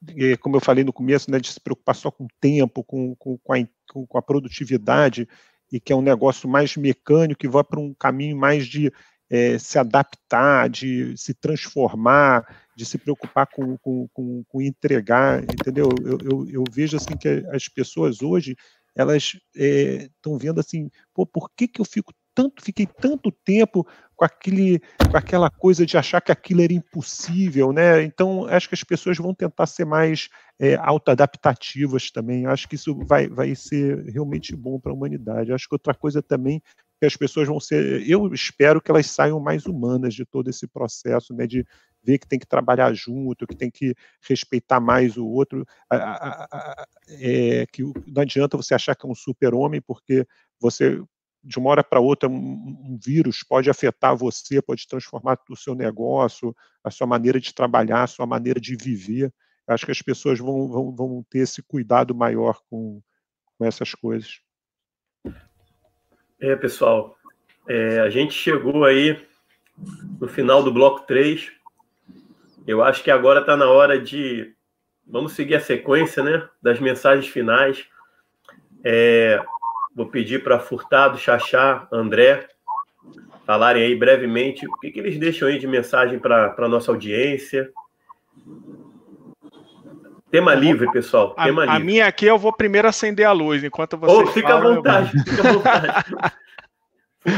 de, 0.00 0.36
como 0.38 0.56
eu 0.56 0.60
falei 0.60 0.84
no 0.84 0.92
começo, 0.92 1.30
né, 1.30 1.40
de 1.40 1.52
se 1.52 1.60
preocupar 1.60 1.94
só 1.94 2.10
com 2.10 2.24
o 2.24 2.28
tempo, 2.40 2.84
com, 2.84 3.14
com, 3.16 3.36
com, 3.38 3.52
a, 3.52 3.56
com 3.86 4.18
a 4.18 4.22
produtividade, 4.22 5.28
e 5.70 5.80
que 5.80 5.92
é 5.92 5.96
um 5.96 6.02
negócio 6.02 6.48
mais 6.48 6.76
mecânico, 6.76 7.40
que 7.40 7.48
vai 7.48 7.64
para 7.64 7.80
um 7.80 7.92
caminho 7.92 8.36
mais 8.36 8.66
de 8.66 8.92
é, 9.28 9.58
se 9.58 9.78
adaptar, 9.78 10.68
de 10.70 11.16
se 11.16 11.34
transformar, 11.34 12.46
de 12.76 12.84
se 12.84 12.98
preocupar 12.98 13.46
com, 13.48 13.76
com, 13.78 14.08
com, 14.08 14.44
com 14.44 14.62
entregar, 14.62 15.42
entendeu? 15.42 15.88
Eu, 16.04 16.18
eu, 16.22 16.50
eu, 16.50 16.64
vejo 16.70 16.96
assim 16.96 17.16
que 17.16 17.28
as 17.50 17.68
pessoas 17.68 18.22
hoje 18.22 18.56
elas 18.94 19.36
estão 19.54 20.36
é, 20.36 20.38
vendo 20.38 20.60
assim, 20.60 20.90
pô, 21.12 21.26
por 21.26 21.50
que, 21.54 21.66
que 21.68 21.80
eu 21.80 21.84
fico 21.84 22.14
tanto, 22.36 22.62
fiquei 22.62 22.86
tanto 22.86 23.32
tempo 23.32 23.86
com 24.14 24.24
aquele, 24.24 24.78
com 25.10 25.16
aquela 25.16 25.50
coisa 25.50 25.86
de 25.86 25.96
achar 25.96 26.20
que 26.20 26.30
aquilo 26.30 26.60
era 26.60 26.72
impossível, 26.72 27.72
né? 27.72 28.02
Então 28.02 28.46
acho 28.46 28.68
que 28.68 28.74
as 28.74 28.84
pessoas 28.84 29.16
vão 29.16 29.34
tentar 29.34 29.66
ser 29.66 29.86
mais 29.86 30.28
é, 30.58 30.74
autoadaptativas 30.76 32.10
também. 32.10 32.46
Acho 32.46 32.68
que 32.68 32.74
isso 32.74 32.94
vai, 33.06 33.26
vai 33.26 33.54
ser 33.54 34.04
realmente 34.04 34.54
bom 34.54 34.78
para 34.78 34.92
a 34.92 34.94
humanidade. 34.94 35.52
Acho 35.52 35.66
que 35.66 35.74
outra 35.74 35.94
coisa 35.94 36.22
também 36.22 36.62
que 36.98 37.06
as 37.06 37.16
pessoas 37.16 37.46
vão 37.46 37.60
ser, 37.60 38.08
eu 38.08 38.32
espero 38.32 38.80
que 38.80 38.90
elas 38.90 39.06
saiam 39.06 39.38
mais 39.38 39.66
humanas 39.66 40.14
de 40.14 40.24
todo 40.24 40.48
esse 40.48 40.66
processo, 40.66 41.34
né? 41.34 41.46
De 41.46 41.64
ver 42.02 42.18
que 42.18 42.28
tem 42.28 42.38
que 42.38 42.46
trabalhar 42.46 42.92
junto, 42.94 43.46
que 43.46 43.56
tem 43.56 43.70
que 43.70 43.94
respeitar 44.26 44.80
mais 44.80 45.16
o 45.16 45.26
outro, 45.26 45.66
é, 47.20 47.66
que 47.70 47.82
não 47.82 48.22
adianta 48.22 48.56
você 48.56 48.74
achar 48.74 48.94
que 48.94 49.06
é 49.06 49.10
um 49.10 49.14
super-homem, 49.14 49.82
porque 49.82 50.26
você 50.58 51.02
de 51.46 51.58
uma 51.58 51.70
hora 51.70 51.84
para 51.84 52.00
outra, 52.00 52.28
um, 52.28 52.98
vírus 53.02 53.42
pode 53.42 53.70
afetar 53.70 54.16
você, 54.16 54.60
pode 54.60 54.86
transformar 54.86 55.38
o 55.48 55.56
seu 55.56 55.74
negócio, 55.74 56.54
a 56.82 56.90
sua 56.90 57.06
maneira 57.06 57.38
de 57.38 57.54
trabalhar, 57.54 58.02
a 58.02 58.08
sua 58.08 58.26
maneira 58.26 58.60
de 58.60 58.76
viver. 58.76 59.32
Acho 59.66 59.86
que 59.86 59.92
as 59.92 60.02
pessoas 60.02 60.38
vão, 60.38 60.68
vão, 60.68 60.94
vão 60.94 61.26
ter 61.30 61.40
esse 61.40 61.62
cuidado 61.62 62.14
maior 62.14 62.60
com, 62.68 63.00
com 63.56 63.64
essas 63.64 63.94
coisas. 63.94 64.40
É, 66.40 66.56
pessoal, 66.56 67.16
é, 67.68 68.00
a 68.00 68.10
gente 68.10 68.34
chegou 68.34 68.84
aí 68.84 69.24
no 70.20 70.28
final 70.28 70.62
do 70.62 70.72
bloco 70.72 71.06
3. 71.06 71.52
Eu 72.66 72.82
acho 72.82 73.02
que 73.04 73.10
agora 73.10 73.40
está 73.40 73.56
na 73.56 73.70
hora 73.70 74.00
de 74.00 74.52
vamos 75.06 75.32
seguir 75.32 75.54
a 75.54 75.60
sequência, 75.60 76.22
né? 76.22 76.48
Das 76.60 76.80
mensagens 76.80 77.28
finais. 77.28 77.86
É, 78.84 79.42
vou 79.96 80.06
pedir 80.06 80.44
para 80.44 80.60
Furtado, 80.60 81.16
Xaxá, 81.16 81.88
André 81.90 82.46
falarem 83.46 83.84
aí 83.84 83.94
brevemente 83.94 84.66
o 84.66 84.72
que, 84.80 84.90
que 84.90 84.98
eles 84.98 85.18
deixam 85.18 85.46
aí 85.46 85.58
de 85.58 85.68
mensagem 85.68 86.18
para 86.18 86.54
a 86.58 86.68
nossa 86.68 86.90
audiência. 86.90 87.70
Tema 90.30 90.52
livre, 90.52 90.90
pessoal. 90.90 91.32
Tema 91.34 91.62
a, 91.62 91.66
livre. 91.66 91.76
A 91.76 91.78
minha 91.78 92.06
aqui 92.06 92.26
eu 92.26 92.36
vou 92.36 92.52
primeiro 92.52 92.88
acender 92.88 93.24
a 93.24 93.30
luz 93.30 93.62
enquanto 93.62 93.96
você. 93.96 94.12
Oh, 94.12 94.26
fica 94.26 94.48
falam, 94.48 94.72
à 94.72 94.74
vontade, 94.74 95.24
fica 95.24 95.48
à 95.48 95.52
vontade. 95.52 96.36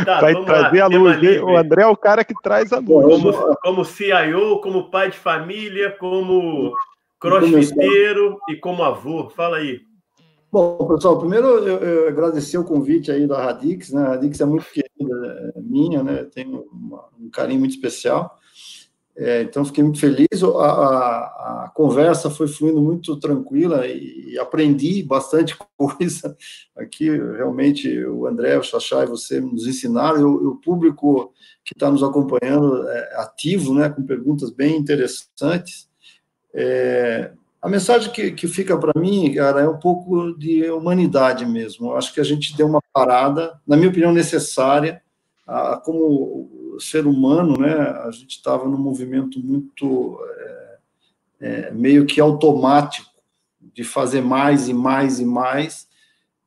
Tá, 0.05 0.21
Vai 0.21 0.35
trazer 0.45 0.81
lá, 0.81 0.85
a 0.85 0.89
luz. 0.89 1.43
O 1.43 1.57
André 1.57 1.81
é 1.81 1.87
o 1.87 1.97
cara 1.97 2.23
que 2.23 2.35
traz 2.43 2.75
a 2.75 2.79
luz. 2.79 3.07
Como, 3.07 3.57
como 3.57 3.85
CIO, 3.87 4.61
como 4.61 4.91
pai 4.91 5.11
de 5.11 5.17
família, 5.17 5.93
como 5.93 6.75
crossfiteiro 7.19 8.39
e 8.51 8.57
como 8.57 8.83
avô. 8.83 9.31
Fala 9.31 9.57
aí. 9.57 9.81
Bom, 10.51 10.79
pessoal, 10.89 11.19
primeiro 11.19 11.47
eu, 11.47 11.79
eu 11.79 12.09
agradecer 12.09 12.57
o 12.57 12.65
convite 12.65 13.12
aí 13.12 13.27
da 13.27 13.45
Radix, 13.45 13.91
né? 13.91 14.03
A 14.03 14.09
Radix 14.09 14.41
é 14.41 14.47
muito 14.47 14.65
querida 14.73 15.53
é 15.55 15.61
minha, 15.61 16.03
né? 16.03 16.27
Uma, 16.73 17.05
um 17.20 17.29
carinho 17.29 17.61
muito 17.61 17.75
especial. 17.75 18.39
É, 19.15 19.43
então, 19.43 19.65
fiquei 19.65 19.85
muito 19.85 19.99
feliz. 19.99 20.43
A, 20.43 20.47
a, 20.47 21.65
a, 21.65 21.73
conversa 21.75 22.31
foi 22.31 22.49
fluindo 22.49 22.81
muito 22.81 23.19
tranquila 23.19 23.87
e, 23.87 24.31
e, 24.31 24.39
aprendi 24.39 25.03
bastante 25.03 25.55
coisa 25.77 26.37
aqui. 26.77 27.11
Realmente, 27.11 28.07
o 28.07 28.27
André, 28.27 28.57
o 28.57 28.62
Xaxá 28.62 29.03
e 29.03 29.09
você 29.09 29.41
nos 29.41 29.66
ensinaram. 29.66 30.20
E 30.20 30.25
o, 30.25 30.51
o 30.53 30.57
público 30.57 31.35
que 31.65 31.75
está 31.75 31.91
nos 31.91 32.03
acompanhando 32.03 32.89
é 32.89 33.20
ativo, 33.20 33.75
né, 33.75 33.91
com 33.91 34.03
perguntas 34.03 34.51
bem 34.51 34.77
interessantes. 34.77 35.91
É, 36.55 37.33
a 37.61 37.69
mensagem 37.69 38.13
que, 38.13 38.31
que 38.31 38.47
fica 38.47 38.79
para 38.79 38.99
mim, 39.01 39.35
cara, 39.35 39.61
é 39.61 39.69
um 39.69 39.79
pouco 39.79 40.33
de 40.39 40.71
humanidade 40.71 41.45
mesmo. 41.45 41.89
Eu 41.89 41.97
acho 41.97 42.15
que 42.15 42.21
a 42.21 42.25
gente 42.25 42.57
deu 42.57 42.67
uma 42.67 42.81
parada, 42.93 43.61
na 43.67 43.77
minha 43.77 43.89
opinião, 43.89 44.13
necessária, 44.13 45.03
a, 45.47 45.77
como 45.77 46.77
ser 46.81 47.07
humano, 47.07 47.59
né, 47.59 47.75
a 47.75 48.11
gente 48.13 48.37
estava 48.37 48.69
num 48.69 48.79
movimento 48.79 49.41
muito 49.41 50.19
é, 50.39 50.79
é, 51.41 51.71
meio 51.73 52.07
que 52.07 52.21
automático 52.21 53.11
de 53.75 53.83
fazer 53.83 54.21
mais 54.21 54.69
e 54.69 54.75
mais 54.75 55.19
e 55.19 55.25
mais. 55.25 55.89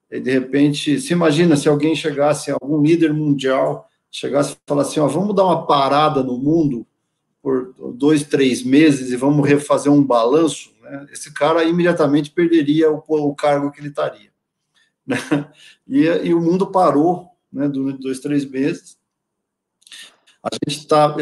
E 0.09 0.19
de 0.19 0.31
repente, 0.31 0.99
se 0.99 1.13
imagina 1.13 1.57
se 1.57 1.67
alguém 1.67 1.95
chegasse, 1.95 2.51
algum 2.51 2.81
líder 2.81 3.13
mundial 3.13 3.87
chegasse 4.09 4.53
e 4.53 4.57
falasse 4.67 4.91
assim, 4.91 4.99
ó, 4.99 5.07
vamos 5.07 5.35
dar 5.35 5.45
uma 5.45 5.65
parada 5.65 6.23
no 6.23 6.37
mundo 6.37 6.85
por 7.41 7.73
dois, 7.95 8.23
três 8.23 8.63
meses 8.63 9.11
e 9.11 9.15
vamos 9.15 9.47
refazer 9.47 9.91
um 9.91 10.03
balanço? 10.03 10.70
Esse 11.11 11.33
cara 11.33 11.63
imediatamente 11.63 12.31
perderia 12.31 12.91
o, 12.91 13.03
o 13.07 13.35
cargo 13.35 13.71
que 13.71 13.79
ele 13.79 13.89
estaria. 13.89 14.31
E, 15.87 16.05
e, 16.05 16.33
o 16.33 16.39
mundo 16.39 16.67
parou 16.67 17.31
né, 17.51 17.67
durante 17.67 17.99
dois, 17.99 18.21
três 18.21 18.45
meses, 18.45 18.97
a 20.41 20.49
gente 20.53 20.79
está, 20.79 21.15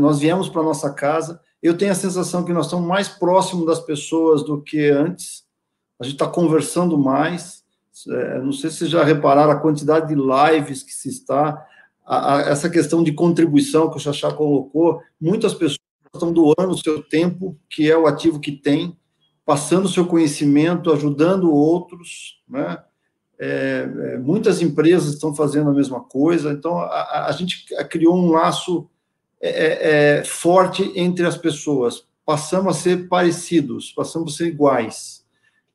nós 0.00 0.20
viemos 0.20 0.48
para 0.48 0.62
nossa 0.62 0.92
casa. 0.92 1.40
Eu 1.62 1.76
tenho 1.76 1.92
a 1.92 1.96
sensação 1.96 2.44
que 2.44 2.52
nós 2.52 2.66
estamos 2.66 2.86
mais 2.86 3.08
próximos 3.08 3.66
das 3.66 3.80
pessoas 3.80 4.44
do 4.44 4.62
que 4.62 4.88
antes. 4.88 5.44
A 6.00 6.04
gente 6.04 6.14
está 6.14 6.26
conversando 6.26 6.96
mais. 6.96 7.64
É, 8.08 8.38
não 8.38 8.52
sei 8.52 8.70
se 8.70 8.78
vocês 8.78 8.90
já 8.90 9.04
repararam 9.04 9.50
a 9.50 9.60
quantidade 9.60 10.08
de 10.08 10.14
lives 10.14 10.82
que 10.82 10.92
se 10.92 11.08
está. 11.08 11.66
A, 12.04 12.36
a, 12.36 12.40
essa 12.42 12.70
questão 12.70 13.02
de 13.02 13.12
contribuição 13.12 13.90
que 13.90 13.96
o 13.96 14.00
Xaxá 14.00 14.32
colocou, 14.32 15.02
muitas 15.20 15.52
pessoas 15.52 15.85
estão 16.16 16.32
doando 16.32 16.72
o 16.72 16.78
seu 16.78 17.02
tempo, 17.02 17.56
que 17.70 17.90
é 17.90 17.96
o 17.96 18.06
ativo 18.06 18.40
que 18.40 18.52
tem, 18.52 18.96
passando 19.44 19.86
o 19.86 19.88
seu 19.88 20.04
conhecimento, 20.06 20.92
ajudando 20.92 21.52
outros, 21.52 22.42
né? 22.48 22.78
É, 23.38 23.88
é, 24.14 24.18
muitas 24.18 24.62
empresas 24.62 25.12
estão 25.12 25.34
fazendo 25.34 25.68
a 25.68 25.74
mesma 25.74 26.00
coisa, 26.00 26.52
então 26.52 26.78
a, 26.78 27.26
a 27.28 27.32
gente 27.32 27.66
criou 27.90 28.16
um 28.16 28.30
laço 28.30 28.88
é, 29.38 29.48
é, 29.48 30.18
é, 30.20 30.24
forte 30.24 30.90
entre 30.96 31.26
as 31.26 31.36
pessoas, 31.36 32.06
passamos 32.24 32.76
a 32.76 32.80
ser 32.80 33.08
parecidos, 33.08 33.92
passamos 33.92 34.32
a 34.32 34.36
ser 34.38 34.46
iguais. 34.46 35.24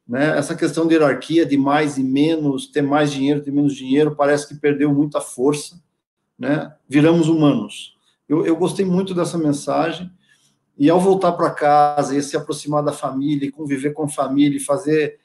Né? 0.08 0.38
Essa 0.38 0.56
questão 0.56 0.88
de 0.88 0.96
hierarquia, 0.96 1.46
de 1.46 1.56
mais 1.56 1.98
e 1.98 2.04
menos, 2.04 2.66
ter 2.68 2.82
mais 2.82 3.12
dinheiro, 3.12 3.42
ter 3.42 3.52
menos 3.52 3.76
dinheiro, 3.76 4.16
parece 4.16 4.48
que 4.48 4.56
perdeu 4.56 4.92
muita 4.92 5.22
força, 5.22 5.80
né? 6.38 6.74
viramos 6.90 7.30
humanos. 7.30 7.96
Eu, 8.28 8.46
eu 8.46 8.56
gostei 8.56 8.86
muito 8.86 9.14
dessa 9.14 9.38
mensagem, 9.38 10.12
e 10.78 10.90
ao 10.90 11.00
voltar 11.00 11.34
para 11.34 11.52
casa 11.52 12.18
e 12.18 12.22
se 12.24 12.36
aproximar 12.36 12.84
da 12.84 12.92
família, 12.92 13.52
conviver 13.52 13.92
com 13.92 14.04
a 14.04 14.10
família, 14.10 14.60
fazer 14.60 15.20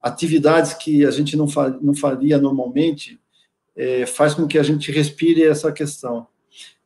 atividades 0.00 0.74
que 0.74 1.04
a 1.04 1.10
gente 1.10 1.36
não, 1.36 1.48
fa 1.48 1.70
não 1.80 1.94
faria 1.94 2.38
normalmente, 2.38 3.18
é, 3.76 4.06
faz 4.06 4.34
com 4.34 4.46
que 4.46 4.58
a 4.58 4.62
gente 4.62 4.92
respire 4.92 5.42
essa 5.42 5.72
questão. 5.72 6.26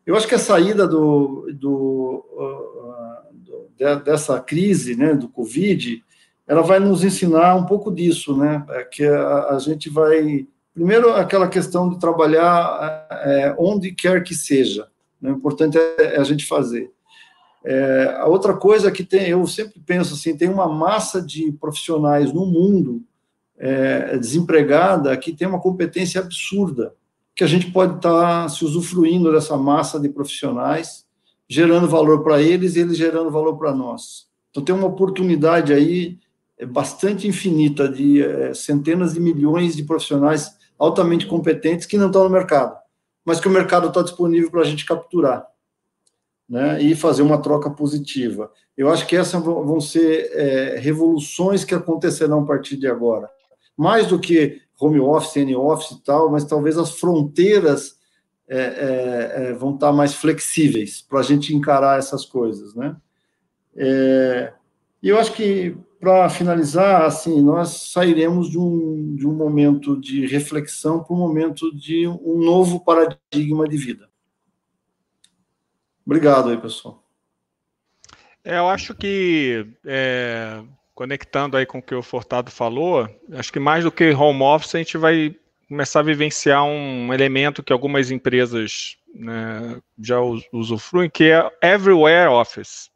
Eu 0.06 0.16
acho 0.16 0.26
que 0.26 0.34
a 0.34 0.38
saída 0.38 0.86
do, 0.86 1.52
do, 1.52 2.24
uh, 2.32 3.34
do 3.34 4.02
dessa 4.04 4.40
crise, 4.40 4.96
né, 4.96 5.14
do 5.14 5.28
Covid, 5.28 6.02
ela 6.46 6.62
vai 6.62 6.80
nos 6.80 7.04
ensinar 7.04 7.56
um 7.56 7.66
pouco 7.66 7.92
disso, 7.92 8.34
né, 8.36 8.64
é 8.70 8.84
que 8.84 9.04
a, 9.04 9.48
a 9.50 9.58
gente 9.58 9.90
vai, 9.90 10.46
primeiro, 10.72 11.12
aquela 11.12 11.46
questão 11.46 11.90
de 11.90 11.98
trabalhar 11.98 13.06
é, 13.10 13.54
onde 13.58 13.92
quer 13.92 14.22
que 14.22 14.34
seja, 14.34 14.88
né, 15.20 15.30
o 15.30 15.34
importante 15.34 15.76
é, 15.76 16.16
é 16.16 16.18
a 16.18 16.24
gente 16.24 16.46
fazer. 16.46 16.90
É, 17.64 18.16
a 18.18 18.26
outra 18.26 18.54
coisa 18.54 18.90
que 18.90 19.04
tem, 19.04 19.28
eu 19.28 19.46
sempre 19.46 19.80
penso 19.84 20.14
assim, 20.14 20.36
tem 20.36 20.48
uma 20.48 20.68
massa 20.68 21.20
de 21.20 21.52
profissionais 21.52 22.32
no 22.32 22.46
mundo 22.46 23.02
é, 23.58 24.16
desempregada 24.16 25.16
que 25.16 25.32
tem 25.32 25.48
uma 25.48 25.60
competência 25.60 26.20
absurda, 26.20 26.94
que 27.34 27.42
a 27.42 27.46
gente 27.46 27.70
pode 27.70 27.96
estar 27.96 28.42
tá 28.44 28.48
se 28.48 28.64
usufruindo 28.64 29.32
dessa 29.32 29.56
massa 29.56 29.98
de 29.98 30.08
profissionais, 30.08 31.06
gerando 31.48 31.88
valor 31.88 32.22
para 32.22 32.40
eles 32.40 32.76
e 32.76 32.80
eles 32.80 32.96
gerando 32.96 33.30
valor 33.30 33.56
para 33.56 33.74
nós. 33.74 34.28
Então 34.50 34.62
tem 34.62 34.74
uma 34.74 34.86
oportunidade 34.86 35.72
aí 35.72 36.18
é, 36.58 36.64
bastante 36.64 37.26
infinita 37.26 37.88
de 37.88 38.22
é, 38.22 38.54
centenas 38.54 39.14
de 39.14 39.20
milhões 39.20 39.76
de 39.76 39.82
profissionais 39.82 40.56
altamente 40.78 41.26
competentes 41.26 41.86
que 41.86 41.98
não 41.98 42.06
estão 42.06 42.24
no 42.24 42.30
mercado, 42.30 42.76
mas 43.24 43.40
que 43.40 43.48
o 43.48 43.50
mercado 43.50 43.88
está 43.88 44.02
disponível 44.02 44.50
para 44.50 44.60
a 44.60 44.64
gente 44.64 44.84
capturar. 44.84 45.46
Né, 46.48 46.80
e 46.80 46.94
fazer 46.94 47.20
uma 47.20 47.42
troca 47.42 47.68
positiva. 47.68 48.50
Eu 48.74 48.88
acho 48.88 49.06
que 49.06 49.14
essas 49.14 49.42
vão 49.42 49.82
ser 49.82 50.30
é, 50.32 50.78
revoluções 50.78 51.62
que 51.62 51.74
acontecerão 51.74 52.40
a 52.40 52.46
partir 52.46 52.78
de 52.78 52.86
agora 52.86 53.28
mais 53.78 54.08
do 54.08 54.18
que 54.18 54.60
home 54.80 54.98
office, 54.98 55.36
N 55.36 55.54
office 55.54 55.92
e 55.92 56.02
tal, 56.02 56.28
mas 56.28 56.44
talvez 56.44 56.76
as 56.76 56.98
fronteiras 56.98 57.96
é, 58.48 58.58
é, 58.58 59.50
é 59.50 59.52
vão 59.52 59.74
estar 59.74 59.92
mais 59.92 60.14
flexíveis 60.14 61.00
para 61.00 61.20
a 61.20 61.22
gente 61.22 61.54
encarar 61.54 61.98
essas 61.98 62.24
coisas, 62.24 62.74
né? 62.74 62.96
É, 63.76 64.52
e 65.00 65.08
eu 65.08 65.18
acho 65.18 65.32
que 65.32 65.76
para 66.00 66.28
finalizar, 66.28 67.04
assim, 67.04 67.40
nós 67.40 67.90
sairemos 67.92 68.50
de 68.50 68.58
um, 68.58 69.14
de 69.14 69.26
um 69.26 69.32
momento 69.32 70.00
de 70.00 70.26
reflexão 70.26 71.02
para 71.02 71.14
um 71.14 71.18
momento 71.18 71.72
de 71.74 72.08
um 72.08 72.38
novo 72.38 72.80
paradigma 72.80 73.68
de 73.68 73.76
vida. 73.76 74.07
Obrigado 76.08 76.48
aí, 76.48 76.56
pessoal. 76.56 77.04
É, 78.42 78.56
eu 78.56 78.66
acho 78.66 78.94
que 78.94 79.66
é, 79.84 80.64
conectando 80.94 81.54
aí 81.54 81.66
com 81.66 81.80
o 81.80 81.82
que 81.82 81.94
o 81.94 82.02
Fortado 82.02 82.50
falou, 82.50 83.06
acho 83.34 83.52
que 83.52 83.60
mais 83.60 83.84
do 83.84 83.92
que 83.92 84.10
home 84.12 84.40
office, 84.40 84.74
a 84.74 84.78
gente 84.78 84.96
vai 84.96 85.36
começar 85.68 86.00
a 86.00 86.04
vivenciar 86.04 86.64
um 86.64 87.12
elemento 87.12 87.62
que 87.62 87.74
algumas 87.74 88.10
empresas 88.10 88.96
né, 89.14 89.82
já 89.98 90.18
usufruem, 90.50 91.10
que 91.10 91.24
é 91.24 91.46
everywhere 91.62 92.30
office. 92.30 92.90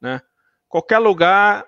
Né? 0.00 0.20
Qualquer 0.68 0.98
lugar 0.98 1.64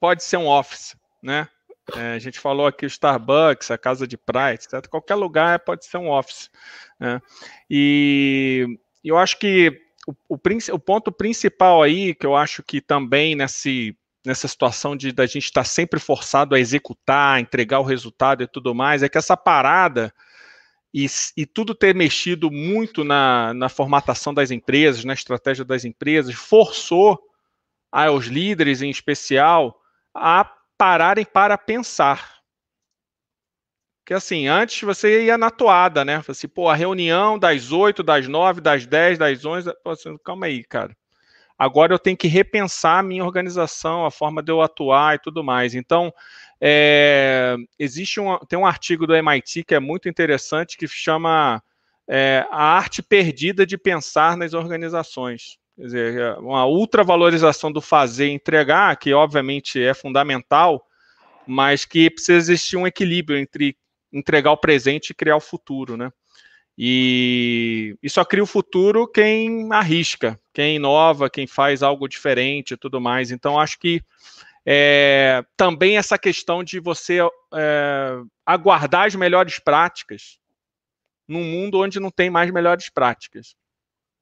pode 0.00 0.24
ser 0.24 0.38
um 0.38 0.48
office. 0.48 0.96
Né? 1.22 1.46
É, 1.94 2.14
a 2.14 2.18
gente 2.18 2.40
falou 2.40 2.66
aqui 2.66 2.86
o 2.86 2.88
Starbucks, 2.88 3.70
a 3.70 3.76
casa 3.76 4.06
de 4.06 4.16
praia, 4.16 4.54
etc. 4.54 4.88
Qualquer 4.88 5.16
lugar 5.16 5.58
pode 5.58 5.84
ser 5.84 5.98
um 5.98 6.10
office. 6.10 6.50
Né? 6.98 7.20
E 7.68 8.78
eu 9.04 9.18
acho 9.18 9.38
que 9.38 9.89
o, 10.28 10.34
o, 10.34 10.38
o 10.72 10.78
ponto 10.78 11.12
principal 11.12 11.82
aí, 11.82 12.14
que 12.14 12.26
eu 12.26 12.36
acho 12.36 12.62
que 12.62 12.80
também 12.80 13.34
nesse 13.34 13.96
nessa 14.24 14.46
situação 14.46 14.94
de 14.94 15.12
da 15.12 15.24
gente 15.24 15.44
estar 15.44 15.62
tá 15.62 15.64
sempre 15.64 15.98
forçado 15.98 16.54
a 16.54 16.60
executar, 16.60 17.40
entregar 17.40 17.80
o 17.80 17.84
resultado 17.84 18.42
e 18.42 18.46
tudo 18.46 18.74
mais, 18.74 19.02
é 19.02 19.08
que 19.08 19.16
essa 19.16 19.36
parada 19.36 20.12
e, 20.92 21.06
e 21.36 21.46
tudo 21.46 21.74
ter 21.74 21.94
mexido 21.94 22.50
muito 22.50 23.04
na, 23.04 23.54
na 23.54 23.68
formatação 23.68 24.34
das 24.34 24.50
empresas, 24.50 25.04
na 25.04 25.14
estratégia 25.14 25.64
das 25.64 25.84
empresas, 25.84 26.34
forçou 26.34 27.18
aos 27.90 28.26
líderes, 28.26 28.82
em 28.82 28.90
especial, 28.90 29.80
a 30.14 30.44
pararem 30.76 31.24
para 31.24 31.56
pensar. 31.56 32.39
Que 34.10 34.14
assim, 34.14 34.48
antes 34.48 34.82
você 34.82 35.26
ia 35.26 35.38
na 35.38 35.52
toada, 35.52 36.04
né? 36.04 36.20
Assim, 36.26 36.48
pô, 36.48 36.68
a 36.68 36.74
reunião 36.74 37.38
das 37.38 37.70
8, 37.70 38.02
das 38.02 38.26
9, 38.26 38.60
das 38.60 38.84
10, 38.84 39.18
das 39.18 39.44
11, 39.44 39.72
assim, 39.86 40.18
calma 40.24 40.46
aí, 40.46 40.64
cara 40.64 40.96
agora 41.56 41.92
eu 41.92 41.98
tenho 41.98 42.16
que 42.16 42.26
repensar 42.26 43.00
a 43.00 43.02
minha 43.02 43.22
organização, 43.22 44.06
a 44.06 44.10
forma 44.10 44.42
de 44.42 44.50
eu 44.50 44.62
atuar 44.62 45.16
e 45.16 45.18
tudo 45.18 45.44
mais. 45.44 45.74
Então, 45.74 46.10
é, 46.58 47.54
existe 47.78 48.18
um, 48.18 48.38
tem 48.48 48.58
um 48.58 48.64
artigo 48.64 49.06
do 49.06 49.14
MIT 49.14 49.64
que 49.64 49.74
é 49.74 49.78
muito 49.78 50.08
interessante 50.08 50.78
que 50.78 50.88
chama 50.88 51.62
é, 52.08 52.46
A 52.50 52.64
Arte 52.64 53.02
Perdida 53.02 53.66
de 53.66 53.76
Pensar 53.76 54.38
nas 54.38 54.54
Organizações. 54.54 55.58
Quer 55.76 55.82
dizer, 55.82 56.18
é 56.18 56.32
uma 56.38 56.64
ultravalorização 56.64 57.70
do 57.70 57.82
fazer 57.82 58.28
e 58.28 58.32
entregar, 58.32 58.96
que 58.96 59.12
obviamente 59.12 59.82
é 59.82 59.92
fundamental, 59.92 60.82
mas 61.46 61.84
que 61.84 62.08
precisa 62.08 62.38
existir 62.38 62.78
um 62.78 62.86
equilíbrio 62.86 63.38
entre 63.38 63.76
entregar 64.12 64.52
o 64.52 64.56
presente 64.56 65.10
e 65.10 65.14
criar 65.14 65.36
o 65.36 65.40
futuro, 65.40 65.96
né? 65.96 66.10
E, 66.78 67.96
e 68.02 68.08
só 68.08 68.24
cria 68.24 68.42
o 68.42 68.46
futuro 68.46 69.06
quem 69.06 69.70
arrisca, 69.70 70.40
quem 70.52 70.76
inova, 70.76 71.28
quem 71.28 71.46
faz 71.46 71.82
algo 71.82 72.08
diferente 72.08 72.72
e 72.72 72.76
tudo 72.76 73.00
mais. 73.00 73.30
Então, 73.30 73.60
acho 73.60 73.78
que 73.78 74.02
é, 74.64 75.44
também 75.56 75.96
essa 75.98 76.18
questão 76.18 76.64
de 76.64 76.80
você 76.80 77.18
é, 77.54 78.20
aguardar 78.46 79.06
as 79.06 79.14
melhores 79.14 79.58
práticas 79.58 80.38
num 81.26 81.44
mundo 81.44 81.80
onde 81.80 82.00
não 82.00 82.10
tem 82.10 82.30
mais 82.30 82.50
melhores 82.50 82.88
práticas. 82.88 83.54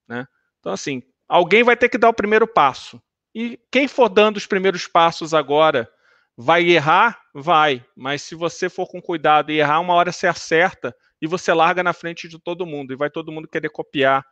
Né? 0.06 0.26
Então, 0.60 0.72
assim, 0.72 1.02
alguém 1.28 1.62
vai 1.62 1.76
ter 1.76 1.88
que 1.88 1.98
dar 1.98 2.08
o 2.08 2.14
primeiro 2.14 2.46
passo. 2.46 3.00
E 3.34 3.58
quem 3.70 3.86
for 3.86 4.08
dando 4.08 4.36
os 4.36 4.46
primeiros 4.46 4.86
passos 4.86 5.32
agora 5.32 5.90
vai 6.36 6.68
errar? 6.68 7.20
Vai. 7.40 7.84
Mas 7.96 8.22
se 8.22 8.34
você 8.34 8.68
for 8.68 8.88
com 8.88 9.00
cuidado 9.00 9.52
e 9.52 9.60
errar, 9.60 9.80
uma 9.80 9.94
hora 9.94 10.10
você 10.10 10.26
acerta 10.26 10.94
e 11.22 11.26
você 11.26 11.52
larga 11.52 11.82
na 11.82 11.92
frente 11.92 12.28
de 12.28 12.38
todo 12.38 12.66
mundo. 12.66 12.92
E 12.92 12.96
vai 12.96 13.08
todo 13.08 13.30
mundo 13.30 13.46
querer 13.46 13.70
copiar 13.70 14.24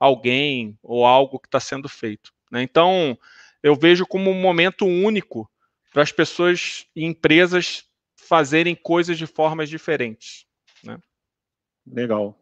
alguém 0.00 0.78
ou 0.82 1.04
algo 1.04 1.38
que 1.38 1.46
está 1.46 1.60
sendo 1.60 1.88
feito. 1.88 2.32
Né? 2.50 2.62
Então, 2.62 3.18
eu 3.62 3.74
vejo 3.74 4.06
como 4.06 4.30
um 4.30 4.40
momento 4.40 4.86
único 4.86 5.50
para 5.92 6.02
as 6.02 6.10
pessoas 6.10 6.86
e 6.96 7.04
empresas 7.04 7.84
fazerem 8.16 8.74
coisas 8.74 9.18
de 9.18 9.26
formas 9.26 9.68
diferentes. 9.68 10.46
Né? 10.82 10.98
Legal. 11.86 12.38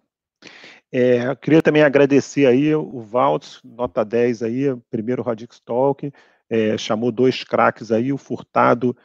É, 0.91 1.27
eu 1.27 1.37
queria 1.37 1.63
também 1.63 1.83
agradecer 1.83 2.47
aí 2.47 2.75
o 2.75 3.01
Valtz, 3.01 3.61
nota 3.65 4.05
10 4.05 4.43
aí, 4.43 4.77
primeiro 4.91 5.23
Radix 5.23 5.59
Talk, 5.59 6.13
é, 6.49 6.77
chamou 6.77 7.11
dois 7.11 7.43
craques 7.43 7.91
aí, 7.91 8.13
o 8.13 8.19
Furtado, 8.19 8.97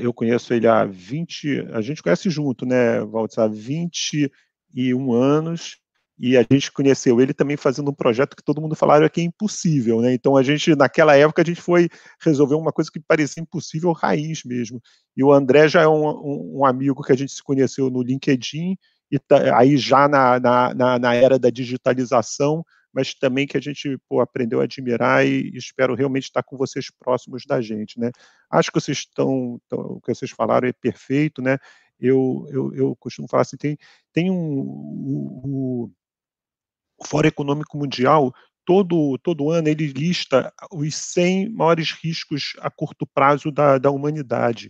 eu 0.00 0.12
conheço 0.12 0.54
ele 0.54 0.66
há 0.66 0.84
20, 0.84 1.68
a 1.72 1.80
gente 1.80 2.02
conhece 2.02 2.30
junto, 2.30 2.64
né, 2.64 3.00
Valtz, 3.00 3.38
há 3.38 3.46
21 3.46 5.12
anos, 5.12 5.78
e 6.18 6.36
a 6.36 6.46
gente 6.48 6.70
conheceu 6.70 7.20
ele 7.20 7.34
também 7.34 7.56
fazendo 7.56 7.90
um 7.90 7.94
projeto 7.94 8.36
que 8.36 8.42
todo 8.42 8.60
mundo 8.60 8.76
falaram 8.76 9.08
que 9.08 9.20
é 9.20 9.24
impossível, 9.24 10.00
né? 10.00 10.14
Então 10.14 10.36
a 10.36 10.42
gente, 10.44 10.74
naquela 10.76 11.16
época, 11.16 11.42
a 11.42 11.44
gente 11.44 11.60
foi 11.60 11.88
resolver 12.22 12.54
uma 12.54 12.72
coisa 12.72 12.88
que 12.90 13.00
parecia 13.00 13.42
impossível, 13.42 13.90
raiz 13.92 14.44
mesmo. 14.44 14.80
E 15.16 15.24
o 15.24 15.32
André 15.32 15.66
já 15.68 15.82
é 15.82 15.88
um, 15.88 16.08
um, 16.08 16.60
um 16.60 16.64
amigo 16.64 17.02
que 17.02 17.12
a 17.12 17.16
gente 17.16 17.32
se 17.32 17.42
conheceu 17.42 17.90
no 17.90 18.02
LinkedIn, 18.02 18.76
e 19.10 19.18
tá, 19.18 19.58
aí 19.58 19.76
já 19.76 20.08
na, 20.08 20.40
na, 20.40 20.98
na, 20.98 21.14
era 21.14 21.38
da 21.38 21.50
digitalização, 21.50 22.64
mas 22.94 23.12
também 23.12 23.46
que 23.46 23.56
a 23.56 23.60
gente 23.60 23.98
pô, 24.08 24.20
aprendeu 24.20 24.60
a 24.60 24.64
admirar 24.64 25.26
e, 25.26 25.50
espero 25.56 25.94
realmente 25.94 26.24
estar 26.24 26.42
com 26.42 26.56
vocês 26.56 26.86
próximos 26.98 27.44
da 27.44 27.60
gente, 27.60 27.98
né? 27.98 28.10
Acho 28.50 28.70
que 28.70 28.80
vocês 28.80 28.98
estão, 28.98 29.60
o 29.72 30.00
que 30.00 30.14
vocês 30.14 30.30
falaram 30.30 30.68
é 30.68 30.72
perfeito, 30.72 31.42
né? 31.42 31.58
Eu, 31.98 32.46
eu, 32.50 32.74
eu 32.74 32.96
costumo 32.96 33.28
falar 33.28 33.42
assim, 33.42 33.56
tem, 33.56 33.76
tem 34.12 34.30
um, 34.30 34.60
um, 34.60 35.92
o 36.98 37.06
Fórum 37.06 37.28
Econômico 37.28 37.76
Mundial, 37.76 38.32
todo, 38.64 39.18
todo 39.18 39.50
ano, 39.50 39.68
ele 39.68 39.86
lista 39.86 40.52
os 40.72 40.94
100 40.94 41.50
maiores 41.50 41.92
riscos 41.92 42.54
a 42.60 42.70
curto 42.70 43.06
prazo 43.06 43.50
da, 43.50 43.78
da 43.78 43.90
humanidade. 43.90 44.68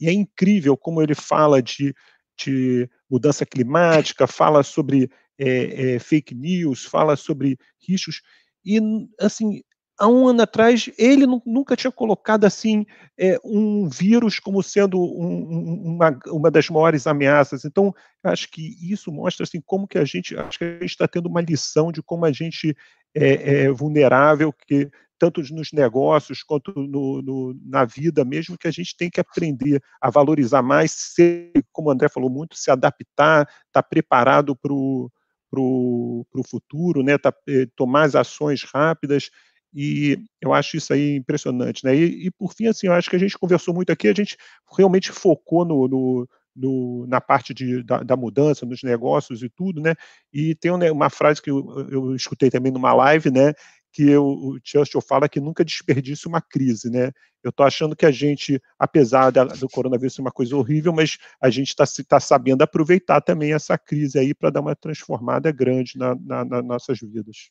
E 0.00 0.08
é 0.08 0.12
incrível 0.12 0.76
como 0.76 1.02
ele 1.02 1.14
fala 1.14 1.62
de, 1.62 1.94
de 2.38 2.88
mudança 3.10 3.44
climática, 3.44 4.26
fala 4.26 4.62
sobre 4.62 5.10
é, 5.38 5.94
é, 5.94 5.98
fake 5.98 6.34
news, 6.34 6.84
fala 6.84 7.16
sobre 7.16 7.58
riscos. 7.86 8.22
E, 8.64 8.80
assim, 9.20 9.62
há 9.98 10.08
um 10.08 10.28
ano 10.28 10.42
atrás, 10.42 10.90
ele 10.98 11.26
nunca 11.44 11.76
tinha 11.76 11.90
colocado 11.90 12.44
assim 12.44 12.84
é, 13.18 13.38
um 13.44 13.88
vírus 13.88 14.38
como 14.38 14.62
sendo 14.62 15.00
um, 15.00 15.94
uma, 15.94 16.18
uma 16.26 16.50
das 16.50 16.68
maiores 16.68 17.06
ameaças. 17.06 17.64
Então, 17.64 17.94
acho 18.22 18.50
que 18.50 18.76
isso 18.80 19.10
mostra 19.10 19.44
assim 19.44 19.60
como 19.64 19.86
que 19.86 19.98
a 19.98 20.04
gente, 20.04 20.36
acho 20.36 20.58
que 20.58 20.64
a 20.64 20.72
gente 20.72 20.90
está 20.90 21.08
tendo 21.08 21.28
uma 21.28 21.40
lição 21.40 21.90
de 21.90 22.02
como 22.02 22.24
a 22.24 22.32
gente 22.32 22.76
é, 23.14 23.64
é 23.64 23.70
vulnerável, 23.70 24.52
que 24.52 24.90
tanto 25.18 25.40
nos 25.54 25.72
negócios 25.72 26.42
quanto 26.42 26.72
no, 26.74 27.22
no, 27.22 27.58
na 27.64 27.84
vida 27.84 28.24
mesmo, 28.24 28.58
que 28.58 28.68
a 28.68 28.70
gente 28.70 28.94
tem 28.94 29.08
que 29.08 29.20
aprender 29.20 29.82
a 30.00 30.10
valorizar 30.10 30.60
mais, 30.60 30.92
ser, 30.92 31.52
como 31.72 31.88
o 31.88 31.90
André 31.90 32.08
falou 32.08 32.28
muito, 32.28 32.54
se 32.56 32.70
adaptar, 32.70 33.42
estar 33.42 33.48
tá 33.72 33.82
preparado 33.82 34.54
para 34.54 34.72
o 34.72 35.10
para 35.50 35.60
o 35.60 36.26
futuro, 36.48 37.02
né, 37.02 37.18
tá, 37.18 37.32
eh, 37.48 37.66
tomar 37.76 38.04
as 38.04 38.14
ações 38.14 38.62
rápidas 38.62 39.30
e 39.74 40.18
eu 40.40 40.54
acho 40.54 40.78
isso 40.78 40.92
aí 40.94 41.16
impressionante, 41.16 41.84
né? 41.84 41.94
E, 41.94 42.26
e, 42.26 42.30
por 42.30 42.54
fim, 42.54 42.66
assim, 42.66 42.86
eu 42.86 42.94
acho 42.94 43.10
que 43.10 43.16
a 43.16 43.18
gente 43.18 43.38
conversou 43.38 43.74
muito 43.74 43.92
aqui, 43.92 44.08
a 44.08 44.14
gente 44.14 44.36
realmente 44.74 45.12
focou 45.12 45.66
no, 45.66 45.86
no, 45.86 46.28
no 46.56 47.06
na 47.06 47.20
parte 47.20 47.52
de, 47.52 47.82
da, 47.82 48.02
da, 48.02 48.16
mudança, 48.16 48.64
nos 48.64 48.82
negócios 48.82 49.42
e 49.42 49.50
tudo, 49.50 49.82
né? 49.82 49.94
E 50.32 50.54
tem 50.54 50.70
uma, 50.70 51.10
frase 51.10 51.42
que 51.42 51.50
eu, 51.50 51.88
eu, 51.90 52.16
escutei 52.16 52.50
também 52.50 52.72
numa 52.72 52.94
live, 52.94 53.30
né? 53.30 53.52
Que 53.96 54.10
eu, 54.10 54.26
o 54.26 54.58
Churchill 54.62 55.00
fala 55.00 55.26
que 55.26 55.40
nunca 55.40 55.64
desperdice 55.64 56.28
uma 56.28 56.42
crise, 56.42 56.90
né? 56.90 57.12
Eu 57.42 57.48
estou 57.48 57.64
achando 57.64 57.96
que 57.96 58.04
a 58.04 58.10
gente, 58.10 58.60
apesar 58.78 59.30
da, 59.30 59.44
do 59.44 59.70
coronavírus 59.70 60.14
ser 60.14 60.20
uma 60.20 60.30
coisa 60.30 60.54
horrível, 60.54 60.92
mas 60.92 61.16
a 61.40 61.48
gente 61.48 61.68
está 61.68 61.84
tá 62.06 62.20
sabendo 62.20 62.60
aproveitar 62.60 63.22
também 63.22 63.54
essa 63.54 63.78
crise 63.78 64.18
aí 64.18 64.34
para 64.34 64.50
dar 64.50 64.60
uma 64.60 64.76
transformada 64.76 65.50
grande 65.50 65.96
na, 65.96 66.14
na, 66.14 66.44
nas 66.44 66.62
nossas 66.62 67.00
vidas. 67.00 67.50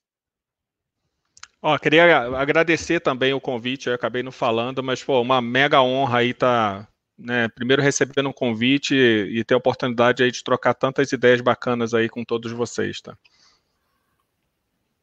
Ó, 1.60 1.76
queria 1.80 2.20
agradecer 2.38 3.00
também 3.00 3.34
o 3.34 3.42
convite, 3.42 3.90
eu 3.90 3.96
acabei 3.96 4.22
não 4.22 4.32
falando, 4.32 4.84
mas 4.84 5.04
pô, 5.04 5.20
uma 5.20 5.42
mega 5.42 5.82
honra 5.82 6.20
aí 6.20 6.32
tá, 6.32 6.88
né, 7.18 7.48
primeiro 7.48 7.82
recebendo 7.82 8.30
um 8.30 8.34
convite 8.34 8.94
e, 8.94 9.40
e 9.40 9.44
ter 9.44 9.56
a 9.56 9.58
oportunidade 9.58 10.22
aí 10.22 10.30
de 10.30 10.44
trocar 10.44 10.76
tantas 10.76 11.12
ideias 11.12 11.42
bacanas 11.42 11.96
aí 11.96 12.08
com 12.08 12.24
todos 12.24 12.52
vocês, 12.52 13.02
tá? 13.02 13.18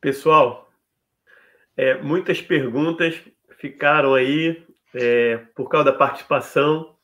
Pessoal, 0.01 0.72
é, 1.77 2.01
muitas 2.03 2.41
perguntas 2.41 3.21
ficaram 3.59 4.15
aí 4.15 4.63
é, 4.95 5.39
por 5.55 5.69
causa 5.69 5.87
da 5.87 5.97
participação. 5.97 6.95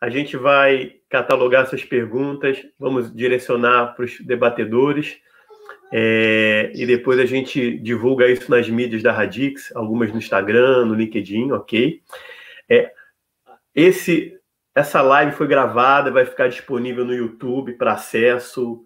A 0.00 0.08
gente 0.08 0.36
vai 0.36 0.96
catalogar 1.08 1.64
essas 1.64 1.84
perguntas, 1.84 2.64
vamos 2.78 3.14
direcionar 3.14 3.94
para 3.94 4.04
os 4.04 4.20
debatedores. 4.20 5.18
É, 5.94 6.72
e 6.74 6.86
depois 6.86 7.18
a 7.18 7.26
gente 7.26 7.78
divulga 7.78 8.26
isso 8.26 8.50
nas 8.50 8.68
mídias 8.68 9.02
da 9.02 9.12
Radix, 9.12 9.70
algumas 9.76 10.10
no 10.10 10.18
Instagram, 10.18 10.86
no 10.86 10.94
LinkedIn, 10.94 11.52
ok? 11.52 12.00
É, 12.68 12.92
esse, 13.74 14.38
essa 14.74 15.02
live 15.02 15.32
foi 15.32 15.46
gravada, 15.46 16.10
vai 16.10 16.24
ficar 16.24 16.48
disponível 16.48 17.04
no 17.04 17.14
YouTube 17.14 17.74
para 17.74 17.92
acesso, 17.92 18.82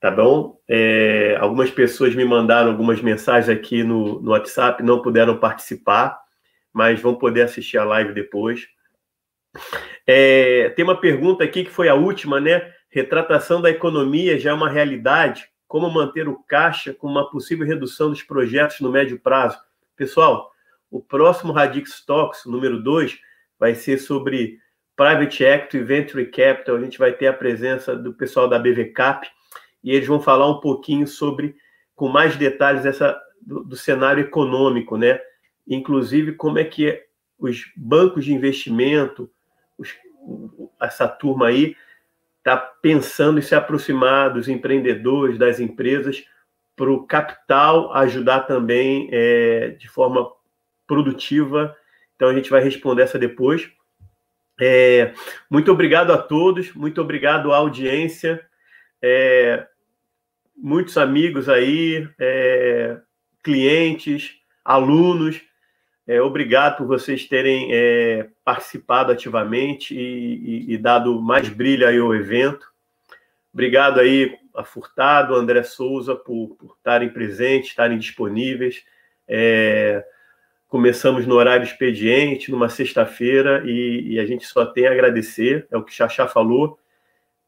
tá 0.00 0.10
bom? 0.10 0.58
É, 0.68 1.36
algumas 1.38 1.70
pessoas 1.70 2.14
me 2.14 2.24
mandaram 2.24 2.70
algumas 2.70 3.00
mensagens 3.00 3.48
aqui 3.48 3.84
no, 3.84 4.20
no 4.20 4.30
WhatsApp, 4.30 4.82
não 4.82 5.02
puderam 5.02 5.38
participar, 5.38 6.18
mas 6.72 7.00
vão 7.00 7.14
poder 7.14 7.42
assistir 7.42 7.78
a 7.78 7.84
live 7.84 8.12
depois. 8.12 8.66
É, 10.06 10.70
tem 10.70 10.84
uma 10.84 11.00
pergunta 11.00 11.44
aqui 11.44 11.64
que 11.64 11.70
foi 11.70 11.88
a 11.88 11.94
última, 11.94 12.40
né? 12.40 12.72
Retratação 12.88 13.60
da 13.60 13.70
economia 13.70 14.38
já 14.38 14.50
é 14.50 14.54
uma 14.54 14.68
realidade? 14.68 15.50
como 15.70 15.88
manter 15.88 16.26
o 16.26 16.36
caixa 16.36 16.92
com 16.92 17.06
uma 17.06 17.30
possível 17.30 17.64
redução 17.64 18.10
dos 18.10 18.24
projetos 18.24 18.80
no 18.80 18.90
médio 18.90 19.20
prazo. 19.20 19.56
Pessoal, 19.94 20.50
o 20.90 21.00
próximo 21.00 21.52
Radix 21.52 22.04
Talks, 22.04 22.44
número 22.44 22.82
2, 22.82 23.16
vai 23.56 23.76
ser 23.76 23.98
sobre 23.98 24.58
Private 24.96 25.44
Equity 25.44 25.76
e 25.76 25.84
Venture 25.84 26.26
Capital. 26.26 26.74
A 26.74 26.80
gente 26.80 26.98
vai 26.98 27.12
ter 27.12 27.28
a 27.28 27.32
presença 27.32 27.94
do 27.94 28.12
pessoal 28.12 28.48
da 28.48 28.58
BVCAP 28.58 29.28
e 29.82 29.92
eles 29.92 30.06
vão 30.06 30.20
falar 30.20 30.48
um 30.48 30.60
pouquinho 30.60 31.06
sobre, 31.06 31.56
com 31.94 32.08
mais 32.08 32.36
detalhes, 32.36 32.84
essa, 32.84 33.20
do, 33.40 33.64
do 33.64 33.76
cenário 33.76 34.22
econômico, 34.22 34.96
né? 34.96 35.20
Inclusive, 35.66 36.32
como 36.32 36.58
é 36.58 36.64
que 36.64 37.02
os 37.38 37.70
bancos 37.76 38.24
de 38.24 38.34
investimento, 38.34 39.30
os, 39.78 39.94
essa 40.80 41.08
turma 41.08 41.46
aí, 41.48 41.74
está 42.38 42.56
pensando 42.56 43.38
em 43.38 43.42
se 43.42 43.54
aproximar 43.54 44.32
dos 44.32 44.48
empreendedores, 44.48 45.38
das 45.38 45.60
empresas, 45.60 46.24
para 46.74 46.90
o 46.90 47.06
capital 47.06 47.92
ajudar 47.94 48.40
também 48.40 49.08
é, 49.12 49.76
de 49.78 49.88
forma 49.88 50.30
produtiva. 50.86 51.76
Então 52.16 52.28
a 52.28 52.34
gente 52.34 52.50
vai 52.50 52.62
responder 52.62 53.02
essa 53.02 53.18
depois. 53.18 53.70
É, 54.58 55.12
muito 55.48 55.70
obrigado 55.70 56.12
a 56.12 56.18
todos, 56.18 56.74
muito 56.74 57.00
obrigado 57.00 57.52
à 57.52 57.56
audiência, 57.56 58.44
é, 59.02 59.66
muitos 60.56 60.96
amigos 60.98 61.48
aí, 61.48 62.08
é, 62.18 62.98
clientes, 63.42 64.34
alunos. 64.64 65.40
É, 66.06 66.20
obrigado 66.20 66.78
por 66.78 66.86
vocês 66.86 67.26
terem 67.26 67.68
é, 67.72 68.28
participado 68.44 69.12
ativamente 69.12 69.94
e, 69.94 70.68
e, 70.68 70.74
e, 70.74 70.78
dado 70.78 71.20
mais 71.20 71.48
brilho 71.48 71.86
aí 71.86 71.98
ao 71.98 72.14
evento. 72.14 72.66
Obrigado 73.52 74.00
aí 74.00 74.36
a 74.54 74.64
Furtado, 74.64 75.34
André 75.34 75.62
Souza, 75.62 76.14
por, 76.14 76.56
estarem 76.76 77.08
presentes, 77.08 77.70
estarem 77.70 77.98
disponíveis. 77.98 78.84
É, 79.26 80.04
começamos 80.68 81.26
no 81.26 81.34
horário 81.34 81.64
expediente, 81.64 82.50
numa 82.50 82.68
sexta-feira, 82.68 83.62
e, 83.64 84.14
e, 84.14 84.20
a 84.20 84.26
gente 84.26 84.46
só 84.46 84.64
tem 84.66 84.86
a 84.86 84.92
agradecer, 84.92 85.66
é 85.70 85.76
o 85.76 85.82
que 85.82 85.92
Xaxá 85.92 86.26
falou. 86.28 86.78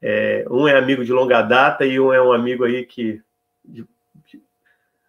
É, 0.03 0.45
um 0.51 0.67
é 0.67 0.77
amigo 0.77 1.05
de 1.05 1.13
longa 1.13 1.41
data 1.43 1.87
e 1.87 2.01
um 2.01 2.13
é 2.13 2.21
um 2.21 2.33
amigo 2.33 2.65
aí 2.65 2.85
que 2.85 3.23
de, 3.65 3.87
de, 4.27 4.43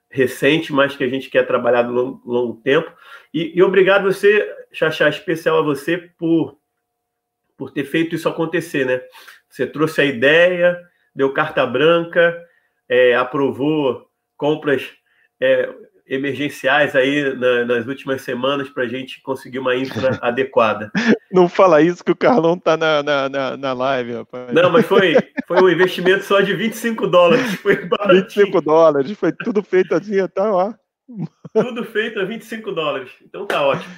recente, 0.09 0.71
mas 0.71 0.95
que 0.95 1.03
a 1.03 1.07
gente 1.07 1.29
quer 1.29 1.47
trabalhar 1.47 1.81
do 1.81 1.91
longo, 1.91 2.21
longo 2.23 2.61
tempo. 2.61 2.91
E, 3.33 3.57
e, 3.57 3.63
obrigado 3.63 4.03
você, 4.03 4.47
Xaxá, 4.71 5.09
especial 5.09 5.57
a 5.57 5.63
você 5.63 5.97
por, 5.97 6.55
por 7.57 7.71
ter 7.71 7.85
feito 7.85 8.13
isso 8.13 8.29
acontecer, 8.29 8.85
né? 8.85 9.01
Você 9.49 9.65
trouxe 9.65 10.01
a 10.01 10.05
ideia, 10.05 10.79
deu 11.15 11.33
carta 11.33 11.65
branca, 11.65 12.39
é, 12.87 13.15
aprovou 13.15 14.07
compras 14.37 14.91
é, 15.39 15.67
emergenciais 16.07 16.95
aí 16.95 17.33
na, 17.35 17.65
nas 17.65 17.87
últimas 17.87 18.21
semanas 18.21 18.69
para 18.69 18.83
a 18.83 18.87
gente 18.87 19.21
conseguir 19.21 19.59
uma 19.59 19.75
infra 19.75 20.19
adequada. 20.21 20.91
Não 21.31 21.47
fala 21.47 21.81
isso 21.81 22.03
que 22.03 22.11
o 22.11 22.15
Carlão 22.15 22.55
está 22.55 22.75
na, 22.75 23.01
na, 23.01 23.57
na, 23.57 23.73
live, 23.73 24.13
rapaz. 24.13 24.53
Não, 24.53 24.69
mas 24.69 24.85
foi, 24.85 25.15
foi 25.47 25.61
um 25.61 25.69
investimento 25.69 26.23
só 26.23 26.41
de 26.41 26.53
25 26.53 27.07
dólares. 27.07 27.55
Foi 27.63 27.75
25 28.11 28.61
dólares, 28.61 29.11
foi 29.17 29.31
tudo 29.31 29.63
feito 29.63 29.95
assim, 29.95 30.15
tá 30.27 30.51
lá. 30.51 30.77
Tudo 31.53 31.83
feito 31.83 32.19
a 32.19 32.25
25 32.25 32.71
dólares. 32.71 33.11
Então 33.23 33.45
tá 33.45 33.61
ótimo. 33.65 33.93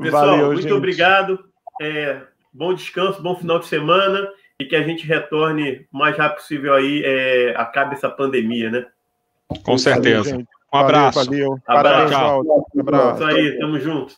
Pessoal, 0.00 0.26
Valeu, 0.26 0.46
muito 0.46 0.62
gente. 0.62 0.72
obrigado. 0.72 1.38
É, 1.80 2.22
bom 2.52 2.72
descanso, 2.74 3.22
bom 3.22 3.36
final 3.36 3.58
de 3.58 3.66
semana 3.66 4.28
e 4.58 4.64
que 4.64 4.76
a 4.76 4.82
gente 4.82 5.06
retorne 5.06 5.86
o 5.92 5.98
mais 5.98 6.16
rápido 6.16 6.38
possível 6.38 6.74
aí, 6.74 7.02
é, 7.04 7.54
acabe 7.56 7.94
essa 7.94 8.08
pandemia, 8.08 8.70
né? 8.70 8.86
Com 9.64 9.76
certeza. 9.76 10.30
Valeu, 10.30 10.46
um 10.72 10.78
abraço. 10.78 11.24
Valeu, 11.24 11.48
valeu. 11.48 11.60
Parabéns, 11.66 12.10
Um 12.74 12.80
abraço. 12.80 13.14
Isso 13.14 13.24
aí, 13.24 13.58
tamo 13.58 13.78
junto. 13.80 14.14